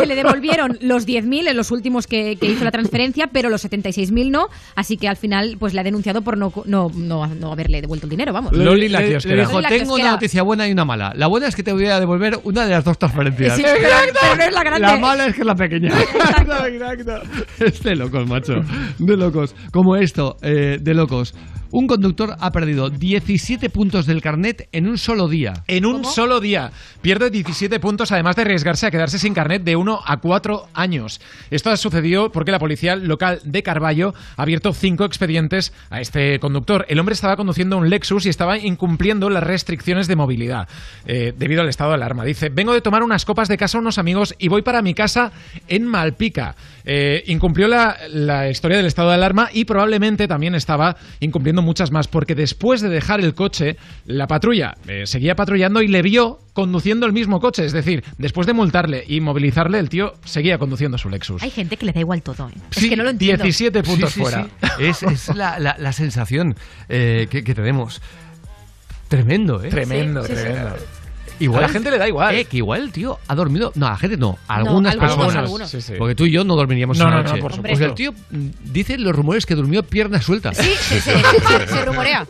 que 0.00 0.06
le 0.06 0.14
devolvieron 0.14 0.78
los 0.80 1.06
10.000 1.06 1.48
en 1.50 1.56
los 1.56 1.70
últimos 1.70 2.06
que, 2.06 2.36
que 2.36 2.46
hizo 2.46 2.64
la 2.64 2.70
transferencia, 2.70 3.28
pero 3.32 3.48
los 3.48 3.64
76.000 3.64 4.30
no, 4.30 4.48
así 4.74 4.96
que 4.96 5.08
al 5.08 5.16
final 5.16 5.56
pues 5.58 5.74
la 5.74 5.82
ha 5.82 5.84
denunciado 5.84 6.22
por 6.22 6.36
no, 6.36 6.52
no, 6.64 6.90
no, 6.94 7.26
no 7.26 7.52
haberle 7.52 7.80
devuelto 7.80 8.06
el 8.06 8.10
dinero, 8.10 8.32
vamos. 8.32 8.52
Loli 8.52 8.88
la 8.88 9.02
kiosquera. 9.06 9.42
dijo, 9.42 9.52
Loli 9.52 9.62
la 9.62 9.68
tengo 9.68 9.82
una 9.84 9.86
kiosquera". 9.94 10.10
noticia 10.12 10.42
buena 10.42 10.68
y 10.68 10.72
una 10.72 10.84
mala. 10.84 11.12
La 11.16 11.26
buena 11.26 11.46
es 11.48 11.56
que 11.56 11.62
te 11.62 11.72
voy 11.72 11.86
a 11.86 12.00
devolver 12.00 12.38
una 12.44 12.64
de 12.64 12.70
las 12.70 12.84
dos 12.84 12.98
transferencias. 12.98 13.35
Sí, 13.36 13.62
pero- 13.64 13.78
pero 14.20 14.36
no 14.36 14.42
es 14.44 14.52
la 14.54 14.62
grande. 14.64 14.86
La 14.86 14.96
mala 14.98 15.26
es 15.26 15.34
que 15.34 15.40
es 15.42 15.46
la 15.46 15.54
pequeña. 15.54 15.90
Es 17.58 17.82
de 17.82 17.96
locos, 17.96 18.28
macho. 18.28 18.54
De 18.98 19.16
locos. 19.16 19.54
Como 19.72 19.96
esto, 19.96 20.36
eh, 20.42 20.78
de 20.80 20.94
locos. 20.94 21.34
Un 21.70 21.86
conductor 21.86 22.36
ha 22.38 22.52
perdido 22.52 22.90
17 22.90 23.70
puntos 23.70 24.06
del 24.06 24.22
carnet 24.22 24.68
en 24.72 24.86
un 24.88 24.98
solo 24.98 25.28
día. 25.28 25.64
En 25.66 25.84
un 25.84 26.04
solo 26.04 26.40
día. 26.40 26.70
Pierde 27.02 27.30
17 27.30 27.80
puntos, 27.80 28.12
además 28.12 28.36
de 28.36 28.42
arriesgarse 28.42 28.86
a 28.86 28.90
quedarse 28.90 29.18
sin 29.18 29.34
carnet 29.34 29.64
de 29.64 29.74
1 29.74 30.00
a 30.04 30.16
4 30.18 30.68
años. 30.74 31.20
Esto 31.50 31.70
ha 31.70 31.76
sucedido 31.76 32.30
porque 32.30 32.52
la 32.52 32.58
policía 32.58 32.94
local 32.94 33.40
de 33.44 33.62
Carballo 33.62 34.14
ha 34.36 34.42
abierto 34.42 34.72
cinco 34.72 35.04
expedientes 35.04 35.72
a 35.90 36.00
este 36.00 36.38
conductor. 36.38 36.86
El 36.88 37.00
hombre 37.00 37.14
estaba 37.14 37.36
conduciendo 37.36 37.78
un 37.78 37.90
Lexus 37.90 38.26
y 38.26 38.28
estaba 38.28 38.58
incumpliendo 38.58 39.28
las 39.28 39.42
restricciones 39.42 40.06
de 40.06 40.16
movilidad 40.16 40.68
eh, 41.06 41.34
debido 41.36 41.62
al 41.62 41.68
estado 41.68 41.90
de 41.90 41.96
alarma. 41.96 42.24
Dice, 42.24 42.48
vengo 42.48 42.72
de 42.72 42.80
tomar 42.80 43.02
unas 43.02 43.24
copas 43.24 43.48
de 43.48 43.56
casa 43.56 43.78
a 43.78 43.80
unos 43.80 43.98
amigos 43.98 44.34
y 44.38 44.48
voy 44.48 44.62
para 44.62 44.82
mi 44.82 44.94
casa 44.94 45.32
en 45.66 45.86
Malpica. 45.86 46.54
Eh, 46.84 47.24
incumplió 47.26 47.66
la, 47.66 47.96
la 48.08 48.48
historia 48.48 48.76
del 48.76 48.86
estado 48.86 49.08
de 49.08 49.16
alarma 49.16 49.48
y 49.52 49.64
probablemente 49.64 50.28
también 50.28 50.54
estaba 50.54 50.96
incumpliendo 51.18 51.55
muchas 51.62 51.90
más, 51.92 52.08
porque 52.08 52.34
después 52.34 52.80
de 52.80 52.88
dejar 52.88 53.20
el 53.20 53.34
coche, 53.34 53.76
la 54.06 54.26
patrulla 54.26 54.74
eh, 54.88 55.02
seguía 55.06 55.34
patrullando 55.36 55.82
y 55.82 55.88
le 55.88 56.02
vio 56.02 56.38
conduciendo 56.52 57.06
el 57.06 57.12
mismo 57.12 57.40
coche. 57.40 57.64
Es 57.64 57.72
decir, 57.72 58.04
después 58.18 58.46
de 58.46 58.52
multarle 58.52 59.04
y 59.06 59.20
movilizarle, 59.20 59.78
el 59.78 59.88
tío 59.88 60.14
seguía 60.24 60.58
conduciendo 60.58 60.98
su 60.98 61.08
Lexus. 61.10 61.42
Hay 61.42 61.50
gente 61.50 61.76
que 61.76 61.86
le 61.86 61.92
da 61.92 62.00
igual 62.00 62.22
todo, 62.22 62.48
¿eh? 62.48 62.52
Sí, 62.70 62.84
es 62.84 62.90
que 62.90 62.96
no 62.96 63.04
lo 63.04 63.10
entiendo. 63.10 63.42
17 63.44 63.82
puntos 63.82 64.10
Sí, 64.12 64.14
sí, 64.16 64.20
fuera. 64.22 64.48
sí. 64.78 64.84
Es, 64.84 65.02
es 65.02 65.28
la, 65.36 65.58
la- 65.58 65.76
la 65.78 65.92
sensación 65.92 66.54
eh, 66.88 67.26
que, 67.30 67.44
que 67.44 67.54
tenemos. 67.54 68.00
Tremendo, 69.08 69.62
¿eh? 69.62 69.68
Tremendo, 69.68 70.22
Sí, 70.24 70.32
sí, 70.32 70.36
sí. 70.38 70.42
tremendo. 70.44 70.76
Igual, 71.38 71.64
A 71.64 71.66
la 71.66 71.72
gente 71.72 71.90
le 71.90 71.98
da 71.98 72.08
igual. 72.08 72.34
Eh, 72.34 72.44
que 72.46 72.56
igual 72.58 72.82
el 72.82 72.92
tío 72.92 73.18
ha 73.28 73.34
dormido. 73.34 73.72
No, 73.74 73.86
a 73.86 73.90
la 73.90 73.96
gente 73.98 74.16
no. 74.16 74.38
A 74.48 74.56
algunas 74.56 74.92
algunos, 74.94 75.14
personas. 75.16 75.36
algunos. 75.44 75.70
Sí, 75.70 75.80
sí. 75.80 75.92
Porque 75.98 76.14
tú 76.14 76.24
y 76.26 76.30
yo 76.32 76.44
no 76.44 76.56
dormiríamos 76.56 76.98
No, 76.98 77.10
no, 77.10 77.18
noche. 77.22 77.34
no, 77.36 77.40
por 77.40 77.50
Pues 77.50 77.56
supuesto. 77.56 77.84
el 77.84 77.94
tío 77.94 78.12
mm, 78.30 78.46
dice 78.72 78.96
los 78.98 79.14
rumores 79.14 79.44
que 79.46 79.54
durmió 79.54 79.82
pierna 79.82 80.20
suelta. 80.22 80.54
Sí, 80.54 80.70
se, 80.78 81.00
se- 81.00 81.12
se 81.66 81.84
rumorea. 81.84 82.26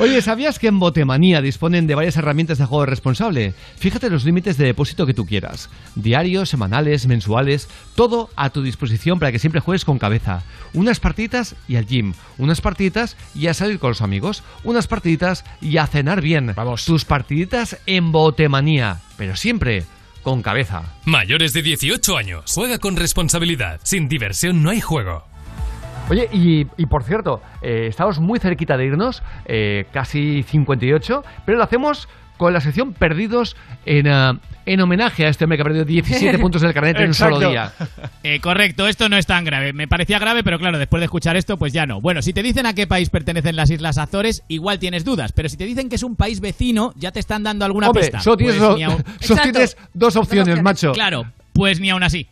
Oye, 0.00 0.22
¿sabías 0.22 0.58
que 0.60 0.68
en 0.68 0.78
Botemanía 0.78 1.40
disponen 1.42 1.86
de 1.88 1.94
varias 1.96 2.16
herramientas 2.16 2.58
de 2.58 2.64
juego 2.66 2.86
responsable? 2.86 3.52
Fíjate 3.78 4.08
los 4.10 4.24
límites 4.24 4.56
de 4.56 4.66
depósito 4.66 5.06
que 5.06 5.14
tú 5.14 5.26
quieras. 5.26 5.70
Diarios, 5.96 6.48
semanales, 6.48 7.06
mensuales, 7.08 7.68
todo 7.96 8.30
a 8.36 8.50
tu 8.50 8.62
disposición 8.62 9.18
para 9.18 9.32
que 9.32 9.40
siempre 9.40 9.60
juegues 9.60 9.84
con 9.84 9.98
cabeza. 9.98 10.42
Unas 10.74 11.00
partiditas 11.00 11.56
y 11.66 11.76
al 11.76 11.86
gym, 11.86 12.14
unas 12.38 12.60
partiditas 12.60 13.16
y 13.34 13.46
a 13.46 13.54
salir 13.54 13.78
con 13.78 13.90
los 13.90 14.02
amigos, 14.02 14.42
unas 14.64 14.86
partiditas 14.86 15.44
y 15.60 15.76
a 15.78 15.86
cenar 15.86 16.20
bien. 16.20 16.52
Vamos. 16.54 16.84
Tus 16.84 17.04
partiditas 17.04 17.78
en 17.86 18.12
Botemanía, 18.12 19.00
pero 19.16 19.36
siempre 19.36 19.84
con 20.22 20.42
cabeza. 20.42 20.82
Mayores 21.04 21.52
de 21.52 21.62
18 21.62 22.16
años. 22.16 22.52
Juega 22.54 22.78
con 22.78 22.96
responsabilidad. 22.96 23.80
Sin 23.82 24.08
diversión 24.08 24.62
no 24.62 24.70
hay 24.70 24.80
juego. 24.80 25.24
Oye, 26.10 26.28
y, 26.32 26.66
y 26.76 26.86
por 26.86 27.02
cierto, 27.04 27.42
eh, 27.60 27.86
estamos 27.88 28.18
muy 28.18 28.38
cerquita 28.38 28.78
de 28.78 28.86
irnos, 28.86 29.22
eh, 29.44 29.84
casi 29.92 30.42
58, 30.42 31.22
pero 31.44 31.58
lo 31.58 31.64
hacemos 31.64 32.08
con 32.38 32.54
la 32.54 32.60
sección 32.62 32.94
Perdidos 32.94 33.54
en, 33.84 34.08
ah, 34.08 34.38
en 34.64 34.80
homenaje 34.80 35.26
a 35.26 35.28
este 35.28 35.44
hombre 35.44 35.58
que 35.58 35.62
ha 35.62 35.64
perdido 35.64 35.84
17 35.84 36.38
puntos 36.40 36.62
del 36.62 36.72
carnet 36.72 36.96
en 37.00 37.08
un 37.08 37.14
solo 37.14 37.38
día. 37.50 37.72
Eh, 38.22 38.40
correcto, 38.40 38.86
esto 38.86 39.08
no 39.10 39.16
es 39.18 39.26
tan 39.26 39.44
grave. 39.44 39.72
Me 39.74 39.86
parecía 39.88 40.18
grave, 40.18 40.42
pero 40.42 40.58
claro, 40.58 40.78
después 40.78 41.00
de 41.00 41.04
escuchar 41.04 41.36
esto, 41.36 41.56
pues 41.58 41.72
ya 41.74 41.84
no. 41.84 42.00
Bueno, 42.00 42.22
si 42.22 42.32
te 42.32 42.42
dicen 42.42 42.64
a 42.64 42.72
qué 42.74 42.86
país 42.86 43.10
pertenecen 43.10 43.56
las 43.56 43.68
Islas 43.70 43.98
Azores, 43.98 44.42
igual 44.48 44.78
tienes 44.78 45.04
dudas. 45.04 45.32
Pero 45.32 45.48
si 45.48 45.56
te 45.58 45.64
dicen 45.66 45.88
que 45.88 45.96
es 45.96 46.02
un 46.02 46.16
país 46.16 46.40
vecino, 46.40 46.92
ya 46.96 47.12
te 47.12 47.20
están 47.20 47.42
dando 47.42 47.64
alguna 47.66 47.88
Hombre, 47.88 48.04
pista. 48.04 48.20
solo 48.20 48.36
tienes, 48.38 48.56
Pues 48.56 48.68
do- 48.70 48.76
ni 48.76 48.82
aun- 48.84 49.04
solo 49.20 49.42
tienes 49.42 49.76
dos 49.92 50.16
opciones, 50.16 50.62
macho. 50.62 50.92
Claro, 50.92 51.26
pues 51.52 51.80
ni 51.80 51.90
aún 51.90 52.02
así. 52.02 52.26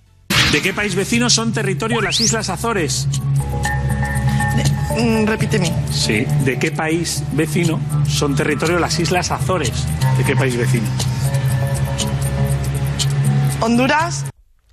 ¿De 0.53 0.63
qué 0.63 0.73
país 0.73 0.95
vecino 0.95 1.29
son 1.29 1.53
territorio 1.53 2.01
las 2.01 2.21
Islas 2.21 2.49
Azores? 2.51 3.09
Repíteme. 5.27 5.73
Sí. 5.91 6.25
¿De 6.45 6.59
qué 6.59 6.71
país 6.71 7.25
vecino 7.33 7.81
son 8.07 8.35
territorio 8.35 8.79
las 8.79 8.99
Islas 8.99 9.31
Azores? 9.31 9.87
¿De 10.17 10.25
qué 10.25 10.35
país 10.37 10.57
vecino? 10.57 10.87
Honduras. 13.61 14.31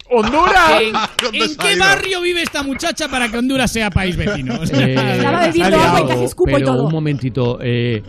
¡Honduras! 0.10 0.72
¿En, 0.82 1.42
en 1.42 1.56
qué 1.58 1.78
barrio 1.78 2.22
vive 2.22 2.44
esta 2.44 2.62
muchacha 2.64 3.08
para 3.08 3.30
que 3.30 3.38
Honduras 3.38 3.72
sea 3.72 3.90
país 3.90 4.16
vecino? 4.16 4.56
O 4.62 4.66
sea, 4.66 4.86
Eh, 4.86 4.94
Estaba 5.18 5.46
bebiendo 5.48 5.78
agua 5.82 6.02
y 6.02 6.08
casi 6.08 6.24
escupo 6.26 6.52
y 6.52 6.54
pero 6.56 6.66
todo. 6.68 6.86
un 6.86 6.92
momentito. 6.92 7.58
eh, 7.62 8.02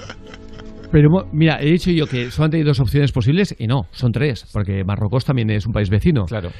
pero 0.92 1.08
mira, 1.32 1.58
he 1.60 1.72
dicho 1.72 1.90
yo 1.90 2.06
que 2.06 2.30
solamente 2.30 2.58
hay 2.58 2.62
dos 2.62 2.78
opciones 2.78 3.10
posibles 3.10 3.52
y 3.58 3.66
no, 3.66 3.86
son 3.90 4.12
tres, 4.12 4.46
porque 4.52 4.84
Marruecos 4.84 5.24
también 5.24 5.50
es 5.50 5.66
un 5.66 5.72
país 5.72 5.90
vecino. 5.90 6.24
Claro. 6.26 6.50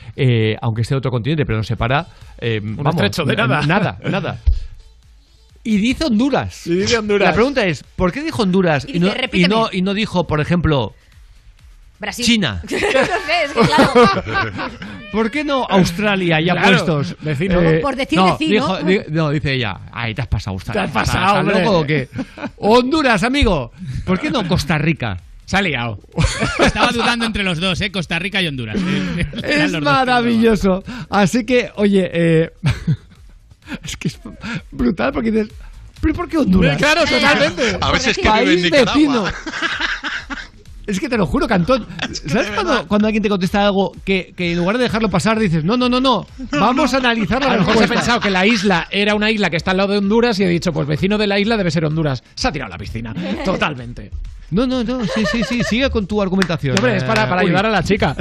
aunque 0.60 0.82
esté 0.82 0.94
de 0.94 0.98
otro 0.98 1.10
continente, 1.12 1.44
pero 1.46 1.58
nos 1.58 1.66
separa. 1.68 2.06
eh, 2.40 2.58
vamos, 2.62 2.94
estrecho 2.96 3.24
de 3.24 3.36
nada. 3.36 3.60
Nada, 3.66 3.98
nada. 4.10 4.38
Y 5.64 5.78
dice 5.78 6.04
Honduras. 6.04 6.66
Y 6.66 6.74
dice 6.76 6.98
Honduras. 6.98 7.30
La 7.30 7.34
pregunta 7.34 7.64
es, 7.66 7.82
¿por 7.96 8.12
qué 8.12 8.22
dijo 8.22 8.42
Honduras 8.42 8.84
Y 8.86 8.96
y, 8.98 9.00
no, 9.00 9.08
y, 9.32 9.44
no, 9.48 9.68
y 9.72 9.82
no 9.82 9.94
dijo, 9.94 10.26
por 10.26 10.40
ejemplo, 10.40 10.94
Brasil. 11.98 12.24
China? 12.24 12.60
no 12.62 12.68
sé, 12.68 12.76
es 12.76 13.52
que 13.52 13.60
claro. 13.60 13.92
¿Por 15.12 15.30
qué 15.30 15.44
no 15.44 15.64
Australia 15.64 16.40
ya 16.40 16.52
Claro, 16.54 16.70
puestos? 16.84 17.16
vecino. 17.22 17.60
Por- 17.62 17.80
por 17.80 17.96
decir 17.96 18.18
no, 18.18 18.32
vecino. 18.32 18.50
Dijo, 18.52 18.78
di- 18.82 19.00
no, 19.10 19.30
dice 19.30 19.54
ella. 19.54 19.78
Ahí 19.92 20.12
te 20.14 20.22
has 20.22 20.28
pasado, 20.28 20.54
Australia. 20.54 20.82
Te 20.82 20.86
has 20.88 20.92
pasado, 20.92 21.40
¿Estás 21.40 21.62
loco 21.62 21.78
o 21.80 21.86
qué? 21.86 22.08
Honduras, 22.58 23.22
amigo. 23.22 23.72
¿Por 24.04 24.18
qué 24.18 24.30
no 24.30 24.46
Costa 24.46 24.76
Rica? 24.76 25.16
Se 25.46 25.56
ha 25.56 25.62
liado. 25.62 26.00
Estaba 26.58 26.90
dudando 26.90 27.26
entre 27.26 27.44
los 27.44 27.60
dos, 27.60 27.80
¿eh? 27.80 27.92
Costa 27.92 28.18
Rica 28.18 28.42
y 28.42 28.48
Honduras. 28.48 28.76
Es 29.42 29.72
maravilloso. 29.80 30.82
Así 31.10 31.44
que, 31.46 31.70
oye, 31.76 32.10
eh, 32.12 32.50
es 33.84 33.96
que 33.96 34.08
es 34.08 34.18
brutal 34.70 35.12
porque 35.12 35.30
dices, 35.30 35.48
¿pero 36.00 36.14
por 36.14 36.28
qué 36.28 36.38
Honduras? 36.38 36.76
Claro, 36.76 37.04
totalmente. 37.04 37.78
A 37.80 37.90
veces 37.92 38.16
que 38.16 38.30
vive 38.30 38.54
en 38.54 38.62
Nicaragua. 38.62 39.32
Es 40.86 41.00
que 41.00 41.08
te 41.08 41.16
lo 41.16 41.26
juro, 41.26 41.48
Cantón. 41.48 41.86
¿Sabes 42.26 42.50
cuando, 42.50 42.86
cuando 42.86 43.06
alguien 43.06 43.22
te 43.22 43.28
contesta 43.28 43.64
algo 43.64 43.92
que, 44.04 44.34
que 44.36 44.52
en 44.52 44.58
lugar 44.58 44.76
de 44.76 44.84
dejarlo 44.84 45.08
pasar 45.08 45.38
dices, 45.38 45.64
no, 45.64 45.76
no, 45.78 45.88
no, 45.88 45.98
no, 46.00 46.26
vamos 46.52 46.92
a 46.92 46.98
analizar 46.98 47.42
la 47.42 47.52
A 47.52 47.54
lo 47.54 47.60
mejor 47.60 47.72
se 47.72 47.78
ha 47.78 47.80
respuesta"? 47.80 48.00
pensado 48.04 48.20
que 48.20 48.30
la 48.30 48.44
isla 48.44 48.86
era 48.90 49.14
una 49.14 49.30
isla 49.30 49.48
que 49.48 49.56
está 49.56 49.70
al 49.70 49.78
lado 49.78 49.92
de 49.92 49.98
Honduras 49.98 50.38
y 50.40 50.44
he 50.44 50.48
dicho, 50.48 50.72
pues 50.72 50.86
vecino 50.86 51.16
de 51.16 51.26
la 51.26 51.38
isla 51.38 51.56
debe 51.56 51.70
ser 51.70 51.86
Honduras. 51.86 52.22
Se 52.34 52.48
ha 52.48 52.52
tirado 52.52 52.66
a 52.66 52.74
la 52.74 52.78
piscina. 52.78 53.14
Totalmente. 53.44 54.10
No, 54.50 54.66
no, 54.66 54.84
no, 54.84 55.04
sí, 55.06 55.24
sí, 55.32 55.42
sí, 55.42 55.62
sigue 55.64 55.88
con 55.88 56.06
tu 56.06 56.20
argumentación. 56.20 56.76
Hombre, 56.76 56.98
es 56.98 57.04
para, 57.04 57.26
para 57.30 57.40
Uy. 57.40 57.46
ayudar 57.46 57.64
a 57.64 57.70
la 57.70 57.82
chica. 57.82 58.14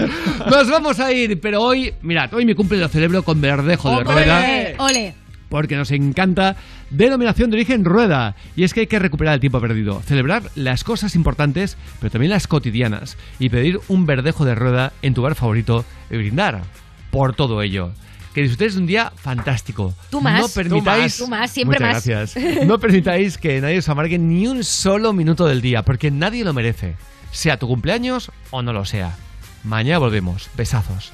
Nos 0.49 0.69
vamos 0.69 0.99
a 1.01 1.11
ir, 1.11 1.39
pero 1.41 1.61
hoy, 1.61 1.93
mirad, 2.01 2.33
hoy 2.33 2.45
mi 2.45 2.55
cumple 2.55 2.77
lo 2.77 2.87
celebro 2.87 3.23
con 3.23 3.41
verdejo 3.41 3.89
de 3.89 3.95
¡Ole! 3.97 4.03
rueda. 4.05 4.45
Ole. 4.79 5.15
Porque 5.53 5.75
nos 5.75 5.91
encanta 5.91 6.55
denominación 6.89 7.51
de 7.51 7.57
origen 7.57 7.85
rueda. 7.85 8.35
Y 8.55 8.63
es 8.63 8.73
que 8.73 8.79
hay 8.79 8.87
que 8.87 8.97
recuperar 8.97 9.35
el 9.35 9.39
tiempo 9.39 9.61
perdido, 9.61 10.01
celebrar 10.01 10.41
las 10.55 10.83
cosas 10.83 11.13
importantes, 11.13 11.77
pero 11.99 12.09
también 12.09 12.31
las 12.31 12.47
cotidianas, 12.47 13.17
y 13.37 13.49
pedir 13.49 13.79
un 13.87 14.07
verdejo 14.07 14.45
de 14.45 14.55
rueda 14.55 14.93
en 15.03 15.13
tu 15.13 15.21
bar 15.21 15.35
favorito 15.35 15.85
y 16.09 16.17
brindar 16.17 16.63
por 17.11 17.35
todo 17.35 17.61
ello. 17.61 17.91
Que 18.33 18.41
disfrutéis 18.41 18.73
de 18.73 18.79
un 18.79 18.87
día 18.87 19.13
fantástico. 19.15 19.93
Tú 20.09 20.21
más, 20.21 20.41
No 20.41 20.47
tú 20.47 20.53
permitáis, 20.55 21.03
más, 21.03 21.17
tú 21.19 21.27
más, 21.27 21.51
siempre 21.51 21.77
Muchas 21.79 21.97
más. 21.97 22.07
gracias. 22.07 22.65
No 22.65 22.79
permitáis 22.79 23.37
que 23.37 23.61
nadie 23.61 23.77
os 23.77 23.89
amargue 23.89 24.17
ni 24.17 24.47
un 24.47 24.63
solo 24.63 25.13
minuto 25.13 25.45
del 25.45 25.61
día, 25.61 25.83
porque 25.83 26.09
nadie 26.09 26.43
lo 26.43 26.53
merece. 26.53 26.95
Sea 27.29 27.59
tu 27.59 27.67
cumpleaños 27.67 28.31
o 28.49 28.63
no 28.63 28.73
lo 28.73 28.85
sea. 28.85 29.15
Mañana 29.63 29.99
volvemos. 29.99 30.49
Besazos. 30.57 31.13